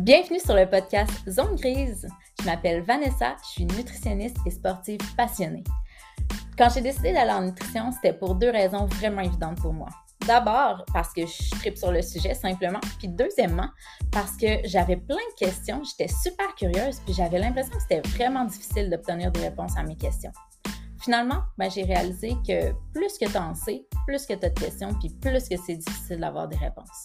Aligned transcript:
Bienvenue 0.00 0.38
sur 0.38 0.54
le 0.54 0.68
podcast 0.68 1.10
Zone 1.26 1.56
Grise. 1.56 2.06
Je 2.38 2.44
m'appelle 2.44 2.82
Vanessa, 2.82 3.34
je 3.42 3.48
suis 3.48 3.64
nutritionniste 3.64 4.36
et 4.44 4.50
sportive 4.50 5.00
passionnée. 5.16 5.64
Quand 6.58 6.68
j'ai 6.68 6.82
décidé 6.82 7.14
d'aller 7.14 7.32
en 7.32 7.40
nutrition, 7.40 7.90
c'était 7.92 8.12
pour 8.12 8.34
deux 8.34 8.50
raisons 8.50 8.84
vraiment 8.84 9.22
évidentes 9.22 9.58
pour 9.58 9.72
moi. 9.72 9.88
D'abord, 10.26 10.84
parce 10.92 11.14
que 11.14 11.22
je 11.22 11.50
tripe 11.58 11.78
sur 11.78 11.92
le 11.92 12.02
sujet 12.02 12.34
simplement. 12.34 12.78
Puis 12.98 13.08
deuxièmement, 13.08 13.70
parce 14.12 14.36
que 14.36 14.46
j'avais 14.64 14.96
plein 14.96 15.16
de 15.16 15.38
questions, 15.38 15.82
j'étais 15.82 16.12
super 16.12 16.54
curieuse, 16.56 17.00
puis 17.06 17.14
j'avais 17.14 17.38
l'impression 17.38 17.72
que 17.74 17.80
c'était 17.80 18.06
vraiment 18.10 18.44
difficile 18.44 18.90
d'obtenir 18.90 19.32
des 19.32 19.40
réponses 19.40 19.78
à 19.78 19.82
mes 19.82 19.96
questions. 19.96 20.32
Finalement, 21.00 21.40
ben, 21.56 21.70
j'ai 21.70 21.84
réalisé 21.84 22.36
que 22.46 22.72
plus 22.92 23.16
que 23.16 23.30
tu 23.30 23.38
en 23.38 23.54
sais, 23.54 23.86
plus 24.06 24.26
que 24.26 24.34
tu 24.34 24.44
as 24.44 24.50
de 24.50 24.60
questions, 24.60 24.92
puis 25.00 25.08
plus 25.08 25.48
que 25.48 25.56
c'est 25.56 25.76
difficile 25.76 26.20
d'avoir 26.20 26.48
des 26.48 26.56
réponses. 26.56 27.04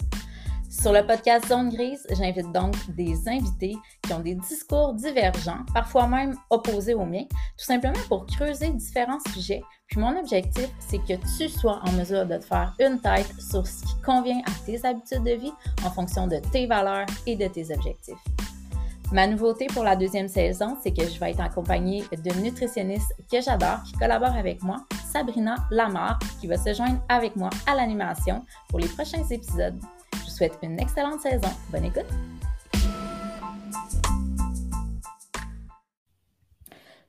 Sur 0.72 0.94
le 0.94 1.06
podcast 1.06 1.50
Zone 1.50 1.68
Grise, 1.68 2.08
j'invite 2.12 2.50
donc 2.54 2.74
des 2.92 3.28
invités 3.28 3.76
qui 4.02 4.14
ont 4.14 4.22
des 4.22 4.36
discours 4.36 4.94
divergents, 4.94 5.66
parfois 5.74 6.08
même 6.08 6.34
opposés 6.50 6.94
aux 6.94 7.04
miens, 7.04 7.26
tout 7.58 7.66
simplement 7.66 8.00
pour 8.08 8.26
creuser 8.26 8.70
différents 8.70 9.20
sujets. 9.34 9.62
Puis 9.88 10.00
mon 10.00 10.18
objectif, 10.18 10.70
c'est 10.80 11.00
que 11.00 11.20
tu 11.38 11.50
sois 11.50 11.82
en 11.84 11.92
mesure 11.92 12.26
de 12.26 12.38
te 12.38 12.46
faire 12.46 12.74
une 12.80 13.02
tête 13.02 13.30
sur 13.38 13.68
ce 13.68 13.84
qui 13.84 14.02
convient 14.02 14.40
à 14.40 14.66
tes 14.66 14.84
habitudes 14.86 15.26
de 15.26 15.34
vie 15.34 15.52
en 15.86 15.92
fonction 15.92 16.26
de 16.26 16.38
tes 16.38 16.68
valeurs 16.68 17.06
et 17.28 17.36
de 17.36 17.48
tes 17.48 17.76
objectifs. 17.76 18.24
Ma 19.12 19.28
nouveauté 19.28 19.68
pour 19.74 19.84
la 19.84 19.98
deuxième 19.98 20.30
saison, 20.30 20.78
c'est 20.82 20.94
que 20.94 21.06
je 21.06 21.20
vais 21.20 21.32
être 21.32 21.42
accompagnée 21.42 22.06
d'une 22.24 22.44
nutritionniste 22.44 23.14
que 23.30 23.42
j'adore, 23.42 23.84
qui 23.84 23.92
collabore 23.92 24.38
avec 24.38 24.64
moi, 24.64 24.78
Sabrina 25.12 25.56
Lamar, 25.70 26.18
qui 26.40 26.48
va 26.48 26.56
se 26.56 26.74
joindre 26.74 27.02
avec 27.10 27.36
moi 27.36 27.50
à 27.68 27.76
l'animation 27.76 28.46
pour 28.70 28.80
les 28.80 28.88
prochains 28.88 29.28
épisodes 29.30 29.78
souhaite 30.42 30.58
une 30.64 30.80
excellente 30.80 31.22
saison. 31.22 31.50
Bonne 31.72 31.86
écoute! 31.86 32.08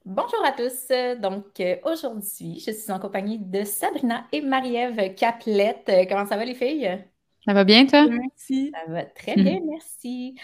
Bonjour 0.05 0.45
à 0.45 0.53
tous. 0.53 0.89
Donc 1.19 1.59
euh, 1.61 1.77
aujourd'hui, 1.85 2.63
je 2.67 2.73
suis 2.73 2.93
en 2.93 2.99
compagnie 2.99 3.39
de 3.39 3.65
Sabrina 3.65 4.27
et 4.33 4.43
Marie-Ève 4.43 5.15
Caplette. 5.15 5.91
Comment 6.11 6.27
ça 6.27 6.37
va 6.37 6.45
les 6.45 6.55
filles? 6.55 7.03
Ça 7.47 7.55
va 7.55 7.65
bien, 7.65 7.87
toi? 7.87 8.07
Merci. 8.07 8.71
Ça 8.75 8.93
va 8.93 9.05
très 9.07 9.35
bien, 9.37 9.61
merci. 9.65 10.35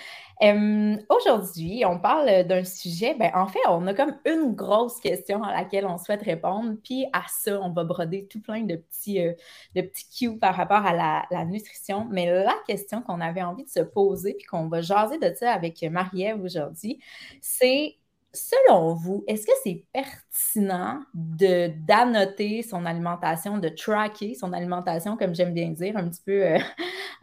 Aujourd'hui, 0.40 1.84
on 1.84 1.98
parle 1.98 2.44
d'un 2.44 2.62
sujet. 2.64 3.14
Ben, 3.14 3.30
en 3.34 3.46
fait, 3.48 3.58
on 3.68 3.86
a 3.86 3.94
comme 3.94 4.16
une 4.24 4.54
grosse 4.54 5.00
question 5.00 5.42
à 5.42 5.52
laquelle 5.52 5.86
on 5.86 5.98
souhaite 5.98 6.22
répondre. 6.22 6.76
Puis 6.84 7.06
à 7.12 7.22
ça, 7.28 7.60
on 7.60 7.70
va 7.72 7.84
broder 7.84 8.26
tout 8.28 8.40
plein 8.40 8.62
de 8.62 8.76
petits, 8.76 9.20
euh, 9.20 9.32
de 9.74 9.82
petits 9.82 10.08
cues 10.08 10.38
par 10.38 10.54
rapport 10.54 10.86
à 10.86 10.94
la, 10.94 11.26
la 11.30 11.44
nutrition. 11.44 12.06
Mais 12.10 12.26
la 12.26 12.54
question 12.66 13.02
qu'on 13.02 13.20
avait 13.20 13.42
envie 13.42 13.64
de 13.64 13.70
se 13.70 13.80
poser, 13.80 14.34
puis 14.34 14.46
qu'on 14.46 14.68
va 14.68 14.80
jaser 14.80 15.18
de 15.18 15.32
ça 15.34 15.52
avec 15.52 15.82
Marie-Ève 15.82 16.42
aujourd'hui, 16.42 17.00
c'est 17.40 17.96
selon 18.38 18.94
vous, 18.94 19.24
est-ce 19.26 19.46
que 19.46 19.52
c'est 19.62 19.84
pertinent 19.92 21.00
de 21.14 21.72
d'annoter 21.86 22.62
son 22.62 22.86
alimentation, 22.86 23.58
de 23.58 23.68
tracker 23.68 24.34
son 24.34 24.52
alimentation, 24.52 25.16
comme 25.16 25.34
j'aime 25.34 25.52
bien 25.52 25.70
dire, 25.70 25.96
un 25.96 26.08
petit 26.08 26.22
peu, 26.24 26.44
euh, 26.44 26.58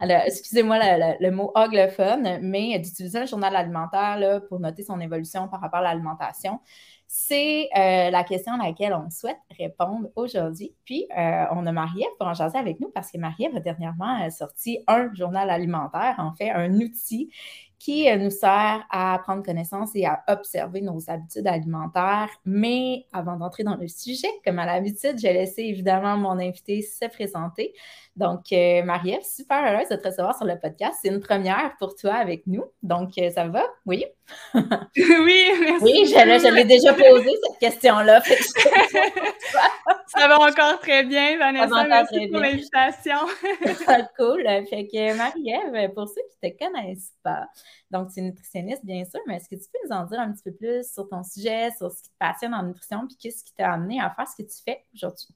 excusez-moi 0.26 0.78
le, 1.20 1.30
mot 1.30 1.50
anglophone, 1.54 2.38
mais 2.42 2.78
d'utiliser 2.78 3.18
un 3.18 3.26
journal 3.26 3.56
alimentaire 3.56 4.42
pour 4.48 4.60
noter 4.60 4.82
son 4.82 5.00
évolution 5.00 5.48
par 5.48 5.60
rapport 5.60 5.80
à 5.80 5.82
l'alimentation? 5.82 6.60
C'est 7.08 7.68
euh, 7.76 8.10
la 8.10 8.24
question 8.24 8.54
à 8.54 8.66
laquelle 8.66 8.92
on 8.92 9.08
souhaite 9.10 9.38
répondre 9.56 10.08
aujourd'hui. 10.16 10.74
Puis, 10.84 11.06
euh, 11.16 11.44
on 11.52 11.64
a 11.64 11.72
Marie-Ève 11.72 12.08
pour 12.18 12.26
en 12.26 12.34
jaser 12.34 12.58
avec 12.58 12.80
nous 12.80 12.90
parce 12.90 13.12
que 13.12 13.18
Marie-Ève 13.18 13.56
a 13.56 13.60
dernièrement 13.60 14.28
sorti 14.30 14.80
un 14.88 15.14
journal 15.14 15.48
alimentaire, 15.48 16.16
en 16.18 16.32
fait, 16.34 16.50
un 16.50 16.74
outil 16.80 17.30
qui 17.78 18.08
euh, 18.08 18.16
nous 18.16 18.30
sert 18.30 18.84
à 18.90 19.18
prendre 19.22 19.44
connaissance 19.44 19.90
et 19.94 20.06
à 20.06 20.22
observer 20.28 20.80
nos 20.80 20.98
habitudes 21.08 21.46
alimentaires. 21.46 22.30
Mais 22.44 23.06
avant 23.12 23.36
d'entrer 23.36 23.64
dans 23.64 23.76
le 23.76 23.88
sujet, 23.88 24.30
comme 24.44 24.58
à 24.58 24.66
l'habitude, 24.66 25.18
j'ai 25.18 25.32
laissé 25.32 25.62
évidemment 25.62 26.16
mon 26.16 26.38
invité 26.38 26.82
se 26.82 27.06
présenter. 27.06 27.74
Donc, 28.16 28.50
euh, 28.50 28.82
Marie-Ève, 28.82 29.22
super 29.22 29.62
heureuse 29.62 29.88
de 29.90 29.96
te 29.96 30.08
recevoir 30.08 30.34
sur 30.34 30.46
le 30.46 30.58
podcast. 30.58 30.98
C'est 31.02 31.08
une 31.08 31.20
première 31.20 31.76
pour 31.78 31.94
toi 31.94 32.14
avec 32.14 32.46
nous. 32.46 32.64
Donc, 32.82 33.10
euh, 33.18 33.30
ça 33.30 33.46
va? 33.46 33.62
Oui? 33.84 34.06
oui, 34.54 35.44
merci. 35.60 35.82
Oui, 35.82 36.06
je, 36.06 36.54
l'ai 36.54 36.64
déjà 36.64 36.94
posé, 36.94 37.30
cette 37.42 37.58
question-là. 37.60 38.22
ça 40.06 40.28
va 40.28 40.40
encore 40.40 40.80
très 40.80 41.04
bien, 41.04 41.36
Vanessa. 41.38 41.84
Merci 41.86 42.28
pour 42.28 42.40
l'invitation. 42.40 43.18
cool. 44.16 44.44
Fait 44.70 44.86
que 44.86 45.16
Marie-Ève, 45.16 45.92
pour 45.92 46.08
ceux 46.08 46.22
qui 46.30 46.46
ne 46.46 46.50
te 46.50 46.64
connaissent 46.64 47.12
pas, 47.22 47.46
donc 47.90 48.12
tu 48.12 48.20
es 48.20 48.22
nutritionniste, 48.22 48.84
bien 48.84 49.04
sûr, 49.04 49.20
mais 49.26 49.36
est-ce 49.36 49.48
que 49.48 49.56
tu 49.56 49.68
peux 49.72 49.78
nous 49.88 49.96
en 49.96 50.04
dire 50.04 50.20
un 50.20 50.32
petit 50.32 50.42
peu 50.42 50.52
plus 50.52 50.90
sur 50.92 51.08
ton 51.08 51.22
sujet, 51.22 51.70
sur 51.76 51.90
ce 51.90 52.02
qui 52.02 52.10
te 52.10 52.16
passionne 52.18 52.54
en 52.54 52.62
nutrition, 52.62 53.06
puis 53.06 53.16
qu'est-ce 53.16 53.44
qui 53.44 53.54
t'a 53.54 53.72
amené 53.72 54.00
à 54.00 54.10
faire 54.10 54.28
ce 54.28 54.42
que 54.42 54.48
tu 54.48 54.62
fais 54.64 54.84
aujourd'hui? 54.94 55.28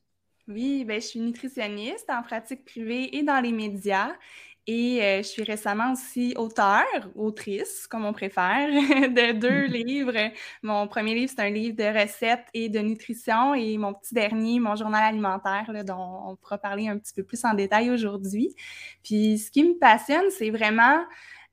Oui, 0.49 0.85
ben, 0.85 1.01
je 1.01 1.07
suis 1.07 1.21
nutritionniste 1.21 2.11
en 2.11 2.23
pratique 2.23 2.65
privée 2.65 3.17
et 3.17 3.23
dans 3.23 3.41
les 3.41 3.53
médias. 3.53 4.11
Et 4.67 5.03
euh, 5.03 5.19
je 5.19 5.29
suis 5.29 5.43
récemment 5.43 5.93
aussi 5.93 6.35
auteur, 6.37 6.85
autrice, 7.15 7.87
comme 7.87 8.05
on 8.05 8.13
préfère, 8.13 8.69
de 8.69 9.33
deux 9.33 9.65
livres. 9.73 10.31
Mon 10.63 10.87
premier 10.87 11.15
livre, 11.15 11.33
c'est 11.35 11.43
un 11.43 11.51
livre 11.51 11.77
de 11.77 11.85
recettes 11.85 12.47
et 12.53 12.69
de 12.69 12.79
nutrition. 12.81 13.55
Et 13.55 13.79
mon 13.79 13.95
petit 13.95 14.15
dernier, 14.15 14.61
mon 14.61 14.77
journal 14.77 15.03
alimentaire, 15.03 15.73
dont 15.85 16.31
on 16.31 16.37
pourra 16.37 16.59
parler 16.59 16.89
un 16.89 16.99
petit 16.99 17.15
peu 17.15 17.23
plus 17.23 17.45
en 17.45 17.55
détail 17.55 17.91
aujourd'hui. 17.91 18.55
Puis 19.03 19.39
ce 19.39 19.51
qui 19.51 19.65
me 19.65 19.79
passionne, 19.79 20.31
c'est 20.31 20.51
vraiment 20.51 21.05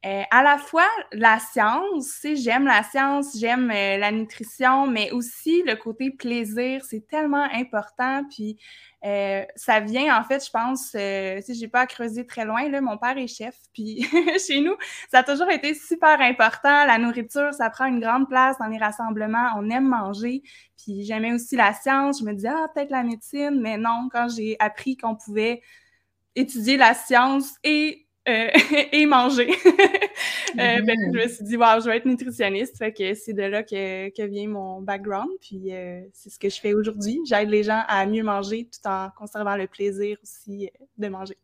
euh, 0.05 0.21
à 0.29 0.43
la 0.43 0.59
fois 0.59 0.87
la 1.11 1.39
science, 1.39 2.19
j'aime 2.35 2.65
la 2.65 2.83
science, 2.83 3.35
j'aime 3.37 3.71
euh, 3.71 3.97
la 3.97 4.11
nutrition, 4.11 4.85
mais 4.85 5.09
aussi 5.11 5.63
le 5.63 5.75
côté 5.75 6.11
plaisir, 6.11 6.85
c'est 6.85 7.07
tellement 7.07 7.47
important. 7.51 8.23
Puis 8.29 8.59
euh, 9.03 9.43
ça 9.55 9.79
vient, 9.79 10.15
en 10.19 10.23
fait, 10.23 10.45
je 10.45 10.51
pense, 10.51 10.91
si 10.91 11.59
j'ai 11.59 11.67
pas 11.67 11.81
à 11.81 11.87
creuser 11.87 12.27
très 12.27 12.45
loin, 12.45 12.69
là, 12.69 12.79
mon 12.79 12.97
père 12.97 13.17
est 13.17 13.27
chef, 13.27 13.55
puis 13.73 14.07
chez 14.47 14.61
nous, 14.61 14.75
ça 15.11 15.19
a 15.19 15.23
toujours 15.23 15.49
été 15.49 15.73
super 15.73 16.21
important. 16.21 16.85
La 16.85 16.99
nourriture, 16.99 17.53
ça 17.53 17.69
prend 17.71 17.85
une 17.85 17.99
grande 17.99 18.29
place 18.29 18.55
dans 18.59 18.67
les 18.67 18.77
rassemblements. 18.77 19.49
On 19.57 19.67
aime 19.71 19.87
manger. 19.87 20.43
Puis 20.77 21.05
j'aimais 21.05 21.33
aussi 21.33 21.55
la 21.55 21.73
science. 21.73 22.19
Je 22.19 22.25
me 22.25 22.33
disais, 22.33 22.49
ah, 22.49 22.67
peut-être 22.73 22.91
la 22.91 23.03
médecine, 23.03 23.59
mais 23.61 23.77
non, 23.77 24.09
quand 24.11 24.27
j'ai 24.29 24.57
appris 24.59 24.95
qu'on 24.95 25.15
pouvait 25.15 25.61
étudier 26.35 26.77
la 26.77 26.93
science 26.93 27.55
et 27.63 28.06
euh, 28.27 28.49
et 28.91 29.05
manger. 29.05 29.49
Euh, 30.59 30.81
ben, 30.81 30.95
je 31.13 31.19
me 31.19 31.27
suis 31.27 31.43
dit, 31.43 31.55
wow, 31.55 31.79
je 31.79 31.85
vais 31.85 31.97
être 31.97 32.05
nutritionniste. 32.05 32.77
Fait 32.77 32.91
que 32.91 33.13
c'est 33.13 33.33
de 33.33 33.43
là 33.43 33.61
que, 33.61 34.09
que, 34.09 34.23
vient 34.23 34.47
mon 34.47 34.81
background. 34.81 35.29
Puis 35.39 35.71
euh, 35.71 36.01
c'est 36.13 36.31
ce 36.31 36.39
que 36.39 36.49
je 36.49 36.59
fais 36.59 36.73
aujourd'hui. 36.73 37.19
J'aide 37.27 37.49
les 37.49 37.61
gens 37.61 37.83
à 37.87 38.05
mieux 38.07 38.23
manger 38.23 38.65
tout 38.65 38.89
en 38.89 39.09
conservant 39.15 39.55
le 39.55 39.67
plaisir 39.67 40.17
aussi 40.23 40.71
de 40.97 41.07
manger. 41.09 41.37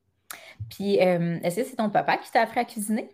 Puis 0.72 0.96
est-ce 0.96 1.58
que 1.58 1.64
c'est 1.64 1.76
ton 1.76 1.92
papa 1.92 2.18
qui 2.18 2.32
t'a 2.32 2.42
appris 2.42 2.62
à 2.62 2.66
cuisiner? 2.66 3.10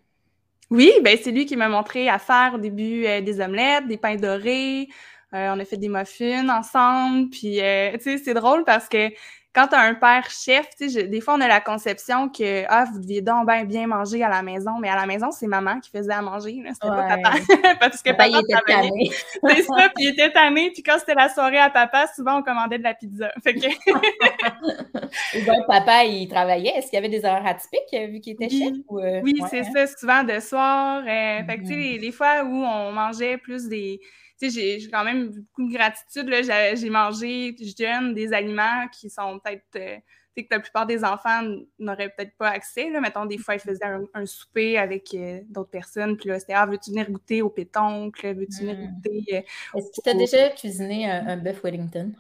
Oui, 0.70 0.94
ben 1.04 1.18
c'est 1.22 1.32
lui 1.32 1.46
qui 1.46 1.58
m'a 1.58 1.68
montré 1.68 2.08
à 2.08 2.20
faire 2.20 2.54
au 2.56 2.60
début 2.60 3.02
des 3.02 3.42
omelettes, 3.42 3.88
des 3.88 3.98
pains 3.98 4.16
dorés. 4.16 4.88
on 5.34 5.60
a 5.60 5.66
fait 5.66 5.78
des 5.78 5.90
muffins 5.90 6.48
ensemble. 6.48 7.30
Puis, 7.30 7.56
tu 7.56 8.00
sais, 8.00 8.18
c'est 8.24 8.36
drôle 8.36 8.64
parce 8.64 8.88
que 8.88 9.10
quand 9.54 9.68
tu 9.68 9.76
as 9.76 9.82
un 9.82 9.96
père 9.96 10.30
chef, 10.30 10.68
des 10.78 11.22
fois, 11.22 11.34
on 11.34 11.42
a 11.42 11.48
la 11.48 11.60
conception 11.60 12.30
que 12.30 12.66
ah, 12.68 12.86
vous 12.92 13.00
deviez 13.00 13.22
donc 13.22 13.48
bien, 13.48 13.64
bien 13.66 13.88
manger 13.88 14.24
à 14.24 14.30
la 14.30 14.44
maison, 14.44 14.78
mais 14.80 14.90
à 14.90 14.96
la 14.96 15.08
maison, 15.08 15.32
c'est 15.32 15.48
maman 15.48 15.80
qui 15.80 15.90
faisait 15.90 16.14
à 16.14 16.22
manger. 16.22 16.62
C'était 16.74 16.88
pas 16.88 17.18
papa. 17.18 17.32
Parce 17.80 18.04
que 18.04 18.12
papa, 18.12 18.28
il 18.28 18.38
était 18.38 18.62
tanné. 18.68 19.10
c'est 19.56 19.64
ça, 19.64 19.90
puis 19.96 20.06
il 20.06 20.10
était 20.10 20.32
tanné. 20.32 20.70
Puis 20.72 20.84
quand 20.84 20.98
c'était 21.00 21.16
la 21.16 21.30
soirée 21.30 21.58
à 21.58 21.72
papa, 21.72 22.06
souvent, 22.16 22.40
on 22.40 22.44
commandait 22.44 22.78
de 22.78 22.84
la 22.84 22.94
pizza. 22.94 23.32
Fait 23.44 23.56
que... 23.56 23.68
Ou 25.40 25.64
papa, 25.66 26.04
il 26.04 26.28
travaillait. 26.28 26.74
Est-ce 26.76 26.92
qu'il 26.92 26.98
y 26.98 27.00
avait 27.00 27.10
des 27.10 27.26
heures 27.26 27.46
atypiques 27.46 27.82
euh, 27.96 28.06
vu 28.08 28.20
qu'il 28.20 28.34
était 28.34 28.50
chef? 28.50 28.74
Euh, 28.92 29.22
oui, 29.24 29.42
c'est 29.50 29.64
ça, 29.64 29.88
souvent 29.88 30.24
de 30.24 30.40
soir. 30.40 31.00
Euh, 31.00 31.44
fait 31.44 31.58
que, 31.58 31.62
tu 31.62 31.70
sais, 31.70 31.76
les, 31.76 31.98
les 31.98 32.12
fois 32.12 32.44
où 32.44 32.54
on 32.54 32.92
mangeait 32.92 33.38
plus 33.38 33.68
des 33.68 34.00
j'ai 34.42 34.90
quand 34.90 35.04
même 35.04 35.30
beaucoup 35.30 35.68
de 35.68 35.74
gratitude. 35.74 36.30
J'ai 36.76 36.90
mangé 36.90 37.56
jeune 37.78 38.14
des 38.14 38.34
aliments 38.34 38.88
qui 38.92 39.10
sont 39.10 39.40
peut-être. 39.40 39.66
Euh, 39.76 39.98
que 40.44 40.48
la 40.52 40.60
plupart 40.60 40.86
des 40.86 41.04
enfants 41.04 41.42
n'auraient 41.80 42.10
peut-être 42.10 42.36
pas 42.38 42.50
accès. 42.50 42.90
Là. 42.90 43.02
Mettons, 43.02 43.26
des 43.26 43.38
fois, 43.38 43.56
ils 43.56 43.60
faisaient 43.60 43.86
un, 44.14 44.26
souper 44.26 44.78
avec 44.78 45.14
euh, 45.14 45.42
d'autres 45.50 45.70
personnes. 45.70 46.18
Puis 46.18 46.30
là, 46.30 46.40
c'était 46.40 46.54
Ah, 46.54 46.66
veux-tu 46.66 46.92
venir 46.92 47.10
goûter 47.10 47.42
au 47.42 47.50
pétoncle? 47.50 48.34
Veux-tu 48.34 48.62
venir 48.62 48.78
hmm. 48.78 48.94
goûter. 48.94 49.38
Euh, 49.38 49.78
Est-ce 49.78 49.88
que 49.88 50.02
tu 50.04 50.10
as 50.10 50.14
déjà 50.14 50.50
cuisiné 50.50 51.10
un, 51.10 51.28
un 51.28 51.38
bœuf 51.38 51.62
Wellington? 51.64 52.14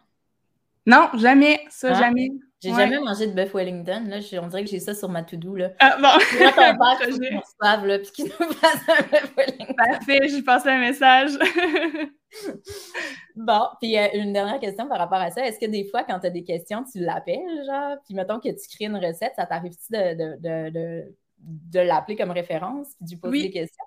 Non, 0.85 1.09
jamais. 1.15 1.61
Ça, 1.69 1.89
ah. 1.91 1.99
jamais. 1.99 2.29
J'ai 2.61 2.73
jamais 2.73 2.99
mangé 2.99 3.27
de 3.27 3.31
bœuf 3.31 3.53
Wellington. 3.53 4.03
Là, 4.07 4.17
on 4.41 4.47
dirait 4.47 4.65
que 4.65 4.69
j'ai 4.69 4.81
ça 4.81 4.93
sur 4.93 5.07
ma 5.07 5.23
to-do. 5.23 5.55
Là. 5.55 5.71
Ah 5.79 5.95
bon! 5.97 6.09
Quand 6.37 6.73
on 6.73 6.77
parle, 6.77 7.79
qu'on 7.79 7.85
là, 7.85 7.99
puis 7.99 8.11
qu'il 8.11 8.25
nous 8.25 8.31
fasse 8.53 8.81
un 8.89 9.01
bœuf 9.03 9.33
Wellington. 9.37 9.73
Parfait, 9.77 10.27
j'ai 10.27 10.41
passé 10.41 10.67
un 10.67 10.79
message. 10.79 11.31
bon, 13.37 13.61
puis 13.81 13.97
euh, 13.97 14.07
une 14.13 14.33
dernière 14.33 14.59
question 14.59 14.89
par 14.89 14.97
rapport 14.97 15.19
à 15.19 15.31
ça. 15.31 15.45
Est-ce 15.45 15.57
que 15.57 15.67
des 15.67 15.85
fois, 15.85 16.03
quand 16.03 16.19
tu 16.19 16.27
as 16.27 16.31
des 16.31 16.43
questions, 16.43 16.83
tu 16.83 16.99
l'appelles, 16.99 17.63
genre, 17.65 17.95
puis 18.03 18.13
mettons 18.13 18.41
que 18.41 18.49
tu 18.49 18.67
crées 18.75 18.85
une 18.85 18.97
recette, 18.97 19.33
ça 19.37 19.45
t'arrive-tu 19.45 19.93
de, 19.93 20.35
de, 20.37 20.69
de, 20.69 21.15
de 21.41 21.79
l'appeler 21.79 22.17
comme 22.17 22.31
référence 22.31 22.87
puis 22.97 23.05
de 23.05 23.09
lui 23.11 23.17
poser 23.17 23.41
des 23.43 23.51
questions? 23.51 23.85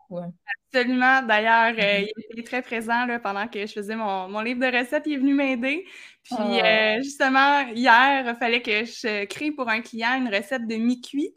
Absolument. 0.73 1.23
D'ailleurs, 1.23 1.75
euh, 1.79 2.07
il 2.17 2.39
était 2.39 2.43
très 2.43 2.63
présent 2.63 3.05
là, 3.05 3.19
pendant 3.19 3.47
que 3.47 3.67
je 3.67 3.73
faisais 3.73 3.97
mon, 3.97 4.29
mon, 4.29 4.41
livre 4.41 4.61
de 4.61 4.79
recettes. 4.79 5.03
Il 5.07 5.15
est 5.15 5.19
venu 5.19 5.35
m'aider. 5.35 5.85
Puis, 6.25 6.37
ah. 6.39 6.97
euh, 6.97 7.03
justement, 7.03 7.61
hier, 7.75 8.25
il 8.27 8.37
fallait 8.39 8.63
que 8.63 8.85
je 8.85 9.25
crée 9.27 9.51
pour 9.51 9.69
un 9.69 9.81
client 9.81 10.15
une 10.17 10.35
recette 10.35 10.67
de 10.67 10.77
mi-cuit. 10.77 11.35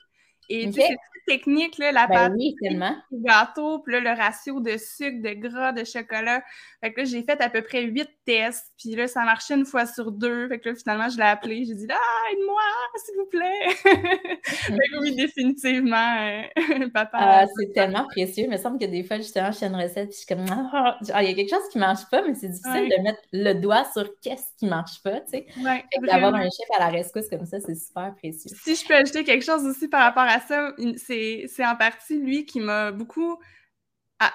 Et 0.50 0.68
okay. 0.68 0.88
c'est 0.90 0.98
technique, 1.26 1.78
là, 1.78 1.92
la 1.92 2.08
ben 2.08 2.30
pâte, 2.30 2.34
le 2.62 3.24
gâteau, 3.24 3.80
puis 3.80 3.94
là, 3.94 4.00
le 4.00 4.10
ratio 4.12 4.60
de 4.60 4.78
sucre, 4.78 5.22
de 5.22 5.34
gras, 5.34 5.72
de 5.72 5.84
chocolat. 5.84 6.44
Fait 6.86 6.94
que 6.94 7.00
là, 7.00 7.06
j'ai 7.06 7.24
fait 7.24 7.42
à 7.42 7.50
peu 7.50 7.64
près 7.64 7.82
huit 7.82 8.08
tests, 8.28 8.72
puis 8.78 8.96
là, 8.96 9.08
ça 9.08 9.24
marchait 9.24 9.56
une 9.56 9.66
fois 9.66 9.88
sur 9.88 10.12
deux. 10.12 10.48
Fait 10.50 10.60
que 10.60 10.70
là, 10.70 10.76
finalement, 10.76 11.10
je 11.10 11.18
l'ai 11.18 11.24
appelé. 11.24 11.66
J'ai 11.66 11.74
dit, 11.74 11.88
ah, 11.90 12.32
aide-moi, 12.32 12.62
s'il 13.04 13.16
vous 13.16 13.26
plaît. 13.26 13.70
fait 14.44 14.76
que 14.76 15.02
oui, 15.02 15.16
définitivement, 15.16 16.16
euh, 16.20 16.88
papa. 16.94 17.18
Ah, 17.20 17.46
c'est 17.58 17.74
tellement 17.74 18.06
précieux. 18.06 18.44
Il 18.44 18.52
me 18.52 18.58
semble 18.58 18.78
que 18.78 18.86
des 18.86 19.02
fois, 19.04 19.18
justement, 19.18 19.52
je 19.52 19.58
fais 19.58 19.66
une 19.66 19.76
recette, 19.76 20.10
puis 20.10 20.12
je 20.12 20.18
suis 20.18 20.28
comme, 20.28 20.46
ah, 20.48 21.00
ah, 21.12 21.24
il 21.24 21.30
y 21.30 21.32
a 21.32 21.34
quelque 21.34 21.50
chose 21.50 21.68
qui 21.72 21.80
marche 21.80 22.08
pas, 22.12 22.22
mais 22.22 22.36
c'est 22.36 22.50
difficile 22.50 22.88
de 22.88 23.02
mettre 23.02 23.22
le 23.34 23.54
doigt 23.54 23.86
sur 23.92 24.08
qu'est-ce 24.22 24.56
qui 24.60 24.68
marche 24.68 25.02
pas, 25.02 25.22
tu 25.22 25.32
sais. 25.32 25.48
Ouais, 25.64 25.84
d'avoir 26.04 26.36
un 26.36 26.44
chef 26.44 26.70
à 26.78 26.82
la 26.82 26.90
rescousse 26.90 27.30
comme 27.30 27.48
ça, 27.48 27.60
c'est 27.62 27.74
super 27.74 28.14
précieux. 28.14 28.52
Si 28.64 28.76
je 28.76 28.88
peux 28.88 28.94
ajouter 28.94 29.24
quelque 29.24 29.44
chose 29.44 29.66
aussi 29.66 29.88
par 29.88 30.04
rapport 30.04 30.28
à 30.30 30.40
ça, 30.40 30.72
c'est 30.98 31.66
en 31.66 31.76
partie 31.76 32.20
lui 32.20 32.46
qui 32.46 32.60
m'a 32.60 32.92
beaucoup 32.92 33.40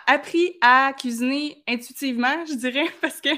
appris 0.06 0.58
à 0.60 0.92
cuisiner 0.96 1.62
intuitivement, 1.66 2.44
je 2.46 2.54
dirais, 2.54 2.86
parce 3.00 3.20
que 3.20 3.30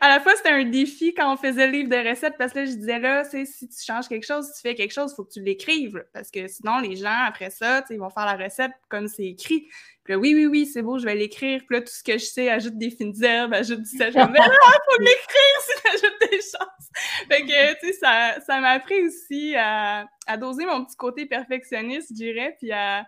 à 0.00 0.08
la 0.08 0.20
fois 0.20 0.34
c'était 0.36 0.50
un 0.50 0.64
défi 0.64 1.14
quand 1.14 1.32
on 1.32 1.36
faisait 1.36 1.66
le 1.66 1.72
livre 1.72 1.88
de 1.88 2.08
recettes, 2.08 2.34
parce 2.38 2.52
que 2.52 2.60
là, 2.60 2.64
je 2.66 2.72
disais 2.72 2.98
là, 2.98 3.24
si 3.24 3.68
tu 3.68 3.84
changes 3.84 4.08
quelque 4.08 4.26
chose, 4.26 4.46
si 4.46 4.54
tu 4.54 4.68
fais 4.68 4.74
quelque 4.74 4.92
chose, 4.92 5.12
il 5.12 5.14
faut 5.16 5.24
que 5.24 5.32
tu 5.32 5.42
l'écrives, 5.42 6.04
parce 6.12 6.30
que 6.30 6.46
sinon 6.48 6.80
les 6.80 6.96
gens 6.96 7.24
après 7.26 7.50
ça, 7.50 7.82
ils 7.90 7.98
vont 7.98 8.10
faire 8.10 8.26
la 8.26 8.36
recette 8.36 8.72
comme 8.88 9.08
c'est 9.08 9.24
écrit. 9.24 9.68
Puis 10.04 10.12
là, 10.12 10.20
oui, 10.20 10.34
oui, 10.36 10.46
oui, 10.46 10.66
c'est 10.66 10.82
beau, 10.82 10.98
je 10.98 11.04
vais 11.04 11.16
l'écrire. 11.16 11.62
Puis 11.66 11.78
là, 11.78 11.82
tout 11.82 11.92
ce 11.92 12.04
que 12.04 12.12
je 12.12 12.24
sais, 12.26 12.48
ajoute 12.48 12.78
des 12.78 12.90
fines 12.90 13.12
herbes, 13.24 13.52
ajoute 13.52 13.80
du 13.80 13.90
sel. 13.90 14.12
Mais 14.14 14.38
là, 14.38 14.50
faut 14.88 15.00
l'écrire 15.00 15.58
si 15.62 15.72
j'ajoute 15.82 16.30
des 16.30 16.36
choses. 16.36 17.26
Fait 17.28 17.42
que, 17.42 17.80
tu 17.80 17.86
sais, 17.88 17.92
ça, 17.94 18.36
ça 18.46 18.60
m'a 18.60 18.68
appris 18.68 19.04
aussi 19.04 19.56
à, 19.56 20.06
à, 20.28 20.36
doser 20.36 20.64
mon 20.64 20.84
petit 20.84 20.94
côté 20.94 21.26
perfectionniste, 21.26 22.10
je 22.10 22.14
dirais, 22.14 22.54
puis 22.56 22.70
à, 22.70 23.04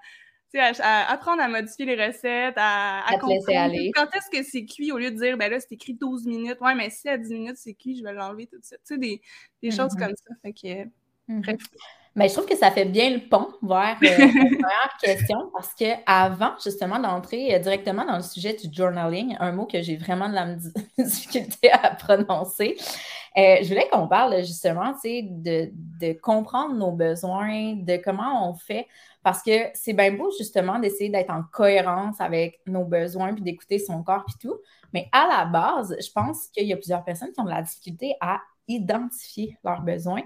à, 0.57 1.11
apprendre 1.13 1.43
à 1.43 1.49
modifier 1.49 1.85
les 1.85 2.07
recettes, 2.07 2.55
à, 2.57 3.07
à, 3.07 3.19
comprendre 3.19 3.57
aller. 3.57 3.91
quand 3.95 4.07
est-ce 4.15 4.31
que 4.31 4.43
c'est 4.43 4.65
cuit 4.65 4.93
au 4.93 4.99
lieu 4.99 5.11
de 5.11 5.17
dire, 5.17 5.37
ben 5.37 5.51
là, 5.51 5.61
c'est 5.61 5.73
écrit 5.73 5.95
12 5.95 6.27
minutes. 6.27 6.59
Ouais, 6.61 6.75
mais 6.75 6.91
si 6.91 7.09
à 7.09 7.19
10 7.19 7.33
minutes 7.33 7.57
c'est 7.57 7.75
cuit, 7.75 7.99
je 7.99 8.05
vais 8.05 8.13
l'enlever 8.13 8.47
tout 8.47 8.59
de 8.59 8.65
suite. 8.65 8.81
Tu 8.87 8.95
sais, 8.95 8.99
des, 8.99 9.21
des 9.63 9.71
choses 9.71 9.95
mm-hmm. 9.95 10.07
comme 10.07 10.15
ça. 10.17 10.35
Fait 10.43 10.53
que, 10.53 10.91
bref. 11.41 11.61
Mais 12.19 12.29
je 12.29 12.35
trouve 12.35 12.47
que 12.47 12.57
ça 12.57 12.73
fait 12.73 12.85
bien 12.85 13.11
le 13.11 13.29
pont 13.29 13.47
vers 13.63 13.97
euh, 14.03 14.09
la 14.19 14.27
première 14.27 14.97
question 15.01 15.51
parce 15.53 15.73
qu'avant, 15.73 16.55
justement, 16.63 16.99
d'entrer 16.99 17.55
euh, 17.55 17.61
directement 17.61 18.05
dans 18.05 18.17
le 18.17 18.25
sujet 18.25 18.55
du 18.55 18.67
journaling, 18.73 19.37
un 19.39 19.53
mot 19.53 19.67
que 19.67 19.81
j'ai 19.83 19.97
vraiment 19.97 20.29
de 20.29 20.35
la 20.35 20.57
difficulté 20.99 21.71
à 21.71 21.95
prononcer, 21.95 22.77
euh, 23.37 23.59
je 23.63 23.69
voulais 23.69 23.89
qu'on 23.93 24.09
parle 24.09 24.45
justement 24.45 24.95
de, 25.05 25.71
de 25.73 26.13
comprendre 26.21 26.75
nos 26.75 26.91
besoins, 26.91 27.75
de 27.75 27.97
comment 27.99 28.51
on 28.51 28.55
fait, 28.55 28.89
parce 29.23 29.41
que 29.41 29.69
c'est 29.75 29.93
bien 29.93 30.11
beau 30.11 30.29
justement 30.37 30.81
d'essayer 30.81 31.11
d'être 31.11 31.31
en 31.31 31.45
cohérence 31.53 32.21
avec 32.21 32.59
nos 32.67 32.85
besoins 32.85 33.33
puis 33.33 33.45
d'écouter 33.45 33.79
son 33.79 34.03
corps 34.03 34.25
et 34.29 34.39
tout. 34.43 34.59
Mais 34.93 35.09
à 35.13 35.29
la 35.29 35.45
base, 35.45 35.95
je 36.05 36.11
pense 36.11 36.49
qu'il 36.49 36.67
y 36.67 36.73
a 36.73 36.77
plusieurs 36.77 37.05
personnes 37.05 37.31
qui 37.31 37.41
ont 37.41 37.45
de 37.45 37.51
la 37.51 37.63
difficulté 37.63 38.17
à 38.21 38.41
identifier 38.67 39.57
leurs 39.65 39.83
besoins. 39.83 40.23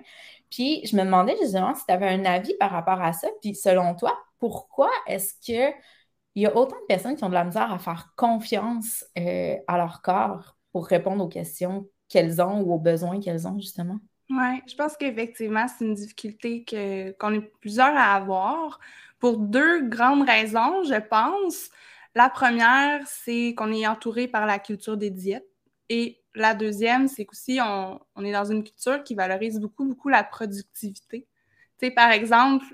Puis 0.52 0.86
je 0.86 0.94
me 0.96 1.02
demandais 1.02 1.34
justement 1.40 1.74
si 1.74 1.84
tu 1.86 1.92
avais 1.92 2.08
un 2.08 2.24
avis 2.26 2.54
par 2.60 2.70
rapport 2.70 3.00
à 3.00 3.12
ça. 3.14 3.26
Puis 3.40 3.54
selon 3.54 3.94
toi, 3.94 4.16
pourquoi 4.38 4.90
est-ce 5.06 5.34
qu'il 5.40 5.72
y 6.36 6.46
a 6.46 6.54
autant 6.54 6.76
de 6.76 6.86
personnes 6.86 7.16
qui 7.16 7.24
ont 7.24 7.30
de 7.30 7.34
la 7.34 7.44
misère 7.44 7.72
à 7.72 7.78
faire 7.78 8.12
confiance 8.16 9.04
euh, 9.18 9.56
à 9.66 9.78
leur 9.78 10.02
corps 10.02 10.56
pour 10.72 10.86
répondre 10.86 11.24
aux 11.24 11.28
questions 11.28 11.88
qu'elles 12.08 12.42
ont 12.42 12.60
ou 12.60 12.74
aux 12.74 12.78
besoins 12.78 13.18
qu'elles 13.18 13.48
ont, 13.48 13.58
justement? 13.58 13.98
Oui, 14.30 14.62
je 14.66 14.74
pense 14.74 14.96
qu'effectivement, 14.96 15.66
c'est 15.68 15.84
une 15.84 15.94
difficulté 15.94 16.64
qu'on 17.18 17.34
est 17.34 17.52
plusieurs 17.60 17.94
à 17.96 18.14
avoir 18.14 18.78
pour 19.18 19.38
deux 19.38 19.88
grandes 19.88 20.28
raisons, 20.28 20.84
je 20.84 21.00
pense. 21.00 21.70
La 22.14 22.28
première, 22.28 23.00
c'est 23.06 23.54
qu'on 23.56 23.72
est 23.72 23.86
entouré 23.86 24.28
par 24.28 24.46
la 24.46 24.58
culture 24.58 24.96
des 24.96 25.10
diètes. 25.10 25.48
Et 25.88 26.21
la 26.34 26.54
deuxième, 26.54 27.08
c'est 27.08 27.24
qu'aussi, 27.24 27.58
on, 27.62 28.00
on, 28.16 28.24
est 28.24 28.32
dans 28.32 28.44
une 28.44 28.64
culture 28.64 29.02
qui 29.04 29.14
valorise 29.14 29.60
beaucoup, 29.60 29.84
beaucoup 29.84 30.08
la 30.08 30.24
productivité. 30.24 31.26
Tu 31.78 31.88
sais, 31.88 31.90
par 31.90 32.10
exemple, 32.10 32.64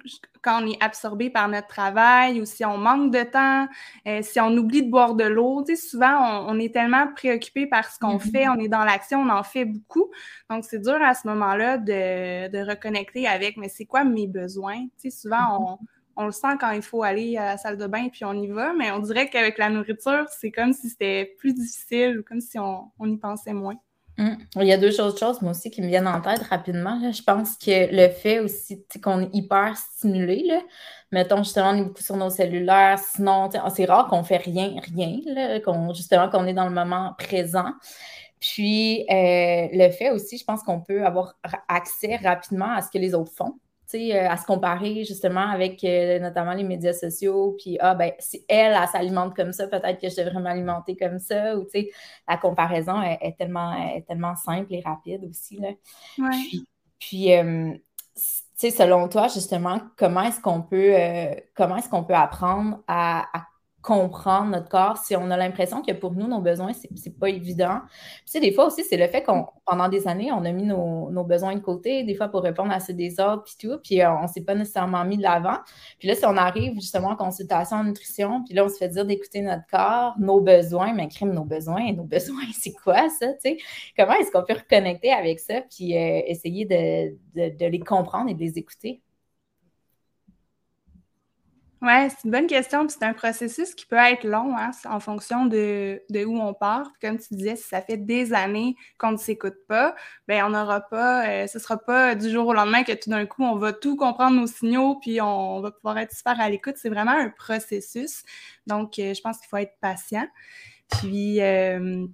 quand 0.43 0.63
on 0.63 0.67
est 0.67 0.83
absorbé 0.83 1.31
par 1.31 1.49
notre 1.49 1.67
travail 1.67 2.41
ou 2.41 2.45
si 2.45 2.65
on 2.65 2.77
manque 2.77 3.11
de 3.11 3.23
temps, 3.23 3.67
euh, 4.07 4.21
si 4.23 4.39
on 4.41 4.57
oublie 4.57 4.85
de 4.85 4.91
boire 4.91 5.15
de 5.15 5.25
l'eau, 5.25 5.65
tu 5.67 5.75
sais, 5.75 5.89
souvent, 5.89 6.47
on, 6.47 6.55
on, 6.55 6.59
est 6.59 6.73
tellement 6.73 7.09
préoccupé 7.15 7.67
par 7.67 7.91
ce 7.91 7.99
qu'on 7.99 8.19
mm-hmm. 8.19 8.31
fait, 8.31 8.49
on 8.49 8.59
est 8.59 8.69
dans 8.69 8.85
l'action, 8.85 9.21
on 9.21 9.31
en 9.31 9.43
fait 9.43 9.65
beaucoup. 9.65 10.11
Donc, 10.51 10.65
c'est 10.65 10.81
dur 10.81 10.99
à 11.03 11.15
ce 11.15 11.27
moment-là 11.29 11.79
de, 11.79 12.49
de 12.49 12.69
reconnecter 12.69 13.27
avec, 13.27 13.57
mais 13.57 13.69
c'est 13.69 13.87
quoi 13.87 14.05
mes 14.05 14.27
besoins? 14.27 14.87
Tu 15.01 15.11
sais, 15.11 15.23
souvent, 15.23 15.37
mm-hmm. 15.37 15.79
on 15.83 15.98
on 16.19 16.27
le 16.27 16.33
sent 16.33 16.59
quand 16.61 16.73
il 16.73 16.83
faut 16.83 17.03
aller 17.05 17.37
à 17.37 17.47
la 17.47 17.57
salle 17.57 17.77
de 17.77 17.87
bain 17.87 18.09
puis 18.11 18.25
on 18.25 18.35
y 18.35 18.49
va, 18.49 18.75
mais 18.75 18.91
on 18.91 18.99
dirait 18.99 19.31
qu'avec 19.31 19.57
la 19.57 19.71
nourriture, 19.71 20.27
c'est 20.29 20.51
comme 20.51 20.73
si 20.73 20.91
c'était 20.91 21.37
plus 21.39 21.55
difficile 21.55 22.19
ou 22.19 22.23
comme 22.25 22.41
si 22.41 22.59
on, 22.59 22.91
y 23.01 23.17
pensait 23.17 23.53
moins. 23.53 23.77
Hum. 24.19 24.37
Il 24.57 24.65
y 24.65 24.73
a 24.73 24.79
deux 24.79 24.91
choses, 24.91 25.17
choses, 25.17 25.41
moi 25.43 25.53
aussi, 25.53 25.71
qui 25.71 25.81
me 25.81 25.87
viennent 25.87 26.09
en 26.09 26.21
tête 26.21 26.43
rapidement. 26.43 27.01
Je 27.13 27.23
pense 27.23 27.57
que 27.57 27.95
le 27.95 28.13
fait 28.13 28.41
aussi 28.41 28.85
qu'on 29.01 29.21
est 29.21 29.31
hyper 29.33 29.77
stimulé, 29.77 30.43
là, 30.45 30.61
mettons 31.13 31.45
justement, 31.45 31.71
on 31.71 31.77
est 31.77 31.85
beaucoup 31.85 32.03
sur 32.03 32.17
nos 32.17 32.29
cellulaires, 32.29 32.99
sinon, 32.99 33.49
c'est 33.73 33.85
rare 33.85 34.09
qu'on 34.09 34.25
fait 34.25 34.39
rien, 34.39 34.75
rien, 34.93 35.21
là, 35.25 35.61
justement, 35.95 36.29
qu'on 36.29 36.49
est 36.49 36.53
dans 36.53 36.69
le 36.69 36.75
moment 36.75 37.15
présent. 37.17 37.73
Puis, 38.41 39.03
euh, 39.09 39.69
le 39.73 39.91
fait 39.91 40.11
aussi, 40.11 40.37
je 40.37 40.45
pense 40.45 40.65
qu'on 40.65 40.81
peut 40.81 41.05
avoir 41.05 41.35
accès 41.69 42.17
rapidement 42.17 42.73
à 42.73 42.83
ce 42.83 42.91
que 42.91 42.99
les 42.99 43.15
autres 43.15 43.33
font. 43.33 43.55
Euh, 43.95 44.29
à 44.29 44.37
se 44.37 44.45
comparer 44.45 45.03
justement 45.05 45.49
avec 45.49 45.83
euh, 45.83 46.19
notamment 46.19 46.53
les 46.53 46.63
médias 46.63 46.93
sociaux, 46.93 47.57
puis 47.59 47.79
ah 47.81 47.95
ben 47.95 48.13
si 48.19 48.45
elle, 48.47 48.77
elle, 48.79 48.89
s'alimente 48.89 49.35
comme 49.35 49.51
ça, 49.55 49.67
peut-être 49.67 49.99
que 49.99 50.11
je 50.11 50.17
devrais 50.17 50.43
m'alimenter 50.43 50.95
comme 50.95 51.19
ça, 51.19 51.57
ou 51.57 51.65
tu 51.65 51.71
sais, 51.71 51.91
la 52.29 52.37
comparaison 52.37 53.01
est, 53.01 53.35
tellement, 53.39 53.73
est 53.75 54.03
tellement 54.03 54.37
simple 54.37 54.75
et 54.75 54.83
rapide 54.85 55.25
aussi. 55.25 55.59
Là. 55.59 55.71
Puis, 56.99 57.33
euh, 57.33 57.73
tu 58.15 58.21
sais, 58.57 58.71
selon 58.71 59.09
toi, 59.09 59.29
justement, 59.29 59.81
comment 59.97 60.25
est-ce 60.25 60.41
qu'on 60.43 60.61
peut, 60.61 60.93
comment 61.55 61.77
est-ce 61.77 61.89
qu'on 61.89 62.05
peut 62.05 62.15
apprendre 62.15 62.83
à 62.89 63.27
comprendre 63.89 64.51
notre 64.51 64.69
corps, 64.69 64.99
si 64.99 65.17
on 65.17 65.31
a 65.31 65.37
l'impression 65.39 65.81
que 65.81 65.93
pour 65.93 66.13
nous, 66.13 66.29
nos 66.29 66.43
besoins, 66.43 66.73
c'est 66.75 67.19
pas 67.19 67.31
évident. 67.31 67.81
Tu 68.27 68.33
sais, 68.33 68.41
des 68.41 68.53
fois 68.53 68.67
aussi, 68.67 68.85
c'est 68.85 68.99
le 68.99 69.09
fait 69.09 69.23
qu'on, 69.23 69.47
pendant 69.65 69.89
des 69.89 70.07
années, 70.07 70.31
on 70.31 70.45
a 70.45 70.53
mis 70.53 70.65
nos, 70.65 71.25
besoins 71.25 71.55
de 71.55 71.61
côté, 71.61 72.05
des 72.05 72.15
fois 72.15 72.29
pour 72.29 72.43
répondre 72.43 72.71
à 72.71 72.81
ceux 72.81 72.93
des 72.93 73.19
autres, 73.19 73.45
puis 73.45 73.55
tout, 73.59 73.79
puis 73.83 74.03
euh, 74.03 74.13
on 74.13 74.27
s'est 74.27 74.43
pas 74.43 74.55
nécessairement 74.55 75.07
mis 75.07 75.17
de 75.17 75.23
l'avant. 75.23 75.57
Puis 75.99 76.07
là, 76.07 76.15
si 76.15 76.27
on 76.27 76.37
arrive 76.37 76.75
justement 76.75 77.09
en 77.09 77.17
consultation 77.17 77.79
en 77.79 77.85
nutrition, 77.85 78.45
puis 78.45 78.53
là, 78.53 78.67
on 78.67 78.69
se 78.69 78.77
fait 78.77 78.91
dire 78.91 79.07
d'écouter 79.07 79.41
notre 79.41 79.67
corps, 79.71 80.17
nos 80.19 80.43
besoins, 80.43 80.93
mais 80.93 81.09
crime 81.09 81.33
nos 81.33 81.45
besoins, 81.45 81.91
nos 81.93 82.05
besoins, 82.05 82.45
c'est 82.53 82.75
quoi 82.75 83.09
ça, 83.09 83.33
tu 83.33 83.41
sais? 83.41 83.59
Comment 83.97 84.13
est-ce 84.21 84.31
qu'on 84.31 84.45
peut 84.45 84.53
reconnecter 84.53 85.13
avec 85.13 85.41
ça, 85.41 85.63
puis 85.63 85.97
euh, 85.97 86.21
essayer 86.27 86.67
de 86.67 87.67
les 87.67 87.81
comprendre 87.81 88.29
et 88.29 88.35
de 88.35 88.41
les 88.41 88.59
écouter? 88.59 89.01
Oui, 91.81 92.11
c'est 92.11 92.25
une 92.25 92.33
bonne 92.33 92.47
question. 92.49 92.89
c'est 92.89 93.05
un 93.05 93.13
processus 93.13 93.73
qui 93.73 93.87
peut 93.87 93.97
être 93.97 94.25
long 94.25 94.57
hein, 94.57 94.73
en 94.87 94.99
fonction 94.99 95.47
de, 95.47 96.01
où 96.25 96.41
on 96.41 96.53
part. 96.53 96.91
comme 97.01 97.19
tu 97.19 97.35
disais, 97.35 97.55
si 97.55 97.69
ça 97.69 97.81
fait 97.81 97.97
des 97.97 98.33
années 98.33 98.75
qu'on 98.99 99.13
ne 99.13 99.17
s'écoute 99.17 99.55
pas, 99.69 99.95
ben 100.27 100.45
on 100.45 100.51
n'aura 100.51 100.81
pas, 100.81 101.29
euh, 101.29 101.47
ce 101.47 101.59
ne 101.59 101.63
sera 101.63 101.77
pas 101.79 102.17
du 102.17 102.31
jour 102.31 102.49
au 102.49 102.53
lendemain 102.53 102.83
que 102.83 102.93
tout 102.93 103.11
d'un 103.11 103.27
coup, 103.27 103.45
on 103.45 103.57
va 103.57 103.73
tout 103.73 103.95
comprendre 103.95 104.41
nos 104.41 104.49
signaux, 104.49 104.97
puis 105.01 105.21
on, 105.21 105.61
va 105.61 105.71
pouvoir 105.71 105.99
être 105.99 106.13
super 106.13 106.41
à 106.41 106.51
l'écoute. 106.51 106.75
C'est 106.79 106.89
vraiment 106.89 107.13
un 107.13 107.31
processus. 107.31 108.25
Donc, 108.67 108.99
euh, 108.99 109.15
je 109.15 109.21
pense 109.21 109.39
qu'il 109.39 109.49
faut 109.49 109.57
être 109.59 109.77
patient. 109.81 110.27
Puis, 110.91 111.41
euh, 111.41 112.07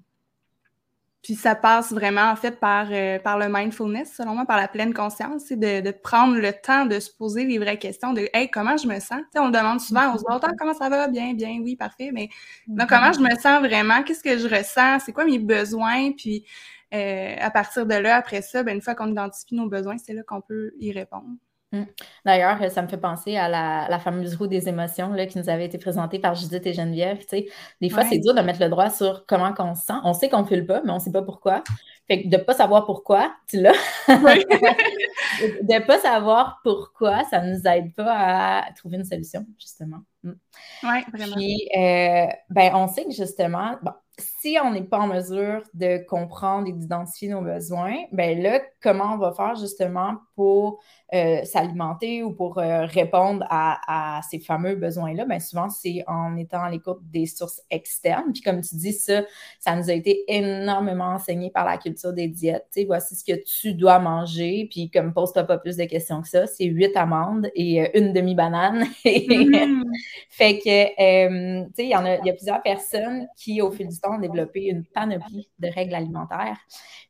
puis 1.25 1.37
ça 1.37 1.55
passe 1.55 1.91
vraiment, 1.91 2.31
en 2.31 2.37
fait, 2.37 2.61
par, 2.61 2.89
euh, 2.91 3.19
par 3.19 3.39
le 3.39 3.47
mindfulness, 3.49 4.13
selon 4.15 4.35
moi, 4.35 4.45
par 4.45 4.59
la 4.59 4.69
pleine 4.69 4.93
conscience, 4.93 5.45
c'est 5.49 5.59
de, 5.59 5.81
de, 5.81 5.91
prendre 5.91 6.37
le 6.37 6.53
temps 6.53 6.85
de 6.85 7.01
se 7.01 7.11
poser 7.11 7.47
les 7.47 7.59
vraies 7.59 7.79
questions 7.79 8.13
de 8.13 8.29
Hey, 8.35 8.51
comment 8.51 8.77
je 8.77 8.87
me 8.87 9.01
sens? 9.01 9.23
sais, 9.33 9.39
on 9.41 9.49
demande 9.49 9.81
souvent 9.81 10.15
aux 10.15 10.19
autres 10.19 10.47
ah, 10.47 10.53
comment 10.59 10.75
ça 10.75 10.91
va? 10.91 11.09
Bien, 11.09 11.33
bien, 11.33 11.61
oui, 11.63 11.77
parfait. 11.77 12.11
Mais 12.13 12.29
donc, 12.67 12.91
comment 12.91 13.11
je 13.11 13.21
me 13.21 13.35
sens 13.41 13.61
vraiment? 13.61 14.03
Qu'est-ce 14.03 14.23
que 14.23 14.37
je 14.37 14.47
ressens? 14.47 14.99
C'est 15.01 15.15
quoi 15.15 15.25
mes 15.25 15.39
besoins? 15.39 16.13
Puis 16.13 16.45
euh, 16.93 17.35
à 17.41 17.51
partir 17.51 17.87
de 17.87 17.95
là, 17.95 18.17
après 18.17 18.43
ça, 18.43 18.63
ben, 18.63 18.77
une 18.77 18.83
fois 18.83 18.95
qu'on 18.95 19.11
identifie 19.11 19.55
nos 19.55 19.69
besoins, 19.69 19.97
c'est 19.97 20.13
là 20.13 20.23
qu'on 20.25 20.43
peut 20.43 20.75
y 20.79 20.93
répondre. 20.93 21.31
Mm. 21.75 21.87
D'ailleurs, 22.25 22.71
ça 22.71 22.83
me 22.83 22.89
fait 22.89 22.99
penser 22.99 23.37
à 23.37 23.49
la, 23.49 23.99
fameuse 23.99 24.37
roue 24.37 24.47
des 24.47 24.69
émotions 24.69 25.13
là, 25.13 25.27
qui 25.27 25.39
nous 25.39 25.49
avait 25.49 25.67
été 25.67 25.79
présentée 25.79 26.19
par 26.19 26.35
Judith 26.35 26.65
et 26.67 26.73
Geneviève. 26.73 27.19
Des 27.81 27.91
fois, 27.91 28.05
c'est 28.05 28.19
dur 28.19 28.35
de 28.35 28.41
mettre 28.41 28.61
le 28.61 28.69
droit 28.69 28.91
sur 28.91 29.27
comment 29.27 29.53
on 29.59 29.75
se 29.75 29.87
sent. 29.87 29.95
On 30.05 30.15
sait 30.15 30.29
qu'on 30.29 30.43
ne 30.43 30.47
file 30.47 30.67
pas, 30.67 30.83
mais 30.85 30.91
on 30.91 30.97
ne 30.97 31.01
sait 31.01 31.13
pas 31.13 31.23
pourquoi. 31.23 31.63
Fait 32.07 32.23
que 32.23 32.29
de 32.29 32.37
ne 32.37 32.43
pas 32.43 32.55
savoir 32.55 32.85
pourquoi, 32.85 33.35
tu 33.49 33.61
l'as. 33.61 33.73
de 34.09 35.73
ne 35.75 35.87
pas 35.87 35.99
savoir 35.99 36.61
pourquoi, 36.63 37.25
ça 37.25 37.41
ne 37.41 37.55
nous 37.55 37.63
aide 37.67 37.95
pas 37.95 38.61
à 38.61 38.73
trouver 38.73 38.99
une 38.99 39.05
solution, 39.05 39.45
justement. 39.59 40.01
Mm. 40.25 40.33
Oui, 40.85 40.99
vraiment. 41.13 41.37
Puis, 41.37 41.69
euh, 41.77 42.27
ben, 42.51 42.75
on 42.75 42.89
sait 42.89 43.05
que 43.05 43.13
justement, 43.13 43.77
bon, 43.83 43.93
si 44.19 44.57
on 44.63 44.71
n'est 44.71 44.83
pas 44.83 45.01
en 45.01 45.09
mesure 45.09 45.63
de 45.75 46.05
comprendre 46.07 46.69
et 46.69 46.73
d'identifier 46.73 47.29
nos 47.29 47.41
besoins, 47.41 47.97
ben 48.13 48.41
là, 48.41 48.61
comment 48.81 49.15
on 49.15 49.19
va 49.19 49.33
faire 49.33 49.57
justement 49.57 50.17
pour 50.37 50.81
euh, 51.13 51.43
s'alimenter 51.45 52.23
ou 52.23 52.33
pour 52.33 52.59
euh, 52.59 52.85
répondre 52.85 53.45
à, 53.51 54.21
ces 54.31 54.39
fameux 54.39 54.77
besoins-là? 54.77 55.25
Bien, 55.25 55.41
souvent, 55.41 55.69
c'est 55.69 56.05
en 56.07 56.37
étant 56.37 56.63
à 56.63 56.71
l'écoute 56.71 57.01
des 57.03 57.27
sources 57.27 57.61
externes. 57.71 58.33
Puis 58.33 58.43
comme 58.43 58.61
tu 58.61 58.77
dis, 58.77 58.93
ça, 58.93 59.23
ça 59.59 59.75
nous 59.75 59.91
a 59.91 59.93
été 59.93 60.25
énormément 60.29 61.15
enseigné 61.15 61.51
par 61.51 61.65
la 61.65 61.79
culture 61.79 62.13
des 62.13 62.29
diètes. 62.29 62.67
Tu 62.73 62.81
sais, 62.81 62.87
voici 62.87 63.17
ce 63.17 63.25
que 63.25 63.41
tu 63.43 63.75
dois 63.75 63.99
manger. 63.99 64.69
Puis 64.71 64.91
comme 64.91 65.13
pose-toi 65.13 65.43
pas 65.45 65.59
plus 65.59 65.77
de 65.77 65.85
questions 65.85 66.23
que 66.23 66.29
ça, 66.29 66.47
c'est 66.47 66.67
huit 66.67 66.97
amandes 66.97 67.51
et 67.55 67.99
une 67.99 68.13
demi-banane. 68.13 68.87
Mm-hmm. 69.05 69.85
Fait 70.31 70.59
que, 70.59 71.67
tu 71.67 71.73
sais, 71.75 71.85
il 71.85 71.91
y, 71.91 71.97
en 71.97 72.05
a, 72.05 72.17
y 72.25 72.31
a 72.31 72.35
plusieurs 72.35 72.63
personnes 72.63 73.27
qui, 73.37 73.61
au 73.63 73.71
fil 73.71 73.89
du 73.89 73.99
temps, 73.99 74.17
ont 74.17 74.21
développé 74.21 74.65
une 74.65 74.85
panoplie 74.85 75.49
de 75.59 75.69
règles 75.69 75.95
alimentaires. 75.95 76.59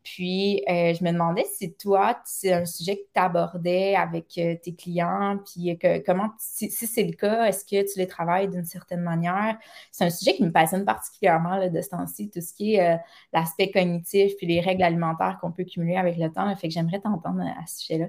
Puis, 0.03 0.63
je 0.69 1.03
me 1.05 1.13
demandais 1.13 1.45
si 1.57 1.75
toi, 1.75 2.21
c'est 2.25 2.53
un 2.53 2.65
sujet 2.65 2.97
que 2.97 3.03
tu 3.15 3.21
abordais 3.21 3.95
avec 3.95 4.39
euh, 4.39 4.57
tes 4.63 4.75
clients, 4.75 5.39
puis 5.45 5.71
euh, 5.71 5.75
que, 5.77 6.05
comment, 6.05 6.31
si, 6.39 6.71
c'est 6.71 7.05
le 7.05 7.13
cas, 7.13 7.45
est-ce 7.47 7.65
que 7.65 7.91
tu 7.91 7.99
les 7.99 8.07
travailles 8.07 8.49
d'une 8.49 8.65
certaine 8.65 9.01
manière? 9.01 9.59
C'est 9.91 10.05
un 10.05 10.11
sujet 10.11 10.35
qui 10.35 10.45
me 10.45 10.53
passionne 10.53 10.85
particulièrement 10.85 11.69
de 11.69 11.81
ce 11.81 11.89
temps-ci, 11.91 12.31
tout 12.31 12.41
ce 12.41 12.53
qui 12.55 12.75
est 12.75 12.95
euh, 12.95 12.97
l'aspect 13.33 13.71
cognitif, 13.71 14.37
puis 14.37 14.47
les 14.47 14.61
règles 14.61 14.83
alimentaires 14.83 15.39
qu'on 15.41 15.53
peut 15.53 15.65
cumuler 15.65 15.97
avec 15.97 16.17
le 16.17 16.31
temps. 16.31 16.55
fait 16.57 16.69
que 16.69 16.75
j'aimerais 16.75 17.01
t'entendre 17.01 17.43
à 17.43 17.67
ce 17.67 17.81
sujet-là. 17.81 18.07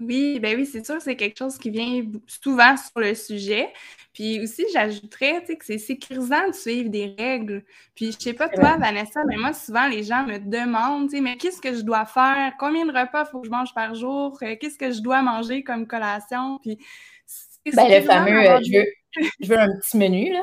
Oui, 0.00 0.38
ben 0.38 0.56
oui, 0.56 0.64
c'est 0.64 0.86
sûr, 0.86 1.00
c'est 1.00 1.16
quelque 1.16 1.36
chose 1.36 1.58
qui 1.58 1.70
vient 1.70 2.04
souvent 2.26 2.76
sur 2.76 3.00
le 3.00 3.14
sujet. 3.14 3.68
Puis 4.12 4.40
aussi, 4.40 4.64
j'ajouterais, 4.72 5.44
que 5.44 5.64
c'est 5.64 5.78
sécurisant 5.78 6.48
de 6.48 6.52
suivre 6.52 6.88
des 6.88 7.14
règles. 7.18 7.64
Puis 7.96 8.12
je 8.12 8.18
sais 8.18 8.32
pas 8.32 8.48
toi, 8.48 8.76
Vanessa, 8.76 9.20
mais 9.26 9.36
moi, 9.36 9.52
souvent, 9.52 9.88
les 9.88 10.04
gens 10.04 10.24
me 10.24 10.38
demandent, 10.38 11.10
mais 11.20 11.36
qu'est-ce 11.36 11.60
que 11.60 11.74
je 11.74 11.82
dois 11.82 12.04
faire? 12.04 12.52
Combien 12.58 12.86
de 12.86 12.92
repas 12.92 13.24
faut 13.24 13.40
que 13.40 13.46
je 13.46 13.50
mange 13.50 13.74
par 13.74 13.94
jour? 13.94 14.38
Euh, 14.42 14.54
qu'est-ce 14.60 14.78
que 14.78 14.92
je 14.92 15.00
dois 15.00 15.22
manger 15.22 15.64
comme 15.64 15.86
collation? 15.86 16.58
Puis 16.58 16.78
ben, 17.74 17.88
le 17.88 18.00
fameux, 18.02 18.38
euh, 18.38 18.58
je, 18.62 18.78
veux, 18.78 18.86
je 19.40 19.48
veux 19.48 19.58
un 19.58 19.68
petit 19.78 19.96
menu, 19.96 20.32
là. 20.32 20.42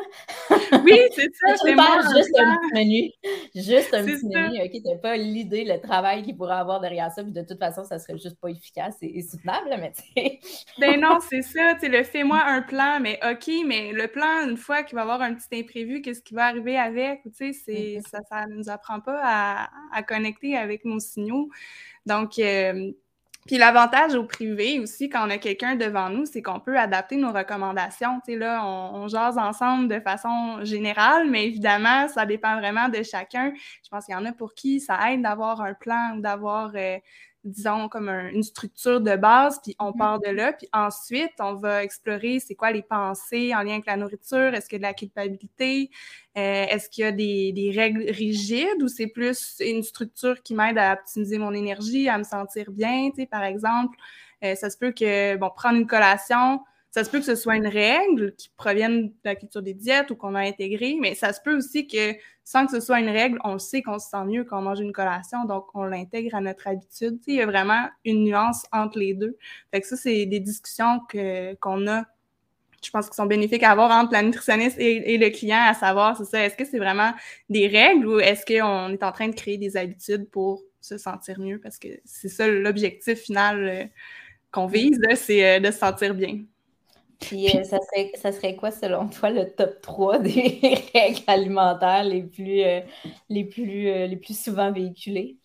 Oui, 0.83 0.99
c'est 1.15 1.29
ça, 1.33 1.55
c'est. 1.61 1.71
Juste 1.71 2.35
un 2.39 2.57
petit 2.57 2.73
menu. 2.73 3.11
Juste 3.55 3.93
un 3.93 4.05
petit 4.05 4.25
menu. 4.25 4.61
OK, 4.61 4.81
t'as 4.83 4.97
pas 4.97 5.17
l'idée, 5.17 5.63
le 5.63 5.79
travail 5.79 6.23
qu'il 6.23 6.35
pourrait 6.35 6.55
avoir 6.55 6.81
derrière 6.81 7.11
ça. 7.11 7.23
Puis 7.23 7.31
de 7.31 7.41
toute 7.41 7.59
façon, 7.59 7.83
ça 7.83 7.99
serait 7.99 8.17
juste 8.17 8.39
pas 8.39 8.49
efficace 8.49 8.95
et, 9.01 9.21
soutenable, 9.21 9.69
mais 9.79 9.91
tu 9.91 10.03
sais. 10.15 10.39
Ben 10.79 10.99
non, 10.99 11.19
c'est 11.21 11.41
ça. 11.41 11.75
Tu 11.75 11.81
sais, 11.81 11.89
le 11.89 12.03
fais-moi 12.03 12.41
un 12.43 12.61
plan, 12.61 12.99
mais 12.99 13.19
OK, 13.23 13.49
mais 13.65 13.91
le 13.91 14.07
plan, 14.07 14.47
une 14.47 14.57
fois 14.57 14.83
qu'il 14.83 14.95
va 14.95 15.01
y 15.01 15.03
avoir 15.03 15.21
un 15.21 15.33
petit 15.35 15.59
imprévu, 15.59 16.01
qu'est-ce 16.01 16.21
qui 16.21 16.33
va 16.33 16.45
arriver 16.45 16.77
avec? 16.77 17.21
Tu 17.37 17.53
sais, 17.53 17.71
mm-hmm. 17.71 18.07
ça, 18.09 18.19
ça 18.29 18.45
nous 18.47 18.69
apprend 18.69 18.99
pas 18.99 19.19
à, 19.23 19.69
à, 19.93 20.03
connecter 20.03 20.57
avec 20.57 20.85
nos 20.85 20.99
signaux. 20.99 21.49
Donc, 22.05 22.39
euh, 22.39 22.91
puis 23.45 23.59
l'avantage 23.59 24.15
au 24.15 24.23
privé 24.23 24.79
aussi, 24.79 25.07
quand 25.07 25.27
on 25.27 25.29
a 25.29 25.37
quelqu'un 25.37 25.75
devant 25.75 26.09
nous, 26.09 26.25
c'est 26.25 26.41
qu'on 26.41 26.59
peut 26.59 26.79
adapter 26.79 27.15
nos 27.15 27.31
recommandations. 27.31 28.19
Tu 28.25 28.33
sais, 28.33 28.39
là, 28.39 28.65
on, 28.65 29.07
jase 29.07 29.37
ensemble 29.37 29.87
de 29.87 29.99
façon 29.99 30.63
générale, 30.63 31.29
mais 31.29 31.45
évidemment, 31.45 32.07
ça 32.07 32.25
dépend 32.25 32.57
vraiment 32.57 32.89
de 32.89 33.03
chacun. 33.03 33.53
Je 33.83 33.89
pense 33.89 34.05
qu'il 34.05 34.15
y 34.15 34.17
en 34.17 34.25
a 34.25 34.31
pour 34.31 34.55
qui 34.55 34.79
ça 34.79 35.11
aide 35.11 35.21
d'avoir 35.21 35.61
un 35.61 35.75
plan 35.75 36.15
ou 36.17 36.21
d'avoir 36.21 36.71
euh, 36.75 36.97
disons, 37.45 37.87
comme 37.89 38.09
une 38.09 38.43
structure 38.43 39.01
de 39.01 39.15
base, 39.15 39.59
puis 39.63 39.75
on 39.79 39.93
part 39.93 40.19
de 40.19 40.29
là. 40.29 40.53
Puis 40.53 40.67
ensuite, 40.73 41.33
on 41.39 41.53
va 41.53 41.83
explorer 41.83 42.39
c'est 42.39 42.55
quoi 42.55 42.71
les 42.71 42.81
pensées 42.81 43.53
en 43.55 43.61
lien 43.61 43.73
avec 43.73 43.85
la 43.85 43.97
nourriture. 43.97 44.53
Est-ce 44.53 44.67
qu'il 44.67 44.81
y 44.81 44.85
a 44.85 44.87
de 44.87 44.91
la 44.91 44.93
culpabilité? 44.93 45.91
Euh, 46.37 46.65
est-ce 46.65 46.89
qu'il 46.89 47.03
y 47.03 47.07
a 47.07 47.11
des, 47.11 47.51
des, 47.53 47.71
règles 47.71 48.09
rigides 48.09 48.81
ou 48.81 48.87
c'est 48.87 49.07
plus 49.07 49.55
une 49.59 49.83
structure 49.83 50.41
qui 50.43 50.53
m'aide 50.53 50.77
à 50.77 50.93
optimiser 50.93 51.37
mon 51.37 51.53
énergie, 51.53 52.09
à 52.09 52.17
me 52.17 52.23
sentir 52.23 52.71
bien? 52.71 53.09
Tu 53.11 53.21
sais, 53.21 53.25
par 53.27 53.43
exemple, 53.43 53.97
euh, 54.43 54.55
ça 54.55 54.69
se 54.69 54.77
peut 54.77 54.91
que, 54.91 55.37
bon, 55.37 55.49
prendre 55.55 55.77
une 55.77 55.87
collation, 55.87 56.61
ça 56.95 57.03
se 57.03 57.09
peut 57.09 57.19
que 57.19 57.25
ce 57.25 57.35
soit 57.35 57.57
une 57.57 57.67
règle 57.67 58.33
qui 58.37 58.49
provienne 58.55 59.09
de 59.09 59.13
la 59.25 59.35
culture 59.35 59.61
des 59.61 59.73
diètes 59.73 60.11
ou 60.11 60.15
qu'on 60.15 60.33
a 60.33 60.39
intégrée, 60.39 60.95
mais 61.01 61.13
ça 61.13 61.33
se 61.33 61.41
peut 61.41 61.57
aussi 61.57 61.87
que 61.87 62.13
sans 62.45 62.65
que 62.65 62.71
ce 62.71 62.79
soit 62.79 63.01
une 63.01 63.09
règle, 63.09 63.37
on 63.43 63.59
sait 63.59 63.81
qu'on 63.81 63.99
se 63.99 64.07
sent 64.07 64.23
mieux 64.23 64.45
quand 64.45 64.59
on 64.59 64.61
mange 64.61 64.79
une 64.79 64.93
collation, 64.93 65.43
donc 65.43 65.65
on 65.73 65.83
l'intègre 65.83 66.35
à 66.35 66.39
notre 66.39 66.69
habitude. 66.69 67.19
il 67.27 67.35
y 67.35 67.41
a 67.41 67.45
vraiment 67.45 67.89
une 68.05 68.23
nuance 68.23 68.63
entre 68.71 68.97
les 68.97 69.13
deux. 69.13 69.35
Fait 69.73 69.81
que 69.81 69.87
ça, 69.87 69.97
c'est 69.97 70.25
des 70.25 70.39
discussions 70.39 71.01
qu'on 71.59 71.85
a 71.87 72.05
je 72.81 72.91
pense 72.91 73.07
qu'ils 73.07 73.15
sont 73.15 73.25
bénéfiques 73.25 73.63
à 73.63 73.71
avoir 73.71 73.91
entre 73.91 74.13
la 74.13 74.21
nutritionniste 74.21 74.77
et, 74.79 75.17
le 75.17 75.29
client, 75.31 75.65
à 75.67 75.73
savoir, 75.73 76.15
c'est 76.15 76.23
ça, 76.23 76.45
est-ce 76.45 76.55
que 76.55 76.63
c'est 76.63 76.77
vraiment 76.77 77.11
des 77.49 77.67
règles 77.67 78.07
ou 78.07 78.19
est-ce 78.21 78.45
qu'on 78.45 78.93
est 78.93 79.03
en 79.03 79.11
train 79.11 79.27
de 79.27 79.35
créer 79.35 79.57
des 79.57 79.75
habitudes 79.75 80.29
pour 80.29 80.63
se 80.79 80.97
sentir 80.97 81.41
mieux? 81.41 81.59
Parce 81.59 81.77
que 81.77 81.89
c'est 82.05 82.29
ça 82.29 82.47
l'objectif 82.47 83.19
final 83.19 83.63
euh, 83.67 83.83
qu'on 84.51 84.67
vise, 84.67 84.97
c'est 85.15 85.57
euh, 85.57 85.59
de 85.59 85.71
se 85.71 85.79
sentir 85.79 86.13
bien. 86.13 86.45
Puis, 87.27 87.47
euh, 87.49 87.63
ça, 87.63 87.77
serait, 87.79 88.11
ça 88.15 88.31
serait 88.31 88.55
quoi, 88.55 88.71
selon 88.71 89.07
toi, 89.07 89.29
le 89.29 89.49
top 89.49 89.81
3 89.81 90.19
des 90.19 90.59
règles 90.93 91.23
alimentaires 91.27 92.03
les 92.03 92.23
plus, 92.23 92.61
euh, 92.61 92.81
les 93.29 93.43
plus, 93.45 93.89
euh, 93.89 94.07
les 94.07 94.17
plus 94.17 94.39
souvent 94.39 94.71
véhiculées? 94.71 95.37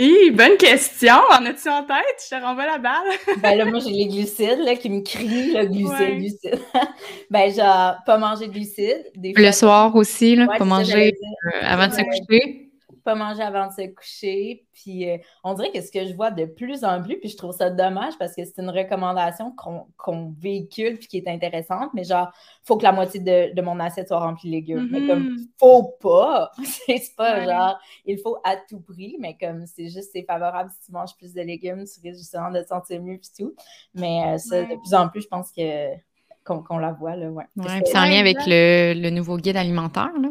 Oui, 0.00 0.32
bonne 0.32 0.56
question. 0.56 1.14
En 1.30 1.46
as-tu 1.46 1.68
en 1.68 1.84
tête? 1.84 2.24
Je 2.24 2.36
te 2.36 2.42
renvoie 2.42 2.66
la 2.66 2.78
balle. 2.78 3.06
ben 3.42 3.56
là, 3.56 3.64
moi, 3.64 3.78
j'ai 3.78 3.90
les 3.90 4.06
glucides 4.06 4.58
là, 4.58 4.74
qui 4.74 4.90
me 4.90 5.02
crient, 5.02 5.54
le 5.54 5.66
glucides, 5.66 6.18
glucides. 6.18 6.60
ben, 7.30 7.52
genre, 7.52 7.96
pas 8.04 8.18
manger 8.18 8.48
de 8.48 8.52
glucides. 8.52 9.10
le 9.14 9.52
soir 9.52 9.94
aussi, 9.94 10.34
là, 10.34 10.46
pas 10.46 10.64
manger 10.64 11.14
avant 11.62 11.86
de 11.86 11.92
se 11.92 12.02
coucher 12.02 12.64
pas 13.04 13.14
manger 13.14 13.42
avant 13.42 13.68
de 13.68 13.72
se 13.72 13.86
coucher. 13.94 14.66
Puis 14.72 15.08
euh, 15.08 15.18
on 15.44 15.54
dirait 15.54 15.70
que 15.70 15.80
ce 15.80 15.92
que 15.92 16.06
je 16.06 16.14
vois 16.14 16.30
de 16.30 16.46
plus 16.46 16.84
en 16.84 17.02
plus, 17.02 17.18
puis 17.20 17.28
je 17.28 17.36
trouve 17.36 17.52
ça 17.52 17.70
dommage 17.70 18.18
parce 18.18 18.34
que 18.34 18.44
c'est 18.44 18.60
une 18.60 18.70
recommandation 18.70 19.54
qu'on 19.96 20.34
véhicule 20.38 20.98
puis 20.98 21.06
qui 21.06 21.18
est 21.18 21.28
intéressante, 21.28 21.90
mais 21.94 22.04
genre, 22.04 22.32
faut 22.64 22.76
que 22.76 22.82
la 22.82 22.92
moitié 22.92 23.20
de, 23.20 23.62
mon 23.62 23.78
assiette 23.78 24.08
soit 24.08 24.18
remplie 24.18 24.48
de 24.48 24.54
légumes. 24.54 24.88
Mais 24.90 25.06
comme, 25.06 25.28
mm-hmm. 25.28 25.48
faut 25.58 25.96
pas. 26.00 26.50
c'est 26.64 27.14
pas 27.16 27.44
genre, 27.44 27.78
il 28.06 28.18
faut 28.18 28.38
à 28.42 28.56
tout 28.56 28.80
prix, 28.80 29.16
mais 29.20 29.36
comme 29.38 29.66
c'est 29.66 29.88
juste, 29.88 30.10
c'est 30.12 30.24
favorable 30.24 30.70
si 30.70 30.86
tu 30.86 30.92
manges 30.92 31.14
plus 31.16 31.34
de 31.34 31.42
légumes, 31.42 31.84
tu 31.84 32.00
risques 32.00 32.18
justement 32.18 32.50
de 32.50 32.62
te 32.62 32.68
sentir 32.68 33.02
mieux 33.02 33.18
puis 33.18 33.30
tout. 33.38 33.54
Mais 33.94 34.34
euh, 34.34 34.38
ça, 34.38 34.62
de 34.62 34.76
plus 34.76 34.94
en 34.94 35.08
plus, 35.08 35.22
je 35.22 35.28
pense 35.28 35.52
que 35.52 35.94
qu'on 36.44 36.78
la 36.78 36.92
voit. 36.92 37.16
Là, 37.16 37.30
ouais. 37.30 37.44
c'est 37.56 37.96
en 37.96 38.04
lien 38.04 38.20
avec 38.20 38.36
le, 38.46 39.10
nouveau 39.10 39.36
guide 39.38 39.56
alimentaire. 39.56 40.10
Là, 40.20 40.28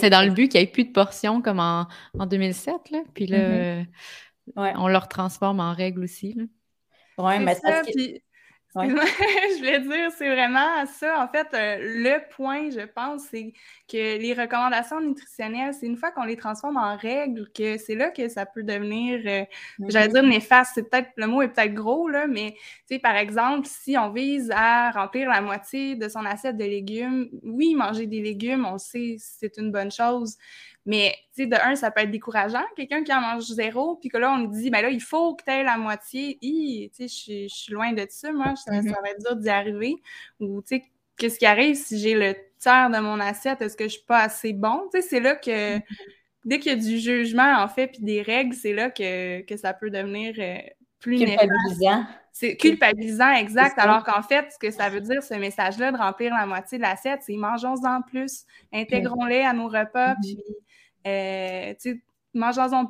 c'est 0.00 0.10
dans 0.10 0.24
le 0.24 0.30
but 0.30 0.48
qu'il 0.48 0.60
n'y 0.60 0.64
ait 0.64 0.70
plus 0.70 0.84
de 0.84 0.92
portions 0.92 1.42
comme 1.42 1.60
en, 1.60 1.86
en 2.18 2.26
2007. 2.26 2.90
Là, 2.90 2.98
puis 3.12 3.26
là, 3.26 3.82
mm-hmm. 4.56 4.74
on 4.76 4.88
leur 4.88 5.08
transforme 5.08 5.60
en 5.60 5.74
règles 5.74 6.04
aussi. 6.04 6.36
Oui, 7.18 7.38
mais 7.40 7.54
ça, 7.56 7.82
je 8.82 9.58
voulais 9.58 9.80
dire, 9.80 10.10
c'est 10.16 10.30
vraiment 10.34 10.86
ça. 10.86 11.22
En 11.22 11.28
fait, 11.28 11.46
euh, 11.52 11.76
le 11.78 12.26
point, 12.34 12.70
je 12.70 12.80
pense, 12.86 13.20
c'est 13.30 13.52
que 13.86 14.18
les 14.18 14.32
recommandations 14.32 14.98
nutritionnelles, 14.98 15.74
c'est 15.74 15.84
une 15.84 15.98
fois 15.98 16.10
qu'on 16.10 16.24
les 16.24 16.36
transforme 16.38 16.78
en 16.78 16.96
règles, 16.96 17.50
que 17.54 17.76
c'est 17.76 17.94
là 17.94 18.08
que 18.10 18.28
ça 18.28 18.46
peut 18.46 18.62
devenir, 18.62 19.20
euh, 19.26 19.44
j'allais 19.88 20.08
dire 20.08 20.22
néfaste, 20.22 20.72
c'est 20.74 20.88
peut-être, 20.88 21.10
le 21.16 21.26
mot 21.26 21.42
est 21.42 21.48
peut-être 21.48 21.74
gros, 21.74 22.08
là, 22.08 22.26
mais, 22.26 22.52
tu 22.88 22.94
sais, 22.94 22.98
par 22.98 23.14
exemple, 23.16 23.66
si 23.70 23.98
on 23.98 24.10
vise 24.10 24.50
à 24.54 24.90
remplir 24.90 25.28
la 25.28 25.42
moitié 25.42 25.94
de 25.94 26.08
son 26.08 26.24
assiette 26.24 26.56
de 26.56 26.64
légumes, 26.64 27.28
oui, 27.42 27.74
manger 27.74 28.06
des 28.06 28.22
légumes, 28.22 28.64
on 28.64 28.78
sait, 28.78 29.16
c'est 29.18 29.58
une 29.58 29.70
bonne 29.70 29.90
chose, 29.92 30.38
mais, 30.84 31.14
tu 31.34 31.42
sais, 31.42 31.46
de 31.46 31.54
un, 31.54 31.76
ça 31.76 31.90
peut 31.90 32.00
être 32.00 32.10
décourageant. 32.10 32.64
Quelqu'un 32.74 33.04
qui 33.04 33.12
en 33.12 33.20
mange 33.20 33.44
zéro, 33.44 33.96
puis 33.96 34.08
que 34.08 34.18
là, 34.18 34.32
on 34.32 34.38
lui 34.38 34.48
dit, 34.48 34.70
ben 34.70 34.82
là, 34.82 34.90
il 34.90 35.00
faut 35.00 35.34
que 35.36 35.44
tu 35.44 35.50
aies 35.50 35.62
la 35.62 35.78
moitié. 35.78 36.38
Tu 36.40 36.90
sais, 36.92 37.46
je 37.48 37.54
suis 37.54 37.72
loin 37.72 37.92
de 37.92 38.04
ça, 38.08 38.32
moi. 38.32 38.54
Ça, 38.56 38.72
mm-hmm. 38.72 38.90
va 38.90 39.10
être 39.10 39.20
dur 39.20 39.36
d'y 39.36 39.48
arriver. 39.48 39.94
Ou, 40.40 40.60
tu 40.62 40.76
sais, 40.76 40.82
qu'est-ce 41.16 41.38
qui 41.38 41.46
arrive 41.46 41.76
si 41.76 41.98
j'ai 41.98 42.14
le 42.14 42.34
tiers 42.58 42.90
de 42.90 42.98
mon 42.98 43.20
assiette? 43.20 43.62
Est-ce 43.62 43.76
que 43.76 43.84
je 43.84 43.90
suis 43.90 44.06
pas 44.06 44.22
assez 44.22 44.52
bon? 44.52 44.88
Tu 44.92 45.00
sais, 45.00 45.08
c'est 45.08 45.20
là 45.20 45.36
que, 45.36 45.76
mm-hmm. 45.76 45.82
dès 46.46 46.58
qu'il 46.58 46.72
y 46.72 46.74
a 46.74 46.78
du 46.78 46.98
jugement, 46.98 47.62
en 47.62 47.68
fait, 47.68 47.86
puis 47.86 48.02
des 48.02 48.22
règles, 48.22 48.54
c'est 48.54 48.72
là 48.72 48.90
que, 48.90 49.42
que, 49.42 49.56
ça 49.56 49.74
peut 49.74 49.90
devenir 49.90 50.34
euh, 50.38 50.58
plus 50.98 51.18
culpabilisant. 51.18 52.04
C'est 52.32 52.56
culpabilisant, 52.56 53.34
exact. 53.34 53.78
Alors 53.78 54.02
qu'en 54.02 54.22
fait, 54.22 54.50
ce 54.50 54.58
que 54.58 54.70
ça 54.72 54.88
veut 54.88 55.02
dire, 55.02 55.22
ce 55.22 55.34
message-là 55.34 55.92
de 55.92 55.98
remplir 55.98 56.34
la 56.34 56.46
moitié 56.46 56.78
de 56.78 56.82
l'assiette, 56.82 57.20
c'est 57.24 57.36
mangeons-en 57.36 58.00
plus, 58.02 58.46
intégrons-les 58.72 59.42
à 59.42 59.52
nos 59.52 59.68
repas, 59.68 60.14
mm-hmm. 60.14 60.20
puis 60.22 60.38
euh, 61.06 61.74
mangeons-en 62.34 62.86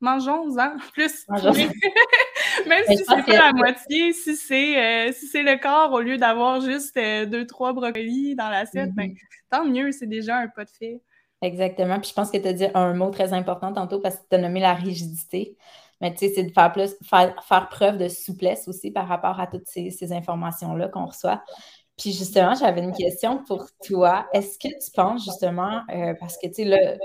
mangeons 0.00 0.46
plus. 0.92 1.26
Même 2.66 2.84
si 2.86 2.96
c'est 2.96 3.24
pas 3.24 3.36
la 3.36 3.52
moitié, 3.52 4.12
si 4.12 4.36
c'est 4.36 5.08
euh, 5.08 5.12
si 5.12 5.26
c'est 5.26 5.42
le 5.42 5.60
corps, 5.60 5.92
au 5.92 6.00
lieu 6.00 6.16
d'avoir 6.16 6.60
juste 6.60 6.96
euh, 6.96 7.26
deux, 7.26 7.46
trois 7.46 7.72
brocolis 7.72 8.34
dans 8.34 8.48
l'assiette, 8.48 8.94
ben, 8.94 9.08
mm-hmm. 9.08 9.16
tant 9.50 9.64
mieux, 9.64 9.92
c'est 9.92 10.06
déjà 10.06 10.38
un 10.38 10.48
pas 10.48 10.64
de 10.64 10.70
fait. 10.70 11.00
Exactement. 11.40 12.00
Puis 12.00 12.10
je 12.10 12.14
pense 12.14 12.30
que 12.30 12.38
tu 12.38 12.48
as 12.48 12.52
dit 12.52 12.66
un 12.74 12.94
mot 12.94 13.10
très 13.10 13.32
important 13.32 13.72
tantôt 13.72 14.00
parce 14.00 14.16
que 14.16 14.22
tu 14.30 14.36
as 14.36 14.38
nommé 14.38 14.60
la 14.60 14.74
rigidité. 14.74 15.56
Mais 16.00 16.12
tu 16.12 16.18
sais, 16.18 16.32
c'est 16.34 16.42
de 16.44 16.52
faire, 16.52 16.72
plus, 16.72 16.96
faire, 17.02 17.68
preuve 17.70 17.98
de 17.98 18.08
souplesse 18.08 18.68
aussi 18.68 18.90
par 18.90 19.08
rapport 19.08 19.40
à 19.40 19.46
toutes 19.46 19.66
ces, 19.66 20.12
informations-là 20.12 20.88
qu'on 20.88 21.06
reçoit. 21.06 21.42
Puis 21.96 22.12
justement, 22.12 22.54
j'avais 22.54 22.82
une 22.82 22.94
question 22.94 23.42
pour 23.44 23.66
toi. 23.84 24.28
Est-ce 24.32 24.58
que 24.58 24.68
tu 24.68 24.90
penses 24.94 25.24
justement, 25.24 25.82
euh, 25.92 26.14
parce 26.20 26.38
que 26.38 26.46
tu 26.46 26.64
sais, 26.64 26.98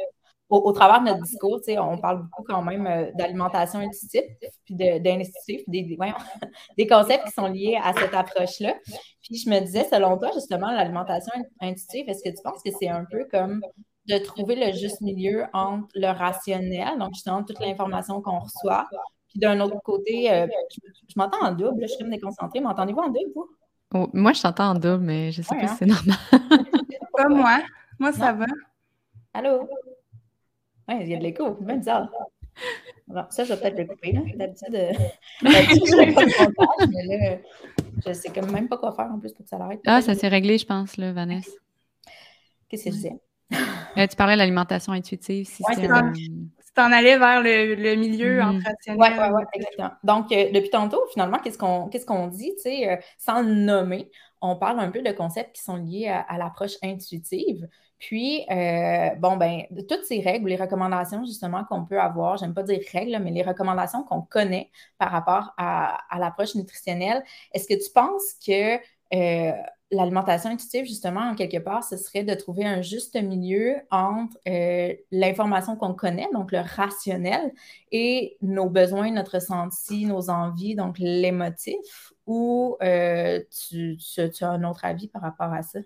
au, 0.58 0.72
travers 0.72 1.02
de 1.02 1.06
notre 1.06 1.24
discours, 1.24 1.60
on 1.80 1.98
parle 1.98 2.24
beaucoup 2.24 2.44
quand 2.44 2.62
même 2.62 2.86
euh, 2.88 3.12
d'alimentation 3.16 3.80
intuitive, 3.80 4.24
puis 4.66 4.76
d'institutif, 4.76 5.62
des, 5.68 5.98
des, 6.78 6.88
concepts 6.88 7.26
qui 7.26 7.32
sont 7.32 7.48
liés 7.48 7.80
à 7.82 7.94
cette 7.94 8.14
approche-là. 8.14 8.76
Puis 9.22 9.38
je 9.38 9.50
me 9.50 9.60
disais, 9.60 9.86
selon 9.92 10.18
toi, 10.18 10.30
justement, 10.34 10.72
l'alimentation 10.72 11.32
intuitive, 11.60 12.10
est-ce 12.10 12.24
que 12.24 12.36
tu 12.36 12.42
penses 12.44 12.62
que 12.64 12.72
c'est 12.80 12.90
un 12.90 13.06
peu 13.10 13.26
comme 13.32 13.62
de 14.08 14.18
trouver 14.18 14.56
le 14.56 14.74
juste 14.74 15.02
milieu 15.02 15.46
entre 15.54 15.88
le 15.96 16.08
rationnel, 16.08 17.00
donc 17.00 17.14
justement 17.14 17.44
toute 17.44 17.60
l'information 17.60 18.22
qu'on 18.22 18.40
reçoit, 18.40 18.86
puis 19.30 19.40
d'un 19.40 19.60
autre 19.62 19.80
côté, 19.84 20.32
euh, 20.32 20.46
je, 20.70 21.14
m'entends 21.16 21.42
en 21.42 21.52
double, 21.54 21.82
je 21.84 21.88
suis 21.88 21.98
comme 21.98 22.12
déconcentrée, 22.12 22.60
m'entendez-vous 22.60 23.00
en 23.00 23.08
double, 23.08 23.32
vous? 23.34 23.50
Oh, 23.96 24.10
moi, 24.14 24.34
je 24.34 24.42
t'entends 24.42 24.72
en 24.72 24.76
double, 24.76 25.04
mais 25.04 25.32
je 25.32 25.42
sais 25.42 25.56
pas 25.56 25.68
si 25.68 25.74
hein? 25.74 25.76
c'est 25.80 25.86
normal. 25.86 26.18
pas 27.18 27.30
moi. 27.30 27.60
Moi, 28.00 28.12
ça 28.12 28.34
va. 28.34 28.46
Allô? 29.34 29.68
Oui, 30.88 30.96
il 31.02 31.10
y 31.10 31.16
a 31.16 31.18
de 31.18 31.24
l'écho, 31.24 31.58
même 31.62 31.80
bizarre. 31.80 32.10
Bon, 33.08 33.24
ça, 33.30 33.44
je 33.44 33.54
vais 33.54 33.60
peut-être 33.60 33.78
le 33.78 33.86
couper. 33.86 34.14
D'habitude, 34.36 34.76
euh, 34.76 34.94
je 35.42 35.46
ne 35.46 36.14
pas 36.14 36.24
le 36.24 36.38
montage, 36.40 36.90
mais 36.90 37.18
là, 37.18 37.38
je 38.06 38.14
sais 38.14 38.30
quand 38.30 38.52
même 38.52 38.68
pas 38.68 38.78
quoi 38.78 38.94
faire 38.94 39.12
en 39.12 39.20
plus 39.20 39.34
pour 39.34 39.44
que 39.44 39.50
ça 39.50 39.58
l'arrête. 39.58 39.82
Ah, 39.86 40.02
ça 40.02 40.16
s'est 40.16 40.28
réglé, 40.28 40.58
je 40.58 40.66
pense, 40.66 40.98
là, 40.98 41.12
Vanessa. 41.12 41.52
Qu'est-ce 42.70 42.86
que 42.86 42.90
je 42.92 42.96
disais? 42.96 43.20
Euh, 43.96 44.08
tu 44.08 44.16
parlais 44.16 44.34
de 44.34 44.40
l'alimentation 44.40 44.92
intuitive. 44.92 45.46
Si 45.46 45.62
ouais, 45.62 45.76
tu 45.76 46.74
t'en 46.74 46.92
allais 46.92 47.18
vers 47.20 47.42
le, 47.42 47.96
milieu 47.96 48.42
mm 48.42 48.64
Oui, 48.88 48.96
oui, 48.98 49.26
oui, 49.32 49.44
exactement. 49.54 49.92
Donc, 50.04 50.32
euh, 50.32 50.52
depuis 50.52 50.72
tantôt, 50.72 51.04
finalement, 51.12 51.38
qu'est-ce 51.38 51.60
qu'on 51.60 51.88
qu'est-ce 51.90 52.06
qu'on 52.08 52.28
dit, 52.28 52.54
tu 52.56 52.64
sais, 52.64 52.90
euh, 52.90 52.98
sans 53.20 53.44
le 53.44 53.54
nommer, 53.54 54.10
on 54.42 54.56
parle 54.56 54.80
un 54.80 54.90
peu 54.90 55.02
de 55.02 55.12
concepts 55.12 55.56
qui 55.56 55.62
sont 55.62 55.76
liés 55.76 56.08
à, 56.08 56.38
l'approche 56.38 56.74
intuitive. 56.84 57.68
Puis, 58.08 58.46
bon, 58.50 59.38
ben, 59.38 59.64
toutes 59.88 60.04
ces 60.04 60.20
règles, 60.20 60.50
les 60.50 60.56
recommandations 60.58 61.24
justement 61.26 61.64
qu'on 61.64 61.86
peut 61.86 62.00
avoir, 62.00 62.38
j'aime 62.38 62.54
pas 62.54 62.64
dire 62.64 62.82
règles, 62.92 63.18
mais 63.24 63.32
les 63.32 63.44
recommandations 63.44 64.04
qu'on 64.04 64.22
connaît 64.22 64.70
par 64.98 65.12
rapport 65.12 65.54
à, 65.58 66.00
l'approche 66.20 66.56
nutritionnelle, 66.56 67.24
est-ce 67.54 67.68
que 67.68 67.82
tu 67.82 67.92
penses 67.94 68.34
que 68.46 68.78
l'alimentation 69.94 70.50
intuitive, 70.50 70.86
justement, 70.86 71.22
en 71.22 71.36
quelque 71.36 71.58
part, 71.58 71.84
ce 71.84 71.98
serait 71.98 72.24
de 72.24 72.34
trouver 72.34 72.66
un 72.66 72.82
juste 72.82 73.16
milieu 73.16 73.76
entre 73.92 74.38
euh, 74.48 74.94
l'information 75.12 75.76
qu'on 75.76 75.94
connaît, 75.94 76.28
donc 76.34 76.52
le 76.52 76.60
rationnel, 76.60 77.54
et 77.92 78.38
nos 78.42 78.70
besoins, 78.70 79.12
notre 79.12 79.36
ressenti, 79.36 80.06
nos 80.06 80.30
envies, 80.30 80.76
donc 80.76 80.98
l'émotif, 81.00 82.14
ou 82.26 82.78
euh, 82.82 83.40
tu, 83.70 83.98
as 84.42 84.50
un 84.50 84.64
autre 84.64 84.86
avis 84.86 85.08
par 85.08 85.22
rapport 85.22 85.54
à 85.54 85.62
ça? 85.62 85.80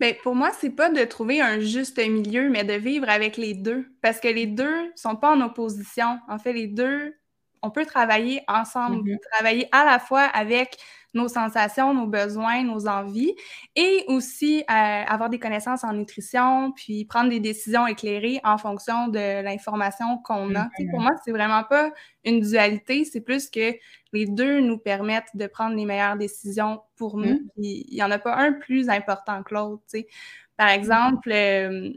Bien, 0.00 0.14
pour 0.22 0.34
moi, 0.34 0.50
c'est 0.58 0.70
pas 0.70 0.88
de 0.90 1.04
trouver 1.04 1.40
un 1.42 1.60
juste 1.60 1.98
milieu, 1.98 2.48
mais 2.48 2.64
de 2.64 2.72
vivre 2.72 3.08
avec 3.08 3.36
les 3.36 3.54
deux. 3.54 3.86
Parce 4.02 4.18
que 4.18 4.28
les 4.28 4.46
deux 4.46 4.90
sont 4.96 5.16
pas 5.16 5.30
en 5.30 5.40
opposition. 5.42 6.18
En 6.28 6.38
fait, 6.38 6.54
les 6.54 6.68
deux, 6.68 7.14
on 7.62 7.70
peut 7.70 7.86
travailler 7.86 8.42
ensemble, 8.48 9.02
mm-hmm. 9.02 9.18
travailler 9.32 9.68
à 9.72 9.84
la 9.84 9.98
fois 9.98 10.22
avec 10.22 10.78
nos 11.14 11.28
sensations, 11.28 11.92
nos 11.92 12.06
besoins, 12.06 12.62
nos 12.62 12.86
envies, 12.86 13.34
et 13.74 14.04
aussi 14.08 14.60
euh, 14.60 14.64
avoir 14.68 15.28
des 15.28 15.38
connaissances 15.38 15.84
en 15.84 15.92
nutrition, 15.92 16.72
puis 16.72 17.04
prendre 17.04 17.30
des 17.30 17.40
décisions 17.40 17.86
éclairées 17.86 18.40
en 18.44 18.58
fonction 18.58 19.08
de 19.08 19.42
l'information 19.42 20.18
qu'on 20.18 20.54
a. 20.54 20.68
Pour 20.90 21.00
moi, 21.00 21.10
c'est 21.24 21.32
vraiment 21.32 21.64
pas 21.64 21.90
une 22.24 22.40
dualité, 22.40 23.04
c'est 23.04 23.20
plus 23.20 23.50
que 23.50 23.74
les 24.12 24.26
deux 24.26 24.60
nous 24.60 24.78
permettent 24.78 25.34
de 25.34 25.46
prendre 25.46 25.74
les 25.76 25.84
meilleures 25.84 26.16
décisions 26.16 26.80
pour 26.96 27.16
nous. 27.16 27.34
Mm. 27.34 27.48
Il 27.58 27.94
n'y 27.94 28.02
en 28.02 28.10
a 28.10 28.18
pas 28.18 28.36
un 28.36 28.52
plus 28.52 28.88
important 28.88 29.42
que 29.42 29.54
l'autre. 29.54 29.82
Par 30.56 30.68
exemple, 30.68 31.32
euh, 31.32 31.90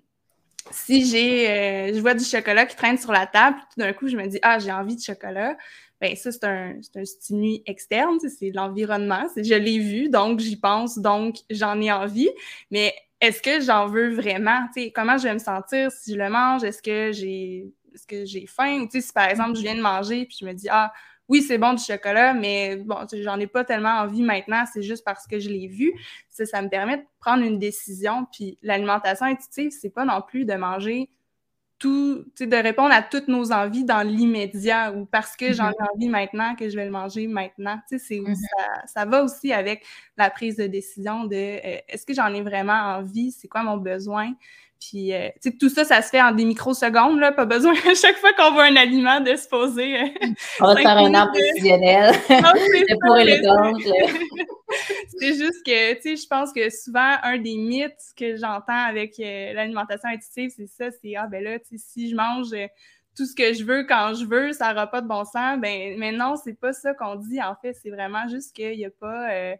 si 0.71 1.05
j'ai, 1.05 1.49
euh, 1.49 1.93
je 1.93 1.99
vois 1.99 2.13
du 2.13 2.23
chocolat 2.23 2.65
qui 2.65 2.75
traîne 2.75 2.97
sur 2.97 3.11
la 3.11 3.27
table, 3.27 3.57
tout 3.73 3.79
d'un 3.79 3.93
coup, 3.93 4.07
je 4.07 4.15
me 4.17 4.27
dis, 4.27 4.39
ah, 4.41 4.59
j'ai 4.59 4.71
envie 4.71 4.95
de 4.95 5.01
chocolat. 5.01 5.57
Bien, 6.01 6.15
ça, 6.15 6.31
c'est 6.31 6.43
un, 6.43 6.75
un 6.95 7.05
stimuli 7.05 7.63
externe, 7.65 8.17
c'est 8.19 8.51
l'environnement. 8.51 9.25
Je 9.35 9.55
l'ai 9.55 9.79
vu, 9.79 10.09
donc 10.09 10.39
j'y 10.39 10.57
pense, 10.57 10.97
donc 10.99 11.37
j'en 11.49 11.79
ai 11.81 11.91
envie. 11.91 12.29
Mais 12.71 12.93
est-ce 13.21 13.41
que 13.41 13.61
j'en 13.61 13.87
veux 13.87 14.13
vraiment? 14.13 14.67
comment 14.93 15.17
je 15.17 15.23
vais 15.23 15.33
me 15.33 15.39
sentir 15.39 15.91
si 15.91 16.13
je 16.13 16.17
le 16.17 16.29
mange? 16.29 16.63
Est-ce 16.63 16.81
que 16.81 17.11
j'ai 17.13 17.71
est-ce 17.93 18.07
que 18.07 18.25
j'ai 18.25 18.47
faim? 18.47 18.81
Ou 18.81 18.89
si 18.91 19.13
par 19.13 19.29
exemple, 19.29 19.55
je 19.55 19.61
viens 19.61 19.75
de 19.75 19.81
manger 19.81 20.25
puis 20.25 20.37
je 20.41 20.45
me 20.45 20.53
dis 20.53 20.67
Ah, 20.69 20.91
oui, 21.29 21.41
c'est 21.41 21.57
bon 21.57 21.73
du 21.73 21.83
chocolat, 21.83 22.33
mais 22.33 22.75
bon, 22.75 22.97
j'en 23.13 23.39
ai 23.39 23.47
pas 23.47 23.63
tellement 23.63 23.99
envie 23.99 24.21
maintenant, 24.21 24.65
c'est 24.71 24.83
juste 24.83 25.03
parce 25.05 25.25
que 25.25 25.39
je 25.39 25.49
l'ai 25.49 25.67
vu. 25.67 25.93
Ça, 26.29 26.45
ça 26.45 26.61
me 26.61 26.69
permet 26.69 26.97
de 26.97 27.03
prendre 27.19 27.43
une 27.43 27.59
décision. 27.59 28.27
Puis 28.31 28.57
l'alimentation 28.61 29.25
intuitive, 29.25 29.71
c'est 29.71 29.89
pas 29.89 30.05
non 30.05 30.21
plus 30.21 30.45
de 30.45 30.53
manger 30.55 31.09
de 31.85 32.61
répondre 32.61 32.93
à 32.93 33.01
toutes 33.01 33.27
nos 33.27 33.51
envies 33.51 33.83
dans 33.83 34.05
l'immédiat 34.07 34.93
ou 34.93 35.05
parce 35.05 35.35
que 35.35 35.53
j'en 35.53 35.69
ai 35.69 35.71
mm-hmm. 35.71 35.95
envie 35.95 36.09
maintenant 36.09 36.55
que 36.55 36.69
je 36.69 36.75
vais 36.75 36.85
le 36.85 36.91
manger 36.91 37.27
maintenant. 37.27 37.79
c'est 37.87 37.97
mm-hmm. 37.97 38.35
ça, 38.85 39.05
va 39.05 39.23
aussi 39.23 39.51
avec 39.51 39.85
la 40.17 40.29
prise 40.29 40.57
de 40.57 40.67
décision 40.67 41.25
de 41.25 41.35
euh, 41.35 41.77
est-ce 41.87 42.05
que 42.05 42.13
j'en 42.13 42.33
ai 42.33 42.41
vraiment 42.41 42.97
envie, 42.97 43.31
c'est 43.31 43.47
quoi 43.47 43.63
mon 43.63 43.77
besoin? 43.77 44.33
Puis, 44.89 45.13
euh, 45.13 45.29
tout 45.59 45.69
ça, 45.69 45.83
ça 45.85 46.01
se 46.01 46.09
fait 46.09 46.21
en 46.21 46.31
des 46.31 46.45
microsecondes, 46.45 47.19
là. 47.19 47.31
Pas 47.31 47.45
besoin 47.45 47.73
à 47.89 47.93
chaque 47.93 48.17
fois 48.17 48.33
qu'on 48.33 48.51
voit 48.51 48.65
un 48.65 48.75
aliment 48.75 49.21
de 49.21 49.35
se 49.35 49.47
poser. 49.47 50.01
Euh, 50.01 50.07
On 50.59 50.67
va 50.67 50.75
faire 50.75 50.97
un 50.97 51.13
arbre 51.13 51.33
décisionnel. 51.33 52.13
Ah, 52.29 52.53
pour 53.01 53.17
c'est 55.19 55.35
juste 55.35 55.63
que, 55.65 55.93
tu 55.95 56.01
sais, 56.01 56.15
je 56.15 56.27
pense 56.27 56.51
que 56.51 56.69
souvent, 56.69 57.17
un 57.21 57.37
des 57.37 57.55
mythes 57.55 58.13
que 58.17 58.35
j'entends 58.35 58.85
avec 58.87 59.19
euh, 59.19 59.53
l'alimentation 59.53 60.09
intuitive, 60.09 60.51
c'est 60.55 60.67
ça, 60.67 60.91
c'est, 61.01 61.15
ah, 61.15 61.27
ben 61.27 61.43
là, 61.43 61.59
tu 61.59 61.77
sais, 61.77 61.85
si 61.93 62.09
je 62.09 62.15
mange 62.15 62.49
tout 63.15 63.25
ce 63.25 63.35
que 63.35 63.53
je 63.53 63.63
veux 63.63 63.83
quand 63.83 64.13
je 64.15 64.25
veux, 64.25 64.53
ça 64.53 64.69
n'aura 64.69 64.87
pas 64.87 65.01
de 65.01 65.07
bon 65.07 65.23
sens. 65.23 65.59
Ben, 65.59 65.97
mais 65.97 66.11
non, 66.11 66.35
c'est 66.35 66.59
pas 66.59 66.73
ça 66.73 66.93
qu'on 66.93 67.15
dit. 67.15 67.41
En 67.41 67.55
fait, 67.55 67.73
c'est 67.73 67.89
vraiment 67.89 68.27
juste 68.27 68.55
qu'il 68.55 68.75
n'y 68.77 68.85
a 68.85 68.89
pas 68.89 69.31
euh, 69.31 69.55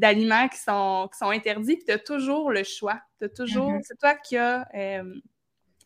d'aliments 0.00 0.48
qui 0.48 0.58
sont, 0.58 1.08
qui 1.12 1.18
sont 1.18 1.30
interdits, 1.30 1.76
puis 1.76 1.84
tu 1.84 1.92
as 1.92 1.98
toujours 1.98 2.50
le 2.50 2.64
choix. 2.64 3.00
toujours, 3.36 3.72
mm-hmm. 3.72 3.82
c'est 3.82 3.98
toi 3.98 4.14
qui 4.14 4.36
as 4.36 4.66
euh, 4.74 5.14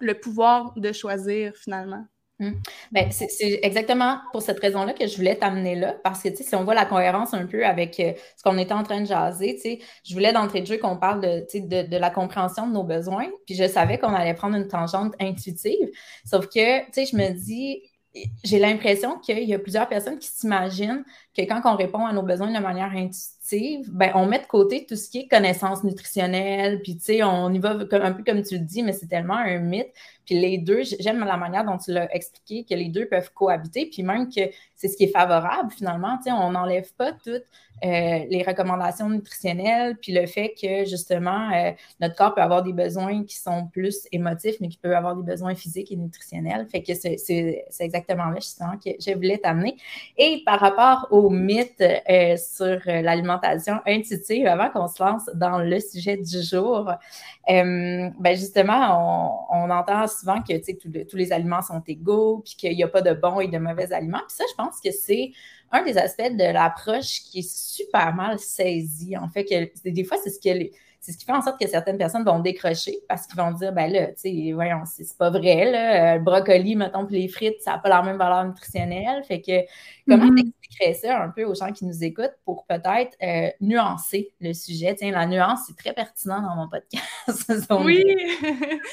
le 0.01 0.15
pouvoir 0.15 0.73
de 0.77 0.93
choisir 0.93 1.55
finalement. 1.57 2.05
Hmm. 2.41 2.55
Ben, 2.91 3.13
c'est 3.13 3.61
exactement 3.63 4.19
pour 4.33 4.43
cette 4.43 4.59
raison-là 4.59 4.93
que 4.93 5.07
je 5.07 5.17
voulais 5.17 5.37
t'amener 5.37 5.77
là, 5.77 5.95
parce 6.03 6.21
que 6.21 6.35
si 6.35 6.55
on 6.57 6.65
voit 6.65 6.75
la 6.75 6.85
cohérence 6.85 7.33
un 7.33 7.47
peu 7.47 7.65
avec 7.65 8.01
euh, 8.01 8.13
ce 8.37 8.43
qu'on 8.43 8.59
était 8.59 8.73
en 8.73 8.83
train 8.83 9.01
de 9.01 9.07
jaser, 9.07 9.81
je 10.05 10.15
voulais 10.15 10.33
d'entrée 10.33 10.61
de 10.61 10.67
jeu 10.67 10.79
qu'on 10.79 10.97
parle 10.97 11.21
de, 11.21 11.47
de, 11.55 11.89
de, 11.89 11.97
la 11.97 12.11
compréhension 12.11 12.67
de 12.67 12.73
nos 12.73 12.83
besoins, 12.83 13.29
puis 13.47 13.55
je 13.55 13.69
savais 13.69 13.99
qu'on 13.99 14.13
allait 14.13 14.35
prendre 14.35 14.57
une 14.57 14.67
tangente 14.67 15.15
intuitive, 15.21 15.89
sauf 16.25 16.47
que 16.47 16.81
je 16.97 17.17
me 17.17 17.31
dis, 17.31 17.83
j'ai 18.43 18.59
l'impression 18.59 19.19
qu'il 19.19 19.45
y 19.45 19.55
a 19.55 19.59
plusieurs 19.61 19.89
personnes 19.89 20.19
qui 20.19 20.29
s'imaginent 20.29 21.05
que 21.37 21.43
quand 21.43 21.61
on 21.65 21.77
répond 21.77 22.05
à 22.05 22.13
nos 22.13 22.23
besoins 22.23 22.53
de 22.53 22.61
manière 22.61 22.91
intuitive, 22.91 23.34
ben, 23.89 24.13
on 24.15 24.27
met 24.27 24.39
de 24.41 24.47
côté 24.47 24.87
tout 24.87 24.97
ce 24.97 25.11
qui 25.11 25.21
est 25.21 25.29
connaissance 25.29 25.85
nutritionnelle, 25.85 26.81
puis 26.83 26.97
tu 26.97 27.05
sais, 27.05 27.23
on 27.23 27.53
y 27.53 27.59
va 27.59 27.71
un 27.73 28.13
peu 28.13 28.25
comme 28.25 28.43
tu 28.43 28.55
le 28.59 28.65
dis, 28.65 28.83
mais 28.83 28.93
c'est 28.93 29.07
tellement 29.07 29.37
un 29.37 29.59
mythe. 29.59 29.93
Puis 30.25 30.39
les 30.39 30.59
deux, 30.59 30.83
j'aime 31.01 31.21
la 31.25 31.37
manière 31.37 31.65
dont 31.65 31.79
tu 31.79 31.93
l'as 31.93 32.15
expliqué, 32.15 32.65
que 32.65 32.75
les 32.75 32.89
deux 32.89 33.07
peuvent 33.07 33.33
cohabiter, 33.33 33.87
puis 33.87 34.03
même 34.03 34.29
que 34.29 34.43
c'est 34.75 34.89
ce 34.89 34.97
qui 34.97 35.05
est 35.05 35.13
favorable 35.13 35.71
finalement, 35.71 36.17
tu 36.19 36.25
sais, 36.25 36.33
on 36.33 36.51
n'enlève 36.51 36.93
pas 36.95 37.13
toutes 37.13 37.45
euh, 37.85 38.25
les 38.31 38.43
recommandations 38.47 39.11
nutritionnelles, 39.11 39.97
puis 40.01 40.13
le 40.13 40.27
fait 40.27 40.55
que 40.61 40.85
justement, 40.85 41.51
euh, 41.53 41.73
notre 42.01 42.15
corps 42.15 42.35
peut 42.35 42.41
avoir 42.41 42.63
des 42.63 42.73
besoins 42.73 43.25
qui 43.25 43.37
sont 43.37 43.67
plus 43.67 44.09
émotifs, 44.13 44.57
mais 44.61 44.69
qui 44.69 44.79
peuvent 44.79 44.93
avoir 44.93 45.17
des 45.17 45.23
besoins 45.23 45.55
physiques 45.55 45.93
et 45.93 45.97
nutritionnels. 45.97 46.67
Fait 46.71 46.83
que 46.83 46.95
c'est 46.95 47.65
exactement 47.81 48.27
là, 48.27 48.37
justement, 48.37 48.79
que 48.83 48.91
je 48.99 49.13
voulais 49.13 49.39
t'amener. 49.39 49.77
Et 50.17 50.43
par 50.47 50.61
rapport 50.61 51.09
au 51.11 51.29
mythe 51.29 51.83
euh, 51.83 52.37
sur 52.37 52.81
l'alimentation 52.87 53.81
intuitive, 53.87 54.47
avant 54.47 54.71
qu'on 54.71 54.89
se 54.89 55.03
lance 55.03 55.29
dans 55.35 55.59
le 55.59 55.79
sujet 55.81 56.17
du 56.17 56.43
jour, 56.43 56.91
ben 57.47 58.37
justement, 58.37 59.47
on, 59.51 59.69
entend 59.71 60.07
souvent 60.19 60.41
que 60.43 61.05
tous 61.05 61.17
les 61.17 61.33
aliments 61.33 61.63
sont 61.63 61.83
égaux, 61.87 62.43
puis 62.45 62.55
qu'il 62.57 62.77
n'y 62.77 62.83
a 62.83 62.89
pas 62.89 63.03
de 63.03 63.13
bons 63.13 63.41
et 63.41 63.49
de 63.49 63.59
mauvais 63.59 63.93
aliments. 63.93 64.23
Puis 64.29 64.37
ça, 64.37 64.45
je 64.51 64.55
pense 64.55 64.81
que 64.81 64.91
c'est 64.91 65.33
un 65.73 65.83
des 65.83 65.99
aspects 65.99 66.23
de 66.23 66.53
l'approche 66.53 67.23
qui 67.23 67.41
est 67.41 67.51
super 67.51 68.15
mal 68.15 68.39
saisi. 68.39 69.17
En 69.17 69.29
fait, 69.29 69.45
que 69.45 69.89
des 69.89 70.05
fois, 70.05 70.17
c'est 70.23 70.31
ce 70.31 70.39
qui 70.39 70.71
c'est 71.05 71.13
ce 71.13 71.19
qui 71.19 71.27
fait 71.27 71.33
en 71.33 71.43
sorte 71.43 71.61
que 71.61 71.69
certaines 71.69 71.99
personnes 71.99 72.25
vont 72.25 72.39
décrocher 72.39 72.99
parce 73.11 73.27
qu'ils 73.27 73.39
vont 73.39 73.51
dire 73.51 73.75
ben 73.75 73.93
là, 73.93 74.07
tu 74.07 74.13
sais, 74.17 74.53
voyons, 74.55 74.85
c'est 74.87 75.19
pas 75.19 75.29
vrai, 75.29 75.71
là, 75.71 76.17
le 76.17 76.23
brocoli, 76.23 76.77
mettons, 76.77 77.05
puis 77.05 77.21
les 77.21 77.29
frites, 77.29 77.61
ça 77.61 77.73
n'a 77.73 77.79
pas 77.79 77.91
la 77.91 78.03
même 78.03 78.17
valeur 78.17 78.43
nutritionnelle. 78.47 79.23
Fait 79.25 79.43
que 79.43 79.67
comment 80.09 80.25
mm 80.25 80.51
ça 80.95 81.23
un 81.23 81.31
peu 81.31 81.45
aux 81.45 81.55
gens 81.55 81.73
qui 81.73 81.85
nous 81.85 82.05
écoutent 82.05 82.37
pour 82.45 82.67
peut-être 82.67 83.17
euh, 83.23 83.51
nuancer 83.61 84.33
le 84.41 84.53
sujet? 84.53 84.95
Tiens, 84.95 85.13
la 85.13 85.27
nuance, 85.27 85.61
c'est 85.67 85.77
très 85.77 85.93
pertinent 85.93 86.43
dans 86.43 86.57
mon 86.57 86.69
podcast. 86.69 87.71
oui! 87.85 88.05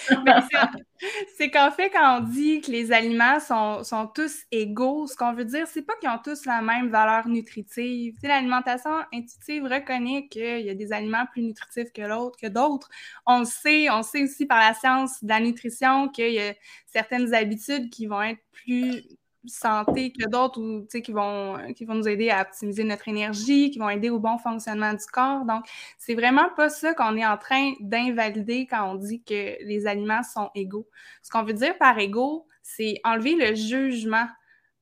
C'est 1.35 1.49
qu'en 1.49 1.71
fait, 1.71 1.89
quand 1.89 2.19
on 2.19 2.21
dit 2.21 2.61
que 2.61 2.69
les 2.69 2.91
aliments 2.91 3.39
sont, 3.39 3.83
sont 3.83 4.07
tous 4.07 4.43
égaux, 4.51 5.07
ce 5.07 5.15
qu'on 5.15 5.33
veut 5.33 5.45
dire, 5.45 5.65
c'est 5.65 5.81
pas 5.81 5.93
qu'ils 5.99 6.09
ont 6.09 6.19
tous 6.23 6.45
la 6.45 6.61
même 6.61 6.89
valeur 6.89 7.27
nutritive. 7.27 8.15
L'alimentation 8.21 8.91
intuitive 9.11 9.63
reconnaît 9.63 10.27
qu'il 10.27 10.61
y 10.61 10.69
a 10.69 10.75
des 10.75 10.93
aliments 10.93 11.25
plus 11.31 11.41
nutritifs 11.41 11.91
que 11.91 12.03
l'autre, 12.03 12.37
que 12.39 12.47
d'autres. 12.47 12.87
On 13.25 13.39
le 13.39 13.45
sait, 13.45 13.89
on 13.89 14.03
sait 14.03 14.23
aussi 14.23 14.45
par 14.45 14.59
la 14.59 14.75
science 14.75 15.23
de 15.23 15.29
la 15.29 15.39
nutrition 15.39 16.07
qu'il 16.09 16.33
y 16.33 16.39
a 16.39 16.53
certaines 16.85 17.33
habitudes 17.33 17.89
qui 17.89 18.05
vont 18.05 18.21
être 18.21 18.41
plus 18.51 19.03
santé 19.45 20.11
que 20.11 20.27
d'autres 20.29 20.61
ou 20.61 20.85
qui 20.85 21.11
vont, 21.11 21.57
qui 21.75 21.85
vont 21.85 21.95
nous 21.95 22.07
aider 22.07 22.29
à 22.29 22.41
optimiser 22.41 22.83
notre 22.83 23.07
énergie, 23.07 23.71
qui 23.71 23.79
vont 23.79 23.89
aider 23.89 24.09
au 24.09 24.19
bon 24.19 24.37
fonctionnement 24.37 24.93
du 24.93 25.05
corps. 25.11 25.45
Donc, 25.45 25.65
c'est 25.97 26.15
vraiment 26.15 26.49
pas 26.55 26.69
ça 26.69 26.93
qu'on 26.93 27.15
est 27.17 27.25
en 27.25 27.37
train 27.37 27.73
d'invalider 27.79 28.67
quand 28.67 28.91
on 28.91 28.95
dit 28.95 29.23
que 29.23 29.63
les 29.65 29.87
aliments 29.87 30.23
sont 30.23 30.49
égaux. 30.55 30.87
Ce 31.23 31.29
qu'on 31.29 31.43
veut 31.43 31.53
dire 31.53 31.77
par 31.77 31.97
égaux, 31.99 32.47
c'est 32.61 32.99
enlever 33.03 33.35
le 33.35 33.55
jugement 33.55 34.27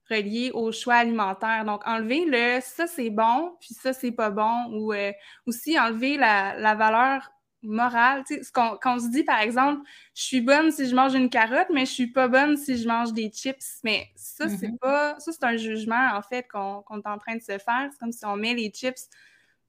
relié 0.10 0.52
au 0.54 0.72
choix 0.72 0.96
alimentaire. 0.96 1.66
Donc, 1.66 1.82
enlever 1.88 2.26
le 2.26 2.60
ça 2.62 2.88
c'est 2.88 3.10
bon, 3.10 3.56
puis 3.60 3.74
ça 3.76 3.94
c'est 3.94 4.12
pas 4.12 4.30
bon, 4.30 4.66
ou 4.72 4.94
euh, 4.94 5.12
aussi 5.46 5.80
enlever 5.80 6.18
la, 6.18 6.58
la 6.60 6.76
valeur 6.76 7.32
morale. 7.64 8.24
Tu 8.28 8.44
sais, 8.44 8.52
quand 8.54 8.80
on 8.86 9.00
se 9.00 9.10
dit, 9.10 9.24
par 9.24 9.40
exemple, 9.40 9.82
je 10.16 10.24
suis 10.24 10.42
bonne 10.42 10.72
si 10.72 10.88
je 10.88 10.96
mange 10.96 11.14
une 11.14 11.30
carotte, 11.30 11.68
mais 11.74 11.86
je 11.86 11.92
suis 11.92 12.08
pas 12.08 12.28
bonne 12.28 12.58
si 12.58 12.78
je 12.78 12.88
mange 12.88 13.14
des 13.14 13.30
chips. 13.30 13.80
Mais 13.84 14.08
ça, 14.16 14.48
c'est 14.50 14.68
mm-hmm. 14.68 14.78
pas. 14.80 15.20
Ça, 15.20 15.32
c'est 15.32 15.44
un 15.44 15.58
jugement, 15.58 16.10
en 16.14 16.22
fait, 16.22 16.48
qu'on 16.48 16.84
est 16.98 17.08
en 17.08 17.18
train 17.18 17.36
de 17.36 17.42
se 17.42 17.58
faire. 17.58 17.90
C'est 17.92 18.00
comme 18.00 18.12
si 18.12 18.26
on 18.26 18.36
met 18.36 18.54
les 18.54 18.72
chips. 18.72 19.10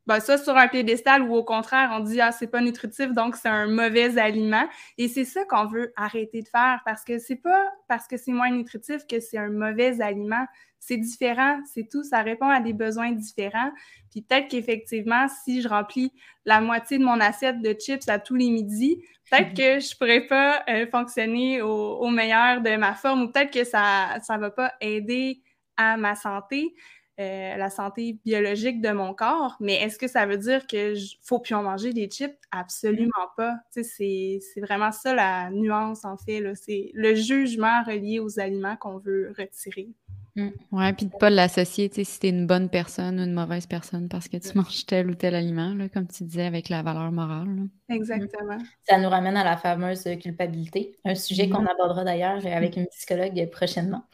Ben, 0.07 0.19
ça 0.19 0.39
sur 0.39 0.57
un 0.57 0.67
piédestal 0.67 1.23
ou 1.23 1.35
au 1.35 1.45
contraire, 1.45 1.91
on 1.93 2.01
dit 2.01 2.21
ah 2.21 2.33
c'est 2.33 2.47
pas 2.47 2.61
nutritif 2.61 3.13
donc 3.13 3.37
c'est 3.37 3.49
un 3.49 3.67
mauvais 3.67 4.19
aliment 4.19 4.67
et 4.99 5.09
c'est 5.09 5.27
ça 5.27 5.45
qu'on 5.45 5.67
veut 5.67 5.93
arrêter 5.95 6.43
de 6.43 6.49
faire 6.49 6.81
parce 6.85 7.05
que 7.05 7.19
c'est 7.19 7.37
pas 7.37 7.71
parce 7.87 8.07
que 8.07 8.17
c'est 8.17 8.33
moins 8.33 8.51
nutritif 8.51 9.07
que 9.07 9.21
c'est 9.21 9.39
un 9.39 9.51
mauvais 9.51 10.01
aliment, 10.01 10.47
c'est 10.79 10.97
différent, 10.97 11.61
c'est 11.73 11.89
tout, 11.89 12.03
ça 12.03 12.23
répond 12.23 12.49
à 12.49 12.61
des 12.61 12.73
besoins 12.73 13.13
différents. 13.13 13.71
Puis 14.11 14.23
peut-être 14.23 14.49
qu'effectivement, 14.49 15.27
si 15.45 15.61
je 15.61 15.69
remplis 15.69 16.13
la 16.47 16.61
moitié 16.61 16.99
de 16.99 17.05
mon 17.05 17.21
assiette 17.21 17.61
de 17.61 17.75
chips 17.79 18.09
à 18.09 18.19
tous 18.19 18.35
les 18.35 18.51
midis, 18.51 19.05
peut-être 19.31 19.55
que 19.55 19.79
je 19.79 19.97
pourrais 19.97 20.27
pas 20.27 20.65
euh, 20.69 20.87
fonctionner 20.91 21.61
au, 21.63 22.09
meilleur 22.09 22.63
de 22.63 22.75
ma 22.77 22.95
forme 22.95 23.23
ou 23.23 23.29
peut-être 23.29 23.53
que 23.53 23.65
ça 23.65 24.19
ne 24.29 24.41
va 24.41 24.51
pas 24.51 24.73
aider 24.81 25.43
à 25.77 25.97
ma 25.97 26.15
santé. 26.15 26.75
Euh, 27.21 27.57
la 27.59 27.69
santé 27.69 28.17
biologique 28.25 28.81
de 28.81 28.93
mon 28.93 29.13
corps, 29.13 29.57
mais 29.61 29.75
est-ce 29.75 29.99
que 29.99 30.09
ça 30.09 30.25
veut 30.25 30.39
dire 30.39 30.67
qu'il 30.67 30.97
faut 31.23 31.39
plus 31.39 31.55
en 31.55 31.63
manger 31.63 31.93
des 31.93 32.07
chips? 32.07 32.35
Absolument 32.51 33.29
pas. 33.37 33.57
C'est 33.71 34.41
vraiment 34.57 34.91
ça 34.91 35.13
la 35.13 35.51
nuance, 35.51 36.07
en 36.07 36.17
fait. 36.17 36.43
C'est 36.55 36.91
le 36.95 37.15
jugement 37.15 37.83
relié 37.83 38.21
aux 38.21 38.41
aliments 38.41 38.77
qu'on 38.77 38.97
veut 38.97 39.35
retirer. 39.37 39.91
Mm. 40.37 40.49
Oui, 40.73 40.93
puis 40.95 41.07
de 41.07 41.13
ne 41.13 41.19
pas 41.19 41.29
l'associer, 41.29 41.91
si 41.93 42.21
tu 42.21 42.27
es 42.27 42.31
une 42.31 42.47
bonne 42.47 42.71
personne 42.71 43.21
ou 43.21 43.25
une 43.25 43.35
mauvaise 43.35 43.67
personne 43.67 44.09
parce 44.09 44.29
que 44.29 44.39
tu 44.39 44.57
manges 44.57 44.87
tel 44.87 45.11
ou 45.11 45.15
tel 45.15 45.35
aliment, 45.35 45.75
là, 45.75 45.91
comme 45.91 46.07
tu 46.07 46.25
disais, 46.25 46.47
avec 46.47 46.71
la 46.71 46.83
valeur 46.83 47.13
morale. 47.13 47.69
Exactement. 47.91 48.57
Ça 48.89 48.99
nous 48.99 49.11
ramène 49.11 49.37
à 49.37 49.45
la 49.45 49.59
fameuse 49.59 50.05
culpabilité, 50.23 50.97
un 51.05 51.15
sujet 51.15 51.51
qu'on 51.51 51.65
mm-hmm. 51.65 51.73
abordera 51.73 52.05
d'ailleurs 52.05 52.47
avec 52.47 52.77
une 52.77 52.87
psychologue 52.87 53.51
prochainement. 53.51 54.05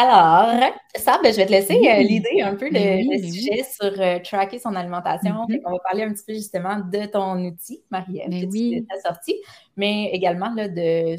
Alors, 0.00 0.54
ça, 0.94 1.18
ben, 1.20 1.32
je 1.32 1.38
vais 1.38 1.46
te 1.46 1.50
laisser 1.50 1.74
euh, 1.74 2.02
l'idée 2.04 2.40
un 2.40 2.54
peu 2.54 2.70
ben 2.70 3.00
le, 3.00 3.08
ben 3.08 3.32
sujet 3.32 3.64
sur 3.64 4.00
euh, 4.00 4.20
tracker 4.20 4.60
son 4.60 4.76
alimentation. 4.76 5.32
Mm-hmm. 5.32 5.62
On 5.64 5.72
va 5.72 5.78
parler 5.80 6.04
un 6.04 6.12
petit 6.12 6.22
peu 6.24 6.34
justement 6.34 6.78
de 6.78 7.06
ton 7.06 7.44
outil, 7.44 7.82
Marie-Ève, 7.90 8.30
que 8.30 8.46
tu 8.48 8.86
as 8.96 9.00
sorti, 9.00 9.34
mais 9.76 10.10
également 10.12 10.54
là, 10.54 10.68
de 10.68 11.16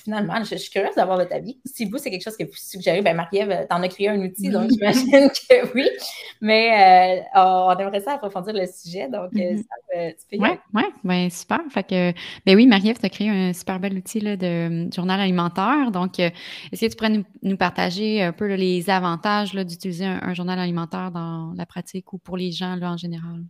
finalement, 0.00 0.42
je, 0.44 0.56
suis 0.56 0.70
curieuse 0.70 0.94
d'avoir 0.94 1.18
votre 1.18 1.34
avis. 1.34 1.58
Si 1.64 1.84
vous, 1.84 1.98
c'est 1.98 2.10
quelque 2.10 2.22
chose 2.22 2.36
que 2.36 2.44
vous 2.44 2.54
suggérez, 2.54 3.02
ben 3.02 3.16
Marie-Ève, 3.16 3.66
t'en 3.68 3.82
as 3.82 3.88
créé 3.88 4.08
un 4.08 4.20
outil, 4.20 4.48
donc 4.50 4.70
j'imagine 4.70 5.28
que 5.30 5.74
oui. 5.74 5.88
Mais 6.40 7.22
euh, 7.34 7.40
on 7.40 7.76
aimerait 7.76 8.00
ça 8.00 8.14
approfondir 8.14 8.54
le 8.54 8.66
sujet, 8.66 9.08
donc 9.08 9.30
euh, 9.34 9.38
mm-hmm. 9.38 9.56
ça, 9.58 10.10
tu 10.10 10.38
peux 10.38 10.42
Oui, 10.42 10.50
ouais, 10.74 10.88
ben, 11.04 11.30
super. 11.30 11.60
Fait 11.70 11.82
que, 11.82 12.12
ben 12.44 12.56
oui, 12.56 12.66
Marie-Ève, 12.66 12.98
tu 12.98 13.06
as 13.06 13.10
créé 13.10 13.28
un 13.28 13.52
super 13.52 13.80
bel 13.80 13.94
outil 13.96 14.20
là, 14.20 14.36
de 14.36 14.88
journal 14.94 15.20
alimentaire. 15.20 15.90
Donc, 15.90 16.20
euh, 16.20 16.30
est-ce 16.72 16.80
que 16.82 16.90
tu 16.90 16.96
pourrais 16.96 17.24
nous, 17.42 17.56
partager 17.56 18.22
un 18.22 18.32
peu 18.32 18.54
les 18.54 18.90
avantages 18.90 19.52
d'utiliser 19.52 20.04
un, 20.04 20.20
un, 20.22 20.34
journal 20.34 20.58
alimentaire 20.58 21.10
dans 21.10 21.52
la 21.56 21.66
pratique 21.66 22.12
ou 22.12 22.18
pour 22.18 22.36
les 22.36 22.52
gens 22.52 22.76
là, 22.76 22.92
en 22.92 22.96
général? 22.96 23.44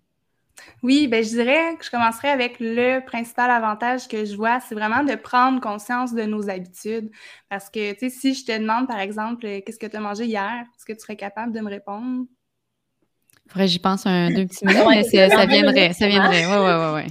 Oui, 0.82 1.06
ben 1.08 1.22
je 1.22 1.28
dirais 1.30 1.76
que 1.78 1.84
je 1.84 1.90
commencerai 1.90 2.28
avec 2.28 2.56
le 2.60 3.00
principal 3.04 3.50
avantage 3.50 4.08
que 4.08 4.24
je 4.24 4.36
vois, 4.36 4.60
c'est 4.60 4.74
vraiment 4.74 5.02
de 5.04 5.14
prendre 5.14 5.60
conscience 5.60 6.14
de 6.14 6.22
nos 6.22 6.48
habitudes. 6.50 7.10
Parce 7.48 7.68
que, 7.70 7.92
tu 7.92 7.98
sais, 7.98 8.10
si 8.10 8.34
je 8.34 8.44
te 8.44 8.52
demande, 8.58 8.86
par 8.86 8.98
exemple, 9.00 9.42
qu'est-ce 9.62 9.78
que 9.78 9.86
tu 9.86 9.96
as 9.96 10.00
mangé 10.00 10.24
hier, 10.26 10.64
est-ce 10.76 10.84
que 10.84 10.92
tu 10.92 11.00
serais 11.00 11.16
capable 11.16 11.52
de 11.52 11.60
me 11.60 11.68
répondre? 11.70 12.26
Faudrait 13.48 13.68
j'y 13.68 13.78
pense 13.78 14.06
un 14.06 14.30
deux 14.30 14.46
petits 14.46 14.66
minutes, 14.66 14.82
mais 14.88 15.02
ça 15.04 15.46
viendrait, 15.46 15.92
ça 15.92 16.08
viendrait. 16.08 16.46
Ouais, 16.46 16.56
ouais, 16.56 16.94
ouais, 16.94 17.06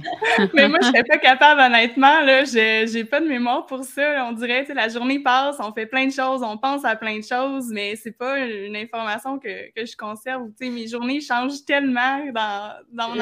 mais 0.54 0.68
moi, 0.68 0.78
je 0.82 0.88
serais 0.88 1.04
pas 1.04 1.18
capable, 1.18 1.60
honnêtement. 1.60 2.20
Là, 2.20 2.44
j'ai 2.44 3.04
pas 3.04 3.20
de 3.20 3.26
mémoire 3.26 3.66
pour 3.66 3.84
ça. 3.84 4.26
On 4.28 4.32
dirait, 4.32 4.60
tu 4.60 4.68
sais, 4.68 4.74
la 4.74 4.88
journée 4.88 5.20
passe, 5.20 5.56
on 5.60 5.72
fait 5.72 5.86
plein 5.86 6.06
de 6.06 6.12
choses, 6.12 6.42
on 6.42 6.58
pense 6.58 6.84
à 6.84 6.94
plein 6.94 7.18
de 7.18 7.24
choses, 7.24 7.66
mais 7.70 7.96
c'est 7.96 8.16
pas 8.16 8.38
une 8.38 8.76
information 8.76 9.38
que, 9.38 9.72
que 9.74 9.86
je 9.86 9.96
conserve. 9.96 10.48
Tu 10.58 10.66
sais, 10.66 10.70
mes 10.70 10.86
journées 10.86 11.20
changent 11.20 11.64
tellement 11.66 12.20
dans, 12.34 12.74
dans 12.92 13.08
mon. 13.10 13.16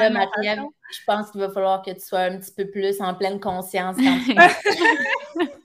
Je 0.91 0.99
pense 1.07 1.31
qu'il 1.31 1.41
va 1.41 1.49
falloir 1.49 1.81
que 1.81 1.91
tu 1.91 2.01
sois 2.01 2.19
un 2.19 2.37
petit 2.37 2.51
peu 2.55 2.69
plus 2.69 3.01
en 3.01 3.15
pleine 3.15 3.39
conscience 3.39 3.97
quand 3.97 5.45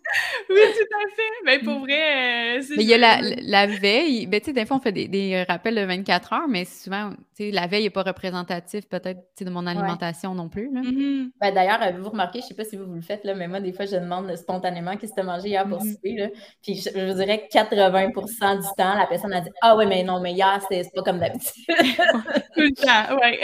oui, 0.55 0.61
tout 0.73 0.97
à 0.97 1.15
fait. 1.15 1.23
Mais 1.45 1.59
ben, 1.59 1.65
pour 1.65 1.79
mm. 1.79 1.83
vrai, 1.83 2.59
euh, 2.59 2.63
Mais 2.77 2.83
il 2.83 2.89
y 2.89 2.95
a 2.95 2.99
la, 2.99 3.67
veille. 3.67 4.27
Ben, 4.27 4.41
tu 4.41 4.47
sais, 4.47 4.53
des 4.53 4.67
fois, 4.67 4.79
on 4.79 4.81
fait 4.81 4.93
des, 4.93 5.45
rappels 5.49 5.77
de 5.77 5.83
24 5.83 6.33
heures, 6.33 6.49
mais 6.49 6.65
souvent, 6.65 7.11
tu 7.37 7.45
sais, 7.45 7.51
la 7.51 7.67
veille 7.67 7.85
n'est 7.85 7.91
pas 7.91 8.03
représentative 8.03 8.87
peut-être 8.89 9.21
de 9.41 9.51
mon 9.51 9.67
alimentation 9.67 10.35
non 10.35 10.49
plus. 10.49 10.71
Mm-hmm. 10.71 11.31
Ben, 11.41 11.55
D'ailleurs, 11.55 11.81
avez-vous 11.81 12.11
remarqué, 12.11 12.41
je 12.41 12.47
ne 12.47 12.49
sais 12.49 12.55
pas 12.55 12.65
si 12.65 12.77
vous, 12.77 12.87
vous 12.87 12.95
le 12.95 13.01
faites, 13.01 13.25
là, 13.25 13.35
mais 13.35 13.49
moi, 13.49 13.61
des 13.61 13.73
fois, 13.73 13.87
je 13.87 13.97
demande 13.97 14.35
spontanément 14.37 14.97
qu'est-ce 14.97 15.13
que 15.13 15.21
tu 15.21 15.21
as 15.21 15.25
mangé 15.25 15.49
hier 15.49 15.67
pour 15.69 15.83
mm-hmm. 15.83 15.93
souper. 15.93 16.15
Là. 16.17 16.29
Puis 16.63 16.77
je, 16.77 16.91
je, 16.91 17.13
dirais 17.13 17.49
80% 17.53 18.57
du 18.57 18.69
temps, 18.77 18.95
la 18.97 19.07
personne 19.07 19.33
a 19.33 19.41
dit 19.41 19.51
Ah 19.63 19.77
oui, 19.77 19.87
mais 19.87 20.03
non, 20.03 20.21
mais 20.21 20.33
hier, 20.33 20.61
c'est 20.69 20.83
pas 20.95 21.03
comme 21.03 21.19
d'habitude. 21.19 21.65
Tout 21.69 22.61
le 22.61 22.75
temps, 22.75 23.17
oui. 23.23 23.39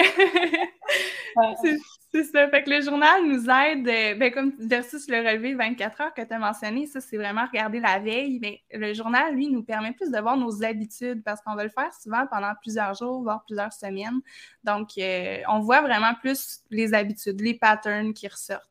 C'est 2.16 2.24
ça. 2.24 2.48
Fait 2.48 2.62
que 2.62 2.70
le 2.70 2.80
journal 2.80 3.26
nous 3.26 3.50
aide, 3.50 3.86
euh, 3.86 4.14
ben, 4.14 4.32
comme 4.32 4.52
versus 4.58 5.06
le 5.06 5.18
relevé 5.18 5.52
24 5.52 6.00
heures 6.00 6.14
que 6.14 6.22
tu 6.22 6.32
as 6.32 6.38
mentionné, 6.38 6.86
ça, 6.86 6.98
c'est 6.98 7.18
vraiment 7.18 7.44
regarder 7.44 7.78
la 7.78 7.98
veille. 7.98 8.38
Mais 8.40 8.62
le 8.72 8.94
journal, 8.94 9.34
lui, 9.34 9.48
nous 9.48 9.62
permet 9.62 9.92
plus 9.92 10.10
de 10.10 10.18
voir 10.18 10.38
nos 10.38 10.64
habitudes 10.64 11.22
parce 11.22 11.42
qu'on 11.42 11.54
va 11.54 11.64
le 11.64 11.68
faire 11.68 11.92
souvent 11.92 12.26
pendant 12.26 12.52
plusieurs 12.62 12.94
jours, 12.94 13.22
voire 13.22 13.44
plusieurs 13.44 13.72
semaines. 13.74 14.20
Donc, 14.64 14.92
euh, 14.96 15.42
on 15.48 15.60
voit 15.60 15.82
vraiment 15.82 16.14
plus 16.14 16.60
les 16.70 16.94
habitudes, 16.94 17.38
les 17.42 17.52
patterns 17.52 18.14
qui 18.14 18.28
ressortent. 18.28 18.64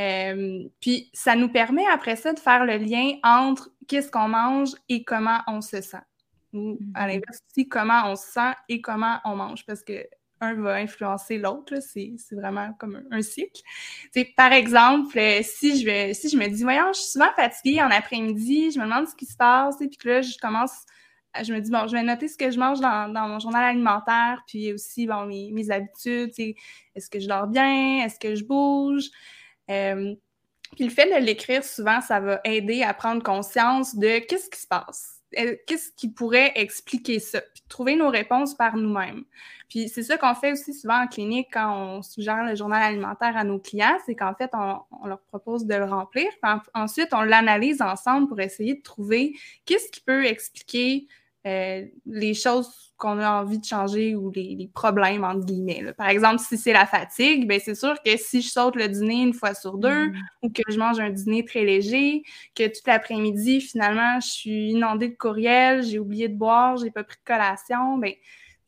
Euh, 0.00 0.64
puis, 0.80 1.10
ça 1.12 1.36
nous 1.36 1.50
permet 1.50 1.86
après 1.92 2.16
ça 2.16 2.32
de 2.32 2.38
faire 2.38 2.64
le 2.64 2.78
lien 2.78 3.18
entre 3.22 3.70
qu'est-ce 3.86 4.10
qu'on 4.10 4.28
mange 4.28 4.70
et 4.88 5.04
comment 5.04 5.40
on 5.46 5.60
se 5.60 5.82
sent. 5.82 5.98
Ou 6.54 6.78
à 6.94 7.04
mm-hmm. 7.04 7.08
l'inverse 7.08 7.42
aussi, 7.50 7.68
comment 7.68 8.06
on 8.06 8.16
se 8.16 8.32
sent 8.32 8.52
et 8.70 8.80
comment 8.80 9.18
on 9.26 9.36
mange. 9.36 9.66
Parce 9.66 9.82
que 9.82 10.06
un 10.42 10.54
va 10.54 10.74
influencer 10.74 11.38
l'autre. 11.38 11.74
C'est 11.80 12.16
vraiment 12.32 12.72
comme 12.78 13.02
un, 13.10 13.22
cycle. 13.22 13.62
par 14.36 14.52
exemple, 14.52 15.18
euh, 15.18 15.40
si 15.42 15.80
je, 15.80 15.86
vais, 15.86 16.14
si 16.14 16.28
je 16.28 16.36
me 16.36 16.48
dis, 16.48 16.62
voyons, 16.64 16.92
je 16.92 16.98
suis 16.98 17.12
souvent 17.12 17.32
fatiguée 17.36 17.80
en 17.82 17.90
après-midi, 17.90 18.72
je 18.72 18.78
me 18.78 18.84
demande 18.84 19.08
ce 19.08 19.14
qui 19.14 19.26
se 19.26 19.36
passe, 19.36 19.76
puis 19.78 19.90
que 19.90 20.08
là, 20.08 20.22
je 20.22 20.36
commence, 20.38 20.72
je 21.42 21.54
me 21.54 21.60
dis, 21.60 21.70
bon, 21.70 21.86
je 21.86 21.92
vais 21.92 22.02
noter 22.02 22.28
ce 22.28 22.36
que 22.36 22.50
je 22.50 22.58
mange 22.58 22.80
dans, 22.80 23.28
mon 23.28 23.38
journal 23.38 23.64
alimentaire, 23.64 24.42
puis 24.46 24.72
aussi, 24.72 25.06
bon, 25.06 25.26
mes, 25.26 25.50
mes 25.52 25.70
habitudes, 25.70 26.32
est-ce 26.94 27.08
que 27.08 27.20
je 27.20 27.28
dors 27.28 27.46
bien, 27.46 28.04
est-ce 28.04 28.18
que 28.18 28.34
je 28.34 28.44
bouge? 28.44 29.04
Euh, 29.70 30.14
puis 30.74 30.84
le 30.84 30.90
fait 30.90 31.06
de 31.06 31.24
l'écrire 31.24 31.62
souvent, 31.64 32.00
ça 32.00 32.18
va 32.18 32.40
aider 32.44 32.82
à 32.82 32.94
prendre 32.94 33.22
conscience 33.22 33.94
de 33.94 34.18
qu'est-ce 34.18 34.50
qui 34.50 34.60
se 34.60 34.66
passe. 34.66 35.21
Euh, 35.38 35.56
qu'est-ce 35.66 35.90
qui 35.92 36.08
pourrait 36.08 36.52
expliquer 36.56 37.18
ça? 37.20 37.40
Puis 37.40 37.62
trouver 37.68 37.96
nos 37.96 38.08
réponses 38.08 38.54
par 38.54 38.76
nous-mêmes. 38.76 39.24
Puis 39.68 39.88
c'est 39.88 40.02
ça 40.02 40.18
qu'on 40.18 40.34
fait 40.34 40.52
aussi 40.52 40.74
souvent 40.74 41.02
en 41.02 41.06
clinique 41.06 41.48
quand 41.52 41.74
on 41.74 42.02
suggère 42.02 42.44
le 42.44 42.54
journal 42.54 42.82
alimentaire 42.82 43.36
à 43.36 43.44
nos 43.44 43.58
clients, 43.58 43.96
c'est 44.04 44.14
qu'en 44.14 44.34
fait, 44.34 44.50
on, 44.52 45.06
leur 45.06 45.20
propose 45.22 45.64
de 45.64 45.74
le 45.74 45.84
remplir. 45.84 46.26
Ensuite, 46.74 47.08
on 47.12 47.22
l'analyse 47.22 47.80
ensemble 47.80 48.28
pour 48.28 48.38
essayer 48.40 48.74
de 48.74 48.82
trouver 48.82 49.34
qu'est-ce 49.64 49.90
qui 49.90 50.00
peut 50.00 50.26
expliquer 50.26 51.08
euh, 51.46 51.84
les 52.06 52.34
choses 52.34 52.92
qu'on 52.96 53.18
a 53.18 53.42
envie 53.42 53.58
de 53.58 53.64
changer 53.64 54.14
ou 54.14 54.30
les, 54.30 54.70
problèmes, 54.72 55.24
entre 55.24 55.44
guillemets. 55.44 55.92
Par 55.94 56.08
exemple, 56.08 56.38
si 56.38 56.56
c'est 56.56 56.72
la 56.72 56.86
fatigue, 56.86 57.48
ben 57.48 57.60
c'est 57.62 57.74
sûr 57.74 57.94
que 58.04 58.16
si 58.16 58.42
je 58.42 58.48
saute 58.48 58.76
le 58.76 58.88
dîner 58.88 59.22
une 59.22 59.34
fois 59.34 59.54
sur 59.54 59.76
deux 59.76 60.06
mm. 60.06 60.14
ou 60.42 60.50
que 60.50 60.62
je 60.68 60.78
mange 60.78 61.00
un 61.00 61.10
dîner 61.10 61.44
très 61.44 61.64
léger, 61.64 62.22
que 62.54 62.68
tout 62.68 62.82
l'après-midi, 62.86 63.60
finalement, 63.60 64.20
je 64.20 64.28
suis 64.28 64.70
inondée 64.70 65.08
de 65.08 65.16
courriels, 65.16 65.82
j'ai 65.82 65.98
oublié 65.98 66.28
de 66.28 66.36
boire, 66.36 66.76
j'ai 66.76 66.92
pas 66.92 67.02
pris 67.02 67.16
de 67.16 67.24
collation, 67.24 67.98
ben 67.98 68.12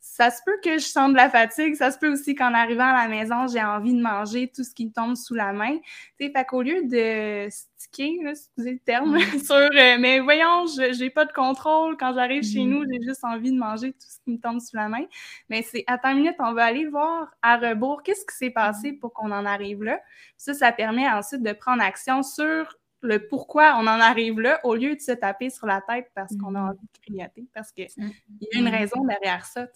ça 0.07 0.31
se 0.31 0.43
peut 0.45 0.59
que 0.62 0.79
je 0.79 0.85
sente 0.85 1.12
de 1.12 1.17
la 1.17 1.31
fatigue. 1.31 1.75
Ça 1.77 1.90
se 1.90 1.99
peut 1.99 2.12
aussi 2.12 2.35
qu'en 2.35 2.53
arrivant 2.53 2.85
à 2.85 2.93
la 2.93 3.09
maison, 3.09 3.47
j'ai 3.49 3.62
envie 3.62 3.95
de 3.95 4.03
manger 4.03 4.53
tout 4.55 4.62
ce 4.62 4.75
qui 4.75 4.85
me 4.85 4.93
tombe 4.93 5.17
sous 5.17 5.35
la 5.35 5.55
main. 5.55 5.79
Tu 6.21 6.27
sais, 6.27 6.31
fait 6.31 6.45
qu'au 6.45 6.61
lieu 6.61 6.85
de 6.85 7.49
sticker, 7.51 8.23
là, 8.23 8.33
vous 8.57 8.64
le 8.64 8.79
terme, 8.79 9.19
sur 9.45 9.57
euh, 9.57 9.97
mais 9.99 10.21
voyons, 10.21 10.67
j'ai 10.93 11.09
pas 11.09 11.25
de 11.25 11.33
contrôle. 11.33 11.97
Quand 11.97 12.12
j'arrive 12.12 12.45
chez 12.45 12.64
nous, 12.64 12.85
j'ai 12.85 13.03
juste 13.03 13.25
envie 13.25 13.51
de 13.51 13.57
manger 13.59 13.93
tout 13.93 14.07
ce 14.07 14.19
qui 14.23 14.33
me 14.33 14.38
tombe 14.38 14.61
sous 14.61 14.77
la 14.77 14.88
main. 14.88 15.07
Mais 15.49 15.62
c'est, 15.62 15.85
attends 15.87 16.11
une 16.11 16.19
minute, 16.19 16.37
on 16.38 16.53
va 16.53 16.67
aller 16.67 16.87
voir 16.87 17.35
à 17.40 17.57
rebours 17.57 18.03
qu'est-ce 18.03 18.27
qui 18.27 18.37
s'est 18.37 18.51
passé 18.51 18.93
pour 18.93 19.14
qu'on 19.14 19.33
en 19.33 19.47
arrive 19.47 19.83
là. 19.83 20.01
Ça, 20.37 20.53
ça 20.53 20.71
permet 20.71 21.09
ensuite 21.09 21.43
de 21.43 21.53
prendre 21.53 21.83
action 21.83 22.23
sur 22.23 22.77
le 23.05 23.27
pourquoi 23.29 23.77
on 23.79 23.87
en 23.87 24.01
arrive 24.01 24.40
là 24.40 24.61
au 24.64 24.75
lieu 24.75 24.97
de 24.97 25.01
se 25.01 25.12
taper 25.12 25.51
sur 25.51 25.67
la 25.67 25.81
tête 25.81 26.07
parce 26.14 26.35
qu'on 26.37 26.55
a 26.55 26.59
mm-hmm. 26.59 26.71
envie 26.71 26.79
de 26.79 27.01
grignoter, 27.07 27.45
parce 27.55 27.71
qu'il 27.73 27.87
mm-hmm. 27.87 28.12
y 28.40 28.57
a 28.57 28.61
une 28.61 28.69
raison 28.69 29.05
derrière 29.05 29.45
ça. 29.45 29.67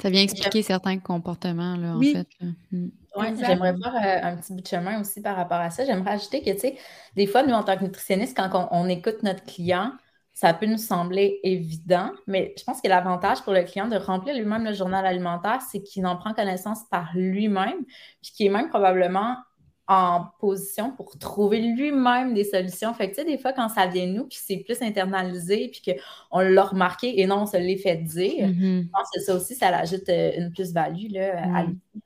Ça 0.00 0.10
vient 0.10 0.22
expliquer 0.22 0.62
certains 0.62 0.98
comportements, 0.98 1.76
là, 1.76 1.96
en 1.96 2.00
fait. 2.02 2.28
Mm. 2.70 2.88
j'aimerais 3.40 3.72
voir 3.72 3.94
euh, 3.94 4.18
un 4.22 4.36
petit 4.36 4.52
bout 4.52 4.60
de 4.60 4.66
chemin 4.66 5.00
aussi 5.00 5.22
par 5.22 5.36
rapport 5.36 5.58
à 5.58 5.70
ça. 5.70 5.86
J'aimerais 5.86 6.12
ajouter 6.12 6.42
que, 6.42 6.50
tu 6.50 6.58
sais, 6.58 6.76
des 7.14 7.26
fois, 7.26 7.42
nous, 7.42 7.54
en 7.54 7.62
tant 7.62 7.76
que 7.78 7.84
nutritionniste, 7.84 8.36
quand 8.36 8.68
on, 8.70 8.88
écoute 8.88 9.22
notre 9.22 9.42
client, 9.44 9.92
ça 10.34 10.52
peut 10.52 10.66
nous 10.66 10.76
sembler 10.76 11.40
évident, 11.44 12.10
mais 12.26 12.54
je 12.58 12.64
pense 12.64 12.82
que 12.82 12.88
l'avantage 12.88 13.42
pour 13.42 13.54
le 13.54 13.62
client 13.62 13.88
de 13.88 13.96
remplir 13.96 14.34
lui-même 14.34 14.64
le 14.64 14.74
journal 14.74 15.06
alimentaire, 15.06 15.62
c'est 15.62 15.82
qu'il 15.82 16.04
en 16.04 16.16
prend 16.16 16.34
connaissance 16.34 16.80
par 16.90 17.12
lui-même, 17.14 17.82
puis 18.20 18.32
qu'il 18.32 18.46
est 18.46 18.50
même 18.50 18.68
probablement 18.68 19.36
en 19.88 20.26
position 20.40 20.90
pour 20.90 21.16
trouver 21.18 21.60
lui-même 21.60 22.34
des 22.34 22.44
solutions. 22.44 22.92
Fait 22.92 23.08
que, 23.08 23.14
tu 23.14 23.22
sais, 23.22 23.24
des 23.24 23.38
fois, 23.38 23.52
quand 23.52 23.68
ça 23.68 23.86
vient 23.86 24.06
de 24.06 24.12
nous, 24.12 24.24
puis 24.24 24.38
c'est 24.40 24.56
plus 24.58 24.82
internalisé, 24.82 25.70
puis 25.70 25.94
qu'on 25.94 26.40
l'a 26.40 26.62
remarqué 26.64 27.20
et 27.20 27.26
non, 27.26 27.42
on 27.42 27.46
se 27.46 27.56
l'est 27.56 27.76
fait 27.76 27.96
dire, 27.96 28.48
mm-hmm. 28.48 28.82
je 28.82 28.88
pense 28.88 29.10
que 29.14 29.20
ça 29.20 29.34
aussi, 29.36 29.54
ça 29.54 29.70
l'ajoute 29.70 30.08
euh, 30.08 30.32
une 30.38 30.50
plus-value 30.50 31.12
là, 31.12 31.40
à 31.40 31.62
mm. 31.62 31.66
lui. 31.68 32.02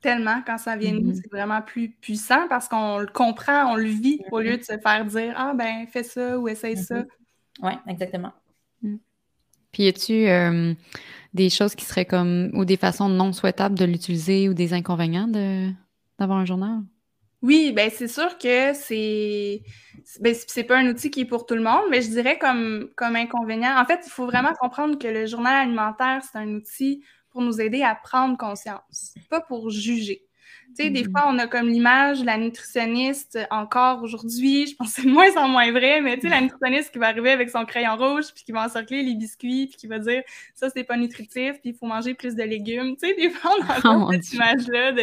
Tellement, 0.00 0.40
quand 0.46 0.58
ça 0.58 0.76
vient 0.76 0.92
de 0.92 0.98
nous, 0.98 1.12
mm-hmm. 1.12 1.20
c'est 1.22 1.32
vraiment 1.32 1.62
plus 1.62 1.90
puissant 1.90 2.46
parce 2.48 2.68
qu'on 2.68 2.98
le 2.98 3.08
comprend, 3.08 3.72
on 3.72 3.76
le 3.76 3.88
vit, 3.88 4.20
au 4.30 4.38
lieu 4.38 4.56
de 4.56 4.62
se 4.62 4.78
faire 4.78 5.04
dire 5.04 5.34
«Ah, 5.36 5.52
ben, 5.54 5.86
fais 5.88 6.04
ça 6.04 6.38
ou 6.38 6.46
essaye 6.46 6.76
ça. 6.76 7.00
Mm-hmm.» 7.00 7.06
Oui, 7.62 7.72
exactement. 7.88 8.32
Mm. 8.82 8.96
Puis, 9.72 9.82
y 9.82 9.88
a-tu 9.88 10.28
euh, 10.28 10.74
des 11.34 11.50
choses 11.50 11.74
qui 11.74 11.84
seraient 11.84 12.04
comme, 12.04 12.50
ou 12.54 12.64
des 12.64 12.76
façons 12.76 13.08
non 13.08 13.32
souhaitables 13.32 13.76
de 13.76 13.84
l'utiliser 13.84 14.48
ou 14.48 14.54
des 14.54 14.74
inconvénients 14.74 15.26
d'avoir 16.18 16.38
un 16.38 16.44
journal? 16.44 16.82
Oui, 17.42 17.72
ben 17.72 17.90
c'est 17.90 18.08
sûr 18.08 18.38
que 18.38 18.72
c'est 18.72 19.62
ben, 20.20 20.34
c'est 20.46 20.64
pas 20.64 20.78
un 20.78 20.86
outil 20.88 21.10
qui 21.10 21.20
est 21.20 21.24
pour 21.26 21.44
tout 21.46 21.54
le 21.54 21.62
monde, 21.62 21.82
mais 21.90 22.00
je 22.00 22.08
dirais 22.08 22.38
comme, 22.38 22.88
comme 22.96 23.16
inconvénient. 23.16 23.78
En 23.78 23.84
fait, 23.84 24.00
il 24.06 24.10
faut 24.10 24.24
vraiment 24.26 24.52
comprendre 24.58 24.98
que 24.98 25.06
le 25.08 25.26
journal 25.26 25.54
alimentaire, 25.66 26.22
c'est 26.30 26.38
un 26.38 26.48
outil 26.54 27.04
pour 27.30 27.42
nous 27.42 27.60
aider 27.60 27.82
à 27.82 27.94
prendre 27.94 28.38
conscience, 28.38 29.14
pas 29.28 29.40
pour 29.40 29.70
juger. 29.70 30.25
Tu 30.76 30.84
sais, 30.84 30.90
des 30.90 31.04
mm-hmm. 31.04 31.10
fois, 31.10 31.24
on 31.28 31.38
a 31.38 31.46
comme 31.46 31.68
l'image, 31.68 32.22
la 32.22 32.36
nutritionniste, 32.36 33.38
encore 33.50 34.02
aujourd'hui, 34.02 34.66
je 34.66 34.76
pense 34.76 34.94
que 34.94 35.02
c'est 35.02 35.08
de 35.08 35.12
moins 35.12 35.34
en 35.36 35.48
moins 35.48 35.70
vrai, 35.72 36.00
mais 36.00 36.16
tu 36.16 36.22
sais, 36.22 36.28
la 36.28 36.40
nutritionniste 36.40 36.92
qui 36.92 36.98
va 36.98 37.08
arriver 37.08 37.30
avec 37.30 37.50
son 37.50 37.64
crayon 37.64 37.96
rouge, 37.96 38.26
puis 38.34 38.44
qui 38.44 38.52
va 38.52 38.64
encercler 38.64 39.02
les 39.02 39.14
biscuits, 39.14 39.68
puis 39.68 39.76
qui 39.76 39.86
va 39.86 39.98
dire 39.98 40.22
ça, 40.54 40.68
c'est 40.70 40.84
pas 40.84 40.96
nutritif, 40.96 41.52
puis 41.60 41.70
il 41.70 41.74
faut 41.74 41.86
manger 41.86 42.14
plus 42.14 42.34
de 42.34 42.42
légumes. 42.42 42.96
Tu 42.96 43.08
sais, 43.08 43.14
des 43.14 43.30
fois, 43.30 43.52
on 43.58 43.62
a 43.88 44.06
oh 44.06 44.12
cette 44.12 44.32
image-là 44.32 44.92
de, 44.92 44.98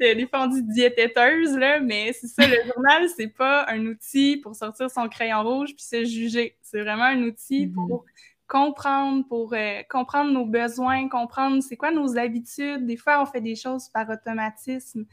de, 0.00 0.14
des 0.14 0.26
fois, 0.26 0.42
on 0.42 0.46
dit 0.48 0.62
diététeuse, 0.62 1.56
là, 1.56 1.80
mais 1.80 2.12
c'est 2.12 2.28
ça, 2.28 2.46
le 2.46 2.56
journal, 2.66 3.08
c'est 3.16 3.28
pas 3.28 3.66
un 3.68 3.86
outil 3.86 4.38
pour 4.38 4.56
sortir 4.56 4.90
son 4.90 5.08
crayon 5.08 5.42
rouge 5.42 5.74
puis 5.76 5.84
se 5.84 6.04
juger. 6.04 6.56
C'est 6.62 6.80
vraiment 6.80 7.04
un 7.04 7.22
outil 7.22 7.66
mm-hmm. 7.66 7.72
pour 7.72 8.04
comprendre, 8.48 9.26
pour 9.28 9.52
euh, 9.52 9.82
comprendre 9.90 10.32
nos 10.32 10.46
besoins, 10.46 11.08
comprendre 11.08 11.62
c'est 11.62 11.76
quoi 11.76 11.90
nos 11.90 12.16
habitudes. 12.16 12.86
Des 12.86 12.96
fois, 12.96 13.22
on 13.22 13.26
fait 13.26 13.42
des 13.42 13.54
choses 13.54 13.88
par 13.90 14.08
automatisme. 14.08 15.04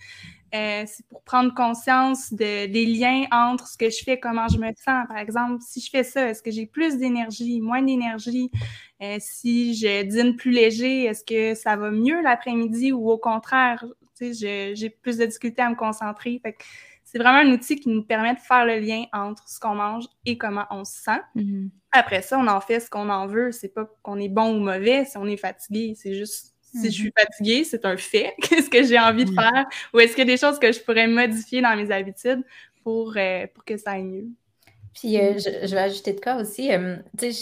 Euh, 0.53 0.83
c'est 0.87 1.05
pour 1.07 1.21
prendre 1.23 1.53
conscience 1.53 2.33
de, 2.33 2.67
des 2.67 2.85
liens 2.85 3.25
entre 3.31 3.67
ce 3.67 3.77
que 3.77 3.89
je 3.89 4.03
fais, 4.03 4.19
comment 4.19 4.47
je 4.47 4.57
me 4.57 4.67
sens. 4.67 5.05
Par 5.07 5.17
exemple, 5.17 5.61
si 5.61 5.81
je 5.81 5.89
fais 5.89 6.03
ça, 6.03 6.29
est-ce 6.29 6.41
que 6.41 6.49
j'ai 6.49 6.65
plus 6.65 6.97
d'énergie, 6.97 7.59
moins 7.59 7.81
d'énergie? 7.81 8.49
Euh, 9.01 9.17
si 9.19 9.75
je 9.75 10.03
dîne 10.03 10.37
plus 10.37 10.51
léger, 10.51 11.03
est-ce 11.03 11.25
que 11.25 11.53
ça 11.55 11.75
va 11.75 11.91
mieux 11.91 12.21
l'après-midi 12.21 12.93
ou 12.93 13.09
au 13.09 13.17
contraire, 13.17 13.85
j'ai 14.21 14.89
plus 15.01 15.17
de 15.17 15.25
difficultés 15.25 15.61
à 15.61 15.69
me 15.69 15.75
concentrer? 15.75 16.39
Fait 16.41 16.55
c'est 17.15 17.23
vraiment 17.23 17.49
un 17.49 17.53
outil 17.53 17.77
qui 17.77 17.87
nous 17.87 18.03
permet 18.03 18.33
de 18.33 18.39
faire 18.39 18.65
le 18.65 18.77
lien 18.77 19.05
entre 19.13 19.47
ce 19.47 19.57
qu'on 19.57 19.75
mange 19.75 20.03
et 20.25 20.37
comment 20.37 20.65
on 20.69 20.83
se 20.83 21.01
sent. 21.01 21.21
Mm-hmm. 21.37 21.69
Après 21.93 22.21
ça, 22.21 22.37
on 22.37 22.45
en 22.45 22.59
fait 22.59 22.81
ce 22.81 22.89
qu'on 22.89 23.07
en 23.07 23.25
veut. 23.25 23.53
C'est 23.53 23.69
pas 23.69 23.89
qu'on 24.03 24.19
est 24.19 24.27
bon 24.27 24.53
ou 24.53 24.59
mauvais 24.59 25.05
si 25.05 25.17
on 25.17 25.25
est 25.25 25.37
fatigué. 25.37 25.93
C'est 25.95 26.13
juste 26.13 26.55
si 26.61 26.87
je 26.87 26.91
suis 26.91 27.07
mm-hmm. 27.07 27.21
fatiguée, 27.21 27.63
c'est 27.63 27.85
un 27.85 27.95
fait. 27.95 28.33
Qu'est-ce 28.41 28.69
que 28.69 28.83
j'ai 28.83 28.99
envie 28.99 29.23
de 29.23 29.31
faire? 29.31 29.65
Ou 29.93 30.01
est-ce 30.01 30.13
qu'il 30.13 30.27
y 30.27 30.29
a 30.29 30.33
des 30.33 30.37
choses 30.37 30.59
que 30.59 30.73
je 30.73 30.81
pourrais 30.81 31.07
modifier 31.07 31.61
dans 31.61 31.73
mes 31.77 31.89
habitudes 31.89 32.43
pour, 32.83 33.13
euh, 33.15 33.47
pour 33.53 33.63
que 33.63 33.77
ça 33.77 33.91
aille 33.91 34.03
mieux? 34.03 34.27
Puis 34.93 35.17
euh, 35.17 35.37
je, 35.37 35.73
vais 35.73 35.81
ajouter 35.81 36.11
de 36.11 36.19
cas 36.19 36.35
aussi. 36.41 36.69
Euh, 36.73 36.97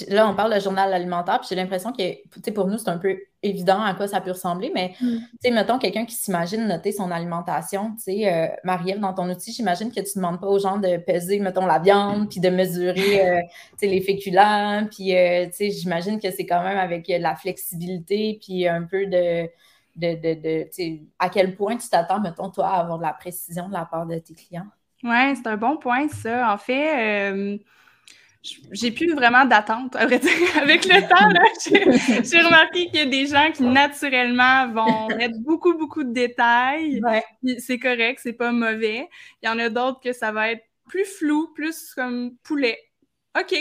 là, 0.09 0.29
on 0.29 0.35
parle 0.35 0.53
de 0.53 0.59
journal 0.59 0.93
alimentaire, 0.93 1.39
puis 1.39 1.47
j'ai 1.49 1.55
l'impression 1.55 1.91
que 1.93 2.51
pour 2.51 2.67
nous, 2.67 2.77
c'est 2.77 2.89
un 2.89 2.99
peu 2.99 3.17
évident 3.43 3.81
à 3.81 3.93
quoi 3.93 4.07
ça 4.07 4.21
peut 4.21 4.31
ressembler, 4.31 4.71
mais 4.73 4.93
mm. 5.01 5.53
mettons 5.53 5.77
quelqu'un 5.77 6.05
qui 6.05 6.15
s'imagine 6.15 6.65
noter 6.67 6.91
son 6.91 7.11
alimentation. 7.11 7.95
Euh, 8.07 8.47
Marie-Ève, 8.63 8.99
dans 8.99 9.13
ton 9.13 9.29
outil, 9.29 9.51
j'imagine 9.51 9.89
que 9.89 9.99
tu 9.99 10.17
ne 10.17 10.23
demandes 10.23 10.39
pas 10.39 10.47
aux 10.47 10.59
gens 10.59 10.77
de 10.77 10.97
peser, 10.97 11.39
mettons, 11.39 11.65
la 11.65 11.79
viande, 11.79 12.29
puis 12.29 12.39
de 12.39 12.49
mesurer 12.49 13.43
les 13.81 14.01
féculents. 14.01 14.87
Puis 14.89 15.13
j'imagine 15.71 16.19
que 16.19 16.31
c'est 16.31 16.45
quand 16.45 16.63
même 16.63 16.77
avec 16.77 17.07
la 17.07 17.35
flexibilité, 17.35 18.39
puis 18.41 18.67
un 18.67 18.83
peu 18.83 19.05
de. 19.05 19.49
de, 19.95 20.15
de, 20.15 20.41
de 20.41 20.99
à 21.19 21.29
quel 21.29 21.55
point 21.55 21.77
tu 21.77 21.89
t'attends, 21.89 22.19
mettons, 22.19 22.49
toi, 22.49 22.67
à 22.67 22.79
avoir 22.79 22.97
de 22.97 23.03
la 23.03 23.13
précision 23.13 23.67
de 23.67 23.73
la 23.73 23.85
part 23.85 24.05
de 24.05 24.17
tes 24.17 24.33
clients? 24.33 24.67
Oui, 25.03 25.35
c'est 25.35 25.47
un 25.47 25.57
bon 25.57 25.77
point, 25.77 26.07
ça. 26.07 26.53
En 26.53 26.57
fait, 26.57 27.33
euh, 27.33 27.57
j'ai 28.71 28.91
plus 28.91 29.13
vraiment 29.13 29.45
d'attente, 29.45 29.95
à 29.95 30.05
vrai 30.05 30.19
dire. 30.19 30.31
Avec 30.61 30.85
le 30.85 31.01
temps, 31.07 31.29
j'ai 32.23 32.41
remarqué 32.41 32.87
qu'il 32.87 32.95
y 32.95 32.99
a 32.99 33.05
des 33.05 33.27
gens 33.27 33.51
qui, 33.53 33.63
naturellement, 33.63 34.67
vont 34.69 35.07
mettre 35.15 35.39
beaucoup, 35.39 35.77
beaucoup 35.77 36.03
de 36.03 36.11
détails. 36.11 37.01
C'est 37.59 37.79
correct, 37.79 38.19
c'est 38.21 38.33
pas 38.33 38.51
mauvais. 38.51 39.07
Il 39.41 39.47
y 39.47 39.49
en 39.49 39.59
a 39.59 39.69
d'autres 39.69 40.01
que 40.01 40.13
ça 40.13 40.31
va 40.31 40.51
être 40.51 40.63
plus 40.87 41.05
flou, 41.05 41.53
plus 41.55 41.93
comme 41.95 42.35
poulet. 42.43 42.77
OK, 43.39 43.53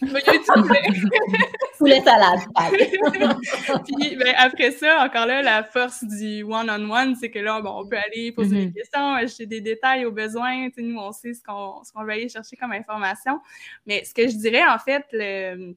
Poulet 1.78 2.00
salade. 2.02 2.40
Puis 3.84 4.16
ben, 4.16 4.34
après 4.36 4.70
ça, 4.72 5.04
encore 5.04 5.26
là, 5.26 5.42
la 5.42 5.64
force 5.64 6.04
du 6.04 6.42
one-on-one, 6.42 7.16
c'est 7.16 7.30
que 7.30 7.38
là, 7.38 7.60
bon, 7.60 7.80
on 7.80 7.86
peut 7.86 7.96
aller 7.96 8.30
poser 8.32 8.56
des 8.56 8.66
mm-hmm. 8.66 8.74
questions, 8.74 9.14
acheter 9.14 9.46
des 9.46 9.60
détails 9.60 10.04
aux 10.04 10.12
besoins. 10.12 10.68
Nous, 10.76 10.98
on 10.98 11.12
sait 11.12 11.32
ce 11.34 11.42
qu'on 11.42 11.80
qu 11.82 12.06
va 12.06 12.12
aller 12.12 12.28
chercher 12.28 12.56
comme 12.56 12.72
information. 12.72 13.40
Mais 13.86 14.04
ce 14.04 14.12
que 14.12 14.28
je 14.28 14.36
dirais, 14.36 14.64
en 14.66 14.78
fait, 14.78 15.04
le, 15.12 15.74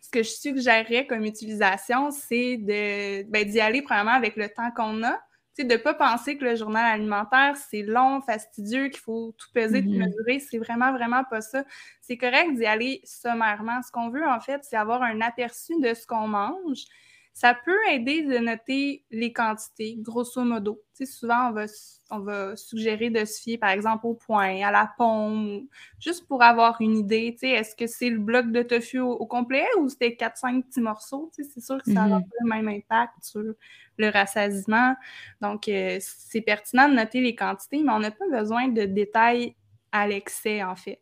ce 0.00 0.10
que 0.10 0.22
je 0.22 0.30
suggérerais 0.30 1.06
comme 1.06 1.24
utilisation, 1.24 2.10
c'est 2.10 2.56
ben, 2.58 3.44
d'y 3.44 3.60
aller 3.60 3.82
premièrement 3.82 4.12
avec 4.12 4.36
le 4.36 4.48
temps 4.48 4.70
qu'on 4.74 5.02
a 5.04 5.23
de 5.62 5.74
ne 5.74 5.76
pas 5.76 5.94
penser 5.94 6.36
que 6.36 6.44
le 6.44 6.56
journal 6.56 6.84
alimentaire, 6.84 7.56
c'est 7.56 7.82
long, 7.82 8.20
fastidieux, 8.20 8.88
qu'il 8.88 9.00
faut 9.00 9.32
tout 9.38 9.48
peser, 9.54 9.82
tout 9.82 9.90
mm-hmm. 9.90 10.06
mesurer. 10.06 10.40
C'est 10.40 10.58
vraiment, 10.58 10.92
vraiment 10.92 11.22
pas 11.22 11.40
ça. 11.40 11.64
C'est 12.00 12.16
correct 12.16 12.54
d'y 12.54 12.66
aller 12.66 13.00
sommairement. 13.04 13.80
Ce 13.82 13.92
qu'on 13.92 14.10
veut, 14.10 14.26
en 14.26 14.40
fait, 14.40 14.64
c'est 14.64 14.76
avoir 14.76 15.02
un 15.02 15.20
aperçu 15.20 15.74
de 15.80 15.94
ce 15.94 16.06
qu'on 16.06 16.26
mange, 16.26 16.84
ça 17.34 17.52
peut 17.52 17.76
aider 17.90 18.22
de 18.22 18.38
noter 18.38 19.04
les 19.10 19.32
quantités, 19.32 19.96
grosso 19.98 20.44
modo. 20.44 20.80
Tu 20.96 21.04
sais, 21.04 21.12
souvent, 21.12 21.48
on 21.48 21.52
va, 21.52 21.64
on 22.10 22.20
va 22.20 22.54
suggérer 22.54 23.10
de 23.10 23.24
se 23.24 23.42
fier, 23.42 23.58
par 23.58 23.70
exemple, 23.70 24.06
au 24.06 24.14
point, 24.14 24.62
à 24.62 24.70
la 24.70 24.88
pomme, 24.96 25.66
juste 25.98 26.28
pour 26.28 26.44
avoir 26.44 26.80
une 26.80 26.96
idée. 26.96 27.32
Tu 27.32 27.40
sais, 27.40 27.48
est-ce 27.48 27.74
que 27.74 27.88
c'est 27.88 28.08
le 28.08 28.20
bloc 28.20 28.52
de 28.52 28.62
tofu 28.62 29.00
au, 29.00 29.26
complet 29.26 29.66
ou 29.80 29.88
c'était 29.88 30.10
4-5 30.10 30.62
petits 30.62 30.80
morceaux? 30.80 31.32
Tu 31.34 31.42
sais, 31.42 31.50
c'est 31.52 31.60
sûr 31.60 31.82
que 31.82 31.92
ça 31.92 32.06
n'a 32.06 32.20
mm-hmm. 32.20 32.22
pas 32.22 32.36
le 32.40 32.48
même 32.48 32.68
impact 32.68 33.14
sur 33.22 33.42
le 33.96 34.08
rassasiement. 34.10 34.94
Donc, 35.40 35.66
euh, 35.66 35.98
c'est 36.00 36.40
pertinent 36.40 36.88
de 36.88 36.94
noter 36.94 37.20
les 37.20 37.34
quantités, 37.34 37.82
mais 37.82 37.92
on 37.92 37.98
n'a 37.98 38.12
pas 38.12 38.28
besoin 38.30 38.68
de 38.68 38.84
détails 38.84 39.56
à 39.90 40.06
l'excès, 40.06 40.62
en 40.62 40.76
fait. 40.76 41.00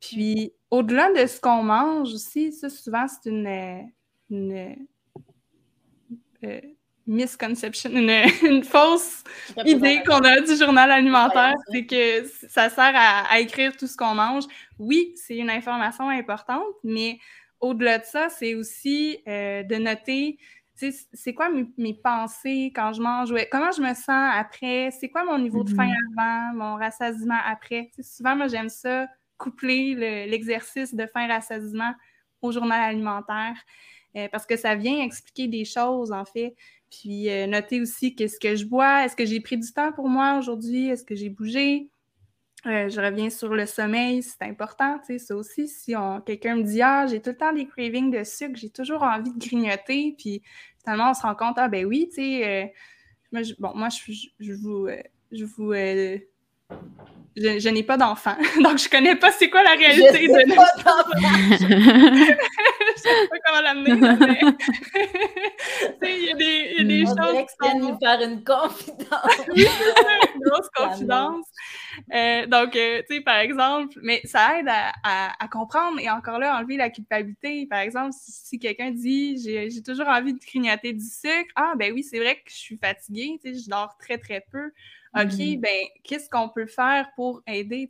Puis, 0.00 0.54
au-delà 0.70 1.12
de 1.12 1.26
ce 1.26 1.38
qu'on 1.42 1.62
mange 1.62 2.14
aussi, 2.14 2.52
ça, 2.52 2.70
souvent, 2.70 3.04
c'est 3.06 3.28
une, 3.28 3.92
une 4.30 4.86
euh, 6.44 6.60
misconception, 7.06 7.90
une, 7.90 8.64
fausse 8.64 9.24
idée 9.64 10.02
qu'on 10.06 10.20
a 10.20 10.40
du 10.40 10.56
journal 10.56 10.90
alimentaire, 10.90 11.54
c'est 11.70 11.86
que 11.86 12.26
ça 12.48 12.70
sert 12.70 12.92
à, 12.94 13.38
écrire 13.40 13.76
tout 13.76 13.86
ce 13.86 13.96
qu'on 13.96 14.14
mange. 14.14 14.44
Oui, 14.78 15.12
c'est 15.16 15.36
une 15.36 15.50
information 15.50 16.08
importante, 16.08 16.64
mais 16.82 17.18
au-delà 17.60 17.98
de 17.98 18.04
ça, 18.04 18.28
c'est 18.28 18.54
aussi 18.54 19.18
de 19.26 19.76
noter 19.76 20.38
c'est 20.76 21.34
quoi 21.34 21.50
mes, 21.78 21.94
pensées 21.94 22.72
quand 22.74 22.92
je 22.92 23.00
mange? 23.00 23.32
Comment 23.50 23.70
je 23.70 23.80
me 23.80 23.94
sens 23.94 24.32
après? 24.34 24.90
C'est 24.90 25.08
quoi 25.08 25.24
mon 25.24 25.38
niveau 25.38 25.62
de 25.62 25.70
faim 25.70 25.86
mm-hmm. 25.86 26.20
avant, 26.20 26.54
mon 26.56 26.76
rassasiement 26.76 27.38
après? 27.46 27.90
souvent, 28.00 28.36
moi, 28.36 28.48
j'aime 28.48 28.68
ça, 28.68 29.06
coupler 29.38 29.94
l'exercice 30.26 30.94
de 30.94 31.06
faim-rassasiement 31.06 31.94
au 32.42 32.52
journal 32.52 32.80
alimentaire 32.80 33.56
euh, 34.16 34.28
parce 34.30 34.46
que 34.46 34.56
ça 34.56 34.74
vient 34.74 35.02
expliquer 35.02 35.48
des 35.48 35.64
choses, 35.64 36.12
en 36.12 36.24
fait. 36.24 36.54
Puis 36.90 37.28
euh, 37.28 37.46
noter 37.46 37.80
aussi 37.80 38.14
qu'est-ce 38.14 38.38
que 38.38 38.54
je 38.54 38.64
bois, 38.64 39.04
est-ce 39.04 39.16
que 39.16 39.24
j'ai 39.24 39.40
pris 39.40 39.58
du 39.58 39.72
temps 39.72 39.92
pour 39.92 40.08
moi 40.08 40.38
aujourd'hui, 40.38 40.88
est-ce 40.88 41.04
que 41.04 41.14
j'ai 41.14 41.28
bougé? 41.28 41.88
Euh, 42.66 42.88
je 42.88 43.00
reviens 43.00 43.28
sur 43.28 43.54
le 43.54 43.66
sommeil, 43.66 44.22
c'est 44.22 44.42
important, 44.42 44.98
tu 45.00 45.18
sais, 45.18 45.18
ça 45.18 45.36
aussi. 45.36 45.68
Si 45.68 45.94
quelqu'un 46.24 46.56
me 46.56 46.62
dit 46.62 46.80
Ah, 46.80 47.06
j'ai 47.06 47.20
tout 47.20 47.30
le 47.30 47.36
temps 47.36 47.52
des 47.52 47.66
cravings 47.66 48.10
de 48.10 48.24
sucre, 48.24 48.54
j'ai 48.54 48.70
toujours 48.70 49.02
envie 49.02 49.32
de 49.32 49.38
grignoter, 49.38 50.14
puis 50.16 50.42
finalement, 50.82 51.10
on 51.10 51.14
se 51.14 51.22
rend 51.22 51.34
compte, 51.34 51.56
ah 51.58 51.68
ben 51.68 51.84
oui, 51.84 52.08
tu 52.08 52.16
sais, 52.16 52.72
moi, 53.32 53.42
bon, 53.58 53.72
moi, 53.74 53.88
je, 53.88 54.12
je 54.38 54.52
vous, 54.52 54.88
je 55.32 55.44
vous 55.44 55.72
je, 57.36 57.68
n'ai 57.68 57.82
pas 57.82 57.96
d'enfant, 57.96 58.36
donc 58.62 58.78
je 58.78 58.88
connais 58.88 59.16
pas 59.16 59.32
c'est 59.32 59.50
quoi 59.50 59.62
la 59.62 59.72
réalité 59.72 60.28
de 60.28 60.54
pas 60.54 60.82
d'enfant. 60.82 61.10
je 61.60 62.34
sais 63.08 63.28
pas 63.28 63.36
comment 63.46 63.60
l'amener. 63.60 63.90
il 66.02 66.24
y 66.24 66.30
a 66.30 66.34
des, 66.34 66.74
y 66.78 66.80
a 66.80 66.84
des 66.84 67.04
choses 67.04 67.16
qui 67.16 67.70
sont... 67.70 67.78
nous 67.78 67.98
faire 67.98 68.20
une 68.20 68.44
confidence. 68.44 69.46
oui, 69.54 69.66
c'est 69.66 70.34
une 70.34 70.40
grosse 70.42 70.68
confidence. 70.74 71.46
Euh, 72.12 72.46
donc, 72.46 72.76
euh, 72.76 73.02
tu 73.08 73.16
sais, 73.16 73.20
par 73.20 73.38
exemple, 73.38 73.98
mais 74.02 74.20
ça 74.24 74.58
aide 74.58 74.68
à, 74.68 75.32
à, 75.38 75.48
comprendre 75.48 75.98
et 76.00 76.10
encore 76.10 76.38
là, 76.38 76.58
enlever 76.58 76.76
la 76.76 76.90
culpabilité. 76.90 77.66
Par 77.66 77.80
exemple, 77.80 78.14
si, 78.18 78.58
quelqu'un 78.58 78.90
dit 78.90 79.38
j'ai 79.38 79.82
toujours 79.82 80.08
envie 80.08 80.34
de 80.34 80.40
grignoter 80.40 80.92
du 80.92 81.04
sucre, 81.04 81.50
ah 81.56 81.74
ben 81.76 81.92
oui, 81.92 82.02
c'est 82.02 82.18
vrai 82.18 82.36
que 82.36 82.50
je 82.50 82.56
suis 82.56 82.76
fatiguée, 82.76 83.38
tu 83.42 83.54
sais, 83.54 83.62
je 83.62 83.68
dors 83.68 83.96
très 83.98 84.18
très 84.18 84.44
peu. 84.50 84.72
OK, 85.16 85.26
mm-hmm. 85.26 85.60
ben, 85.60 85.86
qu'est-ce 86.02 86.28
qu'on 86.28 86.48
peut 86.48 86.66
faire 86.66 87.08
pour 87.14 87.40
aider? 87.46 87.88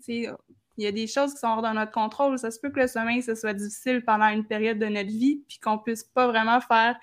Il 0.77 0.85
y 0.85 0.87
a 0.87 0.93
des 0.93 1.07
choses 1.07 1.35
qui 1.35 1.41
sont 1.41 1.49
hors 1.49 1.63
de 1.63 1.69
notre 1.69 1.93
contrôle. 1.93 2.39
Ça 2.39 2.51
se 2.51 2.59
peut 2.59 2.71
que 2.71 2.81
le 2.81 2.87
sommeil, 2.87 3.23
ce 3.23 3.35
soit 3.35 3.55
difficile 3.55 4.05
pendant 4.05 4.29
une 4.29 4.45
période 4.45 4.79
de 4.79 4.87
notre 4.87 5.09
vie, 5.09 5.43
puis 5.49 5.59
qu'on 5.59 5.79
puisse 5.79 6.05
pas 6.05 6.27
vraiment 6.27 6.61
faire 6.61 6.97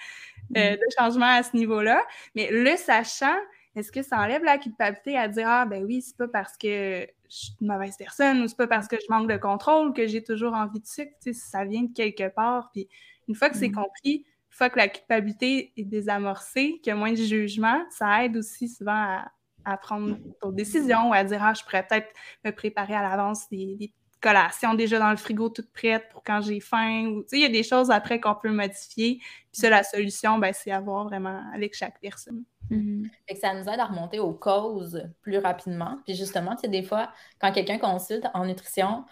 euh, 0.55 0.59
mm-hmm. 0.59 0.75
de 0.75 0.85
changement 0.97 1.25
à 1.25 1.43
ce 1.43 1.55
niveau-là. 1.55 2.03
Mais 2.35 2.49
le 2.51 2.75
sachant, 2.77 3.37
est-ce 3.75 3.91
que 3.91 4.01
ça 4.01 4.17
enlève 4.17 4.43
la 4.43 4.57
culpabilité 4.57 5.17
à 5.17 5.27
dire 5.27 5.47
Ah, 5.47 5.65
ben 5.65 5.83
oui, 5.85 6.01
c'est 6.01 6.17
pas 6.17 6.27
parce 6.27 6.57
que 6.57 7.07
je 7.29 7.35
suis 7.35 7.53
une 7.61 7.67
mauvaise 7.67 7.95
personne 7.97 8.41
ou 8.41 8.47
c'est 8.47 8.57
pas 8.57 8.67
parce 8.67 8.87
que 8.87 8.97
je 8.97 9.09
manque 9.09 9.29
de 9.29 9.37
contrôle 9.37 9.93
que 9.93 10.05
j'ai 10.07 10.23
toujours 10.23 10.53
envie 10.53 10.81
de 10.81 10.87
sucre. 10.87 11.11
ça 11.31 11.63
vient 11.63 11.83
de 11.83 11.93
quelque 11.93 12.27
part. 12.27 12.69
Puis 12.73 12.89
une 13.29 13.35
fois 13.35 13.49
que 13.49 13.57
c'est 13.57 13.69
mm-hmm. 13.69 13.83
compris, 13.83 14.25
une 14.25 14.57
fois 14.57 14.69
que 14.69 14.77
la 14.77 14.89
culpabilité 14.89 15.71
est 15.77 15.85
désamorcée, 15.85 16.79
qu'il 16.83 16.87
y 16.87 16.91
a 16.91 16.95
moins 16.95 17.11
de 17.11 17.15
jugement, 17.15 17.81
ça 17.89 18.25
aide 18.25 18.35
aussi 18.35 18.67
souvent 18.67 18.91
à, 18.91 19.31
à 19.65 19.77
prendre 19.77 20.17
d'autres 20.41 20.55
décisions 20.55 21.09
ou 21.09 21.13
à 21.13 21.23
dire 21.23 21.43
Ah, 21.43 21.53
je 21.53 21.63
pourrais 21.63 21.85
peut-être 21.85 22.09
me 22.43 22.51
préparer 22.51 22.95
à 22.95 23.01
l'avance 23.01 23.49
des, 23.49 23.93
collations 24.21 24.75
déjà 24.75 24.99
dans 24.99 25.09
le 25.09 25.17
frigo 25.17 25.49
toutes 25.49 25.73
prêtes 25.73 26.07
pour 26.11 26.23
quand 26.23 26.41
j'ai 26.41 26.59
faim. 26.59 27.07
Ou, 27.07 27.25
il 27.33 27.39
y 27.39 27.45
a 27.45 27.49
des 27.49 27.63
choses 27.63 27.91
après 27.91 28.21
qu'on 28.21 28.35
peut 28.35 28.51
modifier. 28.51 29.17
Puis 29.17 29.61
ça, 29.61 29.69
la 29.69 29.83
solution, 29.83 30.37
ben, 30.37 30.53
c'est 30.53 30.71
à 30.71 30.79
voir 30.79 31.05
vraiment 31.05 31.41
avec 31.53 31.75
chaque 31.75 31.99
personne. 31.99 32.43
Mm-hmm. 32.69 33.09
ça 33.41 33.53
nous 33.53 33.67
aide 33.67 33.79
à 33.79 33.85
remonter 33.85 34.19
aux 34.19 34.33
causes 34.33 35.03
plus 35.21 35.39
rapidement. 35.39 35.97
Puis 36.05 36.15
justement, 36.15 36.55
tu 36.55 36.61
sais, 36.61 36.67
des 36.69 36.83
fois, 36.83 37.11
quand 37.39 37.51
quelqu'un 37.51 37.79
consulte 37.79 38.25
en 38.33 38.45
nutrition, 38.45 39.03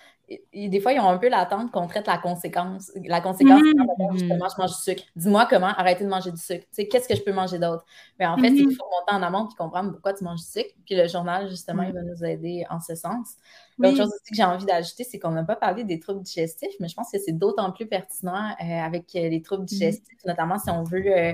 des 0.53 0.79
fois, 0.79 0.93
ils 0.93 0.99
ont 0.99 1.09
un 1.09 1.17
peu 1.17 1.29
l'attente 1.29 1.71
qu'on 1.71 1.87
traite 1.87 2.07
la 2.07 2.17
conséquence. 2.17 2.91
La 3.05 3.21
conséquence, 3.21 3.61
mmh. 3.61 4.17
justement, 4.17 4.47
je 4.49 4.61
mange 4.61 4.71
du 4.71 4.81
sucre. 4.81 5.03
Dis-moi 5.15 5.47
comment 5.49 5.67
arrêter 5.67 6.03
de 6.03 6.09
manger 6.09 6.31
du 6.31 6.41
sucre. 6.41 6.65
Tu 6.65 6.75
sais, 6.75 6.87
qu'est-ce 6.87 7.07
que 7.07 7.15
je 7.15 7.23
peux 7.23 7.31
manger 7.31 7.59
d'autre? 7.59 7.85
Mais 8.19 8.25
en 8.25 8.37
fait, 8.37 8.49
il 8.49 8.67
mmh. 8.67 8.71
faut 8.71 8.85
monter 8.85 9.13
en 9.13 9.23
amont 9.23 9.47
et 9.49 9.55
comprendre 9.55 9.91
pourquoi 9.91 10.13
tu 10.13 10.23
manges 10.23 10.41
du 10.41 10.45
sucre. 10.45 10.73
Puis 10.85 10.95
le 10.95 11.07
journal, 11.07 11.49
justement, 11.49 11.83
il 11.83 11.93
va 11.93 12.01
nous 12.01 12.23
aider 12.23 12.65
en 12.69 12.79
ce 12.79 12.95
sens. 12.95 13.35
L'autre 13.79 13.97
chose 13.97 14.07
aussi 14.07 14.31
que 14.31 14.35
j'ai 14.35 14.43
envie 14.43 14.65
d'ajouter, 14.65 15.05
c'est 15.05 15.19
qu'on 15.19 15.31
n'a 15.31 15.43
pas 15.43 15.55
parlé 15.55 15.85
des 15.85 15.99
troubles 15.99 16.21
digestifs, 16.21 16.73
mais 16.79 16.89
je 16.89 16.95
pense 16.95 17.11
que 17.11 17.17
c'est 17.17 17.31
d'autant 17.31 17.71
plus 17.71 17.87
pertinent 17.87 18.53
euh, 18.61 18.63
avec 18.63 19.15
euh, 19.15 19.29
les 19.29 19.41
troubles 19.41 19.63
mmh. 19.63 19.67
digestifs, 19.67 20.25
notamment 20.25 20.59
si 20.59 20.69
on 20.69 20.83
veut 20.83 21.05
euh, 21.07 21.33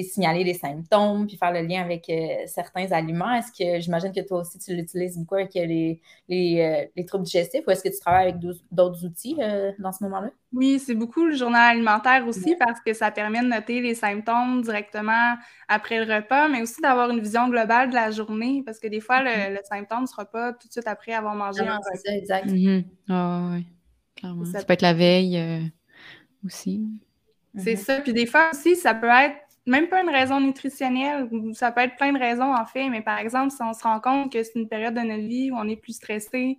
signaler 0.00 0.44
les 0.44 0.54
symptômes, 0.54 1.26
puis 1.26 1.36
faire 1.36 1.52
le 1.52 1.60
lien 1.60 1.82
avec 1.82 2.08
euh, 2.08 2.46
certains 2.46 2.90
aliments. 2.92 3.30
Est-ce 3.32 3.52
que 3.52 3.80
j'imagine 3.80 4.12
que 4.12 4.26
toi 4.26 4.40
aussi 4.40 4.58
tu 4.58 4.74
l'utilises 4.74 5.18
beaucoup 5.18 5.34
avec 5.34 5.54
euh, 5.56 5.66
les, 5.66 6.00
les, 6.28 6.60
euh, 6.60 6.86
les, 6.96 7.04
troubles 7.04 7.24
digestifs 7.24 7.62
ou 7.66 7.70
est-ce 7.70 7.82
que 7.82 7.90
tu 7.90 8.00
travailles 8.00 8.30
avec 8.30 8.40
d'autres 8.70 9.04
outils 9.04 9.36
dans 9.78 9.92
ce 9.92 10.04
moment-là? 10.04 10.30
Oui, 10.54 10.78
c'est 10.78 10.94
beaucoup 10.94 11.26
le 11.26 11.34
journal 11.34 11.76
alimentaire 11.76 12.26
aussi 12.26 12.56
parce 12.56 12.80
que 12.80 12.92
ça 12.94 13.10
permet 13.10 13.40
de 13.40 13.48
noter 13.48 13.80
les 13.80 13.94
symptômes 13.94 14.62
directement 14.62 15.34
après 15.68 16.04
le 16.04 16.14
repas, 16.14 16.48
mais 16.48 16.62
aussi 16.62 16.80
d'avoir 16.80 17.10
une 17.10 17.20
vision 17.20 17.48
globale 17.48 17.90
de 17.90 17.94
la 17.94 18.10
journée 18.10 18.62
parce 18.64 18.78
que 18.78 18.88
des 18.88 19.00
fois, 19.00 19.22
le, 19.22 19.30
mm-hmm. 19.30 19.64
symptôme 19.64 20.02
ne 20.02 20.06
sera 20.06 20.24
pas 20.24 20.52
tout 20.54 20.68
de 20.68 20.72
suite 20.72 20.86
après 20.86 21.12
avoir 21.12 21.34
mangé 21.34 21.60
un 21.60 21.76
repas. 21.76 21.98
Ça, 22.04 22.14
exact. 22.14 22.46
Mm-hmm. 22.46 22.84
Ah 23.10 23.50
oui, 23.52 23.66
clairement. 24.16 24.44
Ça, 24.46 24.62
peut 24.62 24.72
être 24.72 24.82
la 24.82 24.94
veille 24.94 25.70
aussi. 26.44 26.88
C'est 27.56 27.74
mm-hmm. 27.74 27.76
ça. 27.76 28.00
Puis 28.00 28.12
des 28.12 28.26
fois 28.26 28.50
aussi, 28.52 28.76
ça 28.76 28.94
peut 28.94 29.08
être 29.08 29.36
même 29.66 29.88
pas 29.88 30.02
une 30.02 30.10
raison 30.10 30.40
nutritionnelle, 30.40 31.28
ça 31.54 31.70
peut 31.70 31.82
être 31.82 31.96
plein 31.96 32.12
de 32.12 32.18
raisons 32.18 32.52
en 32.54 32.66
fait, 32.66 32.88
mais 32.88 33.02
par 33.02 33.18
exemple, 33.18 33.52
si 33.52 33.62
on 33.62 33.72
se 33.72 33.82
rend 33.82 34.00
compte 34.00 34.32
que 34.32 34.42
c'est 34.42 34.56
une 34.56 34.68
période 34.68 34.94
de 34.94 35.00
notre 35.00 35.26
vie 35.26 35.50
où 35.50 35.56
on 35.56 35.68
est 35.68 35.76
plus 35.76 35.94
stressé, 35.94 36.58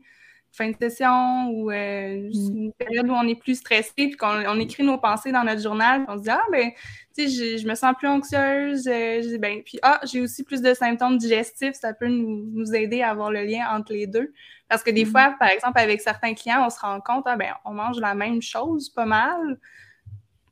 fin 0.53 0.69
de 0.69 0.75
session 0.79 1.49
ou 1.49 1.71
euh, 1.71 2.29
mm. 2.31 2.55
une 2.55 2.73
période 2.73 3.09
où 3.09 3.13
on 3.13 3.27
est 3.27 3.35
plus 3.35 3.55
stressé, 3.55 3.91
puis 3.95 4.11
qu'on 4.11 4.59
écrit 4.59 4.83
nos 4.83 4.97
pensées 4.97 5.31
dans 5.31 5.43
notre 5.43 5.61
journal, 5.61 6.05
puis 6.05 6.13
on 6.13 6.17
se 6.17 6.23
dit 6.23 6.29
Ah, 6.29 6.43
ben, 6.51 6.69
tu 7.17 7.27
sais, 7.27 7.57
je 7.57 7.67
me 7.67 7.75
sens 7.75 7.93
plus 7.97 8.07
anxieuse, 8.07 8.87
euh, 8.87 9.37
ben, 9.39 9.61
puis 9.63 9.79
ah, 9.81 9.99
j'ai 10.03 10.21
aussi 10.21 10.43
plus 10.43 10.61
de 10.61 10.73
symptômes 10.73 11.17
digestifs, 11.17 11.73
ça 11.73 11.93
peut 11.93 12.07
nous, 12.07 12.73
aider 12.73 13.01
à 13.01 13.09
avoir 13.09 13.31
le 13.31 13.43
lien 13.43 13.67
entre 13.71 13.93
les 13.93 14.07
deux. 14.07 14.31
Parce 14.69 14.83
que 14.83 14.91
des 14.91 15.05
mm. 15.05 15.09
fois, 15.09 15.35
par 15.39 15.49
exemple, 15.49 15.79
avec 15.79 16.01
certains 16.01 16.35
clients, 16.35 16.65
on 16.65 16.69
se 16.69 16.79
rend 16.79 17.01
compte, 17.01 17.23
ah, 17.25 17.35
ben, 17.35 17.53
on 17.65 17.73
mange 17.73 17.99
la 17.99 18.13
même 18.13 18.41
chose 18.41 18.89
pas 18.89 19.05
mal 19.05 19.59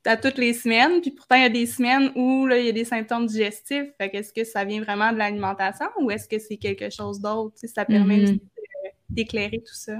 à 0.04 0.16
toutes 0.16 0.38
les 0.38 0.52
semaines, 0.52 1.00
puis 1.00 1.10
pourtant, 1.10 1.36
il 1.36 1.42
y 1.42 1.46
a 1.46 1.48
des 1.48 1.66
semaines 1.66 2.10
où 2.16 2.46
là, 2.46 2.58
il 2.58 2.66
y 2.66 2.68
a 2.68 2.72
des 2.72 2.84
symptômes 2.84 3.26
digestifs. 3.26 3.88
Fait 3.98 4.10
qu'est-ce 4.10 4.32
que 4.32 4.44
ça 4.44 4.64
vient 4.64 4.82
vraiment 4.82 5.12
de 5.12 5.18
l'alimentation 5.18 5.86
ou 6.00 6.10
est-ce 6.10 6.28
que 6.28 6.38
c'est 6.38 6.56
quelque 6.56 6.90
chose 6.90 7.20
d'autre? 7.20 7.54
Ça 7.64 7.84
permet 7.84 8.24
mm-hmm. 8.24 8.40
d'éclairer 9.10 9.58
tout 9.58 9.74
ça. 9.74 9.98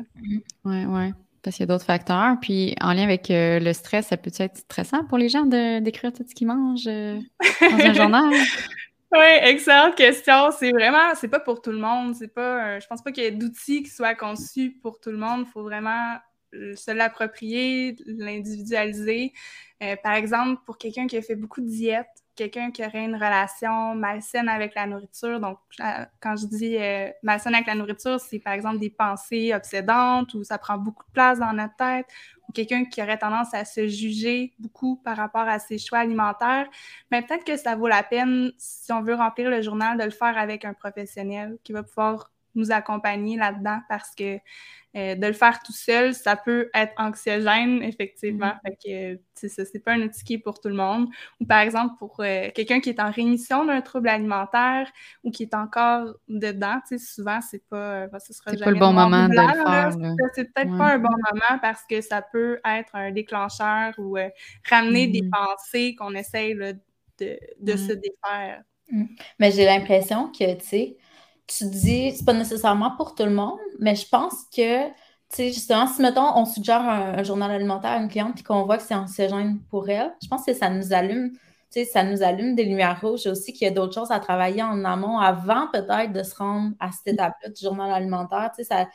Oui, 0.65 0.85
oui. 0.87 1.13
Parce 1.43 1.57
qu'il 1.57 1.65
y 1.65 1.69
a 1.71 1.75
d'autres 1.75 1.85
facteurs. 1.85 2.37
Puis 2.41 2.75
en 2.81 2.93
lien 2.93 3.03
avec 3.03 3.31
euh, 3.31 3.59
le 3.59 3.73
stress, 3.73 4.09
ça 4.09 4.17
peut 4.17 4.31
être 4.39 4.59
stressant 4.59 5.05
pour 5.05 5.19
les 5.19 5.29
gens 5.29 5.45
de 5.45 5.81
d'écrire 5.81 6.13
tout 6.13 6.25
ce 6.29 6.35
qu'ils 6.35 6.47
mangent 6.47 6.87
euh, 6.87 7.19
dans 7.61 7.79
un 7.79 7.93
journal? 7.95 8.33
Oui, 9.13 9.27
excellente 9.43 9.95
question. 9.95 10.51
C'est 10.59 10.71
vraiment, 10.71 11.15
c'est 11.17 11.29
pas 11.29 11.41
pour 11.41 11.61
tout 11.61 11.73
le 11.73 11.79
monde. 11.79 12.15
C'est 12.15 12.33
pas, 12.33 12.79
je 12.79 12.87
pense 12.87 13.03
pas 13.03 13.13
qu'il 13.13 13.25
y 13.25 13.27
ait 13.27 13.33
d'outils 13.33 13.83
qui 13.83 13.91
soient 13.91 14.15
conçus 14.15 14.79
pour 14.83 15.01
tout 15.01 15.11
le 15.11 15.19
monde. 15.19 15.45
Il 15.47 15.51
faut 15.51 15.63
vraiment 15.63 16.17
se 16.53 16.91
l'approprier, 16.91 17.97
l'individualiser. 18.07 19.33
Euh, 19.83 19.97
par 20.03 20.15
exemple, 20.15 20.63
pour 20.65 20.79
quelqu'un 20.79 21.07
qui 21.07 21.17
a 21.17 21.23
fait 21.23 21.35
beaucoup 21.35 21.61
de 21.61 21.67
diète, 21.67 22.07
quelqu'un 22.35 22.71
qui 22.71 22.85
aurait 22.85 23.05
une 23.05 23.15
relation 23.15 23.95
malsaine 23.95 24.49
avec 24.49 24.75
la 24.75 24.87
nourriture. 24.87 25.41
Donc, 25.41 25.59
euh, 25.81 26.05
quand 26.21 26.37
je 26.37 26.47
dis 26.47 26.77
euh, 26.79 27.11
malsaine 27.23 27.55
avec 27.55 27.67
la 27.67 27.75
nourriture, 27.75 28.21
c'est 28.21 28.39
par 28.39 28.53
exemple 28.53 28.79
des 28.79 28.91
pensées 28.91 29.53
obsédantes 29.55 30.33
ou 30.35 30.45
ça 30.45 30.59
prend 30.59 30.79
beaucoup 30.79 31.05
de 31.05 31.13
place 31.13 31.39
dans 31.39 31.53
notre 31.53 31.77
tête, 31.77 32.07
ou 32.49 32.53
quelqu'un 32.53 32.85
qui 32.85 33.03
aurait 33.03 33.19
tendance 33.19 33.53
à 33.55 33.65
se 33.65 33.87
juger 33.87 34.55
beaucoup 34.59 34.97
par 34.97 35.17
rapport 35.17 35.49
à 35.49 35.59
ses 35.59 35.79
choix 35.79 35.99
alimentaires. 35.99 36.69
Mais 37.11 37.23
peut-être 37.23 37.45
que 37.45 37.57
ça 37.57 37.77
vaut 37.77 37.89
la 37.89 38.03
peine, 38.03 38.53
si 38.57 38.93
on 38.93 39.03
veut 39.03 39.15
remplir 39.15 39.51
le 39.51 39.63
journal, 39.63 39.99
de 39.99 40.05
le 40.05 40.11
faire 40.11 40.39
avec 40.39 40.65
un 40.65 40.75
professionnel 40.75 41.59
qui 41.65 41.73
va 41.73 41.83
pouvoir 41.83 42.31
nous 42.55 42.71
accompagner 42.71 43.37
là-dedans 43.37 43.81
parce 43.89 44.15
que 44.15 44.39
euh, 44.95 45.15
de 45.15 45.27
le 45.27 45.33
faire 45.33 45.63
tout 45.63 45.73
seul, 45.73 46.15
ça 46.15 46.37
peut 46.37 46.71
être 46.75 46.93
anxiogène, 46.99 47.83
effectivement. 47.83 48.53
Mm-hmm. 48.65 48.77
Fait 48.83 49.17
que, 49.17 49.21
c'est 49.35 49.49
ça, 49.49 49.65
c'est 49.65 49.79
pas 49.79 49.93
un 49.93 50.03
outil 50.03 50.23
qui 50.23 50.35
est 50.35 50.39
pour 50.39 50.61
tout 50.61 50.69
le 50.69 50.75
monde. 50.75 51.09
Ou 51.41 51.47
par 51.47 51.61
exemple, 51.61 51.95
pour 51.99 52.21
euh, 52.21 52.51
quelqu'un 52.55 52.81
qui 52.81 52.91
est 52.91 53.01
en 53.01 53.11
rémission 53.11 53.65
d'un 53.65 53.81
trouble 53.81 54.09
alimentaire 54.09 54.91
ou 55.25 55.31
qui 55.31 55.45
est 55.45 55.55
encore 55.55 56.15
dedans, 56.29 56.79
tu 56.87 56.99
sais, 56.99 57.05
souvent, 57.05 57.41
c'est 57.41 57.67
pas, 57.69 58.07
ben, 58.09 58.19
ce 58.19 58.35
sera 58.35 58.51
C'est 58.51 58.63
pas 58.63 58.71
le 58.71 58.79
bon 58.79 58.93
moment 58.93 59.29
de 59.29 59.35
le 59.35 59.65
faire. 59.65 59.93
C'est 60.35 60.53
peut-être 60.53 60.77
pas 60.77 60.95
un 60.95 60.99
bon 60.99 61.11
moment 61.11 61.59
parce 61.63 61.85
que 61.89 62.01
ça 62.01 62.21
peut 62.21 62.61
être 62.65 62.95
un 62.95 63.13
déclencheur 63.13 63.95
ou 63.99 64.19
euh, 64.19 64.29
ramener 64.69 65.07
des 65.07 65.23
mm-hmm. 65.23 65.31
pensées 65.31 65.95
qu'on 65.95 66.15
essaye 66.15 66.55
de, 66.55 66.77
de 67.19 67.77
se 67.77 67.93
défaire. 67.93 68.63
Mm. 68.91 69.05
Mais 69.39 69.51
j'ai 69.51 69.65
l'impression 69.65 70.31
que, 70.31 70.55
tu 70.55 70.67
sais, 70.67 70.97
tu 71.47 71.65
dis, 71.67 72.13
c'est 72.17 72.25
pas 72.25 72.33
nécessairement 72.33 72.97
pour 72.97 73.15
tout 73.15 73.25
le 73.25 73.31
monde, 73.31 73.59
mais 73.79 73.95
je 73.95 74.09
pense 74.09 74.45
que, 74.55 74.89
tu 74.89 74.95
sais, 75.31 75.53
justement, 75.53 75.87
si, 75.87 76.03
mettons, 76.03 76.37
on 76.37 76.45
suggère 76.45 76.81
un, 76.83 77.23
journal 77.23 77.51
alimentaire 77.51 77.93
à 77.93 77.97
une 77.99 78.09
cliente 78.09 78.41
et 78.41 78.43
qu'on 78.43 78.65
voit 78.65 78.79
que 78.79 78.85
c'est 78.85 78.95
anxiogène 78.95 79.61
pour 79.71 79.89
elle, 79.89 80.15
je 80.23 80.29
pense 80.29 80.45
que 80.45 80.55
ça 80.55 80.71
nous 80.71 80.93
allume 80.93 81.33
ça 81.93 82.05
nous 82.05 82.23
allume 82.23 82.55
des 82.55 82.65
lumières 82.65 83.01
rouges 83.01 83.27
aussi 83.27 83.53
qu'il 83.53 83.67
y 83.67 83.71
a 83.71 83.73
d'autres 83.73 83.95
choses 83.95 84.11
à 84.11 84.21
travailler 84.21 84.63
en 84.63 84.85
amont 84.85 85.19
avant 85.19 85.69
peut-être 85.73 86.13
de 86.13 86.23
se 86.23 86.35
rendre 86.35 86.73
à 86.81 86.91
cette 86.93 87.15
étape-là 87.15 87.49
du 87.49 87.63
journal 87.63 87.91
alimentaire. 87.91 88.51
Ça, 88.61 88.87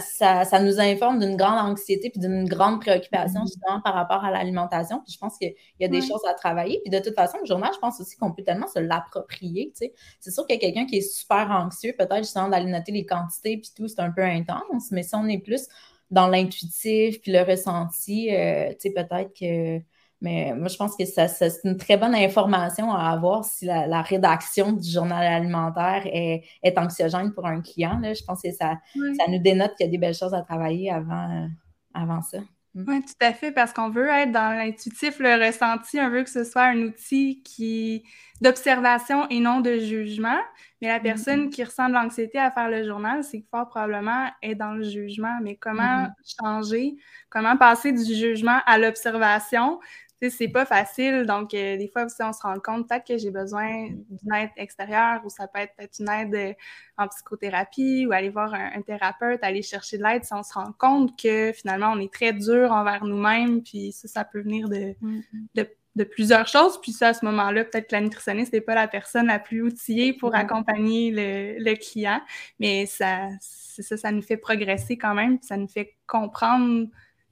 ça, 0.00 0.44
ça, 0.44 0.60
nous 0.60 0.80
informe 0.80 1.18
d'une 1.18 1.36
grande 1.36 1.58
anxiété 1.58 2.08
puis 2.08 2.20
d'une 2.20 2.48
grande 2.48 2.80
préoccupation 2.80 3.40
mm-hmm. 3.40 3.48
justement 3.48 3.80
par 3.82 3.94
rapport 3.94 4.24
à 4.24 4.30
l'alimentation. 4.30 5.02
Puis 5.04 5.12
je 5.12 5.18
pense 5.18 5.36
qu'il 5.36 5.54
y 5.80 5.84
a 5.84 5.88
des 5.88 6.00
choses 6.00 6.24
à 6.28 6.34
travailler. 6.34 6.80
Puis 6.82 6.90
de 6.90 6.98
toute 6.98 7.14
façon, 7.14 7.38
le 7.40 7.46
journal, 7.46 7.70
je 7.74 7.78
pense 7.78 8.00
aussi 8.00 8.16
qu'on 8.16 8.32
peut 8.32 8.42
tellement 8.42 8.68
se 8.68 8.78
l'approprier. 8.78 9.72
C'est 9.74 10.30
sûr 10.30 10.46
qu'il 10.46 10.56
y 10.56 10.58
a 10.58 10.60
quelqu'un 10.60 10.86
qui 10.86 10.96
est 10.96 11.12
super 11.12 11.50
anxieux, 11.50 11.94
peut-être 11.98 12.24
justement 12.24 12.48
d'aller 12.48 12.70
noter 12.70 12.92
les 12.92 13.04
quantités 13.04 13.58
puis 13.58 13.70
tout, 13.76 13.88
c'est 13.88 14.00
un 14.00 14.10
peu 14.10 14.22
intense. 14.22 14.90
Mais 14.90 15.02
si 15.02 15.14
on 15.14 15.26
est 15.26 15.38
plus 15.38 15.68
dans 16.10 16.28
l'intuitif 16.28 17.20
puis 17.20 17.32
le 17.32 17.42
ressenti, 17.42 18.34
euh, 18.34 18.72
peut-être 18.82 19.32
que 19.38 19.82
mais 20.20 20.52
moi, 20.54 20.68
je 20.68 20.76
pense 20.76 20.96
que 20.96 21.04
ça, 21.04 21.28
c'est 21.28 21.60
une 21.64 21.76
très 21.76 21.96
bonne 21.96 22.14
information 22.14 22.92
à 22.92 23.10
avoir 23.10 23.44
si 23.44 23.66
la, 23.66 24.02
rédaction 24.02 24.72
du 24.72 24.90
journal 24.90 25.24
alimentaire 25.24 26.02
est, 26.06 26.42
est, 26.62 26.78
anxiogène 26.78 27.32
pour 27.32 27.46
un 27.46 27.60
client. 27.60 27.98
Là. 28.00 28.14
Je 28.14 28.24
pense 28.24 28.42
que 28.42 28.50
ça, 28.50 28.78
ça 28.94 29.30
nous 29.30 29.38
dénote 29.38 29.74
qu'il 29.76 29.86
y 29.86 29.88
a 29.88 29.92
des 29.92 29.98
belles 29.98 30.14
choses 30.14 30.34
à 30.34 30.42
travailler 30.42 30.90
avant, 30.90 31.48
avant 31.94 32.22
ça. 32.22 32.38
Mm. 32.74 32.84
Oui, 32.86 33.00
tout 33.02 33.14
à 33.26 33.32
fait, 33.32 33.52
parce 33.52 33.72
qu'on 33.72 33.90
veut 33.90 34.08
être 34.08 34.32
dans 34.32 34.56
l'intuitif, 34.56 35.18
le 35.18 35.46
ressenti, 35.46 35.98
on 36.00 36.10
veut 36.10 36.22
que 36.22 36.30
ce 36.30 36.44
soit 36.44 36.64
un 36.64 36.78
outil 36.78 37.42
qui 37.42 38.04
d'observation 38.40 39.26
et 39.30 39.40
non 39.40 39.60
de 39.60 39.78
jugement. 39.78 40.38
Mais 40.80 40.88
la 40.88 40.98
mm-hmm. 40.98 41.02
personne 41.02 41.50
qui 41.50 41.64
ressent 41.64 41.88
de 41.88 41.94
l'anxiété 41.94 42.38
à 42.38 42.50
faire 42.50 42.68
le 42.68 42.84
journal, 42.84 43.24
c'est 43.24 43.40
que 43.40 43.46
fort 43.50 43.68
probablement 43.68 44.28
est 44.42 44.54
dans 44.54 44.72
le 44.72 44.84
jugement. 44.84 45.38
Mais 45.42 45.56
comment 45.56 45.82
mm-hmm. 45.82 46.36
changer, 46.40 46.96
comment 47.30 47.56
passer 47.56 47.92
du 47.92 48.14
jugement 48.14 48.60
à 48.66 48.78
l'observation, 48.78 49.80
c'est 50.20 50.48
pas 50.48 50.64
facile. 50.64 51.24
Donc, 51.26 51.54
euh, 51.54 51.76
des 51.76 51.88
fois, 51.88 52.06
on 52.20 52.32
se 52.32 52.42
rend 52.42 52.58
compte, 52.58 52.88
peut-être 52.88 53.06
que 53.06 53.18
j'ai 53.18 53.30
besoin 53.30 53.88
d'une 54.10 54.34
aide 54.34 54.50
extérieure 54.56 55.20
ou 55.24 55.30
ça 55.30 55.46
peut 55.46 55.60
être 55.60 55.74
peut-être 55.76 55.98
une 56.00 56.08
aide 56.08 56.34
euh, 56.34 56.52
en 56.96 57.06
psychothérapie 57.08 58.06
ou 58.06 58.12
aller 58.12 58.30
voir 58.30 58.52
un, 58.52 58.82
thérapeute, 58.82 59.38
aller 59.42 59.62
chercher 59.62 59.98
de 59.98 60.02
l'aide 60.02 60.24
si 60.24 60.34
on 60.34 60.42
se 60.42 60.52
rend 60.52 60.72
compte 60.76 61.20
que 61.20 61.52
finalement, 61.52 61.92
on 61.92 62.00
est 62.00 62.12
très 62.12 62.32
dur 62.32 62.72
envers 62.72 63.04
nous-mêmes. 63.04 63.62
Puis 63.62 63.92
ça, 63.92 64.08
ça 64.08 64.24
peut 64.24 64.40
venir 64.40 64.68
de, 64.68 64.94
mm-hmm. 65.00 65.68
de, 65.94 66.04
plusieurs 66.04 66.48
choses. 66.48 66.80
Puis 66.80 66.92
ça, 66.92 67.08
à 67.08 67.14
ce 67.14 67.24
moment-là, 67.24 67.64
peut-être 67.64 67.88
que 67.88 67.94
la 67.94 68.00
nutritionniste 68.00 68.52
n'est 68.52 68.60
pas 68.60 68.74
la 68.74 68.88
personne 68.88 69.26
la 69.26 69.38
plus 69.38 69.62
outillée 69.62 70.12
pour 70.12 70.34
accompagner 70.34 71.10
le, 71.10 71.62
le, 71.62 71.74
client. 71.76 72.20
Mais 72.58 72.86
ça, 72.86 73.28
ça, 73.40 73.96
ça 73.96 74.10
nous 74.10 74.22
fait 74.22 74.36
progresser 74.36 74.96
quand 74.96 75.14
même. 75.14 75.38
Ça 75.42 75.56
nous 75.56 75.68
fait 75.68 75.96
comprendre 76.06 76.88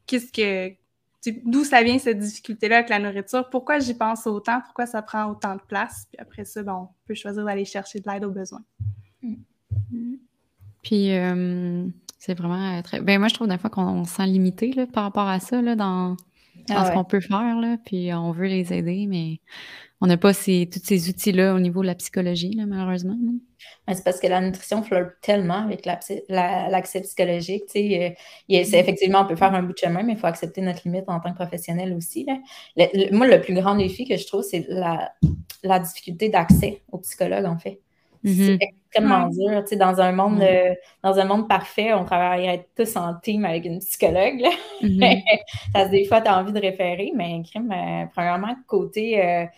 qu'est-ce 0.07 0.33
que 0.33 0.77
d'où 1.45 1.65
ça 1.65 1.83
vient 1.83 1.99
cette 1.99 2.19
difficulté-là 2.19 2.77
avec 2.77 2.89
la 2.89 2.99
nourriture, 2.99 3.49
pourquoi 3.51 3.79
j'y 3.79 3.95
pense 3.95 4.27
autant, 4.27 4.61
pourquoi 4.61 4.87
ça 4.87 5.03
prend 5.03 5.31
autant 5.31 5.55
de 5.55 5.61
place, 5.61 6.07
puis 6.11 6.19
après 6.21 6.45
ça, 6.45 6.63
ben, 6.63 6.75
on 6.75 6.89
peut 7.07 7.15
choisir 7.15 7.45
d'aller 7.45 7.65
chercher 7.65 8.01
de 8.01 8.11
l'aide 8.11 8.25
aux 8.25 8.31
besoins. 8.31 8.63
Mm. 9.23 10.15
Puis 10.83 11.17
euh, 11.17 11.87
c'est 12.19 12.37
vraiment 12.37 12.81
très. 12.83 13.01
Ben 13.01 13.19
moi, 13.19 13.29
je 13.29 13.35
trouve 13.35 13.49
des 13.49 13.59
fois 13.59 13.71
qu'on 13.71 14.05
se 14.05 14.15
sent 14.15 14.27
limité 14.27 14.73
là, 14.73 14.87
par 14.87 15.05
rapport 15.05 15.29
à 15.29 15.41
ça, 15.41 15.61
là, 15.61 15.75
dans, 15.75 16.17
ah 16.71 16.87
ce 16.87 16.93
qu'on 16.93 17.05
peut 17.05 17.21
faire, 17.21 17.59
là, 17.61 17.77
puis 17.85 18.13
on 18.13 18.33
veut 18.33 18.47
les 18.47 18.73
aider, 18.73 19.07
mais 19.09 19.41
on 20.01 20.07
n'a 20.07 20.17
pas 20.17 20.33
ces, 20.33 20.69
tous 20.71 20.81
ces 20.85 21.09
outils-là 21.09 21.55
au 21.55 21.61
niveau 21.61 21.81
de 21.81 21.87
la 21.87 21.95
psychologie, 21.95 22.53
là, 22.53 22.67
malheureusement. 22.67 23.17
C'est 23.89 24.05
parce 24.05 24.21
que 24.21 24.27
la 24.27 24.41
nutrition 24.41 24.83
flirte 24.83 25.13
tellement 25.23 25.65
avec 25.65 25.87
l'accès 25.87 27.01
psychologique. 27.01 27.65
Euh, 27.77 28.11
mm-hmm. 28.49 28.77
effectivement, 28.77 29.21
on 29.21 29.27
peut 29.27 29.37
faire 29.37 29.55
un 29.55 29.63
bout 29.63 29.73
de 29.73 29.79
chemin, 29.79 30.03
mais 30.03 30.13
il 30.13 30.19
faut 30.19 30.27
accepter 30.27 30.61
notre 30.61 30.83
limite 30.85 31.05
en 31.07 31.21
tant 31.21 31.31
que 31.31 31.37
professionnel 31.37 31.95
aussi. 31.95 32.27
moi, 33.13 33.27
le 33.27 33.41
plus 33.41 33.55
grand 33.55 33.77
défi 33.77 34.07
que 34.07 34.17
je 34.17 34.27
trouve, 34.27 34.43
c'est 34.43 34.67
la, 34.69 35.79
difficulté 35.79 36.29
d'accès 36.29 36.83
aux 36.93 36.99
psychologues, 36.99 37.47
en 37.47 37.59
fait. 37.59 37.81
C'est 38.25 38.31
mm-hmm. 38.31 38.59
Extrêmement 38.87 39.29
dur. 39.29 39.65
dans, 39.79 40.01
un 40.01 40.13
monde, 40.13 40.41
euh, 40.43 40.75
dans 41.03 41.19
un 41.19 41.25
monde 41.25 41.49
parfait, 41.49 41.93
on 41.95 42.05
travaillerait 42.05 42.69
tous 42.77 42.97
en 42.97 43.15
team 43.15 43.45
avec 43.45 43.65
une 43.65 43.79
psychologue. 43.81 44.45
Mm-hmm. 44.83 45.23
ça, 45.75 45.89
des 45.89 46.05
fois, 46.05 46.21
tu 46.21 46.29
as 46.29 46.39
envie 46.39 46.53
de 46.53 46.61
référer, 46.61 47.13
mais 47.15 47.43
crime, 47.43 47.73
euh, 47.73 48.07
premièrement, 48.15 48.55
côté 48.67 49.49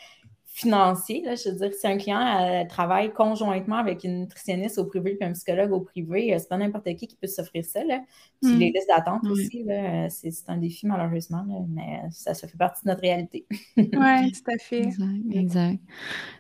financier. 0.59 1.23
Là, 1.25 1.37
je 1.37 1.51
veux 1.51 1.57
dire, 1.57 1.73
si 1.73 1.87
un 1.87 1.97
client 1.97 2.21
euh, 2.21 2.65
travaille 2.69 3.13
conjointement 3.13 3.77
avec 3.77 4.03
une 4.03 4.23
nutritionniste 4.23 4.79
au 4.79 4.87
privé 4.87 5.17
et 5.21 5.25
un 5.25 5.33
psychologue 5.33 5.71
au 5.73 5.81
privé, 5.81 6.35
euh, 6.35 6.39
c'est 6.41 6.49
pas 6.49 6.57
n'importe 6.57 6.85
qui 6.97 7.07
qui 7.07 7.17
peut 7.17 7.29
s'offrir 7.29 7.65
ça. 7.65 7.85
Là. 7.85 8.01
Puis 8.43 8.53
mm. 8.53 8.59
les 8.59 8.73
listes 8.73 8.89
d'attente 8.89 9.25
aussi, 9.31 9.65
euh, 9.69 10.07
c'est, 10.11 10.33
un 10.49 10.57
défi 10.57 10.87
malheureusement, 10.87 11.45
mais 11.69 12.01
ça, 12.11 12.35
ça 12.35 12.49
fait 12.49 12.59
partie 12.59 12.85
de 12.85 12.91
notre 12.91 13.03
réalité. 13.03 13.47
oui, 13.77 13.87
tout 13.97 14.51
à 14.53 14.59
fait. 14.59 14.89
Exact. 15.31 15.79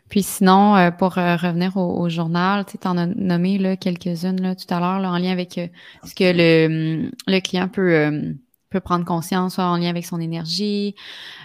Puis 0.09 0.23
sinon, 0.25 0.91
pour 0.99 1.15
revenir 1.15 1.77
au, 1.77 2.09
journal, 2.09 2.65
tu 2.65 2.77
en 2.89 2.97
as 2.97 3.07
nommé 3.07 3.59
là, 3.59 3.77
quelques-unes 3.77 4.41
là, 4.41 4.57
tout 4.57 4.73
à 4.75 4.81
l'heure 4.81 5.09
en 5.09 5.19
lien 5.19 5.31
avec 5.31 5.61
ce 6.05 6.15
que 6.15 6.33
le, 6.33 7.11
le 7.27 7.41
client 7.41 7.69
peut 7.69 8.35
peut 8.71 8.81
prendre 8.81 9.05
conscience, 9.05 9.55
soit 9.55 9.65
en 9.65 9.77
lien 9.77 9.89
avec 9.89 10.05
son 10.05 10.21
énergie, 10.21 10.95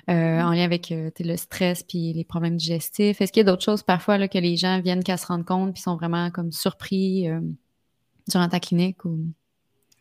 euh, 0.10 0.14
mm-hmm. 0.14 0.44
en 0.44 0.52
lien 0.52 0.64
avec 0.64 0.92
euh, 0.92 1.10
le 1.20 1.38
stress 1.38 1.84
puis 1.84 2.14
les 2.14 2.24
problèmes 2.24 2.58
digestifs. 2.58 3.22
Est-ce 3.22 3.32
qu'il 3.32 3.42
y 3.42 3.48
a 3.48 3.52
d'autres 3.52 3.64
choses 3.64 3.84
parfois 3.84 4.18
là, 4.18 4.28
que 4.28 4.38
les 4.38 4.58
gens 4.58 4.82
viennent 4.82 5.04
qu'à 5.04 5.18
se 5.18 5.28
rendre 5.28 5.46
compte 5.46 5.74
puis 5.74 5.82
sont 5.82 5.96
vraiment 5.96 6.32
comme 6.32 6.52
surpris 6.52 7.30
euh, 7.30 7.40
durant 8.28 8.48
ta 8.48 8.60
clinique? 8.60 9.06
Ou... 9.06 9.20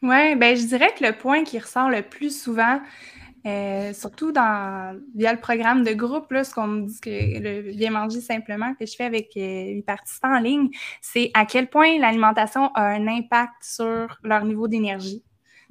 Oui, 0.02 0.34
ben 0.36 0.56
je 0.56 0.66
dirais 0.66 0.92
que 0.98 1.04
le 1.04 1.12
point 1.16 1.44
qui 1.44 1.58
ressort 1.58 1.88
le 1.88 2.02
plus 2.02 2.42
souvent, 2.42 2.80
surtout 3.92 4.32
dans 4.32 5.00
via 5.14 5.32
le 5.32 5.40
programme 5.40 5.84
de 5.84 5.92
groupe, 5.92 6.30
là, 6.32 6.42
ce 6.42 6.52
qu'on 6.52 6.66
me 6.66 6.86
dit 6.86 7.00
que 7.00 7.10
le 7.10 7.72
bien 7.72 7.90
manger 7.90 8.20
simplement 8.20 8.74
que 8.74 8.84
je 8.84 8.96
fais 8.96 9.04
avec 9.04 9.30
les 9.36 9.84
participants 9.86 10.36
en 10.36 10.40
ligne, 10.40 10.70
c'est 11.00 11.30
à 11.34 11.46
quel 11.46 11.68
point 11.68 11.98
l'alimentation 12.00 12.72
a 12.74 12.82
un 12.82 13.06
impact 13.06 13.62
sur 13.62 14.18
leur 14.24 14.44
niveau 14.44 14.66
d'énergie. 14.66 15.22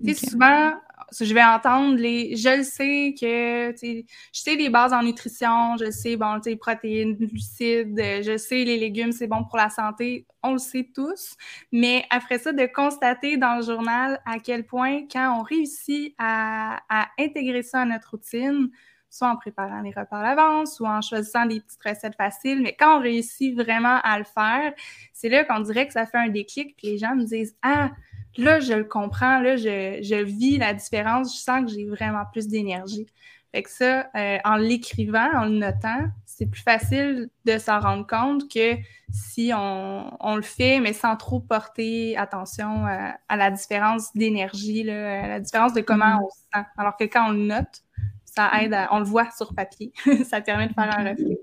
Okay. 0.02 0.14
Souvent, 0.16 0.74
je 1.20 1.34
vais 1.34 1.44
entendre 1.44 1.98
les. 1.98 2.36
Je 2.36 2.58
le 2.58 2.64
sais 2.64 3.14
que, 3.20 3.76
je 3.82 4.04
sais 4.32 4.56
les 4.56 4.70
bases 4.70 4.94
en 4.94 5.04
nutrition, 5.04 5.76
je 5.78 5.92
sais, 5.92 6.16
bon, 6.16 6.40
tu 6.40 6.52
sais, 6.52 6.56
protéines, 6.56 7.16
glucides, 7.16 7.98
je 7.98 8.38
sais 8.38 8.64
les 8.64 8.78
légumes, 8.78 9.12
c'est 9.12 9.28
bon 9.28 9.44
pour 9.44 9.58
la 9.58 9.70
santé, 9.70 10.26
on 10.42 10.54
le 10.54 10.60
sait 10.60 10.90
tous. 10.94 11.36
Mais 11.72 12.06
après 12.10 12.40
ça, 12.40 12.54
de 12.54 12.66
constater 12.66 13.38
dans 13.38 13.58
le 13.58 13.64
journal 13.64 14.22
à 14.26 14.40
quel 14.40 14.66
point, 14.66 15.02
quand 15.12 15.40
on 15.40 15.44
réussit 15.44 16.16
à, 16.18 16.80
intégrer 17.20 17.64
ça 17.64 17.82
à 17.82 17.86
notre 17.86 18.12
routine, 18.12 18.70
soit 19.10 19.30
en 19.30 19.36
préparant 19.36 19.82
les 19.82 19.90
repas 19.90 20.20
à 20.20 20.24
l'avance 20.24 20.80
ou 20.80 20.86
en 20.86 21.02
choisissant 21.02 21.46
des 21.46 21.60
petites 21.60 21.84
recettes 21.84 22.16
faciles, 22.16 22.62
mais 22.62 22.74
quand 22.80 22.98
on 22.98 23.02
réussit 23.02 23.54
vraiment 23.54 24.00
à 24.04 24.18
le 24.18 24.24
faire, 24.24 24.74
c'est 25.12 25.28
là 25.28 25.44
qu'on 25.44 25.60
dirait 25.60 25.86
que 25.86 25.94
ça 25.94 26.06
fait 26.06 26.18
un 26.18 26.30
déclic, 26.30 26.78
puis 26.78 26.88
les 26.88 26.98
gens 26.98 27.16
me 27.16 27.26
disent 27.26 27.58
Ah, 27.62 27.92
là, 28.38 28.60
je 28.60 28.74
le 28.74 28.84
comprends, 28.84 29.40
là, 29.40 29.56
je, 29.56 30.00
je 30.02 30.16
vis 30.16 30.58
la 30.58 30.74
différence, 30.74 31.36
je 31.36 31.42
sens 31.42 31.66
que 31.66 31.72
j'ai 31.72 31.86
vraiment 31.86 32.24
plus 32.32 32.48
d'énergie. 32.48 33.08
Fait 33.54 33.64
que 33.64 33.70
ça, 33.70 34.08
euh, 34.16 34.38
en 34.46 34.56
l'écrivant, 34.56 35.28
en 35.36 35.44
le 35.44 35.58
notant, 35.58 36.06
c'est 36.26 36.46
plus 36.46 36.62
facile 36.62 37.30
de 37.44 37.58
s'en 37.58 37.82
rendre 37.82 38.08
compte 38.08 38.50
que 38.50 38.78
si 39.12 39.52
on, 39.54 40.10
on, 40.22 40.36
le 40.38 40.42
fait, 40.42 40.80
mais 40.80 40.94
sans 40.94 41.18
trop 41.18 41.42
porter 41.42 42.16
attention 42.16 42.86
à, 42.86 43.36
la 43.36 43.52
différence 43.52 44.14
d'énergie, 44.16 44.90
à 44.90 45.28
la 45.28 45.40
différence 45.42 45.74
de 45.74 45.82
comment 45.82 46.06
mm-hmm. 46.06 46.24
on 46.24 46.30
se 46.30 46.38
sent. 46.54 46.66
Alors 46.78 46.96
que 46.96 47.04
quand 47.04 47.28
on 47.28 47.32
le 47.32 47.46
note, 47.46 47.84
ça 48.24 48.50
aide 48.62 48.74
à, 48.74 48.88
on 48.92 49.00
le 49.00 49.06
voit 49.06 49.30
sur 49.36 49.54
papier, 49.54 49.92
ça 50.24 50.40
permet 50.40 50.68
de 50.68 50.74
faire 50.74 50.98
un 50.98 51.10
reflet. 51.10 51.38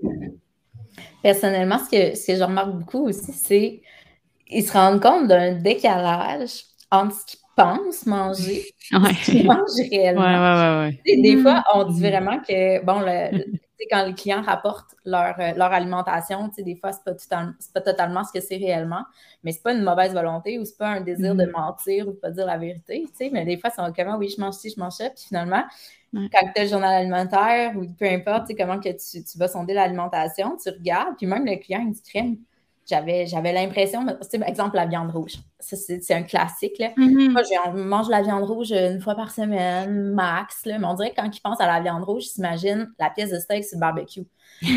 Personnellement, 1.21 1.77
ce 1.77 1.89
que, 1.91 2.17
ce 2.17 2.25
que 2.25 2.35
je 2.35 2.43
remarque 2.43 2.71
beaucoup 2.71 3.07
aussi, 3.07 3.33
c'est 3.33 3.81
qu'ils 4.47 4.65
se 4.65 4.73
rendent 4.73 5.01
compte 5.01 5.27
d'un 5.27 5.53
décalage 5.53 6.63
entre 6.91 7.15
ce 7.15 7.25
qu'ils 7.25 7.39
pensent 7.55 8.05
manger 8.05 8.65
et 8.91 9.13
ce 9.13 9.31
qu'ils 9.31 9.45
mangent 9.45 9.89
réellement. 9.91 10.89
des 11.05 11.35
mm. 11.35 11.41
fois, 11.41 11.63
on 11.73 11.85
dit 11.85 12.01
vraiment 12.01 12.39
que, 12.39 12.83
bon, 12.83 12.99
le, 13.01 13.43
quand 13.89 14.05
les 14.05 14.13
clients 14.13 14.41
rapportent 14.41 14.95
leur, 15.05 15.35
euh, 15.39 15.53
leur 15.55 15.71
alimentation, 15.71 16.49
des 16.57 16.75
fois, 16.75 16.91
ce 16.93 16.99
n'est 17.09 17.53
pas, 17.73 17.81
totalement 17.81 18.23
ce 18.23 18.31
que 18.31 18.43
c'est 18.43 18.57
réellement, 18.57 19.03
mais 19.43 19.51
ce 19.51 19.57
n'est 19.57 19.63
pas 19.63 19.73
une 19.73 19.83
mauvaise 19.83 20.13
volonté 20.13 20.59
ou 20.59 20.65
ce 20.65 20.71
n'est 20.71 20.77
pas 20.77 20.87
un 20.87 21.01
désir 21.01 21.35
de 21.35 21.45
mm. 21.45 21.51
mentir 21.51 22.07
ou 22.07 22.11
de 22.11 22.17
pas 22.17 22.31
dire 22.31 22.45
la 22.45 22.57
vérité, 22.57 23.05
mais 23.31 23.45
des 23.45 23.57
fois, 23.57 23.69
c'est 23.69 23.81
comment, 23.95 24.17
oui, 24.17 24.33
je 24.35 24.41
mange 24.41 24.55
ci, 24.55 24.73
je 24.75 24.79
mange 24.79 24.93
ça, 24.93 25.09
puis 25.09 25.25
finalement, 25.27 25.63
quand 26.13 26.51
tu 26.55 26.61
as 26.61 26.63
le 26.63 26.69
journal 26.69 26.93
alimentaire 26.93 27.73
ou 27.77 27.85
peu 27.85 28.05
importe 28.05 28.51
comment 28.57 28.79
que 28.79 28.89
tu, 28.89 29.23
tu 29.23 29.37
vas 29.37 29.47
sonder 29.47 29.73
l'alimentation, 29.73 30.57
tu 30.61 30.69
regardes, 30.69 31.15
puis 31.17 31.27
même 31.27 31.45
le 31.45 31.55
client, 31.57 31.85
il 31.85 31.93
dit 31.93 32.01
crème, 32.01 32.37
j'avais, 32.89 33.25
j'avais 33.27 33.53
l'impression, 33.53 34.05
par 34.05 34.47
exemple, 34.47 34.75
la 34.75 34.85
viande 34.85 35.11
rouge. 35.11 35.35
c'est, 35.59 36.11
un 36.11 36.23
classique. 36.23 36.79
Mm-hmm. 36.79 37.31
Moi, 37.31 37.41
je 37.43 37.77
mange 37.77 38.09
la 38.09 38.21
viande 38.21 38.43
rouge 38.43 38.71
une 38.71 38.99
fois 38.99 39.15
par 39.15 39.31
semaine, 39.31 40.13
max. 40.13 40.63
mais 40.65 40.83
on 40.83 40.93
dirait 40.93 41.11
que 41.11 41.15
quand 41.17 41.29
il 41.29 41.41
pense 41.41 41.61
à 41.61 41.67
la 41.67 41.79
viande 41.79 42.03
rouge, 42.03 42.25
il 42.25 42.29
s'imagine 42.29 42.91
la 42.99 43.09
pièce 43.09 43.31
de 43.31 43.39
steak 43.39 43.63
sur 43.63 43.77
le 43.77 43.81
barbecue. 43.81 44.25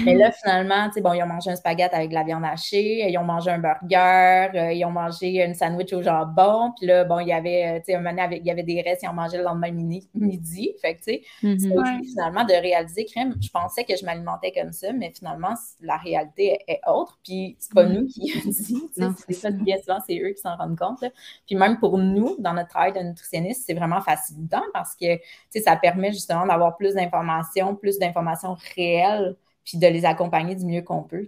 Mais 0.05 0.15
là, 0.15 0.31
finalement, 0.31 0.87
tu 0.89 0.95
sais, 0.95 1.01
bon, 1.01 1.13
ils 1.13 1.23
ont 1.23 1.27
mangé 1.27 1.51
un 1.51 1.57
spaghetti 1.57 1.95
avec 1.95 2.11
de 2.11 2.15
la 2.15 2.23
viande 2.23 2.45
hachée, 2.45 3.09
ils 3.11 3.19
ont 3.19 3.25
mangé 3.25 3.51
un 3.51 3.59
burger, 3.59 4.59
euh, 4.59 4.73
ils 4.73 4.85
ont 4.85 4.91
mangé 4.91 5.45
une 5.45 5.55
sandwich 5.55 5.93
au 5.93 6.03
jambon, 6.03 6.73
puis 6.77 6.87
là, 6.87 7.05
bon, 7.05 7.19
il 7.21 7.29
y 7.29 7.33
avait, 7.33 7.81
tu 7.81 7.93
sais, 7.93 7.95
un 7.95 8.01
moment, 8.01 8.29
il 8.31 8.45
y 8.45 8.51
avait 8.51 8.63
des 8.63 8.81
restes, 8.83 9.03
ils 9.03 9.09
ont 9.09 9.15
mangé 9.15 9.39
le 9.39 9.45
lendemain 9.45 9.71
midi. 9.71 10.75
Fait 10.81 10.95
que, 10.95 10.99
tu 10.99 11.05
sais, 11.05 11.23
mm-hmm. 11.43 12.05
finalement, 12.05 12.45
de 12.45 12.53
réaliser, 12.53 13.05
crème, 13.05 13.35
je 13.41 13.49
pensais 13.49 13.85
que 13.85 13.97
je 13.97 14.05
m'alimentais 14.05 14.53
comme 14.53 14.73
ça, 14.73 14.93
mais 14.93 15.13
finalement, 15.15 15.55
la 15.81 15.97
réalité 15.97 16.59
est, 16.67 16.81
autre, 16.87 17.19
puis 17.25 17.57
c'est 17.59 17.73
pas 17.73 17.85
mm-hmm. 17.85 17.93
nous 17.93 18.07
qui 18.07 18.33
dit, 18.47 18.83
c'est 19.27 19.33
ça, 19.35 19.51
bien 19.51 19.77
souvent, 19.79 19.99
c'est 20.07 20.19
eux 20.19 20.31
qui 20.31 20.41
s'en 20.41 20.57
rendent 20.57 20.79
compte. 20.79 21.05
Puis 21.47 21.57
même 21.57 21.79
pour 21.79 21.99
nous, 21.99 22.37
dans 22.39 22.53
notre 22.53 22.69
travail 22.69 22.93
de 22.93 23.01
nutritionniste, 23.01 23.65
c'est 23.67 23.75
vraiment 23.75 24.01
facilitant 24.01 24.63
parce 24.73 24.95
que, 24.95 25.17
tu 25.17 25.23
sais, 25.51 25.61
ça 25.61 25.77
permet 25.77 26.13
justement 26.13 26.47
d'avoir 26.47 26.77
plus 26.77 26.95
d'informations, 26.95 27.75
plus 27.75 27.99
d'informations 27.99 28.57
réelles, 28.77 29.37
puis 29.65 29.79
de 29.79 29.87
les 29.87 30.05
accompagner 30.05 30.55
du 30.57 30.67
mieux 30.67 30.83
qu'on 30.83 31.03
peut. 31.03 31.27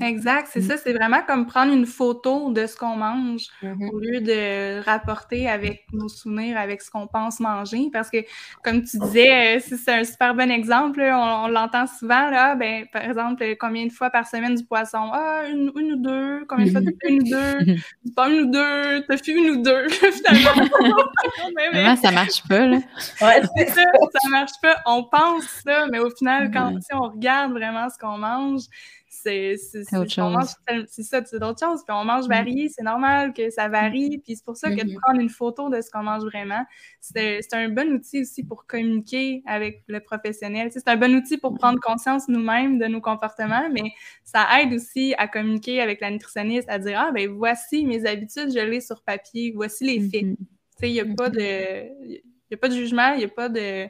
Exact, 0.00 0.48
c'est 0.50 0.60
mm. 0.60 0.68
ça. 0.68 0.76
C'est 0.76 0.92
vraiment 0.92 1.22
comme 1.26 1.46
prendre 1.46 1.72
une 1.72 1.86
photo 1.86 2.52
de 2.52 2.66
ce 2.66 2.76
qu'on 2.76 2.96
mange 2.96 3.46
mm-hmm. 3.62 3.90
au 3.90 3.98
lieu 3.98 4.20
de 4.20 4.84
rapporter 4.84 5.48
avec 5.48 5.86
nos 5.92 6.08
souvenirs, 6.08 6.58
avec 6.58 6.82
ce 6.82 6.90
qu'on 6.90 7.06
pense 7.06 7.40
manger. 7.40 7.88
Parce 7.92 8.10
que, 8.10 8.18
comme 8.62 8.82
tu 8.82 8.98
disais, 8.98 9.56
euh, 9.56 9.60
c'est 9.60 9.92
un 9.92 10.04
super 10.04 10.34
bon 10.34 10.50
exemple. 10.50 11.00
on, 11.00 11.48
l'entend 11.48 11.86
souvent. 11.86 12.30
Là, 12.30 12.54
ben, 12.54 12.86
par 12.92 13.02
exemple, 13.02 13.44
combien 13.58 13.86
de 13.86 13.92
fois 13.92 14.10
par 14.10 14.26
semaine 14.26 14.54
du 14.54 14.64
poisson? 14.64 15.10
Ah, 15.12 15.42
une, 15.48 15.70
ou 15.74 15.96
deux. 15.96 16.44
Combien 16.48 16.66
de 16.66 16.70
fois 16.70 16.80
tu 16.80 16.94
fais 17.02 17.12
une 17.12 17.22
ou 17.22 17.30
deux? 17.30 17.58
Du 18.04 18.12
pain 18.14 18.28
une 18.28 18.40
ou 18.40 18.50
deux. 18.50 19.04
T'as 19.08 19.16
fait 19.16 19.32
une 19.32 19.50
ou 19.50 19.62
deux. 19.62 19.88
Finalement. 19.98 20.68
ça 22.02 22.10
marche 22.10 22.42
pas. 22.48 22.66
Là. 22.66 22.78
Ouais, 23.20 23.42
c'est 23.56 23.68
ça. 23.68 23.84
Ça 24.22 24.28
marche 24.30 24.52
pas. 24.62 24.76
On 24.86 25.04
pense 25.04 25.44
ça, 25.64 25.86
mais 25.90 25.98
au 25.98 26.10
final, 26.10 26.50
quand 26.50 26.72
on 26.92 27.08
regarde 27.08 27.52
vraiment 27.52 27.88
ce 27.88 27.98
qu'on 27.98 28.18
mange, 28.18 28.62
c'est 29.22 29.96
autre 29.96 30.10
chose. 30.10 30.54
C'est 30.88 31.02
ça, 31.02 31.24
c'est 31.24 31.38
d'autres 31.38 31.64
choses. 31.64 31.82
Puis 31.86 31.94
on 31.96 32.04
mange 32.04 32.26
mm. 32.26 32.28
varié, 32.28 32.68
c'est 32.68 32.82
normal 32.82 33.32
que 33.32 33.50
ça 33.50 33.68
varie. 33.68 34.18
Puis 34.18 34.36
c'est 34.36 34.44
pour 34.44 34.56
ça 34.56 34.70
que 34.70 34.76
de 34.76 34.82
mm-hmm. 34.82 35.00
prendre 35.00 35.20
une 35.20 35.28
photo 35.28 35.68
de 35.68 35.80
ce 35.80 35.90
qu'on 35.90 36.02
mange 36.02 36.24
vraiment, 36.24 36.64
c'est 37.00 37.40
un 37.52 37.68
bon 37.68 37.92
outil 37.92 38.22
aussi 38.22 38.44
pour 38.44 38.66
communiquer 38.66 39.42
avec 39.46 39.82
le 39.86 40.00
professionnel. 40.00 40.70
C'est 40.72 40.88
un 40.88 40.96
bon 40.96 41.14
outil 41.14 41.38
pour 41.38 41.52
mm-hmm. 41.52 41.58
prendre 41.58 41.80
conscience 41.80 42.28
nous-mêmes 42.28 42.78
de 42.78 42.86
nos 42.86 43.00
comportements, 43.00 43.68
mais 43.72 43.92
ça 44.24 44.46
aide 44.60 44.72
aussi 44.72 45.14
à 45.18 45.28
communiquer 45.28 45.80
avec 45.80 46.00
la 46.00 46.10
nutritionniste, 46.10 46.68
à 46.68 46.78
dire 46.78 46.98
Ah, 46.98 47.12
ben 47.12 47.30
voici 47.30 47.84
mes 47.84 48.06
habitudes, 48.06 48.52
je 48.52 48.60
l'ai 48.60 48.80
sur 48.80 49.02
papier, 49.02 49.52
voici 49.54 49.84
les 49.84 50.00
faits. 50.00 50.24
Mm-hmm. 50.24 50.36
Tu 50.36 50.46
sais, 50.80 50.90
il 50.90 50.92
n'y 50.92 51.00
a 51.00 51.14
pas 51.14 51.30
de. 51.30 52.20
Il 52.50 52.54
a 52.54 52.56
pas 52.56 52.68
de 52.68 52.74
jugement, 52.74 53.12
il 53.12 53.18
n'y 53.18 53.24
a 53.24 53.28
pas 53.28 53.50
de, 53.50 53.88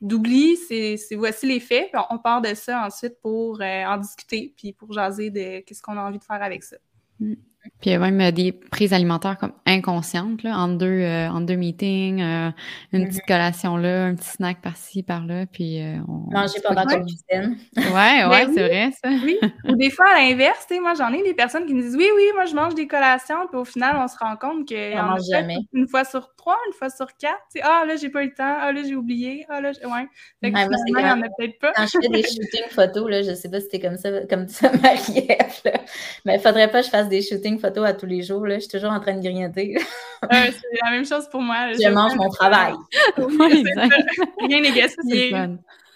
d'oubli, 0.00 0.56
c'est 0.56 0.96
voici 1.16 1.46
les 1.46 1.60
faits. 1.60 1.90
On, 2.10 2.18
part 2.18 2.42
de 2.42 2.54
ça 2.54 2.84
ensuite 2.84 3.20
pour 3.20 3.60
euh, 3.60 3.84
en 3.84 3.96
discuter, 3.98 4.54
puis 4.56 4.72
pour 4.72 4.92
jaser 4.92 5.30
de 5.30 5.60
qu'est-ce 5.60 5.82
qu'on 5.82 5.96
a 5.96 6.02
envie 6.02 6.18
de 6.18 6.24
faire 6.24 6.42
avec 6.42 6.62
ça. 6.62 6.76
Mm. 7.20 7.34
Puis 7.80 7.90
il 7.90 7.92
y 7.92 7.94
a 7.94 7.98
même 7.98 8.20
euh, 8.20 8.30
des 8.30 8.52
prises 8.52 8.92
alimentaires 8.92 9.36
comme 9.38 9.52
inconscientes, 9.66 10.42
là, 10.42 10.58
en 10.58 10.68
deux, 10.68 10.86
euh, 10.86 11.28
en 11.28 11.40
deux 11.40 11.56
meetings, 11.56 12.22
euh, 12.22 12.50
une 12.92 13.06
petite 13.06 13.22
mm-hmm. 13.22 13.26
collation 13.26 13.76
là, 13.76 14.04
un 14.06 14.14
petit 14.14 14.28
snack 14.28 14.60
par-ci, 14.62 15.02
par-là, 15.02 15.46
puis 15.46 15.80
on... 16.08 16.30
Manger 16.32 16.60
pendant 16.66 16.84
ton 16.84 17.00
cuisine. 17.02 17.58
Ouais, 17.76 17.84
ouais, 17.92 18.46
ben 18.46 18.50
c'est 18.54 18.66
vrai, 18.66 18.90
ça. 19.02 19.10
Oui, 19.24 19.38
ou 19.68 19.76
des 19.76 19.90
fois, 19.90 20.06
à 20.14 20.20
l'inverse, 20.20 20.66
tu 20.68 20.74
sais, 20.74 20.80
moi, 20.80 20.94
j'en 20.94 21.12
ai 21.12 21.22
des 21.22 21.34
personnes 21.34 21.66
qui 21.66 21.74
me 21.74 21.82
disent 21.82 21.96
«Oui, 21.98 22.08
oui, 22.16 22.24
moi, 22.34 22.46
je 22.46 22.54
mange 22.54 22.74
des 22.74 22.86
collations», 22.86 23.46
puis 23.50 23.58
au 23.58 23.64
final, 23.64 23.96
on 23.98 24.08
se 24.08 24.16
rend 24.18 24.36
compte 24.36 24.68
que 24.68 24.96
mange 24.96 25.20
jamais. 25.30 25.58
une 25.72 25.88
fois 25.88 26.04
sur 26.04 26.34
trois, 26.36 26.56
une 26.68 26.74
fois 26.74 26.90
sur 26.90 27.06
quatre, 27.16 27.42
tu 27.52 27.58
sais, 27.58 27.60
«Ah, 27.64 27.84
là, 27.86 27.96
j'ai 27.96 28.08
pas 28.08 28.22
eu 28.22 28.28
le 28.28 28.34
temps. 28.34 28.56
Ah, 28.60 28.72
là, 28.72 28.82
j'ai 28.82 28.96
oublié. 28.96 29.44
Ah, 29.48 29.60
là, 29.60 29.70
ouais.» 29.70 30.08
Fait 30.42 30.50
que 30.50 30.56
ouais, 30.56 30.68
moi, 30.68 30.78
il 30.86 31.06
y 31.06 31.10
en 31.10 31.22
a 31.22 31.28
peut-être 31.36 31.58
pas. 31.58 31.72
Quand 31.74 31.86
je 31.86 31.98
fais 32.00 32.08
des 32.08 32.22
shootings 32.22 32.70
photos, 32.70 33.10
là, 33.10 33.22
je 33.22 33.34
sais 33.34 33.50
pas 33.50 33.60
si 33.60 33.66
c'était 33.70 33.80
comme 33.80 33.96
ça, 33.96 34.10
comme 34.28 34.48
ça, 34.48 34.70
Marie-Ève, 34.82 35.82
mais 36.24 36.36
il 36.36 36.40
faudrait 36.40 36.70
pas 36.70 36.80
que 36.80 36.86
je 36.86 36.90
fasse 36.90 37.08
des 37.08 37.22
shootings 37.22 37.55
photos 37.58 37.86
à 37.86 37.92
tous 37.94 38.06
les 38.06 38.22
jours. 38.22 38.46
Là. 38.46 38.56
Je 38.56 38.60
suis 38.60 38.70
toujours 38.70 38.90
en 38.90 39.00
train 39.00 39.14
de 39.14 39.20
grignoter. 39.20 39.76
c'est 40.30 40.80
la 40.84 40.90
même 40.90 41.06
chose 41.06 41.28
pour 41.30 41.42
moi. 41.42 41.72
Je, 41.72 41.88
mange 41.88 42.14
mon 42.16 42.28
travail. 42.28 42.74
rien 43.16 44.60
n'est 44.60 44.72
gaspillé. 44.76 45.30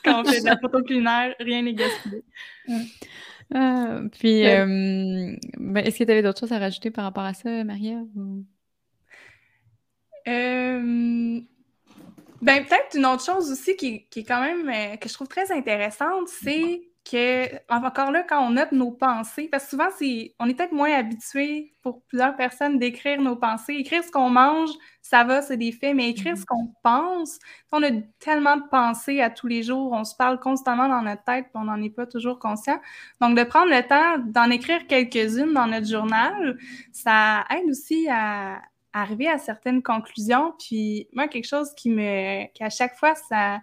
Quand 0.04 0.22
on 0.22 0.24
fait 0.24 0.40
de 0.40 0.46
la 0.46 0.56
photo 0.56 0.82
culinaire, 0.82 1.34
rien 1.40 1.62
n'est 1.62 1.74
gaspillé. 1.74 2.24
Ah, 3.54 4.00
puis, 4.18 4.46
euh, 4.46 5.36
ben, 5.58 5.84
est-ce 5.84 5.98
que 5.98 6.04
tu 6.04 6.10
avais 6.10 6.22
d'autres 6.22 6.40
choses 6.40 6.52
à 6.52 6.58
rajouter 6.58 6.90
par 6.90 7.04
rapport 7.04 7.24
à 7.24 7.34
ça, 7.34 7.64
Maria? 7.64 7.98
Euh, 10.28 11.40
ben, 12.42 12.64
peut-être 12.64 12.96
une 12.96 13.06
autre 13.06 13.24
chose 13.24 13.50
aussi 13.50 13.76
qui, 13.76 14.06
qui, 14.08 14.20
est 14.20 14.24
quand 14.24 14.40
même, 14.40 14.68
euh, 14.68 14.96
que 14.96 15.08
je 15.08 15.14
trouve 15.14 15.28
très 15.28 15.50
intéressante, 15.50 16.28
c'est 16.28 16.89
que, 17.04 17.48
encore 17.72 18.10
là, 18.10 18.22
quand 18.22 18.46
on 18.46 18.50
note 18.50 18.72
nos 18.72 18.90
pensées, 18.90 19.48
parce 19.50 19.64
que 19.64 19.70
souvent, 19.70 19.88
c'est, 19.98 20.34
on 20.38 20.46
est 20.48 20.54
peut-être 20.54 20.72
moins 20.72 20.92
habitué 20.92 21.74
pour 21.82 22.02
plusieurs 22.04 22.36
personnes 22.36 22.78
d'écrire 22.78 23.20
nos 23.20 23.36
pensées. 23.36 23.74
Écrire 23.74 24.04
ce 24.04 24.10
qu'on 24.10 24.28
mange, 24.28 24.70
ça 25.00 25.24
va, 25.24 25.40
c'est 25.40 25.56
des 25.56 25.72
faits, 25.72 25.96
mais 25.96 26.10
écrire 26.10 26.36
ce 26.36 26.42
mm-hmm. 26.42 26.46
qu'on 26.46 26.74
pense, 26.82 27.38
on 27.72 27.82
a 27.82 27.90
tellement 28.18 28.58
de 28.58 28.68
pensées 28.70 29.20
à 29.20 29.30
tous 29.30 29.46
les 29.46 29.62
jours, 29.62 29.92
on 29.92 30.04
se 30.04 30.14
parle 30.14 30.38
constamment 30.38 30.88
dans 30.88 31.02
notre 31.02 31.24
tête, 31.24 31.44
puis 31.44 31.54
on 31.54 31.64
n'en 31.64 31.82
est 31.82 31.90
pas 31.90 32.06
toujours 32.06 32.38
conscient. 32.38 32.78
Donc, 33.20 33.36
de 33.36 33.44
prendre 33.44 33.70
le 33.70 33.82
temps 33.86 34.18
d'en 34.26 34.50
écrire 34.50 34.86
quelques-unes 34.86 35.54
dans 35.54 35.66
notre 35.66 35.88
journal, 35.88 36.58
ça 36.92 37.44
aide 37.50 37.68
aussi 37.70 38.08
à, 38.10 38.60
arriver 38.92 39.28
à 39.28 39.38
certaines 39.38 39.82
conclusions. 39.82 40.52
Puis 40.58 41.08
moi, 41.12 41.28
quelque 41.28 41.46
chose 41.46 41.72
qui 41.76 41.90
me, 41.90 42.46
qui 42.52 42.62
à 42.64 42.70
chaque 42.70 42.96
fois, 42.96 43.14
ça, 43.14 43.60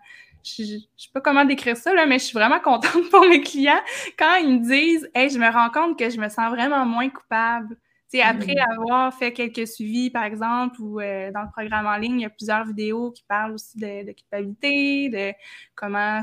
je 0.55 0.61
ne 0.61 0.79
sais 0.95 1.09
pas 1.13 1.21
comment 1.21 1.45
décrire 1.45 1.77
ça, 1.77 1.93
là, 1.93 2.05
mais 2.05 2.19
je 2.19 2.25
suis 2.25 2.37
vraiment 2.37 2.59
contente 2.59 3.09
pour 3.11 3.27
mes 3.27 3.41
clients 3.41 3.81
quand 4.17 4.35
ils 4.35 4.59
me 4.59 4.63
disent 4.63 5.09
Hey, 5.13 5.29
je 5.29 5.37
me 5.37 5.51
rends 5.51 5.69
compte 5.69 5.97
que 5.97 6.09
je 6.09 6.19
me 6.19 6.29
sens 6.29 6.49
vraiment 6.49 6.85
moins 6.85 7.09
coupable. 7.09 7.77
après 8.23 8.55
mm. 8.55 8.71
avoir 8.71 9.13
fait 9.13 9.33
quelques 9.33 9.67
suivis, 9.67 10.09
par 10.09 10.23
exemple, 10.23 10.81
ou 10.81 10.99
euh, 10.99 11.31
dans 11.31 11.41
le 11.41 11.51
programme 11.51 11.85
en 11.85 11.97
ligne, 11.97 12.19
il 12.19 12.23
y 12.23 12.25
a 12.25 12.29
plusieurs 12.29 12.65
vidéos 12.65 13.11
qui 13.11 13.23
parlent 13.27 13.53
aussi 13.53 13.77
de, 13.77 14.11
culpabilité, 14.11 15.09
de 15.09 15.33
comment 15.75 16.21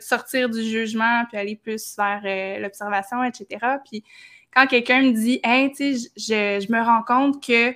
sortir 0.00 0.48
du 0.48 0.62
jugement, 0.62 1.24
puis 1.28 1.38
aller 1.38 1.56
plus 1.56 1.96
vers 1.96 2.22
euh, 2.24 2.58
l'observation, 2.60 3.22
etc. 3.24 3.76
Puis 3.88 4.04
quand 4.54 4.66
quelqu'un 4.66 5.02
me 5.02 5.12
dit 5.12 5.40
Hey, 5.44 5.70
tu 5.72 5.96
sais, 5.96 6.10
je, 6.16 6.66
je 6.66 6.72
me 6.72 6.82
rends 6.82 7.02
compte 7.02 7.44
que 7.44 7.74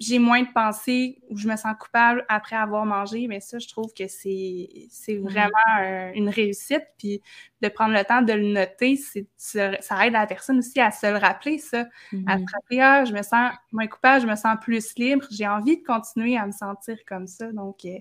j'ai 0.00 0.18
moins 0.18 0.42
de 0.42 0.48
pensées 0.54 1.18
ou 1.28 1.36
je 1.36 1.46
me 1.46 1.54
sens 1.56 1.74
coupable 1.78 2.24
après 2.30 2.56
avoir 2.56 2.86
mangé, 2.86 3.26
mais 3.28 3.40
ça, 3.40 3.58
je 3.58 3.68
trouve 3.68 3.92
que 3.92 4.08
c'est, 4.08 4.26
mm-hmm. 4.26 5.20
vraiment 5.20 6.12
une 6.14 6.30
réussite. 6.30 6.84
Puis 6.96 7.20
de 7.60 7.68
prendre 7.68 7.92
le 7.92 8.02
temps 8.02 8.22
de 8.22 8.32
le 8.32 8.50
noter, 8.52 8.96
c'est, 8.96 9.26
ça 9.36 10.06
aide 10.06 10.14
la 10.14 10.26
personne 10.26 10.58
aussi 10.58 10.80
à 10.80 10.90
se 10.90 11.06
le 11.06 11.18
rappeler, 11.18 11.58
ça. 11.58 11.80
À 11.80 11.82
se 11.82 12.16
mm-hmm. 12.16 12.46
rappeler, 12.50 12.80
ah, 12.80 13.04
je 13.04 13.12
me 13.12 13.22
sens 13.22 13.52
moins 13.72 13.86
coupable, 13.86 14.22
je 14.22 14.26
me 14.26 14.36
sens 14.36 14.56
plus 14.62 14.94
libre, 14.96 15.26
j'ai 15.30 15.46
envie 15.46 15.76
de 15.76 15.84
continuer 15.84 16.38
à 16.38 16.46
me 16.46 16.52
sentir 16.52 16.96
comme 17.06 17.26
ça. 17.26 17.52
Donc, 17.52 17.84
euh, 17.84 17.98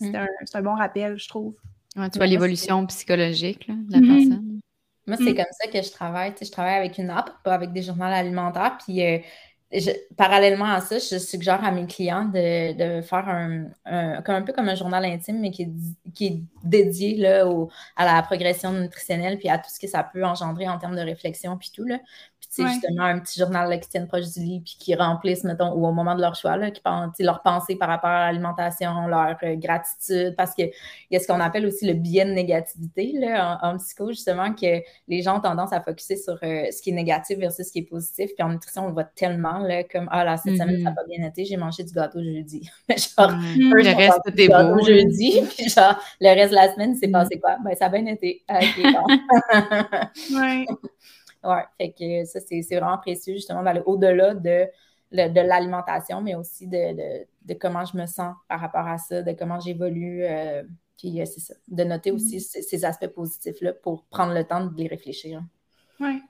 c'est, 0.00 0.10
mm. 0.10 0.26
un, 0.54 0.62
bon 0.62 0.74
rappel, 0.74 1.16
je 1.18 1.28
trouve. 1.28 1.54
tu 1.94 2.18
vois 2.18 2.26
l'évolution 2.26 2.84
psychologique 2.86 3.68
de 3.68 3.92
la 3.92 3.98
mm-hmm. 4.00 4.28
personne. 4.28 4.60
Moi, 5.06 5.16
c'est 5.16 5.32
mm. 5.32 5.36
comme 5.36 5.52
ça 5.52 5.70
que 5.70 5.82
je 5.82 5.90
travaille. 5.90 6.32
Tu 6.32 6.40
sais, 6.40 6.44
je 6.46 6.52
travaille 6.52 6.74
avec 6.74 6.98
une 6.98 7.10
app, 7.10 7.30
pas 7.42 7.54
avec 7.54 7.72
des 7.72 7.82
journaux 7.82 8.04
alimentaires. 8.04 8.76
Puis 8.84 9.02
euh, 9.02 9.18
parallèlement 10.16 10.64
à 10.64 10.80
ça, 10.80 10.98
je 10.98 11.18
suggère 11.18 11.62
à 11.62 11.70
mes 11.70 11.86
clients 11.86 12.24
de, 12.24 13.02
faire 13.02 13.28
un, 13.28 14.42
peu 14.42 14.52
comme 14.52 14.68
un 14.68 14.74
journal 14.74 15.04
intime, 15.04 15.40
mais 15.40 15.50
qui 15.50 15.62
est, 15.62 15.70
qui 16.14 16.44
dédié 16.64 17.24
à 17.26 18.04
la 18.04 18.22
progression 18.22 18.72
nutritionnelle 18.72 19.38
puis 19.38 19.48
à 19.48 19.58
tout 19.58 19.70
ce 19.70 19.78
que 19.78 19.86
ça 19.86 20.02
peut 20.02 20.24
engendrer 20.24 20.68
en 20.68 20.78
termes 20.78 20.96
de 20.96 21.02
réflexion 21.02 21.56
puis 21.58 21.70
tout. 21.74 21.86
Puis, 22.48 22.64
tu 22.64 22.68
sais, 22.68 22.74
justement, 22.74 23.04
un 23.04 23.18
petit 23.18 23.38
journal 23.38 23.68
là, 23.68 23.78
qui 23.78 23.88
tienne 23.88 24.06
proche 24.06 24.32
du 24.32 24.40
lit 24.40 24.60
puis 24.60 24.76
qui 24.78 24.94
remplissent, 24.94 25.44
mettons, 25.44 25.72
ou 25.72 25.86
au 25.86 25.92
moment 25.92 26.14
de 26.14 26.20
leur 26.20 26.34
choix, 26.34 26.56
là, 26.56 26.70
qui 26.70 26.80
pensent, 26.80 27.14
leur 27.18 27.42
pensée 27.42 27.76
par 27.76 27.88
rapport 27.88 28.10
à 28.10 28.26
l'alimentation, 28.26 29.06
leur 29.06 29.36
euh, 29.42 29.56
gratitude, 29.56 30.34
parce 30.36 30.54
qu'il 30.54 30.70
y 31.10 31.16
a 31.16 31.20
ce 31.20 31.26
qu'on 31.26 31.40
appelle 31.40 31.66
aussi 31.66 31.86
le 31.86 31.94
biais 31.94 32.24
de 32.24 32.30
négativité 32.30 33.12
là, 33.14 33.58
en, 33.62 33.76
psycho, 33.76 34.08
justement, 34.10 34.54
que 34.54 34.82
les 35.08 35.22
gens 35.22 35.38
ont 35.38 35.40
tendance 35.40 35.72
à 35.72 35.80
focuser 35.80 36.16
sur 36.16 36.38
euh, 36.42 36.64
ce 36.70 36.80
qui 36.82 36.90
est 36.90 36.94
négatif 36.94 37.38
versus 37.38 37.66
ce 37.66 37.72
qui 37.72 37.80
est 37.80 37.82
positif. 37.82 38.30
Puis 38.34 38.42
en 38.42 38.50
nutrition, 38.50 38.84
on 38.84 38.88
le 38.88 38.92
voit 38.94 39.04
tellement, 39.04 39.58
là, 39.58 39.84
comme, 39.84 40.08
ah 40.10 40.24
là, 40.24 40.36
cette 40.36 40.56
semaine, 40.56 40.78
ça 40.78 40.90
n'a 40.90 40.92
pas 40.92 41.04
bien 41.08 41.26
été, 41.26 41.44
j'ai 41.44 41.56
mangé 41.56 41.84
du 41.84 41.92
gâteau 41.92 42.22
jeudi. 42.22 42.68
genre, 42.88 43.32
le 43.56 43.96
reste, 43.96 44.20
c'était 44.24 44.48
beau. 44.48 44.84
jeudi, 44.84 45.42
puis 45.56 45.68
genre, 45.68 45.98
le 46.20 46.34
reste 46.34 46.50
de 46.50 46.56
la 46.56 46.72
semaine, 46.72 46.96
c'est 46.96 47.08
passé 47.08 47.38
quoi? 47.38 47.56
Ben, 47.64 47.74
ça 47.74 47.86
a 47.86 47.88
bien 47.88 48.06
été. 48.06 48.42
Ah, 48.48 48.60
ouais. 50.34 50.66
Ouais, 51.44 51.64
fait 51.78 51.92
que 51.92 52.24
ça, 52.24 52.40
c'est 52.40 52.62
vraiment 52.76 52.98
précieux, 52.98 53.34
justement, 53.34 53.62
d'aller 53.62 53.82
au-delà 53.86 54.34
de, 54.34 54.66
de 55.12 55.40
l'alimentation, 55.40 56.20
mais 56.20 56.34
aussi 56.34 56.66
de, 56.66 57.24
de, 57.44 57.54
comment 57.54 57.84
je 57.84 57.96
me 57.96 58.06
sens 58.06 58.34
par 58.48 58.60
rapport 58.60 58.86
à 58.86 58.98
ça, 58.98 59.22
de 59.22 59.32
comment 59.32 59.60
j'évolue. 59.60 60.24
Euh, 60.24 60.62
puis 60.98 61.20
euh, 61.20 61.24
c'est 61.24 61.40
ça, 61.40 61.54
de 61.68 61.84
noter 61.84 62.10
aussi 62.10 62.38
mm-hmm. 62.38 62.62
ces, 62.62 62.84
aspects 62.84 63.06
positifs-là 63.06 63.72
pour 63.72 64.04
prendre 64.06 64.34
le 64.34 64.44
temps 64.44 64.66
de 64.66 64.76
les 64.76 64.88
réfléchir. 64.88 65.42
Oui. 66.00 66.20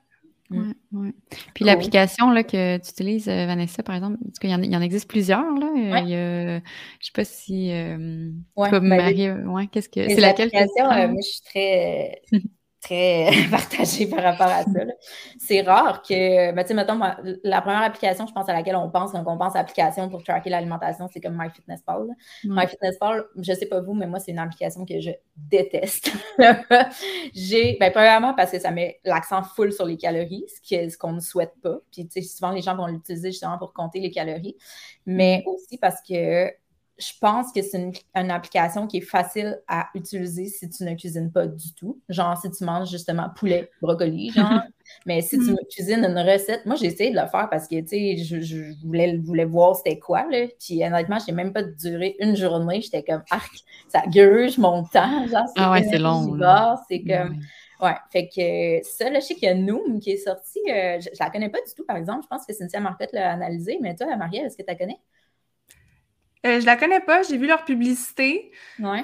Ouais, 0.51 0.73
ouais. 0.93 1.13
Puis 1.53 1.63
l'application 1.63 2.33
que 2.41 2.77
tu 2.77 2.89
utilises, 2.89 3.29
euh, 3.29 3.45
Vanessa, 3.45 3.83
par 3.83 3.93
exemple, 3.93 4.17
parce 4.25 4.39
qu'il 4.39 4.49
y, 4.49 4.75
en, 4.75 4.81
existe 4.81 5.07
plusieurs. 5.07 5.43
Là. 5.43 5.71
Il 5.75 6.09
y 6.09 6.15
a, 6.15 6.57
je 6.57 7.05
sais 7.05 7.11
pas 7.13 7.23
si. 7.23 7.71
Euh, 7.71 8.31
ouais, 8.55 8.71
ben, 8.71 8.79
Marie, 8.79 9.29
ouais, 9.31 9.67
qu'est-ce 9.67 9.89
que. 9.89 10.09
C'est 10.09 10.19
laquelle? 10.19 10.49
L'application, 10.51 10.85
moi, 11.09 11.21
je 11.21 11.27
suis 11.27 11.41
très. 11.41 12.21
très 12.81 13.29
partagée 13.51 14.07
par 14.07 14.23
rapport 14.23 14.47
à 14.47 14.63
ça. 14.63 14.79
C'est 15.37 15.61
rare 15.61 16.01
que, 16.01 16.51
ben, 16.53 16.63
tu 16.63 16.69
sais, 16.69 16.73
mettons, 16.73 16.99
la 17.43 17.61
première 17.61 17.81
application, 17.81 18.25
je 18.25 18.33
pense, 18.33 18.47
à 18.49 18.53
laquelle 18.53 18.75
on 18.75 18.89
pense 18.89 19.11
quand 19.11 19.23
on 19.25 19.37
pense 19.37 19.55
à 19.55 19.59
l'application 19.59 20.09
pour 20.09 20.23
tracker 20.23 20.49
l'alimentation, 20.49 21.07
c'est 21.11 21.19
comme 21.19 21.37
MyFitnessPal. 21.37 22.07
MyFitnessPal, 22.43 23.25
je 23.37 23.53
sais 23.53 23.65
pas 23.65 23.81
vous, 23.81 23.93
mais 23.93 24.07
moi, 24.07 24.19
c'est 24.19 24.31
une 24.31 24.39
application 24.39 24.85
que 24.85 24.99
je 24.99 25.11
déteste. 25.35 26.11
J'ai, 27.33 27.77
ben, 27.79 27.91
premièrement, 27.91 28.33
parce 28.33 28.51
que 28.51 28.59
ça 28.59 28.71
met 28.71 28.99
l'accent 29.03 29.43
full 29.43 29.73
sur 29.73 29.85
les 29.85 29.97
calories, 29.97 30.45
ce 30.63 30.97
qu'on 30.97 31.13
ne 31.13 31.19
souhaite 31.19 31.53
pas. 31.61 31.77
Puis, 31.91 32.07
tu 32.07 32.21
sais, 32.21 32.27
souvent, 32.27 32.51
les 32.51 32.61
gens 32.61 32.75
vont 32.75 32.87
l'utiliser 32.87 33.31
justement 33.31 33.57
pour 33.57 33.73
compter 33.73 33.99
les 33.99 34.11
calories, 34.11 34.55
mais 35.05 35.43
mm. 35.45 35.49
aussi 35.49 35.77
parce 35.77 36.01
que 36.07 36.51
je 36.99 37.11
pense 37.19 37.51
que 37.53 37.61
c'est 37.61 37.81
une, 37.81 38.31
application 38.31 38.87
qui 38.87 38.97
est 38.97 39.01
facile 39.01 39.59
à 39.67 39.87
utiliser 39.95 40.45
si 40.45 40.69
tu 40.69 40.83
ne 40.83 40.93
cuisines 40.95 41.31
pas 41.31 41.47
du 41.47 41.73
tout. 41.73 41.99
Genre, 42.09 42.37
si 42.37 42.51
tu 42.51 42.63
manges 42.63 42.89
justement 42.89 43.29
poulet, 43.35 43.69
brocoli, 43.81 44.29
genre. 44.35 44.61
Mais 45.05 45.21
si 45.21 45.37
tu 45.37 45.51
mm. 45.51 45.57
cuisines 45.71 46.03
une 46.03 46.17
recette, 46.17 46.65
moi, 46.65 46.75
j'ai 46.75 46.87
essayé 46.87 47.11
de 47.11 47.15
le 47.15 47.27
faire 47.27 47.47
parce 47.49 47.67
que, 47.67 47.79
tu 47.79 47.87
sais, 47.87 48.17
je, 48.17 48.85
voulais, 48.85 49.17
voulais 49.17 49.45
voir 49.45 49.75
c'était 49.75 49.99
quoi, 49.99 50.25
là. 50.29 50.47
Puis, 50.59 50.83
honnêtement, 50.83 51.19
je 51.19 51.27
n'ai 51.27 51.33
même 51.33 51.53
pas 51.53 51.63
duré 51.63 52.15
une 52.19 52.35
journée. 52.35 52.81
J'étais 52.81 53.03
comme, 53.03 53.23
arc, 53.29 53.51
ça 53.87 54.01
gueuge 54.07 54.57
mon 54.57 54.83
temps. 54.83 55.27
Genre, 55.27 55.45
ah 55.57 55.71
ouais, 55.71 55.83
c'est 55.89 55.99
long. 55.99 56.37
C'est 56.89 57.03
comme... 57.03 57.39
Ouais, 57.81 57.95
fait 58.11 58.27
que 58.27 58.85
ça, 58.85 59.09
là, 59.09 59.21
je 59.21 59.25
sais 59.25 59.35
qu'il 59.35 59.47
y 59.47 59.51
a 59.51 59.55
Noom 59.55 60.01
qui 60.01 60.11
est 60.11 60.17
sorti. 60.17 60.59
Euh, 60.69 60.99
je, 60.99 61.09
ne 61.09 61.15
la 61.17 61.29
connais 61.29 61.49
pas 61.49 61.59
du 61.65 61.73
tout, 61.73 61.85
par 61.85 61.95
exemple. 61.95 62.23
Je 62.23 62.27
pense 62.27 62.45
que 62.45 62.53
Cynthia 62.53 62.81
Marcotte 62.81 63.13
l'a 63.13 63.31
analysé. 63.31 63.77
Mais 63.81 63.95
toi, 63.95 64.13
Marielle, 64.17 64.47
est-ce 64.47 64.57
que 64.57 64.63
tu 64.63 64.67
la 64.67 64.75
connais? 64.75 64.99
Euh, 66.45 66.59
je 66.59 66.65
la 66.65 66.77
connais 66.77 67.01
pas, 67.01 67.21
j'ai 67.23 67.37
vu 67.37 67.47
leur 67.47 67.65
publicité. 67.65 68.51
Ouais. 68.79 69.03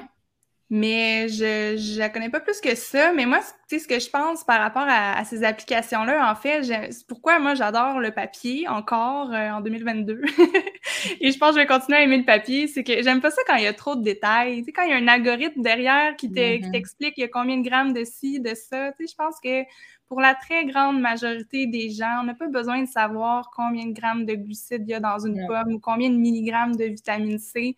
Mais 0.68 1.28
je, 1.28 1.76
je 1.76 1.98
la 1.98 2.08
connais 2.08 2.28
pas 2.28 2.40
plus 2.40 2.60
que 2.60 2.74
ça. 2.74 3.12
Mais 3.12 3.24
moi, 3.24 3.38
tu 3.68 3.78
sais, 3.78 3.78
ce 3.78 3.86
que 3.86 4.00
je 4.00 4.10
pense 4.10 4.42
par 4.42 4.60
rapport 4.60 4.86
à, 4.88 5.24
ces 5.24 5.44
applications-là, 5.44 6.28
en 6.28 6.34
fait, 6.34 6.62
pourquoi 7.06 7.38
moi 7.38 7.54
j'adore 7.54 8.00
le 8.00 8.10
papier 8.10 8.66
encore 8.66 9.32
euh, 9.32 9.50
en 9.50 9.60
2022. 9.60 10.22
Et 11.20 11.30
je 11.30 11.38
pense 11.38 11.50
que 11.50 11.56
je 11.56 11.60
vais 11.60 11.66
continuer 11.66 11.98
à 11.98 12.02
aimer 12.02 12.18
le 12.18 12.24
papier. 12.24 12.66
C'est 12.66 12.82
que 12.82 13.00
j'aime 13.00 13.20
pas 13.20 13.30
ça 13.30 13.42
quand 13.46 13.54
il 13.54 13.62
y 13.62 13.68
a 13.68 13.74
trop 13.74 13.94
de 13.94 14.02
détails. 14.02 14.58
Tu 14.58 14.64
sais, 14.64 14.72
quand 14.72 14.82
il 14.82 14.90
y 14.90 14.92
a 14.92 14.96
un 14.96 15.06
algorithme 15.06 15.62
derrière 15.62 16.16
qui 16.16 16.28
mm-hmm. 16.28 16.72
t'explique 16.72 17.14
il 17.16 17.20
y 17.20 17.24
a 17.24 17.28
combien 17.28 17.58
de 17.58 17.68
grammes 17.68 17.92
de 17.92 18.02
ci, 18.02 18.40
de 18.40 18.54
ça. 18.54 18.90
Tu 18.92 19.06
sais, 19.06 19.12
je 19.12 19.14
pense 19.16 19.36
que 19.40 19.62
pour 20.08 20.20
la 20.20 20.34
très 20.34 20.64
grande 20.66 21.00
majorité 21.00 21.66
des 21.66 21.90
gens, 21.90 22.20
on 22.20 22.24
n'a 22.24 22.34
pas 22.34 22.46
besoin 22.46 22.82
de 22.82 22.88
savoir 22.88 23.50
combien 23.54 23.86
de 23.86 23.92
grammes 23.92 24.24
de 24.24 24.34
glucides 24.34 24.84
il 24.86 24.90
y 24.90 24.94
a 24.94 25.00
dans 25.00 25.18
une 25.18 25.46
pomme 25.46 25.74
ou 25.74 25.80
combien 25.80 26.10
de 26.10 26.16
milligrammes 26.16 26.76
de 26.76 26.84
vitamine 26.84 27.38
C. 27.38 27.76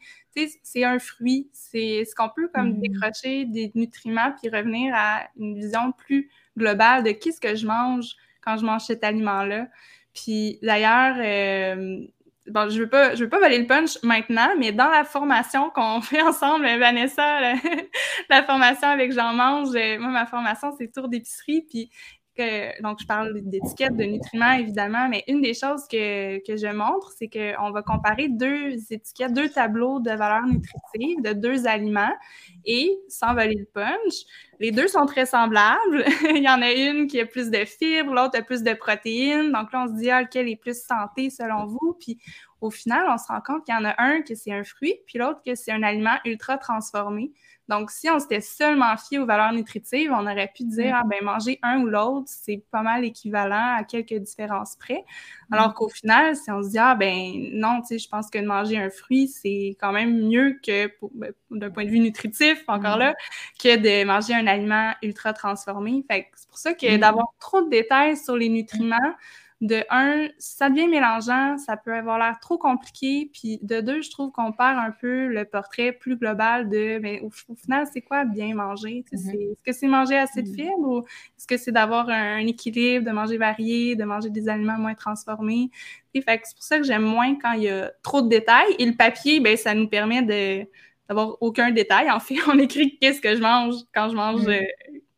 c'est 0.63 0.85
un 0.85 0.99
fruit. 0.99 1.49
C'est 1.53 2.05
ce 2.05 2.15
qu'on 2.15 2.29
peut 2.29 2.51
comme 2.55 2.73
mm-hmm. 2.73 2.81
décrocher 2.81 3.45
des 3.47 3.73
nutriments 3.75 4.33
puis 4.41 4.51
revenir 4.51 4.93
à 4.95 5.23
une 5.39 5.55
vision 5.55 5.93
plus 5.93 6.31
globale 6.57 7.03
de 7.03 7.13
qu'est-ce 7.13 7.41
que 7.41 7.55
je 7.55 7.67
mange 7.67 8.15
quand 8.43 8.59
je 8.59 8.65
mange 8.65 8.83
cet 8.83 9.05
aliment-là. 9.05 9.69
Puis 10.13 10.59
d'ailleurs, 10.63 11.17
euh, 11.19 12.07
bon, 12.49 12.69
je 12.69 12.81
veux 12.81 12.89
pas, 12.89 13.15
je 13.15 13.25
veux 13.25 13.31
pas 13.31 13.39
voler 13.39 13.59
le 13.59 13.67
punch 13.67 14.03
maintenant, 14.03 14.49
mais 14.59 14.73
dans 14.73 14.89
la 14.89 15.05
formation 15.05 15.71
qu'on 15.71 16.01
fait 16.03 16.23
ensemble, 16.23 16.67
Vanessa, 16.79 17.41
la, 17.41 17.55
la 18.31 18.43
formation 18.43 18.89
avec 18.89 19.13
Jean 19.13 19.33
Mange, 19.33 19.75
euh, 19.75 19.99
moi, 19.99 20.11
ma 20.11 20.27
formation, 20.27 20.73
c'est 20.77 20.93
tour 20.93 21.09
d'épicerie, 21.09 21.63
puis 21.69 21.91
donc, 22.83 22.99
je 23.01 23.07
parle 23.07 23.41
d'étiquettes, 23.43 23.97
de 23.97 24.05
nutriments, 24.05 24.53
évidemment, 24.53 25.09
mais 25.09 25.25
une 25.29 25.41
des 25.41 25.55
choses 25.55 25.87
que, 25.91 26.39
que 26.47 26.57
je 26.57 26.73
montre, 26.73 27.13
c'est 27.19 27.29
qu'on 27.29 27.71
va 27.71 27.83
comparer 27.83 28.29
deux 28.29 28.75
étiquettes, 28.91 29.33
deux 29.33 29.49
tableaux 29.49 30.01
de 30.01 30.11
valeur 30.11 30.47
nutritive 30.47 31.23
de 31.23 31.33
deux 31.33 31.67
aliments 31.67 32.15
et, 32.65 32.99
sans 33.09 33.35
voler 33.35 33.57
le 33.57 33.65
punch, 33.65 34.25
les 34.61 34.73
deux 34.73 34.89
sont 34.89 35.07
très 35.07 35.27
semblables. 35.27 36.05
Il 36.35 36.43
y 36.43 36.49
en 36.49 36.63
a 36.63 36.73
une 36.73 37.07
qui 37.07 37.21
a 37.21 37.27
plus 37.27 37.51
de 37.51 37.65
fibres, 37.65 38.13
l'autre 38.13 38.39
a 38.39 38.43
plus 38.43 38.63
de 38.63 38.73
protéines. 38.75 39.53
Donc 39.53 39.73
là, 39.73 39.85
on 39.85 39.89
se 39.89 40.01
dit, 40.01 40.11
ah, 40.11 40.23
lequel 40.23 40.49
est 40.49 40.57
plus 40.57 40.81
santé 40.83 41.31
selon 41.31 41.67
vous? 41.67 41.97
Puis 42.01 42.19
au 42.61 42.71
final, 42.71 43.07
on 43.09 43.19
se 43.19 43.27
rend 43.29 43.41
compte 43.41 43.65
qu'il 43.65 43.75
y 43.75 43.79
en 43.79 43.85
a 43.85 43.95
un 43.99 44.23
que 44.23 44.35
c'est 44.35 44.53
un 44.53 44.65
fruit, 44.65 44.97
puis 45.07 45.19
l'autre 45.19 45.41
que 45.45 45.55
c'est 45.55 45.73
un 45.73 45.83
aliment 45.83 46.17
ultra 46.25 46.59
transformé. 46.59 47.33
Donc, 47.69 47.91
si 47.91 48.09
on 48.09 48.19
s'était 48.19 48.41
seulement 48.41 48.97
fié 48.97 49.19
aux 49.19 49.27
valeurs 49.27 49.53
nutritives, 49.53 50.11
on 50.11 50.23
aurait 50.23 50.51
pu 50.55 50.65
dire, 50.65 50.95
mm. 50.95 51.01
ah 51.01 51.05
ben 51.05 51.23
manger 51.23 51.59
un 51.63 51.81
ou 51.81 51.87
l'autre, 51.87 52.27
c'est 52.27 52.63
pas 52.71 52.83
mal 52.83 53.05
équivalent 53.05 53.77
à 53.77 53.85
quelques 53.85 54.15
différences 54.15 54.77
près. 54.77 55.05
Alors 55.53 55.71
mm. 55.71 55.75
qu'au 55.75 55.89
final, 55.91 56.35
si 56.35 56.51
on 56.51 56.63
se 56.63 56.71
dit, 56.71 56.79
ah 56.79 56.95
ben 56.95 57.51
non, 57.53 57.83
tu 57.83 57.89
sais, 57.89 57.99
je 57.99 58.09
pense 58.09 58.31
que 58.31 58.39
de 58.39 58.47
manger 58.47 58.79
un 58.79 58.89
fruit, 58.89 59.29
c'est 59.29 59.77
quand 59.81 59.93
même 59.93 60.29
mieux 60.29 60.59
que, 60.65 60.91
ben, 61.13 61.33
d'un 61.51 61.71
point 61.71 61.85
de 61.85 61.91
vue 61.91 62.01
nutritif, 62.01 62.65
encore 62.69 62.97
mm. 62.97 63.01
là, 63.01 63.15
que 63.63 63.77
de 63.77 64.05
manger 64.05 64.35
un 64.35 64.47
aliment 64.47 64.95
ultra 65.03 65.35
transformé. 65.35 66.05
Fait 66.11 66.23
que 66.23 66.29
c'est 66.37 66.49
pour 66.49 66.59
ça 66.59 66.73
que 66.73 66.97
d'avoir 66.97 67.27
trop 67.39 67.61
de 67.61 67.69
détails 67.69 68.17
sur 68.17 68.35
les 68.35 68.49
nutriments, 68.49 68.97
de 69.61 69.83
un, 69.91 70.29
ça 70.39 70.71
devient 70.71 70.87
mélangeant, 70.87 71.59
ça 71.59 71.77
peut 71.77 71.93
avoir 71.93 72.19
l'air 72.19 72.39
trop 72.41 72.59
compliqué, 72.59 73.29
puis 73.33 73.59
de 73.63 73.81
deux, 73.81 74.03
je 74.03 74.11
trouve 74.11 74.31
qu'on 74.31 74.53
perd 74.53 74.79
un 74.79 74.93
peu 74.93 75.27
le 75.27 75.45
portrait 75.45 75.91
plus 75.91 76.17
global 76.17 76.69
de, 76.69 77.01
mais 77.01 77.21
au, 77.23 77.31
final, 77.57 77.85
c'est 77.93 78.03
quoi 78.03 78.25
bien 78.25 78.55
manger? 78.55 79.05
Mm-hmm. 79.13 79.53
Est-ce 79.53 79.63
que 79.65 79.73
c'est 79.73 79.89
manger 79.89 80.17
assez 80.17 80.43
de 80.43 80.49
mm-hmm. 80.49 80.55
fibres 80.55 80.89
ou 80.89 80.99
est-ce 81.01 81.47
que 81.49 81.57
c'est 81.57 81.73
d'avoir 81.73 82.09
un, 82.09 82.47
équilibre, 82.47 83.05
de 83.05 83.11
manger 83.11 83.37
varié, 83.37 83.97
de 83.97 84.05
manger 84.05 84.31
des 84.31 84.49
aliments 84.49 84.79
moins 84.79 84.95
transformés? 84.95 85.71
c'est 86.15 86.25
pour 86.25 86.65
ça 86.65 86.79
que 86.79 86.85
j'aime 86.85 87.03
moins 87.03 87.37
quand 87.37 87.53
il 87.53 87.65
y 87.65 87.69
a 87.69 87.93
trop 88.03 88.23
de 88.23 88.29
détails. 88.29 88.75
Et 88.79 88.87
le 88.87 88.95
papier, 88.95 89.39
ben, 89.39 89.57
ça 89.57 89.75
nous 89.75 89.89
permet 89.89 90.23
de 90.23 90.67
d'avoir 91.09 91.37
aucun 91.41 91.71
détail. 91.71 92.11
En 92.11 92.21
fait, 92.21 92.37
on 92.49 92.59
écrit 92.59 92.99
qu'est-ce 92.99 93.21
que 93.21 93.35
je 93.35 93.41
mange 93.41 93.75
quand 93.95 94.11
je 94.11 94.15
mange 94.15 94.43
mm. 94.43 94.51
euh, 94.51 94.65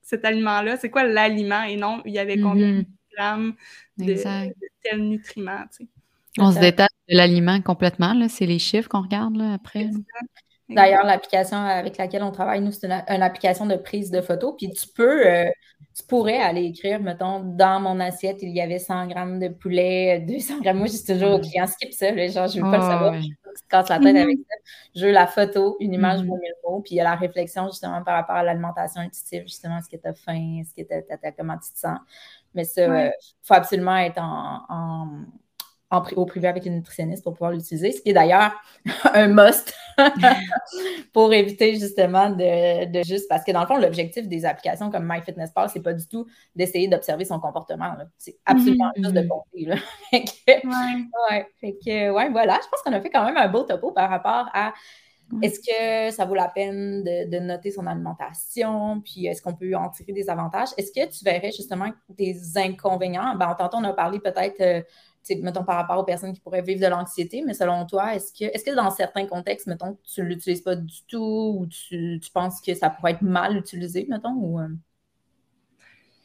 cet 0.03 0.25
aliment-là. 0.25 0.77
C'est 0.77 0.91
quoi 0.91 1.05
l'aliment 1.05 1.63
et 1.63 1.77
non, 1.77 2.03
il 2.05 2.13
y 2.13 2.19
avait 2.19 2.39
combien? 2.39 2.79
De 2.79 2.85
grammes 3.17 3.55
de, 3.99 4.15
tels 4.83 5.03
nutriments. 5.03 5.65
On 6.39 6.53
se 6.53 6.59
détache 6.59 6.89
de 7.09 7.17
l'aliment 7.17 7.61
complètement, 7.61 8.15
c'est 8.29 8.47
les 8.47 8.59
chiffres 8.59 8.89
qu'on 8.89 9.03
regarde 9.03 9.37
là, 9.37 9.55
après. 9.55 9.91
D'ailleurs, 10.71 11.05
l'application 11.05 11.57
avec 11.57 11.97
laquelle 11.99 12.23
on 12.23 12.31
travaille, 12.31 12.61
nous, 12.61 12.71
c'est 12.71 12.87
une, 12.87 13.23
application 13.23 13.67
de 13.67 13.75
prise 13.75 14.11
de 14.11 14.21
photos. 14.21 14.55
Puis 14.57 14.71
tu 14.71 14.87
peux, 14.95 15.27
euh, 15.27 15.51
tu 15.97 16.05
pourrais 16.05 16.39
aller 16.39 16.65
écrire, 16.65 17.01
mettons, 17.01 17.41
dans 17.41 17.81
mon 17.81 17.99
assiette, 17.99 18.39
il 18.43 18.51
y 18.51 18.61
avait 18.61 18.79
100 18.79 19.09
grammes 19.09 19.41
de 19.41 19.49
poulet, 19.49 20.21
200 20.21 20.61
grammes. 20.61 20.79
Moi, 20.79 20.87
je 20.87 20.93
dis 20.93 21.05
toujours 21.05 21.33
au 21.33 21.41
client, 21.41 21.67
skip 21.67 21.93
ça. 21.93 22.15
genre, 22.29 22.47
je 22.47 22.61
ne 22.61 22.65
veux 22.65 22.71
pas 22.71 22.77
le 22.77 22.83
savoir. 22.83 23.15
Je 23.15 23.29
te 23.29 23.69
casse 23.69 23.89
la 23.89 23.99
tête 23.99 24.17
avec 24.17 24.39
ça. 24.39 24.73
Je 24.95 25.07
veux 25.07 25.13
la 25.13 25.27
photo, 25.27 25.77
une 25.81 25.93
image 25.93 26.21
vaut 26.21 26.37
mille 26.37 26.55
mots. 26.65 26.81
Puis 26.81 26.95
il 26.95 26.99
y 26.99 27.01
a 27.01 27.05
la 27.05 27.17
réflexion, 27.17 27.67
justement, 27.67 28.03
par 28.05 28.15
rapport 28.15 28.37
à 28.37 28.45
l'alimentation 28.45 29.01
intuitive, 29.01 29.43
justement, 29.43 29.79
est-ce 29.79 29.89
que 29.89 30.01
tu 30.01 30.09
as 30.09 30.15
faim, 30.15 30.61
est-ce 30.61 30.75
que 30.75 31.27
as, 31.27 31.33
comment 31.33 31.59
tu 31.59 31.73
te 31.73 31.79
sens? 31.79 31.99
Mais 32.55 32.65
ça, 32.65 32.85
il 32.85 32.91
euh, 32.91 33.11
faut 33.43 33.55
absolument 33.55 33.97
être 33.97 34.19
en, 34.21 35.07
au 36.17 36.25
privé 36.25 36.49
avec 36.49 36.67
une 36.67 36.77
nutritionniste 36.77 37.25
pour 37.25 37.33
pouvoir 37.33 37.51
l'utiliser, 37.53 37.93
ce 37.93 38.01
qui 38.01 38.11
est 38.11 38.13
d'ailleurs 38.13 38.53
un 39.15 39.29
must 39.29 39.75
pour 41.13 41.33
éviter 41.33 41.75
justement 41.75 42.31
de, 42.31 43.03
juste 43.03 43.29
parce 43.29 43.45
que 43.45 43.53
dans 43.53 43.61
le 43.61 43.67
fond, 43.67 43.77
l'objectif 43.77 44.29
des 44.29 44.45
applications 44.45 44.91
comme 44.91 45.07
MyFitnessPal, 45.09 45.69
c'est 45.69 45.83
pas 45.83 45.93
du 45.93 46.07
tout 46.07 46.27
d'essayer 46.55 46.89
d'observer 46.89 47.25
son 47.25 47.41
comportement. 47.41 47.97
C'est 48.19 48.39
absolument 48.47 48.91
mm-hmm, 48.97 49.03
juste 49.03 49.15
de 49.15 49.21
mm-hmm. 49.21 49.29
compter. 49.29 49.65
Là. 49.67 49.77
ouais. 51.31 51.47
Fait 51.61 51.77
que, 51.85 52.11
ouais, 52.11 52.31
voilà, 52.31 52.59
je 52.63 52.69
pense 52.69 52.83
qu'on 52.85 52.93
a 52.93 53.01
fait 53.01 53.11
quand 53.11 53.25
même 53.25 53.37
un 53.37 53.49
beau 53.49 53.65
topo 53.65 53.91
par 53.93 54.09
rapport 54.09 54.49
à 54.55 54.73
est-ce 55.43 55.61
que 55.61 56.15
ça 56.15 56.25
vaut 56.25 56.35
la 56.35 56.49
peine 56.49 57.05
de, 57.05 57.39
noter 57.39 57.71
son 57.71 57.87
alimentation? 57.87 59.01
Puis 59.01 59.27
est-ce 59.27 59.43
qu'on 59.43 59.55
peut 59.55 59.75
en 59.75 59.89
tirer 59.91 60.13
des 60.13 60.29
avantages? 60.29 60.71
Est-ce 60.77 60.93
que 60.93 61.07
tu 61.07 61.25
verrais 61.25 61.53
justement 61.53 61.91
des 62.09 62.57
inconvénients? 62.57 63.35
Ben, 63.37 63.55
tantôt, 63.55 63.79
on 63.79 63.85
a 63.85 63.93
parlé 63.93 64.19
peut-être, 64.21 64.61
euh, 64.61 64.83
mettons, 65.43 65.65
par 65.65 65.77
rapport 65.77 65.99
aux 65.99 66.05
personnes 66.05 66.33
qui 66.33 66.41
pourraient 66.41 66.63
vivre 66.63 66.81
de 66.81 66.87
l'anxiété, 66.87 67.43
mais 67.47 67.55
selon 67.55 67.87
toi, 67.87 68.15
est-ce 68.15 68.33
que, 68.33 68.45
est 68.45 68.65
que 68.65 68.75
dans 68.75 68.91
certains 68.91 69.27
contextes, 69.27 69.67
mettons, 69.67 69.97
tu 70.03 70.23
ne 70.23 70.27
l'utilises 70.27 70.63
pas 70.63 70.77
du 70.77 71.05
tout 71.07 71.57
ou 71.59 71.67
tu, 71.67 72.21
penses 72.33 72.61
que 72.61 72.75
ça 72.75 72.91
pourrait 72.91 73.13
être 73.13 73.23
mal 73.23 73.57
utilisé, 73.57 74.07
mettons? 74.09 74.35
Ou, 74.35 74.61
euh? 74.61 74.69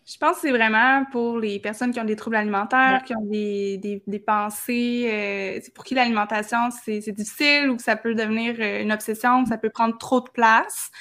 Je 0.05 0.17
pense 0.19 0.35
que 0.35 0.41
c'est 0.41 0.51
vraiment 0.51 1.03
pour 1.11 1.39
les 1.39 1.59
personnes 1.59 1.91
qui 1.91 1.99
ont 1.99 2.05
des 2.05 2.15
troubles 2.15 2.35
alimentaires, 2.35 3.01
qui 3.03 3.15
ont 3.15 3.25
des, 3.25 4.01
des, 4.05 4.19
pensées, 4.19 5.09
euh, 5.11 5.59
c'est 5.63 5.73
pour 5.73 5.83
qui 5.83 5.95
l'alimentation, 5.95 6.69
c'est 6.69 7.11
difficile 7.11 7.71
ou 7.71 7.75
que 7.75 7.81
ça 7.81 7.95
peut 7.95 8.13
devenir 8.13 8.55
euh, 8.59 8.83
une 8.83 8.91
obsession, 8.91 9.43
que 9.43 9.49
ça 9.49 9.57
peut 9.57 9.71
prendre 9.71 9.97
trop 9.97 10.21
de 10.21 10.29
place. 10.29 10.91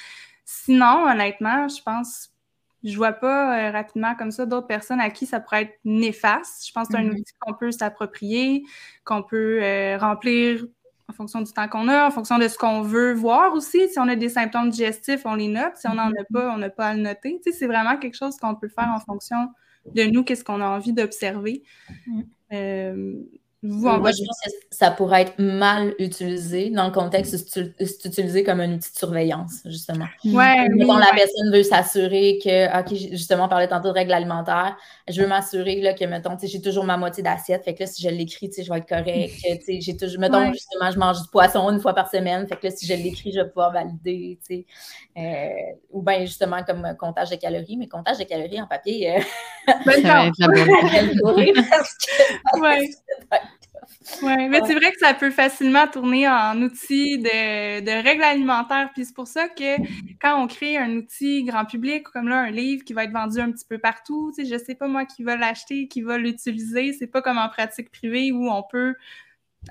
Sinon, 0.43 1.05
honnêtement, 1.07 1.67
je 1.67 1.83
pense, 1.83 2.31
je 2.83 2.95
vois 2.97 3.13
pas 3.13 3.67
euh, 3.67 3.71
rapidement 3.71 4.15
comme 4.15 4.31
ça 4.31 4.47
d'autres 4.47 4.65
personnes 4.65 4.99
à 4.99 5.11
qui 5.11 5.27
ça 5.27 5.39
pourrait 5.39 5.63
être 5.63 5.79
néfaste. 5.83 6.65
Je 6.67 6.71
pense 6.71 6.87
que 6.87 6.93
c'est 6.93 6.99
un 6.99 7.03
mm-hmm. 7.03 7.19
outil 7.19 7.33
qu'on 7.39 7.53
peut 7.53 7.71
s'approprier, 7.71 8.63
qu'on 9.03 9.21
peut 9.21 9.61
remplir 9.99 10.65
en 11.09 11.13
fonction 11.13 11.41
du 11.41 11.51
temps 11.51 11.67
qu'on 11.67 11.87
a, 11.87 12.07
en 12.07 12.11
fonction 12.11 12.37
de 12.37 12.47
ce 12.47 12.57
qu'on 12.57 12.81
veut 12.81 13.13
voir 13.13 13.53
aussi. 13.53 13.87
Si 13.89 13.99
on 13.99 14.07
a 14.07 14.15
des 14.15 14.29
symptômes 14.29 14.69
digestifs, 14.69 15.21
on 15.25 15.35
les 15.35 15.47
note. 15.47 15.75
Si 15.75 15.87
on 15.87 15.93
n'en 15.93 16.07
a 16.07 16.09
mm-hmm. 16.09 16.33
pas, 16.33 16.53
on 16.53 16.57
n'a 16.57 16.69
pas 16.69 16.87
à 16.87 16.93
le 16.95 17.01
noter. 17.01 17.39
Tu 17.43 17.51
sais, 17.51 17.57
c'est 17.57 17.67
vraiment 17.67 17.97
quelque 17.97 18.15
chose 18.15 18.37
qu'on 18.37 18.55
peut 18.55 18.69
faire 18.69 18.89
en 18.89 18.99
fonction 18.99 19.49
de 19.93 20.03
nous, 20.03 20.23
qu'est-ce 20.23 20.43
qu'on 20.43 20.61
a 20.61 20.67
envie 20.67 20.93
d'observer. 20.93 21.63
Mm-hmm. 22.51 23.25
Euh, 23.65 23.97
Moi, 23.99 24.11
je 24.11 24.23
pense 24.23 24.39
que 24.45 24.51
ça 24.69 24.91
pourrait 24.91 25.23
être 25.23 25.39
mal 25.39 25.93
utilisé 25.97 26.69
dans 26.69 26.85
le 26.85 26.91
contexte 26.91 27.33
où 27.33 27.37
c'est 27.37 28.05
utilisé 28.05 28.43
comme 28.43 28.59
un 28.59 28.73
outil 28.73 28.91
de 28.91 28.97
surveillance, 28.97 29.61
justement. 29.65 30.05
Ouais, 30.23 30.67
Quand 30.85 30.97
la 30.97 31.11
personne 31.15 31.51
veut 31.51 31.63
s'assurer 31.63 32.39
que, 32.43 32.79
OK, 32.79 32.93
justement, 33.11 33.45
on 33.45 33.49
parlait 33.49 33.67
tantôt 33.67 33.89
de 33.89 33.93
règles 33.93 34.13
alimentaires, 34.13 34.77
je 35.07 35.21
veux 35.21 35.27
m'assurer 35.27 35.81
que, 35.97 36.05
mettons, 36.05 36.37
j'ai 36.41 36.61
toujours 36.61 36.83
ma 36.83 36.97
moitié 36.97 37.23
d'assiette, 37.23 37.63
fait 37.63 37.73
que 37.73 37.81
là, 37.81 37.87
si 37.87 38.03
je 38.03 38.09
l'écris, 38.09 38.51
je 38.57 38.71
vais 38.71 38.79
être 38.79 38.87
correct. 38.87 39.33
J'ai 39.79 39.97
toujours, 39.97 40.19
mettons, 40.19 40.51
justement, 40.53 40.91
je 40.91 40.99
mange 40.99 41.21
du 41.21 41.27
poisson 41.29 41.69
une 41.71 41.79
fois 41.79 41.93
par 41.93 42.09
semaine, 42.09 42.47
fait 42.47 42.55
que 42.57 42.67
là, 42.67 42.71
si 42.75 42.85
je 42.85 42.93
l'écris, 42.93 43.31
je 43.31 43.39
vais 43.39 43.47
pouvoir 43.47 43.71
valider, 43.71 44.37
euh, 45.17 45.49
ou 45.91 46.01
bien, 46.01 46.19
justement, 46.21 46.63
comme 46.63 46.95
comptage 46.99 47.29
de 47.31 47.35
calories, 47.35 47.77
mais 47.77 47.87
comptage 47.87 48.17
de 48.19 48.23
calories 48.25 48.61
en 48.61 48.67
papier, 48.67 49.15
euh... 49.15 49.19
ben, 49.85 50.31
ouais. 52.61 52.89
Oui, 54.21 54.49
mais 54.49 54.61
c'est 54.65 54.75
vrai 54.75 54.91
que 54.91 54.99
ça 54.99 55.13
peut 55.13 55.31
facilement 55.31 55.87
tourner 55.87 56.27
en 56.27 56.61
outil 56.61 57.17
de, 57.17 57.81
de 57.81 58.03
règles 58.03 58.23
alimentaires. 58.23 58.89
Puis 58.93 59.05
c'est 59.05 59.15
pour 59.15 59.27
ça 59.27 59.47
que 59.47 59.77
quand 60.21 60.41
on 60.41 60.47
crée 60.47 60.77
un 60.77 60.91
outil 60.97 61.43
grand 61.43 61.65
public, 61.65 62.03
comme 62.03 62.27
là, 62.27 62.41
un 62.41 62.51
livre 62.51 62.83
qui 62.83 62.93
va 62.93 63.03
être 63.03 63.11
vendu 63.13 63.39
un 63.39 63.51
petit 63.51 63.65
peu 63.67 63.77
partout, 63.77 64.31
tu 64.35 64.45
sais, 64.45 64.51
je 64.51 64.63
sais 64.63 64.75
pas 64.75 64.87
moi 64.87 65.05
qui 65.05 65.23
va 65.23 65.35
l'acheter, 65.35 65.87
qui 65.87 66.01
va 66.01 66.17
l'utiliser. 66.17 66.93
C'est 66.93 67.07
pas 67.07 67.21
comme 67.21 67.37
en 67.37 67.49
pratique 67.49 67.91
privée 67.91 68.31
où 68.31 68.49
on 68.49 68.63
peut 68.63 68.95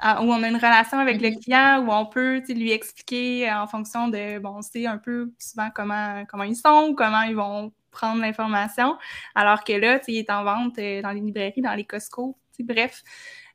où 0.03 0.25
on 0.33 0.43
a 0.43 0.49
une 0.49 0.57
relation 0.57 0.99
avec 0.99 1.21
le 1.21 1.29
mm-hmm. 1.29 1.43
client, 1.45 1.85
où 1.87 1.93
on 1.93 2.07
peut 2.07 2.43
lui 2.49 2.73
expliquer 2.73 3.53
en 3.53 3.69
fonction 3.69 4.09
de, 4.09 4.41
bon, 4.41 4.57
on 4.57 4.63
sait 4.63 4.87
un 4.87 4.99
peu 4.99 5.33
souvent 5.39 5.69
comment, 5.73 6.25
comment 6.29 6.43
ils 6.43 6.57
sont, 6.57 6.95
comment 6.97 7.23
ils 7.23 7.37
vont 7.37 7.73
prendre 7.95 8.21
l'information, 8.21 8.97
alors 9.35 9.65
que 9.65 9.73
là, 9.73 10.01
il 10.09 10.17
est 10.17 10.31
en 10.31 10.45
vente 10.45 10.79
euh, 10.79 11.01
dans 11.01 11.13
les 11.13 11.21
librairies, 11.21 11.63
dans 11.63 11.75
les 11.75 11.85
Costco, 11.85 12.37
bref. 12.59 13.03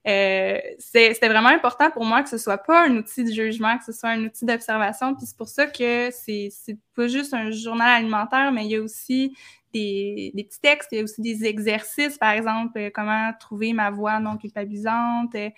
Euh, 0.08 0.58
c'était 0.78 1.28
vraiment 1.28 1.50
important 1.50 1.92
pour 1.92 2.06
moi 2.06 2.24
que 2.24 2.30
ce 2.30 2.38
soit 2.38 2.58
pas 2.58 2.86
un 2.86 2.98
outil 2.98 3.24
de 3.26 3.32
jugement, 3.32 3.78
que 3.78 3.86
ce 3.86 3.92
soit 3.92 4.10
un 4.10 4.24
outil 4.24 4.46
d'observation. 4.46 5.14
Puis 5.16 5.26
c'est 5.26 5.38
pour 5.38 5.50
ça 5.50 5.68
que 5.68 6.10
c'est 6.12 6.52
pas 6.96 7.08
juste 7.08 7.34
un 7.34 7.52
journal 7.52 7.90
alimentaire, 7.90 8.52
mais 8.52 8.66
il 8.66 8.72
y 8.72 8.76
a 8.76 8.82
aussi 8.82 9.36
des, 9.74 10.32
des, 10.34 10.44
petits 10.44 10.62
textes, 10.62 10.90
il 10.92 10.98
y 10.98 11.02
a 11.02 11.04
aussi 11.04 11.22
des 11.22 11.46
exercices, 11.46 12.18
par 12.18 12.32
exemple, 12.32 12.78
euh, 12.80 12.90
comment 12.94 13.32
trouver 13.40 13.74
ma 13.74 13.92
voix 13.92 14.20
non 14.20 14.38
culpabilisante. 14.38 15.36
Euh, 15.36 15.50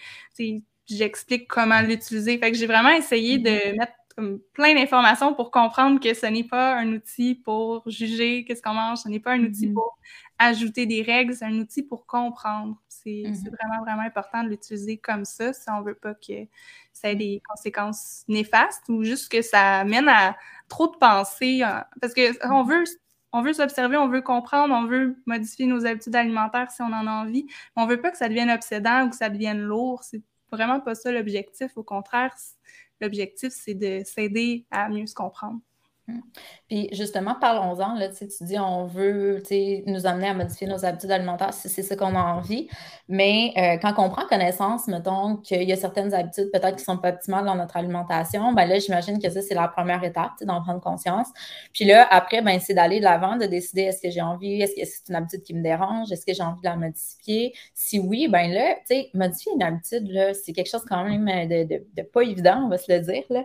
j'explique 0.87 1.47
comment 1.47 1.81
l'utiliser. 1.81 2.37
Fait 2.37 2.51
que 2.51 2.57
j'ai 2.57 2.67
vraiment 2.67 2.89
essayé 2.89 3.37
de 3.37 3.49
mm-hmm. 3.49 3.87
Plein 4.53 4.75
d'informations 4.75 5.33
pour 5.33 5.51
comprendre 5.51 5.99
que 5.99 6.13
ce 6.13 6.25
n'est 6.25 6.43
pas 6.43 6.75
un 6.75 6.93
outil 6.93 7.35
pour 7.35 7.83
juger 7.89 8.45
qu'est-ce 8.45 8.61
qu'on 8.61 8.73
mange, 8.73 8.99
ce 8.99 9.09
n'est 9.09 9.19
pas 9.19 9.33
un 9.33 9.43
outil 9.43 9.67
mm-hmm. 9.67 9.73
pour 9.73 9.97
ajouter 10.39 10.85
des 10.85 11.01
règles, 11.01 11.35
c'est 11.35 11.45
un 11.45 11.59
outil 11.59 11.83
pour 11.83 12.05
comprendre. 12.05 12.75
C'est 12.87 13.09
mm-hmm. 13.09 13.49
vraiment, 13.49 13.83
vraiment 13.83 14.01
important 14.01 14.43
de 14.43 14.49
l'utiliser 14.49 14.97
comme 14.97 15.25
ça 15.25 15.53
si 15.53 15.69
on 15.69 15.81
veut 15.81 15.95
pas 15.95 16.13
que 16.13 16.47
ça 16.93 17.11
ait 17.11 17.15
des 17.15 17.41
conséquences 17.47 18.23
néfastes 18.27 18.89
ou 18.89 19.03
juste 19.03 19.31
que 19.31 19.41
ça 19.41 19.83
mène 19.83 20.09
à 20.09 20.35
trop 20.67 20.87
de 20.87 20.97
pensées. 20.97 21.61
Parce 22.01 22.13
que 22.13 22.51
on 22.51 22.63
veut 22.63 22.83
on 23.33 23.41
veut 23.41 23.53
s'observer, 23.53 23.97
on 23.97 24.09
veut 24.09 24.21
comprendre, 24.21 24.73
on 24.73 24.85
veut 24.85 25.15
modifier 25.25 25.65
nos 25.65 25.85
habitudes 25.85 26.15
alimentaires 26.15 26.69
si 26.69 26.81
on 26.81 26.87
en 26.87 27.07
a 27.07 27.11
envie, 27.11 27.45
mais 27.75 27.83
on 27.83 27.87
veut 27.87 28.01
pas 28.01 28.11
que 28.11 28.17
ça 28.17 28.27
devienne 28.27 28.49
obsédant 28.49 29.05
ou 29.05 29.09
que 29.09 29.15
ça 29.15 29.29
devienne 29.29 29.61
lourd. 29.61 30.03
C'est 30.03 30.21
vraiment 30.51 30.79
pas 30.81 30.95
ça 30.95 31.11
l'objectif. 31.11 31.71
Au 31.77 31.83
contraire, 31.83 32.35
l'objectif, 33.01 33.51
c'est 33.53 33.73
de 33.75 34.03
s'aider 34.05 34.65
à 34.71 34.89
mieux 34.89 35.07
se 35.07 35.15
comprendre. 35.15 35.61
Puis 36.67 36.89
justement, 36.93 37.35
parlons-en. 37.39 37.95
Là, 37.95 38.07
tu 38.09 38.25
dis 38.41 38.57
on 38.57 38.85
veut 38.85 39.43
nous 39.87 40.05
amener 40.05 40.27
à 40.27 40.33
modifier 40.33 40.67
nos 40.67 40.85
habitudes 40.85 41.11
alimentaires 41.11 41.53
si 41.53 41.67
c'est 41.67 41.83
ce 41.83 41.93
qu'on 41.93 42.15
a 42.15 42.21
envie. 42.21 42.69
Mais 43.09 43.53
euh, 43.57 43.77
quand 43.81 43.93
on 43.97 44.09
prend 44.09 44.25
connaissance, 44.25 44.87
mettons, 44.87 45.37
qu'il 45.37 45.63
y 45.63 45.73
a 45.73 45.75
certaines 45.75 46.13
habitudes 46.13 46.49
peut-être 46.51 46.77
qui 46.77 46.83
sont 46.83 46.97
pas 46.97 47.09
optimales 47.09 47.45
dans 47.45 47.55
notre 47.55 47.75
alimentation, 47.75 48.53
ben 48.53 48.65
là, 48.65 48.79
j'imagine 48.79 49.21
que 49.21 49.29
ça, 49.29 49.41
c'est 49.41 49.53
la 49.53 49.67
première 49.67 50.03
étape, 50.03 50.31
d'en 50.41 50.61
prendre 50.61 50.79
conscience. 50.79 51.27
Puis 51.73 51.85
là, 51.85 52.07
après, 52.09 52.41
ben, 52.41 52.59
c'est 52.59 52.73
d'aller 52.73 52.99
de 52.99 53.03
l'avant, 53.03 53.35
de 53.35 53.45
décider 53.45 53.81
est-ce 53.81 54.01
que 54.01 54.09
j'ai 54.09 54.21
envie, 54.21 54.61
est-ce 54.61 54.75
que 54.75 54.85
c'est 54.85 55.09
une 55.09 55.15
habitude 55.15 55.43
qui 55.43 55.53
me 55.53 55.61
dérange, 55.61 56.11
est-ce 56.11 56.25
que 56.25 56.33
j'ai 56.33 56.43
envie 56.43 56.61
de 56.61 56.69
la 56.69 56.77
modifier? 56.77 57.53
Si 57.73 57.99
oui, 57.99 58.27
ben 58.29 58.51
là, 58.51 58.75
tu 58.87 58.95
sais, 58.95 59.09
modifier 59.13 59.51
une 59.53 59.63
habitude, 59.63 60.07
là, 60.09 60.33
c'est 60.33 60.53
quelque 60.53 60.69
chose 60.69 60.85
quand 60.87 61.03
même 61.03 61.25
de, 61.47 61.63
de, 61.63 61.85
de, 61.95 62.01
pas 62.03 62.21
évident, 62.21 62.63
on 62.65 62.69
va 62.69 62.77
se 62.77 62.91
le 62.91 62.99
dire. 62.99 63.23
Là. 63.29 63.43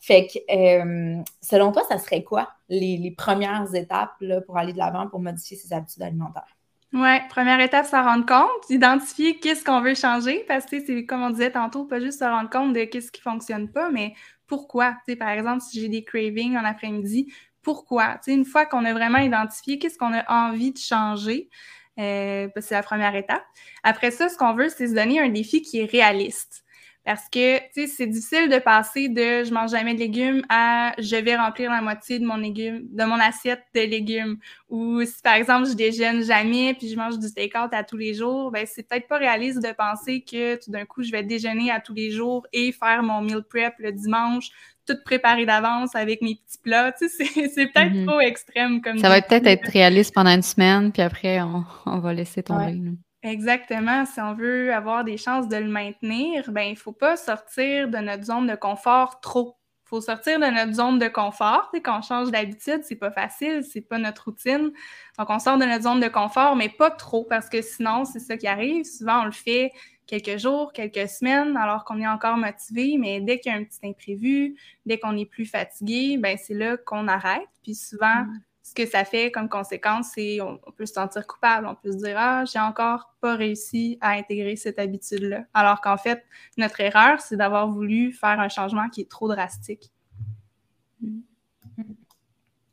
Fait 0.00 0.26
que, 0.26 0.38
euh, 0.54 1.22
selon 1.42 1.72
toi, 1.72 1.82
ça 1.88 1.98
serait 1.98 2.22
quoi 2.22 2.48
les, 2.68 3.12
premières 3.16 3.74
étapes 3.74 4.12
pour 4.46 4.56
aller 4.56 4.72
de 4.72 4.78
l'avant 4.78 5.08
pour 5.08 5.20
modifier 5.20 5.56
ses 5.56 5.72
habitudes 5.72 6.02
alimentaires? 6.02 6.56
Oui, 6.92 7.18
première 7.28 7.60
étape, 7.60 7.84
se 7.84 7.96
rendre 7.96 8.24
compte, 8.24 8.70
identifier 8.70 9.38
qu'est-ce 9.38 9.62
qu'on 9.62 9.82
veut 9.82 9.94
changer, 9.94 10.44
parce 10.48 10.64
que 10.64 10.82
c'est 10.84 11.04
comme 11.04 11.22
on 11.22 11.30
disait 11.30 11.50
tantôt, 11.50 11.84
pas 11.84 12.00
juste 12.00 12.20
se 12.20 12.24
rendre 12.24 12.48
compte 12.48 12.72
de 12.72 12.84
qu'est-ce 12.84 13.12
qui 13.12 13.20
fonctionne 13.20 13.70
pas, 13.70 13.90
mais 13.90 14.14
pourquoi? 14.46 14.96
par 15.18 15.28
exemple, 15.28 15.60
si 15.60 15.80
j'ai 15.80 15.90
des 15.90 16.02
cravings 16.02 16.56
en 16.56 16.64
après-midi, 16.64 17.30
pourquoi? 17.60 18.18
une 18.26 18.46
fois 18.46 18.64
qu'on 18.64 18.86
a 18.86 18.94
vraiment 18.94 19.18
identifié 19.18 19.78
qu'est-ce 19.78 19.98
qu'on 19.98 20.14
a 20.14 20.24
envie 20.32 20.72
de 20.72 20.78
changer, 20.78 21.50
euh, 21.98 22.48
c'est 22.56 22.74
la 22.74 22.82
première 22.82 23.14
étape. 23.14 23.44
Après 23.82 24.10
ça, 24.10 24.30
ce 24.30 24.38
qu'on 24.38 24.54
veut, 24.54 24.70
c'est 24.70 24.88
se 24.88 24.94
donner 24.94 25.20
un 25.20 25.28
défi 25.28 25.60
qui 25.60 25.80
est 25.80 25.90
réaliste. 25.90 26.64
Parce 27.08 27.30
que, 27.30 27.56
tu 27.56 27.64
sais, 27.72 27.86
c'est 27.86 28.06
difficile 28.06 28.50
de 28.50 28.58
passer 28.58 29.08
de 29.08 29.42
je 29.42 29.50
mange 29.50 29.70
jamais 29.70 29.94
de 29.94 29.98
légumes 29.98 30.42
à 30.50 30.92
je 30.98 31.16
vais 31.16 31.36
remplir 31.36 31.70
la 31.70 31.80
moitié 31.80 32.18
de 32.18 32.26
mon 32.26 32.36
légume, 32.36 32.82
de 32.82 33.04
mon 33.04 33.14
assiette 33.14 33.62
de 33.74 33.80
légumes. 33.80 34.36
Ou 34.68 35.02
si, 35.06 35.22
par 35.22 35.32
exemple, 35.32 35.70
je 35.70 35.72
déjeune 35.72 36.22
jamais 36.22 36.74
puis 36.74 36.90
je 36.90 36.96
mange 36.96 37.18
du 37.18 37.32
take-out 37.32 37.72
à 37.72 37.82
tous 37.82 37.96
les 37.96 38.12
jours, 38.12 38.50
ben, 38.50 38.66
c'est 38.66 38.86
peut-être 38.86 39.08
pas 39.08 39.16
réaliste 39.16 39.62
de 39.62 39.72
penser 39.72 40.20
que 40.20 40.62
tout 40.62 40.70
d'un 40.70 40.84
coup, 40.84 41.02
je 41.02 41.10
vais 41.10 41.22
déjeuner 41.22 41.70
à 41.70 41.80
tous 41.80 41.94
les 41.94 42.10
jours 42.10 42.46
et 42.52 42.72
faire 42.72 43.02
mon 43.02 43.22
meal 43.22 43.42
prep 43.42 43.72
le 43.78 43.90
dimanche, 43.90 44.50
tout 44.86 44.98
préparé 45.02 45.46
d'avance 45.46 45.94
avec 45.94 46.20
mes 46.20 46.34
petits 46.34 46.58
plats. 46.62 46.92
Tu 46.92 47.08
sais, 47.08 47.24
c'est 47.24 47.72
peut-être 47.72 47.90
mm-hmm. 47.90 48.06
trop 48.06 48.20
extrême 48.20 48.82
comme 48.82 48.98
Ça 48.98 49.08
va 49.08 49.22
peut-être 49.22 49.46
être 49.46 49.70
réaliste 49.70 50.12
pendant 50.12 50.34
une 50.34 50.42
semaine, 50.42 50.92
puis 50.92 51.00
après, 51.00 51.40
on, 51.40 52.00
va 52.00 52.12
laisser 52.12 52.42
tomber. 52.42 52.78
Exactement. 53.22 54.06
Si 54.06 54.20
on 54.20 54.34
veut 54.34 54.72
avoir 54.72 55.02
des 55.04 55.16
chances 55.16 55.48
de 55.48 55.56
le 55.56 55.68
maintenir, 55.68 56.50
ben 56.52 56.62
il 56.70 56.76
faut 56.76 56.92
pas 56.92 57.16
sortir 57.16 57.88
de 57.88 57.98
notre 57.98 58.24
zone 58.24 58.46
de 58.46 58.54
confort 58.54 59.20
trop. 59.20 59.56
Il 59.86 59.88
faut 59.88 60.00
sortir 60.00 60.38
de 60.38 60.44
notre 60.46 60.72
zone 60.74 60.98
de 61.00 61.08
confort. 61.08 61.70
Quand 61.82 61.98
on 61.98 62.02
change 62.02 62.30
d'habitude, 62.30 62.80
c'est 62.84 62.94
pas 62.96 63.10
facile, 63.10 63.64
c'est 63.64 63.80
pas 63.80 63.98
notre 63.98 64.24
routine. 64.26 64.70
Donc, 65.18 65.30
on 65.30 65.38
sort 65.38 65.56
de 65.58 65.64
notre 65.64 65.82
zone 65.84 65.98
de 66.00 66.08
confort, 66.08 66.54
mais 66.56 66.68
pas 66.68 66.90
trop, 66.90 67.24
parce 67.24 67.48
que 67.48 67.62
sinon, 67.62 68.04
c'est 68.04 68.20
ça 68.20 68.36
qui 68.36 68.46
arrive. 68.46 68.84
Souvent, 68.84 69.22
on 69.22 69.24
le 69.24 69.32
fait 69.32 69.72
quelques 70.06 70.36
jours, 70.38 70.72
quelques 70.72 71.08
semaines, 71.08 71.56
alors 71.56 71.84
qu'on 71.84 72.00
est 72.00 72.06
encore 72.06 72.36
motivé, 72.36 72.96
mais 72.98 73.20
dès 73.20 73.40
qu'il 73.40 73.50
y 73.50 73.54
a 73.54 73.58
un 73.58 73.64
petit 73.64 73.80
imprévu, 73.84 74.56
dès 74.86 74.98
qu'on 74.98 75.16
est 75.16 75.26
plus 75.26 75.46
fatigué, 75.46 76.18
ben 76.18 76.36
c'est 76.40 76.54
là 76.54 76.76
qu'on 76.76 77.08
arrête. 77.08 77.48
Puis 77.62 77.74
souvent, 77.74 78.24
mm 78.24 78.40
ce 78.68 78.74
que 78.74 78.86
ça 78.86 79.04
fait 79.04 79.30
comme 79.30 79.48
conséquence, 79.48 80.08
c'est 80.14 80.40
on, 80.42 80.58
peut 80.76 80.84
se 80.84 80.92
sentir 80.92 81.26
coupable, 81.26 81.66
on 81.66 81.74
peut 81.74 81.90
se 81.90 81.96
dire 81.96 82.16
ah 82.18 82.44
j'ai 82.44 82.58
encore 82.58 83.14
pas 83.20 83.34
réussi 83.34 83.96
à 84.00 84.10
intégrer 84.10 84.56
cette 84.56 84.78
habitude-là. 84.78 85.44
Alors 85.54 85.80
qu'en 85.80 85.96
fait 85.96 86.22
notre 86.58 86.80
erreur, 86.80 87.20
c'est 87.20 87.36
d'avoir 87.36 87.68
voulu 87.68 88.12
faire 88.12 88.40
un 88.40 88.48
changement 88.48 88.88
qui 88.90 89.00
est 89.02 89.10
trop 89.10 89.28
drastique. 89.28 89.90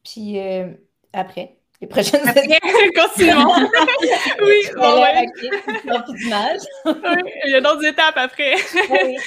Puis 0.04 0.40
euh, 0.40 0.68
après, 1.14 1.58
les 1.80 1.88
prochaines 1.88 2.22
continuons. 2.96 3.54
oui, 4.42 4.70
bon, 4.76 5.02
ouais. 5.02 5.26
il 7.46 7.52
y 7.52 7.56
a 7.56 7.62
d'autres 7.62 7.86
étapes 7.86 8.18
après. 8.18 8.56
oui, 8.92 9.18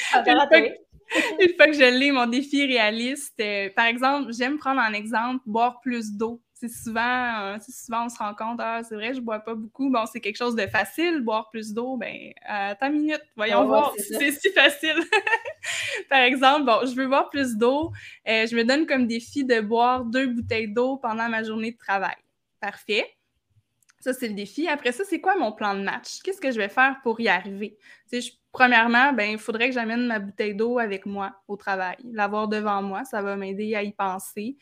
une 1.41 1.55
fois 1.57 1.67
que 1.67 1.73
je 1.73 1.99
lis 1.99 2.13
mon 2.13 2.27
défi 2.27 2.67
réaliste, 2.67 3.41
euh, 3.41 3.71
par 3.75 3.87
exemple, 3.87 4.33
j'aime 4.33 4.59
prendre 4.59 4.81
en 4.81 4.93
exemple 4.93 5.43
boire 5.47 5.81
plus 5.81 6.13
d'eau 6.13 6.43
souvent, 6.67 7.41
euh, 7.43 7.59
souvent 7.69 8.07
on 8.07 8.09
se 8.09 8.19
rend 8.19 8.35
compte, 8.35 8.59
ah, 8.61 8.81
c'est 8.83 8.97
vrai, 8.97 9.15
je 9.15 9.21
bois 9.21 9.39
pas 9.39 9.55
beaucoup. 9.55 9.91
Bon, 9.91 10.05
c'est 10.11 10.21
quelque 10.21 10.37
chose 10.37 10.57
de 10.57 10.67
facile, 10.67 11.21
boire 11.21 11.49
plus 11.51 11.73
d'eau. 11.73 11.97
Ben, 11.97 12.33
attends 12.45 12.89
une 12.89 13.01
minute, 13.01 13.23
voyons 13.37 13.65
voir 13.67 13.93
si 13.97 14.15
c'est 14.15 14.33
si 14.33 14.51
facile. 14.51 14.97
Par 16.11 16.21
exemple, 16.21 16.65
bon, 16.65 16.81
je 16.85 16.95
veux 16.95 17.07
boire 17.07 17.31
plus 17.31 17.57
d'eau. 17.57 17.93
Euh, 18.27 18.47
je 18.47 18.57
me 18.57 18.65
donne 18.65 18.87
comme 18.87 19.07
défi 19.07 19.45
de 19.45 19.61
boire 19.61 20.05
deux 20.05 20.27
bouteilles 20.27 20.73
d'eau 20.73 20.97
pendant 20.97 21.29
ma 21.29 21.45
journée 21.45 21.73
de 21.73 21.79
travail. 21.79 22.17
Parfait. 22.61 23.07
Ça, 24.01 24.13
c'est 24.13 24.29
le 24.29 24.35
défi. 24.35 24.69
Après 24.69 24.93
ça, 24.93 25.05
c'est 25.05 25.21
quoi 25.21 25.37
mon 25.37 25.53
plan 25.53 25.75
de 25.75 25.83
match? 25.83 26.21
Qu'est-ce 26.23 26.41
que 26.41 26.51
je 26.51 26.59
vais 26.59 26.69
faire 26.69 26.97
pour 27.03 27.21
y 27.21 27.29
arriver? 27.29 27.77
premièrement, 28.53 29.13
ben, 29.13 29.33
il 29.33 29.39
faudrait 29.39 29.69
que 29.69 29.75
j'amène 29.75 30.07
ma 30.07 30.19
bouteille 30.19 30.55
d'eau 30.55 30.79
avec 30.79 31.07
moi 31.07 31.33
au 31.47 31.57
travail. 31.57 31.97
L'avoir 32.13 32.49
devant 32.49 32.83
moi, 32.83 33.05
ça 33.05 33.23
va 33.23 33.37
m'aider 33.37 33.75
à 33.75 33.83
y 33.83 33.93
penser. 33.93 34.57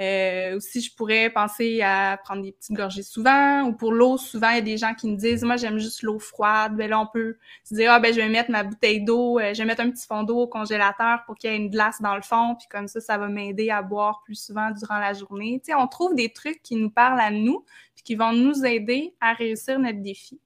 Euh, 0.00 0.56
aussi, 0.56 0.80
je 0.80 0.94
pourrais 0.94 1.28
penser 1.30 1.82
à 1.82 2.18
prendre 2.24 2.42
des 2.42 2.52
petites 2.52 2.74
gorgées 2.74 3.02
souvent. 3.02 3.62
Ou 3.64 3.72
pour 3.74 3.92
l'eau, 3.92 4.16
souvent, 4.16 4.48
il 4.50 4.56
y 4.56 4.58
a 4.58 4.62
des 4.62 4.78
gens 4.78 4.94
qui 4.94 5.08
me 5.08 5.16
disent 5.16 5.44
Moi, 5.44 5.56
j'aime 5.56 5.78
juste 5.78 6.02
l'eau 6.02 6.18
froide. 6.18 6.76
Ben 6.76 6.88
là, 6.88 6.98
on 7.00 7.06
peut 7.06 7.36
se 7.64 7.74
dire 7.74 7.92
Ah, 7.92 8.00
ben, 8.00 8.12
je 8.12 8.20
vais 8.20 8.28
mettre 8.28 8.50
ma 8.50 8.64
bouteille 8.64 9.04
d'eau, 9.04 9.38
euh, 9.38 9.52
je 9.52 9.58
vais 9.58 9.66
mettre 9.66 9.82
un 9.82 9.90
petit 9.90 10.06
fond 10.06 10.22
d'eau 10.22 10.38
au 10.40 10.46
congélateur 10.46 11.24
pour 11.26 11.36
qu'il 11.36 11.50
y 11.50 11.54
ait 11.54 11.56
une 11.56 11.70
glace 11.70 12.00
dans 12.00 12.16
le 12.16 12.22
fond. 12.22 12.56
Puis 12.58 12.66
comme 12.68 12.88
ça, 12.88 13.00
ça 13.00 13.18
va 13.18 13.28
m'aider 13.28 13.70
à 13.70 13.82
boire 13.82 14.22
plus 14.24 14.34
souvent 14.34 14.70
durant 14.70 14.98
la 14.98 15.12
journée. 15.12 15.60
Tu 15.64 15.72
sais, 15.72 15.74
on 15.74 15.86
trouve 15.86 16.14
des 16.14 16.32
trucs 16.32 16.62
qui 16.62 16.76
nous 16.76 16.90
parlent 16.90 17.20
à 17.20 17.30
nous, 17.30 17.64
puis 17.94 18.02
qui 18.02 18.14
vont 18.14 18.32
nous 18.32 18.64
aider 18.64 19.14
à 19.20 19.34
réussir 19.34 19.78
notre 19.78 20.00
défi. 20.00 20.40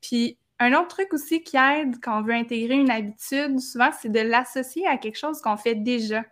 Puis 0.00 0.36
un 0.58 0.74
autre 0.74 0.88
truc 0.88 1.12
aussi 1.14 1.42
qui 1.42 1.56
aide 1.56 1.96
quand 2.02 2.18
on 2.18 2.22
veut 2.22 2.34
intégrer 2.34 2.74
une 2.74 2.90
habitude, 2.90 3.60
souvent, 3.60 3.90
c'est 3.98 4.10
de 4.10 4.20
l'associer 4.20 4.86
à 4.86 4.98
quelque 4.98 5.18
chose 5.18 5.40
qu'on 5.40 5.56
fait 5.56 5.74
déjà 5.74 6.24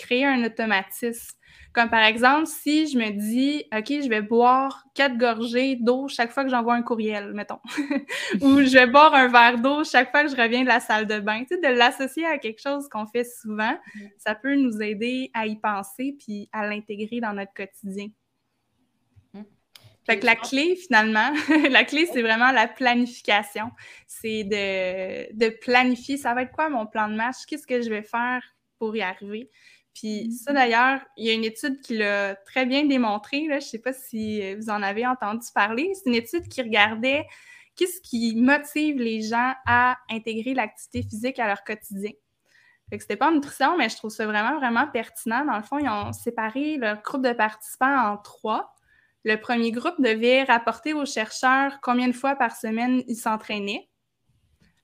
créer 0.00 0.26
un 0.26 0.42
automatisme. 0.44 1.36
Comme 1.72 1.88
par 1.88 2.02
exemple, 2.02 2.46
si 2.46 2.88
je 2.88 2.98
me 2.98 3.10
dis, 3.10 3.64
OK, 3.72 3.86
je 4.02 4.08
vais 4.08 4.22
boire 4.22 4.84
quatre 4.94 5.16
gorgées 5.16 5.76
d'eau 5.76 6.08
chaque 6.08 6.32
fois 6.32 6.42
que 6.42 6.50
j'envoie 6.50 6.74
un 6.74 6.82
courriel, 6.82 7.32
mettons, 7.32 7.60
ou 8.40 8.60
je 8.62 8.72
vais 8.72 8.88
boire 8.88 9.14
un 9.14 9.28
verre 9.28 9.58
d'eau 9.58 9.84
chaque 9.84 10.10
fois 10.10 10.24
que 10.24 10.30
je 10.30 10.36
reviens 10.36 10.62
de 10.62 10.66
la 10.68 10.80
salle 10.80 11.06
de 11.06 11.20
bain, 11.20 11.42
tu 11.42 11.54
sais, 11.54 11.58
de 11.58 11.76
l'associer 11.76 12.26
à 12.26 12.38
quelque 12.38 12.60
chose 12.60 12.88
qu'on 12.88 13.06
fait 13.06 13.24
souvent, 13.24 13.78
ça 14.18 14.34
peut 14.34 14.56
nous 14.56 14.82
aider 14.82 15.30
à 15.32 15.46
y 15.46 15.56
penser 15.60 16.16
puis 16.18 16.48
à 16.52 16.66
l'intégrer 16.66 17.20
dans 17.20 17.34
notre 17.34 17.54
quotidien. 17.54 18.08
Mmh. 19.34 19.42
Fait 20.06 20.18
que 20.18 20.26
la 20.26 20.34
clé, 20.34 20.74
finalement, 20.74 21.32
la 21.70 21.84
clé, 21.84 22.08
c'est 22.12 22.22
vraiment 22.22 22.50
la 22.50 22.66
planification. 22.66 23.70
C'est 24.08 24.42
de, 24.42 25.32
de 25.36 25.50
planifier, 25.50 26.16
ça 26.16 26.34
va 26.34 26.42
être 26.42 26.52
quoi 26.52 26.68
mon 26.68 26.86
plan 26.86 27.06
de 27.06 27.14
match? 27.14 27.46
Qu'est-ce 27.46 27.66
que 27.66 27.80
je 27.80 27.90
vais 27.90 28.02
faire 28.02 28.42
pour 28.80 28.96
y 28.96 29.02
arriver? 29.02 29.50
Puis 29.94 30.28
mmh. 30.28 30.32
ça, 30.32 30.52
d'ailleurs, 30.52 31.00
il 31.16 31.26
y 31.26 31.30
a 31.30 31.32
une 31.32 31.44
étude 31.44 31.80
qui 31.80 31.98
l'a 31.98 32.36
très 32.36 32.66
bien 32.66 32.84
démontré. 32.84 33.46
Là. 33.46 33.58
Je 33.58 33.66
ne 33.66 33.70
sais 33.70 33.78
pas 33.78 33.92
si 33.92 34.54
vous 34.54 34.70
en 34.70 34.82
avez 34.82 35.06
entendu 35.06 35.46
parler. 35.54 35.92
C'est 35.94 36.10
une 36.10 36.16
étude 36.16 36.48
qui 36.48 36.62
regardait 36.62 37.26
qu'est-ce 37.76 38.00
qui 38.00 38.36
motive 38.36 38.98
les 38.98 39.22
gens 39.22 39.54
à 39.66 39.96
intégrer 40.10 40.54
l'activité 40.54 41.02
physique 41.02 41.38
à 41.38 41.46
leur 41.46 41.64
quotidien. 41.64 42.12
Fait 42.90 42.96
que 42.96 43.02
c'était 43.02 43.16
pas 43.16 43.28
en 43.28 43.32
nutrition, 43.32 43.76
mais 43.78 43.88
je 43.88 43.96
trouve 43.96 44.10
ça 44.10 44.26
vraiment, 44.26 44.58
vraiment 44.58 44.86
pertinent. 44.88 45.44
Dans 45.44 45.56
le 45.56 45.62
fond, 45.62 45.78
ils 45.78 45.88
ont 45.88 46.12
séparé 46.12 46.76
leur 46.76 47.02
groupe 47.02 47.22
de 47.22 47.32
participants 47.32 48.12
en 48.12 48.16
trois. 48.16 48.74
Le 49.24 49.36
premier 49.36 49.70
groupe 49.70 50.00
devait 50.00 50.44
rapporter 50.44 50.92
aux 50.92 51.04
chercheurs 51.04 51.78
combien 51.82 52.08
de 52.08 52.12
fois 52.12 52.34
par 52.36 52.56
semaine 52.56 53.02
ils 53.06 53.16
s'entraînaient. 53.16 53.89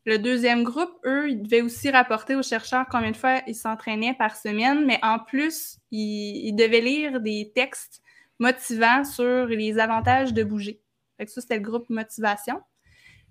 Le 0.06 0.18
deuxième 0.18 0.62
groupe, 0.62 0.92
eux, 1.04 1.28
ils 1.28 1.42
devaient 1.42 1.62
aussi 1.62 1.90
rapporter 1.90 2.36
aux 2.36 2.42
chercheurs 2.42 2.86
combien 2.88 3.10
de 3.10 3.16
fois 3.16 3.40
ils 3.48 3.56
s'entraînaient 3.56 4.14
par 4.14 4.36
semaine, 4.36 4.86
mais 4.86 5.00
en 5.02 5.18
plus, 5.18 5.78
ils, 5.90 6.52
devaient 6.52 6.80
lire 6.80 7.20
des 7.20 7.50
textes 7.56 8.02
motivants 8.38 9.02
sur 9.04 9.46
les 9.46 9.80
avantages 9.80 10.32
de 10.32 10.44
bouger. 10.44 10.80
Fait 11.18 11.28
ça, 11.28 11.40
c'était 11.40 11.56
le 11.56 11.62
groupe 11.62 11.90
motivation. 11.90 12.60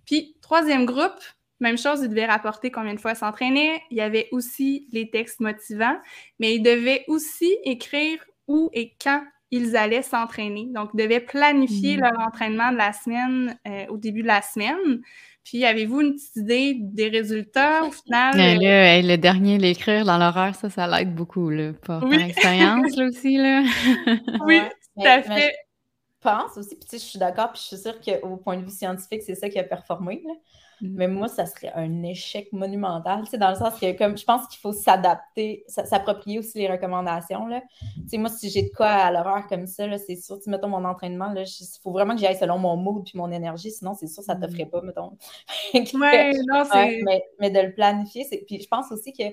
Puis, 0.06 0.36
troisième 0.42 0.86
groupe, 0.86 1.22
même 1.62 1.78
chose, 1.78 2.02
ils 2.04 2.10
devaient 2.10 2.26
rapporter 2.26 2.72
combien 2.72 2.94
de 2.94 3.00
fois 3.00 3.12
ils 3.12 3.18
s'entraînaient. 3.18 3.82
Il 3.90 3.96
y 3.96 4.02
avait 4.02 4.28
aussi 4.34 4.90
les 4.92 5.10
textes 5.10 5.40
motivants, 5.40 5.98
mais 6.40 6.56
ils 6.56 6.62
devaient 6.62 7.06
aussi 7.08 7.56
écrire 7.64 8.22
où 8.50 8.70
et 8.74 8.94
quand 9.02 9.24
ils 9.50 9.78
allaient 9.78 10.02
s'entraîner. 10.02 10.68
Donc, 10.72 10.90
ils 10.94 11.02
devaient 11.02 11.22
planifier 11.22 11.96
mmh. 11.96 12.02
leur 12.02 12.20
entraînement 12.20 12.74
de 12.74 12.78
la 12.78 12.92
semaine 12.92 13.58
euh, 13.66 13.86
au 13.88 13.98
début 13.98 14.24
de 14.24 14.28
la 14.28 14.42
semaine. 14.42 15.02
Puis, 15.46 15.64
avez-vous 15.64 16.02
une 16.02 16.16
petite 16.16 16.36
idée 16.38 16.76
des 16.80 17.08
résultats 17.08 17.86
au 17.86 17.92
final? 17.92 18.36
Ben 18.36 18.60
là, 18.60 19.00
le 19.00 19.16
dernier, 19.16 19.60
l'écrire 19.60 20.04
dans 20.04 20.18
l'horaire, 20.18 20.56
ça, 20.56 20.72
ça 20.72 20.88
l'aide 20.88 21.14
beaucoup, 21.14 21.52
là, 21.52 21.72
pour 21.84 22.04
oui. 22.04 22.20
expérience, 22.20 22.96
là 22.98 23.06
aussi, 23.06 23.38
là. 23.38 23.62
oui, 24.46 24.62
tout 24.98 25.06
à 25.06 25.22
fait. 25.22 25.54
je 25.54 26.30
pense 26.30 26.58
aussi, 26.58 26.76
puis 26.76 26.90
tu 26.90 26.98
sais, 26.98 26.98
je 26.98 27.10
suis 27.12 27.20
d'accord, 27.20 27.52
puis 27.52 27.62
je 27.62 27.76
suis 27.76 27.78
sûre 27.78 28.02
qu'au 28.02 28.38
point 28.38 28.58
de 28.58 28.64
vue 28.64 28.72
scientifique, 28.72 29.22
c'est 29.22 29.36
ça 29.36 29.48
qui 29.48 29.60
a 29.60 29.64
performé, 29.64 30.24
là. 30.26 30.34
Mm. 30.82 30.96
Mais 30.96 31.08
moi, 31.08 31.28
ça 31.28 31.46
serait 31.46 31.72
un 31.74 32.04
échec 32.04 32.52
monumental, 32.52 33.24
tu 33.24 33.32
sais, 33.32 33.38
dans 33.38 33.50
le 33.50 33.56
sens 33.56 33.80
que 33.80 33.98
comme 33.98 34.18
je 34.18 34.24
pense 34.26 34.48
qu'il 34.48 34.60
faut 34.60 34.74
s'adapter, 34.74 35.64
s'approprier 35.68 36.40
aussi 36.40 36.58
les 36.58 36.70
recommandations. 36.70 37.48
Là. 37.48 37.62
Tu 37.96 38.10
sais, 38.10 38.18
moi, 38.18 38.30
si 38.30 38.50
j'ai 38.50 38.64
de 38.64 38.70
quoi 38.76 38.88
à 38.88 39.12
l'horreur 39.12 39.48
comme 39.48 39.68
ça, 39.68 39.86
c'est 39.98 40.16
sûr, 40.16 40.40
tu 40.40 40.50
mettons 40.50 40.68
mon 40.68 40.86
entraînement, 40.86 41.34
il 41.36 41.46
faut 41.82 41.92
vraiment 41.92 42.16
que 42.16 42.22
j'aille 42.22 42.38
selon 42.38 42.58
mon 42.58 42.76
mood 42.76 43.04
puis 43.04 43.18
mon 43.18 43.32
énergie, 43.32 43.72
sinon 43.72 43.94
c'est 43.94 44.08
sûr 44.08 44.24
ça 44.24 44.36
ne 44.36 44.46
te 44.46 44.52
ferait 44.52 44.66
mm. 44.66 44.70
pas, 44.70 44.82
mettons. 44.82 45.18
ouais, 45.74 46.32
non, 46.48 46.64
mais, 46.74 47.24
mais, 47.40 47.50
de 47.50 47.60
le 47.60 47.74
planifier, 47.74 48.24
c'est. 48.24 48.44
Puis 48.46 48.62
je 48.62 48.68
pense 48.68 48.92
aussi 48.92 49.14
que 49.14 49.24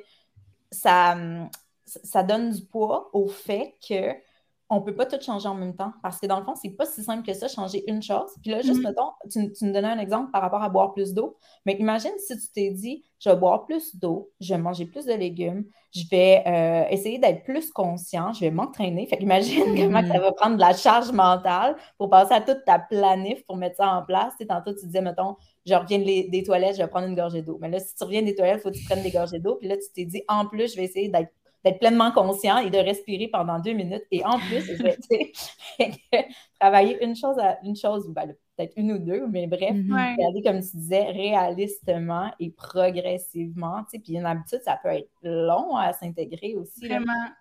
ça, 0.70 1.16
ça 1.84 2.22
donne 2.22 2.50
du 2.50 2.62
poids 2.62 3.10
au 3.12 3.28
fait 3.28 3.74
que 3.86 4.14
on 4.72 4.80
ne 4.80 4.84
peut 4.84 4.94
pas 4.94 5.04
tout 5.04 5.20
changer 5.20 5.46
en 5.48 5.54
même 5.54 5.76
temps. 5.76 5.92
Parce 6.02 6.18
que 6.18 6.26
dans 6.26 6.38
le 6.38 6.44
fond, 6.44 6.54
c'est 6.54 6.70
pas 6.70 6.86
si 6.86 7.04
simple 7.04 7.26
que 7.26 7.34
ça, 7.34 7.46
changer 7.46 7.84
une 7.90 8.02
chose. 8.02 8.30
Puis 8.40 8.50
là, 8.50 8.62
juste, 8.62 8.80
mm-hmm. 8.80 8.84
mettons, 8.84 9.10
tu, 9.30 9.52
tu, 9.52 9.66
nous 9.66 9.72
donnais 9.72 9.88
un 9.88 9.98
exemple 9.98 10.30
par 10.30 10.40
rapport 10.40 10.62
à 10.62 10.70
boire 10.70 10.94
plus 10.94 11.12
d'eau. 11.12 11.36
Mais 11.66 11.74
imagine 11.74 12.12
si 12.18 12.38
tu 12.38 12.52
t'es 12.54 12.70
dit, 12.70 13.04
je 13.18 13.28
vais 13.28 13.36
boire 13.36 13.66
plus 13.66 13.94
d'eau, 13.96 14.30
je 14.40 14.54
vais 14.54 14.60
manger 14.60 14.86
plus 14.86 15.04
de 15.04 15.12
légumes, 15.12 15.66
je 15.94 16.04
vais 16.10 16.42
euh, 16.46 16.88
essayer 16.88 17.18
d'être 17.18 17.44
plus 17.44 17.70
conscient, 17.70 18.32
je 18.32 18.40
vais 18.40 18.50
m'entraîner. 18.50 19.06
Fait 19.06 19.20
imagine 19.20 19.76
comment 19.76 20.06
ça 20.06 20.18
va 20.18 20.32
prendre 20.32 20.56
de 20.56 20.60
la 20.60 20.72
charge 20.72 21.12
mentale 21.12 21.76
pour 21.98 22.08
passer 22.08 22.32
à 22.32 22.40
toute 22.40 22.64
ta 22.64 22.78
planif 22.78 23.44
pour 23.44 23.58
mettre 23.58 23.76
ça 23.76 23.92
en 23.92 24.02
place. 24.02 24.32
Tu 24.40 24.46
tantôt, 24.46 24.72
tu 24.72 24.86
disais, 24.86 25.02
mettons, 25.02 25.36
je 25.66 25.74
reviens 25.74 25.98
des 25.98 26.42
toilettes, 26.46 26.76
je 26.76 26.82
vais 26.82 26.88
prendre 26.88 27.08
une 27.08 27.14
gorgée 27.14 27.42
d'eau. 27.42 27.58
Mais 27.60 27.68
là, 27.68 27.78
si 27.78 27.94
tu 27.94 28.04
reviens 28.04 28.22
des 28.22 28.34
toilettes, 28.34 28.60
il 28.60 28.62
faut 28.62 28.70
que 28.70 28.78
tu 28.78 28.84
prennes 28.84 29.02
des 29.02 29.10
gorgées 29.10 29.38
d'eau. 29.38 29.56
Puis 29.56 29.68
là, 29.68 29.76
tu 29.76 29.84
t'es 29.94 30.06
dit, 30.06 30.22
en 30.28 30.46
plus, 30.46 30.72
je 30.72 30.76
vais 30.76 30.84
essayer 30.84 31.10
d'être 31.10 31.30
d'être 31.64 31.78
pleinement 31.78 32.10
conscient 32.10 32.58
et 32.58 32.70
de 32.70 32.78
respirer 32.78 33.28
pendant 33.28 33.58
deux 33.58 33.72
minutes. 33.72 34.04
Et 34.10 34.24
en 34.24 34.38
plus, 34.38 34.70
travailler 36.60 37.04
une 37.04 37.14
chose 37.14 37.38
à 37.38 37.58
une 37.62 37.76
chose, 37.76 38.08
ben, 38.08 38.34
peut-être 38.56 38.72
une 38.76 38.92
ou 38.92 38.98
deux, 38.98 39.26
mais 39.28 39.46
bref, 39.46 39.74
mm-hmm. 39.74 40.16
regarder, 40.16 40.42
comme 40.42 40.60
tu 40.60 40.76
disais, 40.76 41.04
réalistement 41.04 42.30
et 42.40 42.50
progressivement. 42.50 43.84
Puis 43.90 44.14
une 44.14 44.26
habitude, 44.26 44.60
ça 44.64 44.78
peut 44.82 44.90
être 44.90 45.08
long 45.22 45.76
à 45.76 45.92
s'intégrer 45.92 46.56
aussi. 46.56 46.88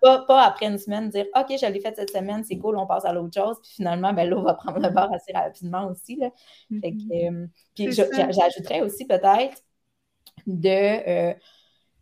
Pas, 0.00 0.24
pas, 0.26 0.42
après 0.42 0.66
une 0.66 0.78
semaine, 0.78 1.08
dire 1.08 1.26
OK, 1.36 1.46
je 1.50 1.66
l'ai 1.66 1.80
fait 1.80 1.94
cette 1.96 2.10
semaine, 2.10 2.44
c'est 2.44 2.58
cool, 2.58 2.76
on 2.76 2.86
passe 2.86 3.04
à 3.04 3.12
l'autre 3.12 3.34
chose. 3.34 3.58
Puis 3.62 3.72
finalement, 3.76 4.12
ben, 4.12 4.28
l'eau 4.28 4.42
va 4.42 4.54
prendre 4.54 4.78
le 4.78 4.90
bord 4.90 5.12
assez 5.12 5.32
rapidement 5.32 5.88
aussi. 5.88 6.16
Là. 6.16 6.30
Mm-hmm. 6.70 7.42
Euh, 7.42 7.46
puis 7.74 7.92
j'ajouterais 7.92 8.82
aussi 8.82 9.04
peut-être 9.06 9.62
de. 10.46 11.30
Euh, 11.30 11.34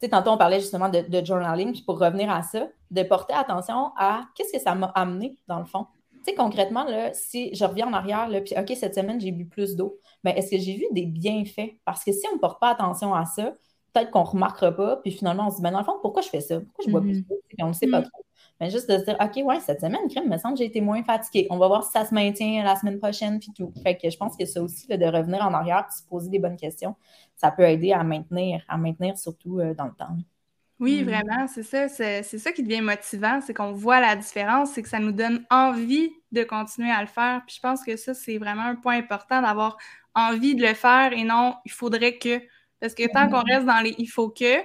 tantôt, 0.08 0.30
on 0.30 0.38
parlait 0.38 0.60
justement 0.60 0.88
de, 0.88 1.24
journaling, 1.24 1.72
puis 1.72 1.82
pour 1.82 1.98
revenir 1.98 2.30
à 2.30 2.42
ça, 2.42 2.68
de 2.90 3.02
porter 3.02 3.34
attention 3.34 3.92
à 3.96 4.22
qu'est-ce 4.34 4.52
que 4.52 4.60
ça 4.60 4.74
m'a 4.74 4.86
amené, 4.88 5.36
dans 5.46 5.58
le 5.58 5.66
fond. 5.66 5.86
Tu 6.24 6.30
sais, 6.30 6.34
concrètement, 6.34 6.84
là, 6.84 7.12
si 7.14 7.54
je 7.54 7.64
reviens 7.64 7.88
en 7.88 7.92
arrière, 7.92 8.28
là, 8.28 8.40
puis 8.40 8.54
OK, 8.58 8.76
cette 8.76 8.94
semaine, 8.94 9.20
j'ai 9.20 9.32
bu 9.32 9.46
plus 9.46 9.76
d'eau, 9.76 9.98
mais 10.22 10.36
est-ce 10.38 10.50
que 10.50 10.58
j'ai 10.58 10.76
vu 10.76 10.84
des 10.92 11.06
bienfaits? 11.06 11.78
Parce 11.84 12.04
que 12.04 12.12
si 12.12 12.26
on 12.30 12.34
ne 12.34 12.40
porte 12.40 12.60
pas 12.60 12.70
attention 12.70 13.14
à 13.14 13.24
ça, 13.24 13.54
peut-être 13.92 14.10
qu'on 14.10 14.22
ne 14.22 14.28
remarquera 14.28 14.72
pas, 14.72 14.96
puis 14.96 15.12
finalement, 15.12 15.46
on 15.46 15.50
se 15.50 15.56
dit, 15.56 15.62
ben, 15.62 15.72
dans 15.72 15.78
le 15.78 15.84
fond, 15.84 15.98
pourquoi 16.02 16.22
je 16.22 16.28
fais 16.28 16.40
ça? 16.40 16.60
Pourquoi 16.60 16.84
je 16.86 16.90
bois 16.90 17.00
plus 17.00 17.20
mm-hmm. 17.20 17.28
d'eau? 17.28 17.40
on 17.60 17.68
ne 17.68 17.72
sait 17.72 17.86
pas 17.86 18.00
mm-hmm. 18.00 18.10
trop. 18.10 18.24
Mais 18.60 18.70
juste 18.70 18.90
de 18.90 18.98
se 18.98 19.04
dire, 19.04 19.16
OK, 19.20 19.42
ouais, 19.44 19.58
cette 19.60 19.80
semaine, 19.80 20.06
crème, 20.08 20.28
me 20.28 20.36
semble 20.36 20.54
que 20.54 20.58
j'ai 20.58 20.66
été 20.66 20.82
moins 20.82 21.02
fatiguée. 21.02 21.46
On 21.48 21.56
va 21.56 21.66
voir 21.66 21.82
si 21.82 21.92
ça 21.92 22.04
se 22.04 22.14
maintient 22.14 22.62
la 22.62 22.76
semaine 22.76 22.98
prochaine, 22.98 23.38
puis 23.38 23.52
tout. 23.56 23.72
Fait 23.82 23.96
que 23.96 24.10
je 24.10 24.16
pense 24.16 24.36
que 24.36 24.44
ça 24.44 24.62
aussi, 24.62 24.86
de 24.86 25.06
revenir 25.06 25.40
en 25.42 25.54
arrière, 25.54 25.86
puis 25.88 25.98
se 25.98 26.06
poser 26.06 26.28
des 26.28 26.38
bonnes 26.38 26.58
questions, 26.58 26.94
ça 27.36 27.50
peut 27.50 27.62
aider 27.62 27.92
à 27.92 28.04
maintenir, 28.04 28.62
à 28.68 28.76
maintenir 28.76 29.16
surtout 29.16 29.60
euh, 29.60 29.72
dans 29.74 29.86
le 29.86 29.92
temps. 29.92 30.14
Oui, 30.80 31.02
mm. 31.02 31.04
vraiment, 31.04 31.46
c'est 31.46 31.62
ça. 31.62 31.88
C'est 31.88 32.38
ça 32.38 32.52
qui 32.52 32.62
devient 32.62 32.80
motivant, 32.80 33.40
c'est 33.40 33.54
qu'on 33.54 33.72
voit 33.72 34.00
la 34.00 34.16
différence, 34.16 34.72
c'est 34.72 34.82
que 34.82 34.88
ça 34.88 34.98
nous 34.98 35.12
donne 35.12 35.44
envie 35.50 36.10
de 36.32 36.42
continuer 36.42 36.90
à 36.90 37.00
le 37.00 37.06
faire. 37.06 37.42
Puis 37.46 37.56
je 37.56 37.60
pense 37.60 37.84
que 37.84 37.96
ça, 37.96 38.14
c'est 38.14 38.38
vraiment 38.38 38.64
un 38.64 38.76
point 38.76 38.96
important 38.96 39.42
d'avoir 39.42 39.76
envie 40.14 40.54
de 40.54 40.62
le 40.62 40.74
faire 40.74 41.12
et 41.12 41.22
non, 41.22 41.54
il 41.64 41.72
faudrait 41.72 42.18
que. 42.18 42.40
Parce 42.80 42.94
que 42.94 43.10
tant 43.12 43.28
qu'on 43.28 43.42
mm. 43.42 43.52
reste 43.52 43.66
dans 43.66 43.80
les 43.80 43.94
il 43.98 44.06
faut 44.06 44.30
que, 44.30 44.56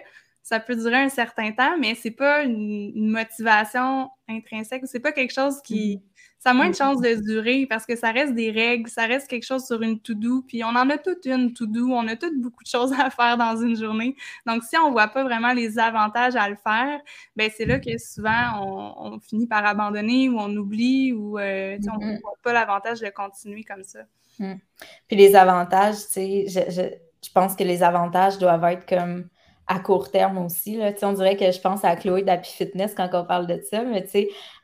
ça 0.46 0.60
peut 0.60 0.76
durer 0.76 0.98
un 0.98 1.10
certain 1.10 1.52
temps, 1.54 1.76
mais 1.80 1.96
c'est 1.96 2.12
pas 2.12 2.44
une, 2.44 3.10
motivation 3.10 4.12
intrinsèque, 4.30 4.84
c'est 4.86 5.00
pas 5.00 5.12
quelque 5.12 5.34
chose 5.34 5.60
qui. 5.64 5.98
Mm. 5.98 6.10
Ça 6.38 6.52
a 6.52 6.54
moins 6.54 6.70
de 6.70 6.76
chances 6.76 7.02
de 7.02 7.16
durer 7.16 7.66
parce 7.68 7.88
que 7.88 7.96
ça 7.96 8.12
reste 8.12 8.36
des 8.36 8.52
règles, 8.52 8.88
ça 8.88 9.08
reste 9.08 9.28
quelque 9.28 9.48
chose 9.48 9.66
sur 9.66 9.82
une 9.82 10.00
to-do, 10.00 10.44
puis 10.48 10.64
on 10.64 10.68
en 10.68 10.88
a 10.92 11.00
toute 11.00 11.26
une 11.26 11.52
to-do, 11.52 11.90
on 11.92 12.08
a 12.08 12.16
toutes 12.16 12.40
beaucoup 12.40 12.64
de 12.64 12.70
choses 12.70 12.94
à 12.94 13.10
faire 13.10 13.38
dans 13.38 13.58
une 13.58 13.76
journée. 13.76 14.16
Donc, 14.46 14.64
si 14.64 14.78
on 14.78 14.92
voit 14.92 15.08
pas 15.08 15.24
vraiment 15.24 15.54
les 15.54 15.80
avantages 15.80 16.36
à 16.36 16.48
le 16.48 16.56
faire, 16.56 17.00
ben 17.36 17.50
c'est 17.52 17.66
là 17.66 17.80
que 17.80 17.98
souvent 17.98 18.62
on, 18.62 19.20
finit 19.20 19.48
par 19.48 19.66
abandonner 19.66 20.30
ou 20.30 20.38
on 20.38 20.56
oublie 20.56 21.12
ou 21.12 21.40
euh, 21.40 21.80
on 21.92 22.06
ne 22.06 22.22
voit 22.22 22.38
pas 22.44 22.54
l'avantage 22.54 23.00
de 23.00 23.10
continuer 23.10 23.64
comme 23.64 23.84
ça. 23.84 24.02
Puis 24.38 25.18
les 25.18 25.36
avantages, 25.36 25.96
tu 25.96 26.46
sais, 26.46 26.46
je 26.48 27.32
pense 27.34 27.56
que 27.56 27.64
les 27.64 27.82
avantages 27.82 28.38
doivent 28.38 28.66
être 28.66 28.88
comme 28.88 29.28
à 29.68 29.80
court 29.80 30.12
terme 30.12 30.38
aussi. 30.38 30.78
Là. 30.78 30.92
On 31.02 31.14
dirait 31.14 31.36
que 31.36 31.52
je 31.52 31.60
pense 31.60 31.84
à 31.84 31.96
Chloé 31.96 32.22
d'Happy 32.22 32.52
Fitness 32.52 32.94
quand 32.96 33.10
on 33.14 33.26
parle 33.26 33.48
de 33.48 33.60
ça, 33.70 33.84
mais 33.84 34.06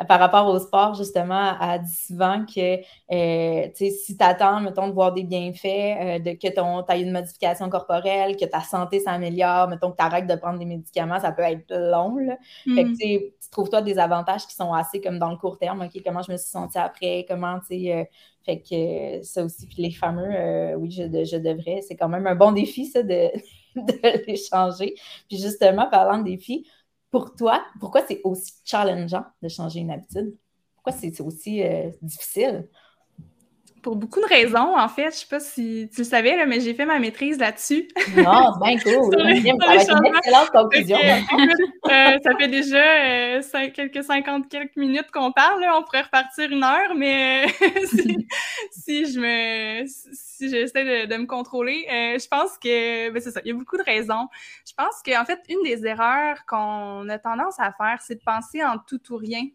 par 0.08 0.20
rapport 0.20 0.48
au 0.48 0.60
sport, 0.60 0.94
justement, 0.94 1.54
elle 1.60 1.82
dit 1.82 1.96
souvent 1.96 2.46
que 2.46 2.78
euh, 3.12 3.70
si 3.74 4.18
tu 4.18 4.24
attends, 4.24 4.62
mettons, 4.62 4.88
de 4.88 4.94
voir 4.94 5.12
des 5.14 5.24
bienfaits, 5.24 5.66
euh, 5.66 6.20
de, 6.20 6.32
que 6.34 6.54
tu 6.54 6.92
as 6.92 6.98
une 6.98 7.12
modification 7.12 7.68
corporelle, 7.70 8.38
que 8.38 8.46
ta 8.46 8.62
santé 8.62 9.00
s'améliore, 9.00 9.70
mettons 9.70 9.92
que 9.92 9.98
tu 9.98 10.04
arrêtes 10.04 10.28
de 10.28 10.36
prendre 10.36 10.60
des 10.60 10.66
médicaments, 10.66 11.20
ça 11.20 11.32
peut 11.32 11.44
être 11.44 11.74
long. 11.74 12.18
Là. 12.18 12.38
Fait 12.64 12.84
que, 12.84 12.90
mm. 12.90 12.98
tu 12.98 13.50
trouves-toi 13.50 13.82
des 13.82 13.98
avantages 13.98 14.46
qui 14.46 14.54
sont 14.54 14.72
assez 14.72 15.02
comme 15.02 15.18
dans 15.18 15.32
le 15.32 15.38
court 15.38 15.58
terme, 15.58 15.82
OK, 15.82 16.02
comment 16.06 16.22
je 16.22 16.32
me 16.32 16.38
suis 16.38 16.50
sentie 16.50 16.78
après, 16.78 17.26
comment, 17.28 17.60
tu 17.60 17.80
sais, 17.82 17.94
euh, 17.94 18.04
fait 18.44 18.60
que 18.60 19.24
ça 19.24 19.44
aussi, 19.44 19.68
puis 19.68 19.84
les 19.84 19.92
fameux, 19.92 20.76
oui, 20.76 20.90
je, 20.90 21.04
je 21.04 21.38
devrais, 21.38 21.82
c'est 21.88 21.96
quand 21.96 22.10
même 22.10 22.26
un 22.26 22.34
bon 22.34 22.52
défi, 22.52 22.86
ça, 22.86 23.04
de 23.04 23.30
de 23.76 24.26
les 24.28 24.38
changer. 24.38 24.96
Puis 25.28 25.38
justement, 25.38 25.90
parlant 25.90 26.20
de 26.20 26.24
défis, 26.26 26.68
pour 27.10 27.36
toi, 27.36 27.66
pourquoi 27.80 28.06
c'est 28.08 28.22
aussi 28.24 28.54
challengeant 28.66 29.26
de 29.42 29.50
changer 29.50 29.80
une 29.82 29.92
habitude? 29.92 30.38
Pourquoi 30.76 30.94
c'est 30.94 31.20
aussi 31.22 31.64
euh, 31.64 31.92
difficile? 32.02 32.68
Pour 33.82 33.96
beaucoup 33.96 34.22
de 34.22 34.28
raisons, 34.28 34.78
en 34.78 34.88
fait. 34.88 35.12
Je 35.12 35.18
sais 35.18 35.28
pas 35.28 35.40
si 35.40 35.90
tu 35.94 36.02
le 36.02 36.04
savais, 36.06 36.36
là, 36.36 36.46
mais 36.46 36.60
j'ai 36.60 36.74
fait 36.74 36.86
ma 36.86 37.00
maîtrise 37.00 37.40
là-dessus. 37.40 37.88
Non, 38.16 38.54
c'est 38.54 38.66
bien 38.66 38.78
cool. 38.80 39.12
ça. 39.86 39.96
Euh, 41.92 42.18
fait 42.40 42.48
déjà 42.48 42.78
euh, 42.78 43.42
quelques 43.74 44.04
50 44.04 44.50
quelques 44.50 44.76
minutes 44.76 45.12
qu'on 45.12 45.32
parle. 45.32 45.64
On 45.76 45.84
pourrait 45.84 46.04
repartir 46.04 46.50
une 46.52 46.64
heure, 46.64 46.96
mais 46.96 47.48
si, 48.72 49.06
je 49.12 49.20
me 49.20 49.86
si 49.88 50.50
j'essaie 50.50 51.08
de, 51.08 51.18
me 51.18 51.26
contrôler, 51.26 51.86
euh, 51.90 52.20
je 52.20 52.28
pense 52.28 52.58
que 52.58 53.10
ben, 53.10 53.22
c'est 53.22 53.32
ça. 53.32 53.42
Il 53.44 53.50
y 53.50 53.52
a 53.52 53.56
beaucoup 53.56 53.78
de 53.78 53.84
raisons. 53.84 54.28
Je 54.68 54.74
pense 54.76 55.02
qu'en 55.06 55.26
fait, 55.26 55.40
une 55.50 55.64
des 55.64 55.86
erreurs 55.86 56.46
qu'on 56.48 57.08
a 57.10 57.20
tendance 57.20 57.60
à 57.60 57.72
faire, 57.74 58.00
c'est 58.02 58.16
de 58.16 58.24
penser 58.24 58.64
en 58.64 58.78
tout 58.78 59.02
ou 59.12 59.18
rien 59.18 59.48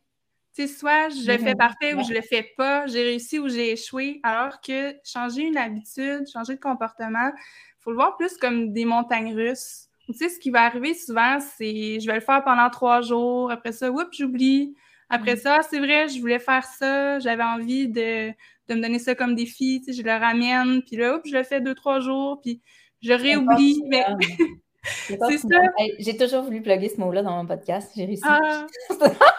soit 0.64 1.11
je 1.11 1.30
le 1.30 1.38
fais 1.38 1.54
parfait 1.54 1.94
ou 1.94 2.02
je 2.02 2.14
le 2.14 2.22
fais 2.22 2.50
pas, 2.57 2.86
j'ai 2.86 3.02
réussi 3.02 3.38
ou 3.38 3.48
j'ai 3.48 3.72
échoué, 3.72 4.20
alors 4.22 4.61
que 4.62 4.94
changer 5.04 5.42
une 5.42 5.59
habitude, 5.59 6.24
changer 6.32 6.54
de 6.54 6.61
comportement, 6.61 7.28
il 7.28 7.82
faut 7.82 7.90
le 7.90 7.96
voir 7.96 8.16
plus 8.16 8.36
comme 8.38 8.72
des 8.72 8.86
montagnes 8.86 9.34
russes. 9.34 9.88
Tu 10.07 10.14
sais, 10.14 10.28
ce 10.30 10.38
qui 10.38 10.50
va 10.50 10.62
arriver 10.62 10.94
souvent, 10.94 11.38
c'est 11.40 12.00
je 12.00 12.07
vais 12.07 12.14
le 12.14 12.20
faire 12.20 12.42
pendant 12.42 12.70
trois 12.70 13.02
jours, 13.02 13.50
après 13.50 13.72
ça, 13.72 13.90
oups, 13.90 14.16
j'oublie. 14.16 14.74
Après 15.11 15.36
ça, 15.36 15.61
c'est 15.68 15.78
vrai, 15.78 16.09
je 16.09 16.20
voulais 16.20 16.38
faire 16.38 16.64
ça, 16.64 17.18
j'avais 17.18 17.44
envie 17.44 17.88
de, 17.88 18.30
me 18.70 18.80
donner 18.80 18.98
ça 18.98 19.14
comme 19.14 19.34
défi, 19.34 19.82
tu 19.84 19.92
sais, 19.92 20.00
je 20.00 20.07
le 20.07 20.12
ramène, 20.12 20.82
puis 20.82 20.96
là, 20.96 21.16
oups, 21.16 21.28
je 21.28 21.36
le 21.36 21.42
fais 21.42 21.61
deux, 21.61 21.74
trois 21.74 22.00
jours, 22.00 22.40
puis 22.40 22.62
je 23.02 23.12
réoublie. 23.12 23.82
Mais... 23.88 24.04
c'est 24.82 25.38
ça. 25.38 25.61
J'ai 25.98 26.16
toujours 26.16 26.44
voulu 26.44 26.62
plugger 26.62 26.88
ce 26.88 27.00
mot-là 27.00 27.22
dans 27.22 27.36
mon 27.36 27.46
podcast, 27.46 27.92
j'ai 27.94 28.07
réussi. 28.07 28.22
Ah. 28.24 28.66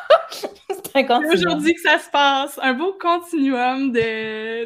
aujourd'hui 1.31 1.73
que 1.73 1.81
ça 1.81 1.99
se 1.99 2.09
passe. 2.09 2.59
Un 2.61 2.73
beau 2.73 2.93
continuum 2.99 3.91
de. 3.91 4.65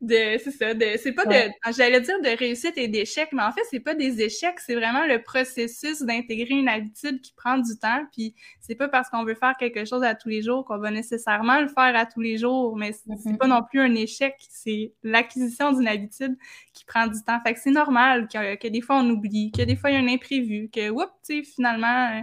de, 0.00 0.38
c'est 0.38 0.50
ça. 0.50 0.74
De, 0.74 0.86
c'est 0.96 1.12
pas 1.12 1.24
de. 1.26 1.50
J'allais 1.76 2.00
dire 2.00 2.20
de 2.22 2.38
réussite 2.38 2.76
et 2.76 2.88
d'échec, 2.88 3.28
mais 3.32 3.42
en 3.42 3.52
fait, 3.52 3.62
c'est 3.70 3.80
pas 3.80 3.94
des 3.94 4.22
échecs, 4.22 4.60
c'est 4.60 4.74
vraiment 4.74 5.06
le 5.06 5.22
processus 5.22 6.02
d'intégrer 6.02 6.54
une 6.54 6.68
habitude 6.68 7.20
qui 7.20 7.32
prend 7.34 7.58
du 7.58 7.78
temps. 7.78 8.04
Puis 8.12 8.34
c'est 8.60 8.74
pas 8.74 8.88
parce 8.88 9.08
qu'on 9.10 9.24
veut 9.24 9.34
faire 9.34 9.56
quelque 9.58 9.84
chose 9.84 10.02
à 10.02 10.14
tous 10.14 10.28
les 10.28 10.42
jours 10.42 10.64
qu'on 10.64 10.78
va 10.78 10.90
nécessairement 10.90 11.60
le 11.60 11.68
faire 11.68 11.96
à 11.96 12.06
tous 12.06 12.20
les 12.20 12.38
jours, 12.38 12.76
mais 12.76 12.92
c'est 12.92 13.10
mm-hmm. 13.10 13.36
pas 13.36 13.46
non 13.46 13.62
plus 13.62 13.80
un 13.80 13.94
échec, 13.94 14.34
c'est 14.48 14.92
l'acquisition 15.02 15.72
d'une 15.72 15.88
habitude 15.88 16.36
qui 16.72 16.84
prend 16.84 17.06
du 17.06 17.22
temps. 17.22 17.38
Fait 17.44 17.54
que 17.54 17.60
c'est 17.60 17.70
normal 17.70 18.28
que, 18.28 18.56
que, 18.56 18.68
des 18.68 18.80
fois 18.80 18.96
on 18.96 19.10
oublie, 19.10 19.50
que 19.50 19.62
des 19.62 19.76
fois 19.76 19.90
il 19.90 19.94
y 19.94 19.96
a 19.96 20.00
un 20.00 20.08
imprévu, 20.08 20.70
que, 20.72 20.90
oups, 20.90 21.06
tu 21.26 21.36
sais, 21.36 21.42
finalement 21.42 22.22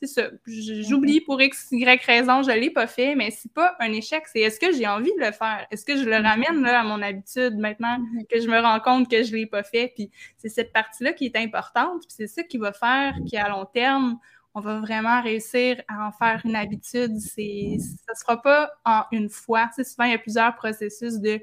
c'est 0.00 0.06
ça. 0.06 0.30
J'oublie 0.46 1.20
pour 1.20 1.40
X, 1.40 1.68
Y 1.72 2.04
raison, 2.04 2.42
je 2.42 2.50
ne 2.50 2.56
l'ai 2.56 2.70
pas 2.70 2.86
fait, 2.86 3.14
mais 3.14 3.30
c'est 3.30 3.52
pas 3.52 3.74
un 3.80 3.92
échec, 3.92 4.24
c'est 4.32 4.40
est-ce 4.40 4.60
que 4.60 4.72
j'ai 4.72 4.86
envie 4.86 5.12
de 5.18 5.20
le 5.24 5.32
faire? 5.32 5.66
Est-ce 5.70 5.84
que 5.84 5.96
je 5.96 6.04
le 6.04 6.16
ramène 6.16 6.62
là, 6.62 6.80
à 6.80 6.84
mon 6.84 7.02
habitude 7.02 7.56
maintenant 7.58 7.98
mm-hmm. 7.98 8.26
que 8.30 8.40
je 8.40 8.48
me 8.48 8.60
rends 8.60 8.80
compte 8.80 9.10
que 9.10 9.22
je 9.24 9.32
ne 9.32 9.38
l'ai 9.38 9.46
pas 9.46 9.62
fait? 9.62 9.92
Puis 9.94 10.10
c'est 10.36 10.48
cette 10.48 10.72
partie-là 10.72 11.12
qui 11.12 11.26
est 11.26 11.36
importante, 11.36 12.02
puis 12.02 12.14
c'est 12.16 12.28
ça 12.28 12.42
qui 12.42 12.58
va 12.58 12.72
faire 12.72 13.14
qu'à 13.30 13.48
long 13.48 13.64
terme, 13.64 14.18
on 14.54 14.60
va 14.60 14.80
vraiment 14.80 15.20
réussir 15.20 15.82
à 15.88 16.06
en 16.06 16.12
faire 16.12 16.40
une 16.44 16.56
habitude. 16.56 17.18
Ça 17.18 17.42
ne 17.42 18.14
sera 18.18 18.40
pas 18.40 18.72
en 18.84 19.02
une 19.12 19.28
fois. 19.28 19.70
souvent, 19.76 20.04
il 20.04 20.12
y 20.12 20.14
a 20.14 20.18
plusieurs 20.18 20.54
processus 20.54 21.18
de 21.20 21.40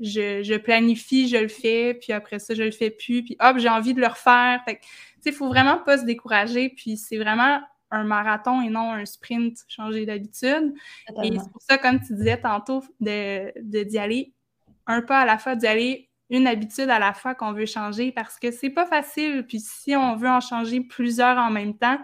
je, 0.00 0.56
planifie, 0.58 1.28
je 1.28 1.36
le 1.36 1.48
fais, 1.48 1.94
puis 1.94 2.12
après 2.12 2.38
ça, 2.38 2.54
je 2.54 2.62
le 2.62 2.70
fais 2.72 2.90
plus, 2.90 3.22
puis 3.22 3.36
hop, 3.40 3.58
j'ai 3.58 3.68
envie 3.68 3.94
de 3.94 4.00
le 4.00 4.08
refaire. 4.08 4.60
Fait 4.64 4.80
il 5.24 5.30
ne 5.30 5.36
faut 5.36 5.48
vraiment 5.48 5.78
pas 5.78 5.98
se 5.98 6.04
décourager, 6.04 6.68
puis 6.68 6.96
c'est 6.96 7.16
vraiment 7.16 7.60
un 7.94 8.04
marathon 8.04 8.60
et 8.60 8.68
non 8.68 8.92
un 8.92 9.04
sprint, 9.04 9.58
changer 9.68 10.06
d'habitude. 10.06 10.74
Et 11.22 11.38
c'est 11.38 11.50
pour 11.50 11.62
ça, 11.62 11.78
comme 11.78 12.00
tu 12.00 12.14
disais 12.14 12.40
tantôt, 12.40 12.82
de, 13.00 13.52
d'y 13.84 13.98
aller 13.98 14.32
un 14.86 15.00
pas 15.00 15.20
à 15.20 15.24
la 15.24 15.38
fois, 15.38 15.56
d'y 15.56 15.66
aller 15.66 16.10
une 16.30 16.46
habitude 16.46 16.90
à 16.90 16.98
la 16.98 17.12
fois 17.12 17.34
qu'on 17.34 17.52
veut 17.52 17.66
changer 17.66 18.12
parce 18.12 18.38
que 18.38 18.50
c'est 18.50 18.70
pas 18.70 18.86
facile. 18.86 19.44
Puis 19.46 19.60
si 19.60 19.94
on 19.94 20.16
veut 20.16 20.28
en 20.28 20.40
changer 20.40 20.80
plusieurs 20.80 21.38
en 21.38 21.50
même 21.50 21.76
temps, 21.76 21.98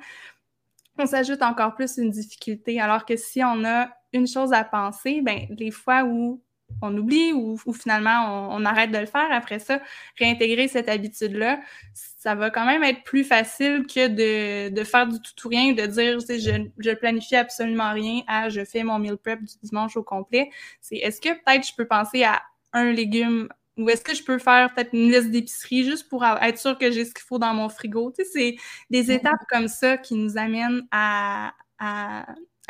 on 0.98 1.06
s'ajoute 1.06 1.42
encore 1.42 1.74
plus 1.74 1.96
une 1.98 2.10
difficulté. 2.10 2.80
Alors 2.80 3.04
que 3.04 3.16
si 3.16 3.42
on 3.42 3.64
a 3.64 3.88
une 4.12 4.26
chose 4.26 4.52
à 4.52 4.64
penser, 4.64 5.20
ben 5.22 5.46
les 5.50 5.70
fois 5.70 6.04
où 6.04 6.42
on 6.82 6.96
oublie 6.96 7.32
ou, 7.32 7.56
finalement 7.72 8.48
on, 8.54 8.64
arrête 8.64 8.90
de 8.90 8.98
le 8.98 9.06
faire. 9.06 9.28
Après 9.30 9.58
ça, 9.58 9.80
réintégrer 10.18 10.68
cette 10.68 10.88
habitude-là, 10.88 11.60
ça 11.94 12.34
va 12.34 12.50
quand 12.50 12.66
même 12.66 12.82
être 12.82 13.02
plus 13.02 13.24
facile 13.24 13.86
que 13.86 14.68
de, 14.70 14.84
faire 14.84 15.06
du 15.06 15.18
tout 15.20 15.46
ou 15.46 15.50
rien, 15.50 15.72
de 15.72 15.86
dire 15.86 16.18
je, 16.20 16.68
je 16.78 16.90
planifie 16.90 17.36
absolument 17.36 17.92
rien 17.92 18.22
à 18.26 18.48
je 18.48 18.64
fais 18.64 18.82
mon 18.82 18.98
meal 18.98 19.16
prep 19.16 19.40
du 19.40 19.54
dimanche 19.62 19.96
au 19.96 20.02
complet. 20.02 20.50
C'est 20.80 20.96
est-ce 20.96 21.20
que 21.20 21.30
peut-être 21.30 21.66
je 21.66 21.74
peux 21.74 21.86
penser 21.86 22.24
à 22.24 22.42
un 22.72 22.92
légume 22.92 23.48
ou 23.76 23.88
est-ce 23.88 24.02
que 24.02 24.14
je 24.14 24.22
peux 24.22 24.38
faire 24.38 24.72
peut-être 24.74 24.92
une 24.92 25.10
liste 25.10 25.30
d'épicerie 25.30 25.84
juste 25.84 26.08
pour 26.08 26.24
être 26.24 26.58
sûr 26.58 26.76
que 26.76 26.90
j'ai 26.90 27.04
ce 27.04 27.14
qu'il 27.14 27.24
faut 27.24 27.38
dans 27.38 27.54
mon 27.54 27.68
frigo? 27.68 28.12
Tu 28.16 28.24
sais, 28.24 28.30
c'est 28.30 28.56
des 28.90 29.10
étapes 29.10 29.40
comme 29.48 29.68
ça 29.68 29.96
qui 29.96 30.14
nous 30.14 30.36
amènent 30.36 30.86
à 30.90 31.52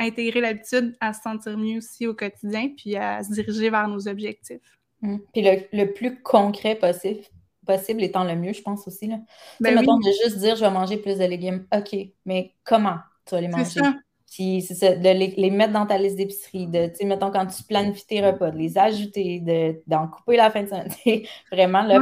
intégrer 0.01 0.41
l'habitude 0.41 0.97
à 1.01 1.13
se 1.13 1.21
sentir 1.23 1.57
mieux 1.57 1.79
aussi 1.79 2.07
au 2.07 2.15
quotidien, 2.15 2.71
puis 2.77 2.97
à 2.97 3.23
se 3.23 3.33
diriger 3.33 3.71
vers 3.71 3.87
nos 3.87 4.09
objectifs. 4.09 4.79
Mmh. 5.03 5.19
Puis 5.33 5.43
le, 5.73 5.93
plus 5.93 6.21
concret 6.23 6.75
possible, 6.75 7.21
possible 7.67 8.03
étant 8.03 8.25
le 8.25 8.35
mieux, 8.35 8.53
je 8.53 8.63
pense 8.63 8.87
aussi. 8.89 9.07
Là. 9.07 9.19
Ben 9.61 9.75
mettons 9.75 9.99
de 9.99 10.11
juste 10.25 10.39
dire 10.39 10.57
je 10.57 10.65
vais 10.65 10.71
manger 10.71 10.97
plus 10.97 11.19
de 11.19 11.25
légumes. 11.25 11.67
OK, 11.75 11.97
mais 12.25 12.55
comment 12.65 12.97
tu 13.27 13.35
vas 13.35 13.41
les 13.41 13.49
manger? 13.49 13.81
Puis 14.31 14.63
c'est 14.63 14.75
ça, 14.75 14.95
de 14.95 15.09
les, 15.09 15.51
mettre 15.51 15.73
dans 15.73 15.87
ta 15.87 15.99
liste 15.99 16.17
d'épicerie, 16.17 16.69
de, 16.69 16.87
tu 16.87 16.95
sais, 16.95 17.05
mettons, 17.05 17.33
quand 17.33 17.47
tu 17.47 17.65
planifies 17.65 18.07
tes 18.07 18.25
repas, 18.25 18.53
de 18.53 18.59
les 18.59 18.79
ajouter, 18.79 19.83
d'en 19.89 20.07
couper 20.07 20.37
la 20.37 20.53
fin 20.53 20.63
de 20.63 20.69
semaine. 20.69 20.89
vraiment, 21.51 21.83
le 21.83 21.99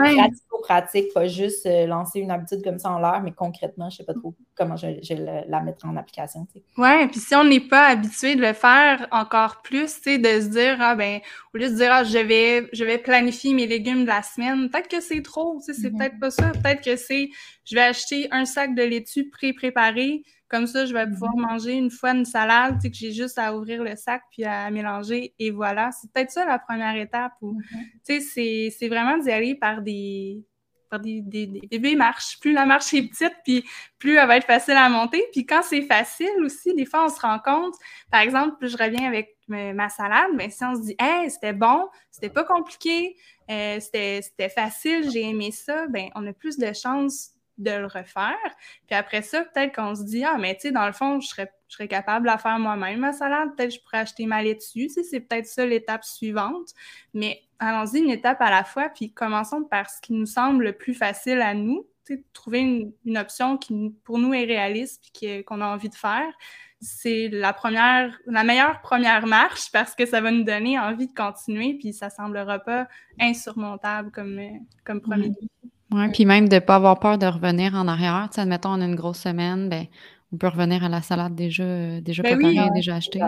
pratico-pratique, 0.61 1.13
pas 1.15 1.27
juste 1.27 1.67
euh, 1.67 1.87
lancer 1.87 2.21
une 2.21 2.31
habitude 2.31 2.63
comme 2.63 2.79
ça 2.79 2.91
en 2.91 2.99
l'air, 2.99 3.21
mais 3.23 3.33
concrètement, 3.33 3.91
je 3.91 3.99
sais 3.99 4.05
pas 4.05 4.15
trop 4.15 4.35
comment 4.57 4.77
je, 4.77 4.87
vais 4.87 5.45
la 5.49 5.61
mettre 5.61 5.87
en 5.87 5.97
application, 5.97 6.47
tu 6.47 6.59
sais. 6.59 6.65
Ouais, 6.77 7.07
puis 7.09 7.21
si 7.21 7.35
on 7.35 7.45
n'est 7.45 7.61
pas 7.61 7.87
habitué 7.87 8.37
de 8.37 8.43
le 8.43 8.53
faire 8.53 9.07
encore 9.11 9.63
plus, 9.63 9.95
tu 9.97 10.03
sais, 10.03 10.19
de 10.19 10.41
se 10.41 10.49
dire, 10.49 10.77
ah 10.81 10.95
ben, 10.95 11.21
au 11.55 11.59
lieu 11.59 11.69
de 11.69 11.75
dire, 11.75 11.91
ah, 11.93 12.05
je 12.05 12.19
vais, 12.19 12.69
je 12.73 12.85
vais 12.85 12.99
planifier 12.99 13.55
mes 13.55 13.67
légumes 13.67 14.03
de 14.03 14.09
la 14.09 14.23
semaine, 14.23 14.69
peut-être 14.71 14.89
que 14.89 15.01
c'est 15.01 15.23
trop, 15.23 15.59
tu 15.59 15.73
sais, 15.73 15.81
c'est 15.81 15.91
mm-hmm. 15.91 15.99
peut-être 15.99 16.21
pas 16.21 16.31
ça, 16.31 16.51
peut-être 16.51 16.83
que 16.83 16.97
c'est, 16.97 17.31
je 17.65 17.75
vais 17.75 17.83
acheter 17.83 18.29
un 18.31 18.45
sac 18.45 18.75
de 18.75 18.83
laitue 18.83 19.31
pré-préparé, 19.31 20.23
comme 20.49 20.67
ça, 20.67 20.87
je 20.87 20.95
vais 20.95 21.07
pouvoir 21.07 21.37
manger 21.37 21.75
une 21.75 21.91
fois 21.91 22.13
une 22.13 22.25
salade, 22.25 22.79
tu 22.81 22.91
que 22.91 22.97
j'ai 22.97 23.13
juste 23.13 23.39
à 23.39 23.55
ouvrir 23.55 23.83
le 23.83 23.97
sac 23.97 24.23
puis 24.31 24.45
à 24.45 24.71
mélanger 24.71 25.35
et 25.39 25.51
voilà. 25.51 25.91
C'est 25.93 26.11
peut-être 26.11 26.31
ça 26.31 26.47
la 26.47 26.59
première 26.59 26.97
étape. 26.97 27.33
Mhm. 27.43 27.63
Tu 28.07 28.21
sais, 28.23 28.71
c'est 28.71 28.89
vraiment 28.89 29.19
d'y 29.19 29.31
aller 29.31 29.55
par 29.55 29.83
des 29.83 30.43
par 30.89 31.01
des, 31.01 31.21
des, 31.23 31.97
marches. 31.97 32.39
Plus 32.41 32.53
la 32.53 32.67
marche 32.67 32.93
est 32.95 33.03
petite, 33.03 33.35
puis 33.45 33.65
plus 33.99 34.17
elle 34.17 34.27
va 34.27 34.37
être 34.37 34.47
facile 34.47 34.75
à 34.75 34.89
monter. 34.89 35.25
Puis 35.33 35.47
quand 35.47 35.63
c'est 35.63 35.83
facile 35.83 36.43
aussi, 36.45 36.75
des 36.75 36.87
fois, 36.87 37.05
on 37.05 37.09
se 37.09 37.21
rend 37.21 37.39
compte, 37.39 37.75
par 38.11 38.21
exemple, 38.21 38.57
plus 38.59 38.71
je 38.71 38.77
reviens 38.77 39.07
avec 39.07 39.37
ma 39.49 39.89
salade, 39.89 40.31
mais 40.35 40.51
si 40.51 40.63
on 40.65 40.75
se 40.75 40.83
dit, 40.83 40.97
hey, 40.99 41.31
c'était 41.31 41.55
bon, 41.55 41.89
c'était 42.11 42.29
pas 42.29 42.45
compliqué, 42.45 43.17
euh, 43.51 43.81
c'était 43.81 44.51
facile, 44.51 45.11
j'ai 45.11 45.23
aimé 45.23 45.51
ça, 45.53 45.87
ben 45.87 46.09
on 46.15 46.27
a 46.27 46.33
plus 46.35 46.59
de 46.59 46.73
chances 46.75 47.31
de 47.59 47.73
le 47.73 47.87
refaire. 47.87 48.37
Puis 48.87 48.97
après 48.97 49.23
ça, 49.23 49.45
peut-être 49.45 49.75
qu'on 49.75 49.95
se 49.95 50.05
dit, 50.05 50.25
ah, 50.25 50.37
mais 50.39 50.55
tu 50.55 50.63
sais, 50.63 50.71
dans 50.71 50.87
le 50.87 50.93
fond, 50.93 51.21
je 51.21 51.29
serais, 51.29 51.53
je 51.69 51.75
serais 51.75 51.89
capable 51.89 52.27
de 52.27 52.31
la 52.31 52.39
faire 52.39 52.59
moi-même, 52.59 53.01
ma 53.01 53.13
salade. 53.13 53.55
Peut-être 53.57 53.71
que 53.71 53.75
je 53.75 53.81
pourrais 53.81 53.99
acheter 53.99 54.27
ma 54.27 54.43
laitue. 54.43 54.89
Tu 54.89 55.05
c'est 55.05 55.21
peut-être 55.21 55.47
ça 55.47 55.67
l'étape 55.67 56.05
suivante. 56.05 56.71
Mais 57.15 57.43
allons-y 57.59 57.99
une 57.99 58.11
étape 58.11 58.41
à 58.41 58.51
la 58.51 58.65
fois, 58.65 58.89
puis 58.89 59.13
commençons 59.13 59.65
par 59.65 59.91
ce 59.91 60.01
qui 60.01 60.13
nous 60.13 60.27
semble 60.27 60.65
le 60.65 60.73
plus 60.73 60.95
facile 60.95 61.41
à 61.41 61.55
nous. 61.55 61.87
Tu 62.07 62.15
sais, 62.15 62.25
trouver 62.33 62.93
une, 63.05 63.19
option 63.19 63.59
qui, 63.59 63.95
pour 64.05 64.19
nous, 64.19 64.33
est 64.33 64.45
réaliste, 64.45 65.03
puis 65.13 65.45
qu'on 65.45 65.61
a 65.61 65.67
envie 65.67 65.91
de 65.91 65.95
faire. 65.95 66.33
C'est 66.81 67.29
la 67.29 67.53
première, 67.53 68.17
la 68.27 68.45
meilleure 68.45 68.81
première 68.83 69.27
marche 69.27 69.69
parce 69.73 69.97
que 69.97 70.07
ça 70.07 70.21
va 70.21 70.31
nous 70.31 70.45
donner 70.45 70.79
envie 70.79 71.09
de 71.09 71.15
continuer, 71.15 71.75
puis 71.75 71.93
ça 71.93 72.09
semblera 72.09 72.61
pas 72.61 72.87
insurmontable 73.21 74.13
comme, 74.13 74.41
comme 74.85 75.01
premier 75.01 75.31
défi. 75.31 75.51
Oui, 75.91 76.09
puis 76.13 76.25
même 76.25 76.49
de 76.49 76.57
ne 76.57 76.61
pas 76.61 76.77
avoir 76.77 76.99
peur 76.99 77.19
de 77.19 77.27
revenir 77.27 77.75
en 77.75 77.89
arrière. 77.89 78.29
Tu 78.31 78.37
sais, 78.37 78.41
admettons, 78.43 78.71
on 78.71 78.81
a 78.81 78.85
une 78.85 78.95
grosse 78.95 79.21
semaine, 79.21 79.69
ben, 79.69 79.87
on 80.33 80.37
peut 80.37 80.49
revenir 80.49 80.85
à 80.85 80.89
la 80.89 81.03
salade 81.03 81.35
déjà, 81.35 81.63
euh, 81.63 82.01
déjà 82.01 82.23
ben 82.23 82.39
préparée, 82.39 82.71
déjà 82.75 82.97
achetée. 82.97 83.21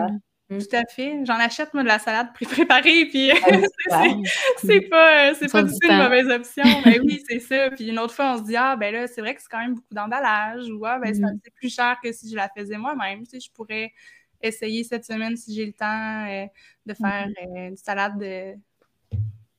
Tout 0.59 0.75
à 0.75 0.83
fait. 0.85 1.23
J'en 1.25 1.35
achète, 1.35 1.73
moi, 1.73 1.81
de 1.83 1.87
la 1.87 1.97
salade 1.97 2.33
pré-préparée, 2.33 3.05
puis 3.09 3.31
ah, 3.31 3.35
c'est 4.57 4.81
pas, 4.81 5.33
c'est 5.33 5.49
pas 5.49 5.63
du 5.63 5.71
tout 5.71 5.87
une 5.89 5.97
mauvaise 5.97 6.27
option. 6.27 6.63
ben 6.85 7.01
oui, 7.03 7.23
c'est 7.27 7.39
ça. 7.39 7.69
Puis 7.71 7.87
une 7.87 7.97
autre 7.97 8.13
fois, 8.13 8.33
on 8.33 8.37
se 8.39 8.43
dit, 8.43 8.57
ah, 8.57 8.75
ben 8.75 8.93
là, 8.93 9.07
c'est 9.07 9.21
vrai 9.21 9.33
que 9.33 9.41
c'est 9.41 9.49
quand 9.49 9.59
même 9.59 9.75
beaucoup 9.75 9.93
d'emballage, 9.93 10.69
ou 10.69 10.85
ah, 10.85 10.99
ben 10.99 11.13
c'est 11.13 11.53
plus 11.53 11.73
cher 11.73 11.97
que 12.03 12.11
si 12.11 12.29
je 12.29 12.35
la 12.35 12.49
faisais 12.49 12.77
moi-même. 12.77 13.23
Tu 13.23 13.31
sais, 13.31 13.39
je 13.39 13.51
pourrais 13.51 13.93
essayer 14.41 14.83
cette 14.83 15.05
semaine, 15.05 15.37
si 15.37 15.55
j'ai 15.55 15.65
le 15.65 15.73
temps, 15.73 16.25
euh, 16.27 16.45
de 16.85 16.93
faire 16.93 17.27
mm-hmm. 17.27 17.57
euh, 17.57 17.69
une 17.69 17.77
salade 17.77 18.17
de 18.17 18.53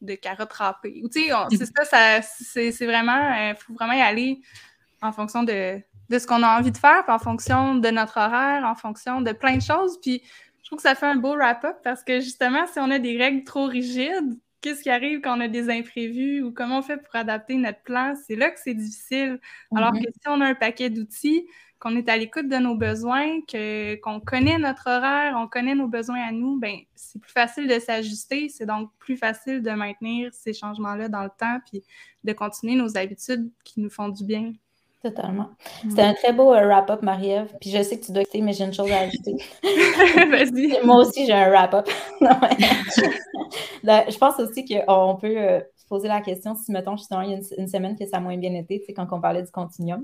de 0.02 0.14
carottes 0.14 0.52
râpées. 0.52 1.00
Ou 1.02 1.08
tu 1.08 1.28
sais, 1.28 1.32
c'est 1.50 1.84
ça, 1.84 2.22
c'est 2.22 2.86
vraiment, 2.86 3.34
il 3.34 3.52
euh, 3.52 3.54
faut 3.54 3.72
vraiment 3.72 3.94
y 3.94 4.00
aller 4.00 4.40
en 5.00 5.12
fonction 5.12 5.42
de, 5.42 5.80
de 6.08 6.18
ce 6.18 6.26
qu'on 6.26 6.42
a 6.42 6.58
envie 6.58 6.72
de 6.72 6.76
faire, 6.76 7.02
puis 7.04 7.12
en 7.12 7.18
fonction 7.18 7.76
de 7.76 7.88
notre 7.88 8.18
horaire, 8.18 8.64
en 8.64 8.74
fonction 8.74 9.20
de 9.20 9.32
plein 9.32 9.56
de 9.56 9.62
choses. 9.62 9.98
Puis 10.00 10.22
je 10.62 10.66
trouve 10.66 10.76
que 10.76 10.82
ça 10.82 10.94
fait 10.94 11.06
un 11.06 11.16
beau 11.16 11.34
wrap-up 11.34 11.76
parce 11.82 12.04
que 12.04 12.20
justement, 12.20 12.66
si 12.66 12.78
on 12.78 12.90
a 12.90 12.98
des 12.98 13.16
règles 13.16 13.44
trop 13.44 13.66
rigides, 13.66 14.38
qu'est-ce 14.60 14.82
qui 14.82 14.90
arrive 14.90 15.20
quand 15.20 15.36
on 15.36 15.40
a 15.40 15.48
des 15.48 15.70
imprévus 15.70 16.42
ou 16.42 16.52
comment 16.52 16.78
on 16.78 16.82
fait 16.82 16.96
pour 16.96 17.16
adapter 17.16 17.56
notre 17.56 17.82
plan, 17.82 18.14
c'est 18.26 18.36
là 18.36 18.50
que 18.50 18.60
c'est 18.62 18.74
difficile. 18.74 19.40
Alors 19.74 19.92
que 19.92 19.98
si 19.98 20.28
on 20.28 20.40
a 20.40 20.46
un 20.46 20.54
paquet 20.54 20.88
d'outils, 20.88 21.46
qu'on 21.82 21.96
est 21.96 22.08
à 22.08 22.16
l'écoute 22.16 22.48
de 22.48 22.56
nos 22.58 22.76
besoins, 22.76 23.40
que, 23.40 23.96
qu'on 23.96 24.20
connaît 24.20 24.56
notre 24.56 24.88
horaire, 24.88 25.34
on 25.36 25.48
connaît 25.48 25.74
nos 25.74 25.88
besoins 25.88 26.22
à 26.28 26.30
nous, 26.30 26.56
ben 26.56 26.76
c'est 26.94 27.20
plus 27.20 27.32
facile 27.32 27.66
de 27.66 27.80
s'ajuster, 27.80 28.48
c'est 28.48 28.66
donc 28.66 28.88
plus 29.00 29.16
facile 29.16 29.62
de 29.62 29.70
maintenir 29.72 30.30
ces 30.32 30.52
changements-là 30.52 31.08
dans 31.08 31.24
le 31.24 31.30
temps, 31.36 31.58
puis 31.68 31.82
de 32.22 32.32
continuer 32.32 32.76
nos 32.76 32.96
habitudes 32.96 33.50
qui 33.64 33.80
nous 33.80 33.90
font 33.90 34.08
du 34.08 34.24
bien. 34.24 34.52
Totalement. 35.02 35.50
Mm. 35.82 35.90
C'était 35.90 36.02
un 36.02 36.14
très 36.14 36.32
beau 36.32 36.54
euh, 36.54 36.64
wrap-up, 36.68 37.02
Marie-Ève. 37.02 37.52
Puis 37.60 37.70
je 37.70 37.82
sais 37.82 37.98
que 37.98 38.06
tu 38.06 38.12
dois 38.12 38.22
quitter, 38.22 38.42
mais 38.42 38.52
j'ai 38.52 38.62
une 38.62 38.72
chose 38.72 38.92
à 38.92 39.00
ajouter. 39.00 39.34
Vas-y. 40.30 40.78
Moi 40.84 40.98
aussi, 40.98 41.26
j'ai 41.26 41.32
un 41.32 41.50
wrap-up. 41.50 41.88
je 42.20 44.18
pense 44.18 44.38
aussi 44.38 44.64
qu'on 44.64 45.16
peut 45.20 45.34
euh, 45.36 45.60
poser 45.92 46.08
la 46.08 46.22
question 46.22 46.54
si, 46.54 46.72
mettons, 46.72 46.96
justement, 46.96 47.20
il 47.20 47.32
y 47.32 47.34
a 47.34 47.38
une, 47.58 47.68
semaine 47.68 47.98
que 47.98 48.06
ça 48.06 48.16
a 48.16 48.20
moins 48.20 48.38
bien 48.38 48.54
été, 48.54 48.80
tu 48.80 48.86
sais, 48.86 48.94
quand 48.94 49.06
on 49.12 49.20
parlait 49.20 49.42
du 49.42 49.50
continuum. 49.50 50.02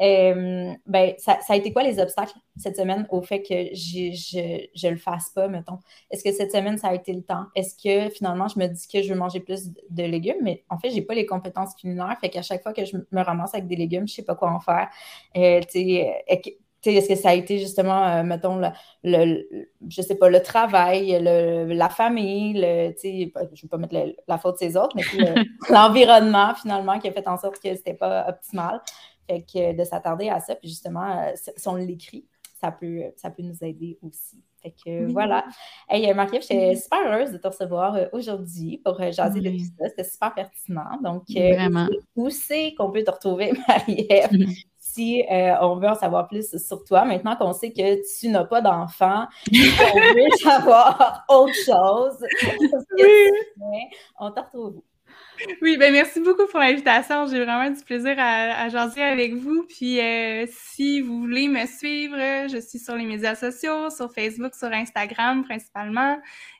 Euh, 0.00 0.72
ben, 0.86 1.14
ça, 1.18 1.38
a 1.48 1.54
été 1.54 1.72
quoi 1.72 1.84
les 1.84 2.00
obstacles 2.00 2.34
cette 2.56 2.76
semaine 2.76 3.06
au 3.10 3.22
fait 3.22 3.40
que 3.40 3.54
je 3.72 4.86
ne 4.86 4.90
le 4.90 4.96
fasse 4.96 5.30
pas, 5.30 5.46
mettons? 5.46 5.78
Est-ce 6.10 6.24
que 6.24 6.32
cette 6.32 6.50
semaine, 6.50 6.78
ça 6.78 6.88
a 6.88 6.94
été 6.94 7.12
le 7.12 7.22
temps? 7.22 7.44
Est-ce 7.54 7.76
que 7.76 8.12
finalement, 8.12 8.48
je 8.48 8.58
me 8.58 8.66
dis 8.66 8.88
que 8.88 9.02
je 9.02 9.12
veux 9.12 9.18
manger 9.18 9.38
plus 9.38 9.70
de 9.88 10.02
légumes, 10.02 10.42
mais 10.42 10.64
en 10.68 10.78
fait, 10.78 10.90
je 10.90 10.96
n'ai 10.96 11.02
pas 11.02 11.14
les 11.14 11.26
compétences 11.26 11.76
culinaires, 11.76 12.16
fait 12.20 12.28
qu'à 12.28 12.42
chaque 12.42 12.64
fois 12.64 12.72
que 12.72 12.84
je 12.84 12.96
me 12.96 13.22
ramasse 13.22 13.54
avec 13.54 13.68
des 13.68 13.76
légumes, 13.76 14.08
je 14.08 14.14
ne 14.14 14.16
sais 14.16 14.24
pas 14.24 14.34
quoi 14.34 14.50
en 14.50 14.58
faire. 14.58 14.88
Euh, 15.36 15.60
tu 15.60 15.78
sais, 15.78 16.22
euh, 16.28 16.50
est-ce 16.88 17.08
que 17.08 17.14
ça 17.14 17.30
a 17.30 17.34
été 17.34 17.58
justement, 17.58 18.06
euh, 18.06 18.22
mettons, 18.22 18.56
le, 18.56 18.68
le, 19.04 19.68
je 19.88 20.02
sais 20.02 20.14
pas, 20.14 20.28
le 20.30 20.42
travail, 20.42 21.18
la 21.22 21.88
famille, 21.88 22.54
le, 22.54 22.94
je 23.02 23.08
ne 23.08 23.24
vais 23.24 23.68
pas 23.68 23.76
mettre 23.78 24.14
la 24.26 24.38
faute 24.38 24.54
de 24.54 24.66
ses 24.66 24.76
autres, 24.76 24.96
mais 24.96 25.02
l'environnement 25.70 26.54
finalement 26.54 26.98
qui 26.98 27.08
a 27.08 27.12
fait 27.12 27.28
en 27.28 27.36
sorte 27.36 27.60
que 27.60 27.74
c'était 27.74 27.94
pas 27.94 28.26
optimal. 28.28 28.80
Fait 29.28 29.42
que 29.42 29.76
de 29.76 29.84
s'attarder 29.84 30.28
à 30.28 30.40
ça, 30.40 30.56
puis 30.56 30.68
justement, 30.68 31.04
euh, 31.04 31.32
si 31.34 31.68
on 31.68 31.76
l'écrit, 31.76 32.26
ça 32.60 32.72
peut, 32.72 33.02
ça 33.16 33.30
peut 33.30 33.42
nous 33.42 33.62
aider 33.62 33.98
aussi. 34.02 34.42
Fait 34.60 34.74
que 34.84 35.10
voilà. 35.12 35.46
Hey, 35.88 36.12
Marie-Ève, 36.12 36.42
j'étais 36.42 36.76
super 36.76 36.98
heureuse 37.06 37.30
de 37.30 37.38
te 37.38 37.46
recevoir 37.46 37.94
euh, 37.94 38.06
aujourd'hui 38.12 38.78
pour 38.84 39.00
jaser 39.12 39.40
de 39.40 39.50
tout 39.50 39.64
ça. 39.78 39.88
C'était 39.88 40.04
super 40.04 40.34
pertinent. 40.34 40.98
Donc, 41.02 41.22
Vraiment. 41.30 41.88
où 42.16 42.28
c'est 42.28 42.74
qu'on 42.74 42.90
peut 42.90 43.02
te 43.04 43.10
retrouver, 43.10 43.52
Marie-Ève? 43.68 44.30
si 44.92 45.22
euh, 45.30 45.54
on 45.60 45.76
veut 45.76 45.88
en 45.88 45.94
savoir 45.94 46.28
plus 46.28 46.56
sur 46.56 46.84
toi, 46.84 47.04
maintenant 47.04 47.36
qu'on 47.36 47.52
sait 47.52 47.72
que 47.72 48.18
tu 48.18 48.28
n'as 48.28 48.44
pas 48.44 48.60
d'enfant, 48.60 49.26
on 49.52 49.54
veut 49.54 50.30
savoir 50.42 51.24
autre 51.28 51.54
chose, 51.54 52.24
on 54.18 54.30
te 54.30 54.40
retrouve 54.40 54.82
oui, 55.62 55.76
ben 55.78 55.92
merci 55.92 56.20
beaucoup 56.20 56.46
pour 56.46 56.60
l'invitation. 56.60 57.26
J'ai 57.26 57.44
vraiment 57.44 57.70
du 57.70 57.82
plaisir 57.82 58.14
à, 58.18 58.62
à 58.62 58.68
jaser 58.68 59.02
avec 59.02 59.34
vous. 59.34 59.64
Puis 59.68 60.00
euh, 60.00 60.46
si 60.50 61.00
vous 61.00 61.20
voulez 61.20 61.48
me 61.48 61.66
suivre, 61.66 62.16
je 62.48 62.58
suis 62.60 62.78
sur 62.78 62.94
les 62.94 63.06
médias 63.06 63.34
sociaux, 63.34 63.90
sur 63.90 64.12
Facebook, 64.12 64.54
sur 64.54 64.68
Instagram 64.68 65.44
principalement. 65.44 66.18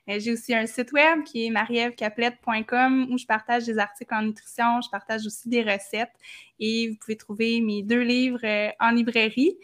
Euh, 0.09 0.19
j'ai 0.19 0.33
aussi 0.33 0.55
un 0.55 0.65
site 0.65 0.91
web 0.93 1.23
qui 1.23 1.45
est 1.45 1.49
marievcaplette.com 1.49 3.07
où 3.11 3.17
je 3.17 3.25
partage 3.25 3.65
des 3.65 3.77
articles 3.77 4.13
en 4.13 4.23
nutrition, 4.23 4.81
je 4.81 4.89
partage 4.89 5.25
aussi 5.25 5.47
des 5.47 5.61
recettes 5.61 6.13
et 6.59 6.89
vous 6.89 6.95
pouvez 6.95 7.17
trouver 7.17 7.61
mes 7.61 7.83
deux 7.83 8.01
livres 8.01 8.39
euh, 8.43 8.69
en 8.79 8.91
librairie. 8.91 9.57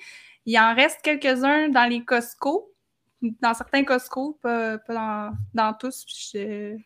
Il 0.45 0.57
en 0.59 0.75
reste 0.75 0.99
quelques-uns 1.01 1.69
dans 1.69 1.89
les 1.89 2.05
Costco, 2.05 2.71
dans 3.21 3.53
certains 3.53 3.83
Costco, 3.83 4.37
pas, 4.41 4.77
dans, 4.87 5.33
dans 5.53 5.73
tous. 5.73 6.05
Je, 6.07 6.77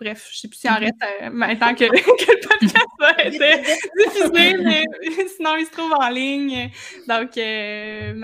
Bref, 0.00 0.28
je 0.30 0.36
ne 0.36 0.40
sais 0.40 0.48
plus 0.48 0.58
s'il 0.58 0.70
en 0.70 0.76
reste 0.76 0.94
euh, 1.02 1.30
maintenant 1.30 1.74
que, 1.74 1.84
le 1.84 2.48
podcast 2.48 2.86
va 3.00 3.10
être 3.18 3.32
diffusé, 3.98 4.56
mais 4.62 4.84
sinon, 5.36 5.56
il 5.56 5.66
se 5.66 5.72
trouve 5.72 5.92
en 5.92 6.08
ligne. 6.08 6.70
Donc, 7.08 7.36
euh, 7.36 8.14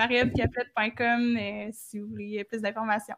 euh, 1.00 1.68
si 1.72 1.98
vous 1.98 2.08
voulez 2.08 2.44
plus 2.44 2.60
d'informations. 2.60 3.16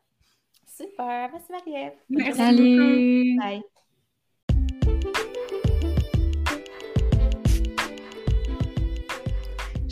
Super. 0.66 1.30
Merci, 1.30 1.52
Mariette. 1.52 1.98
Merci 2.09 2.38
Salut. 2.38 3.36
Bye. 3.38 3.62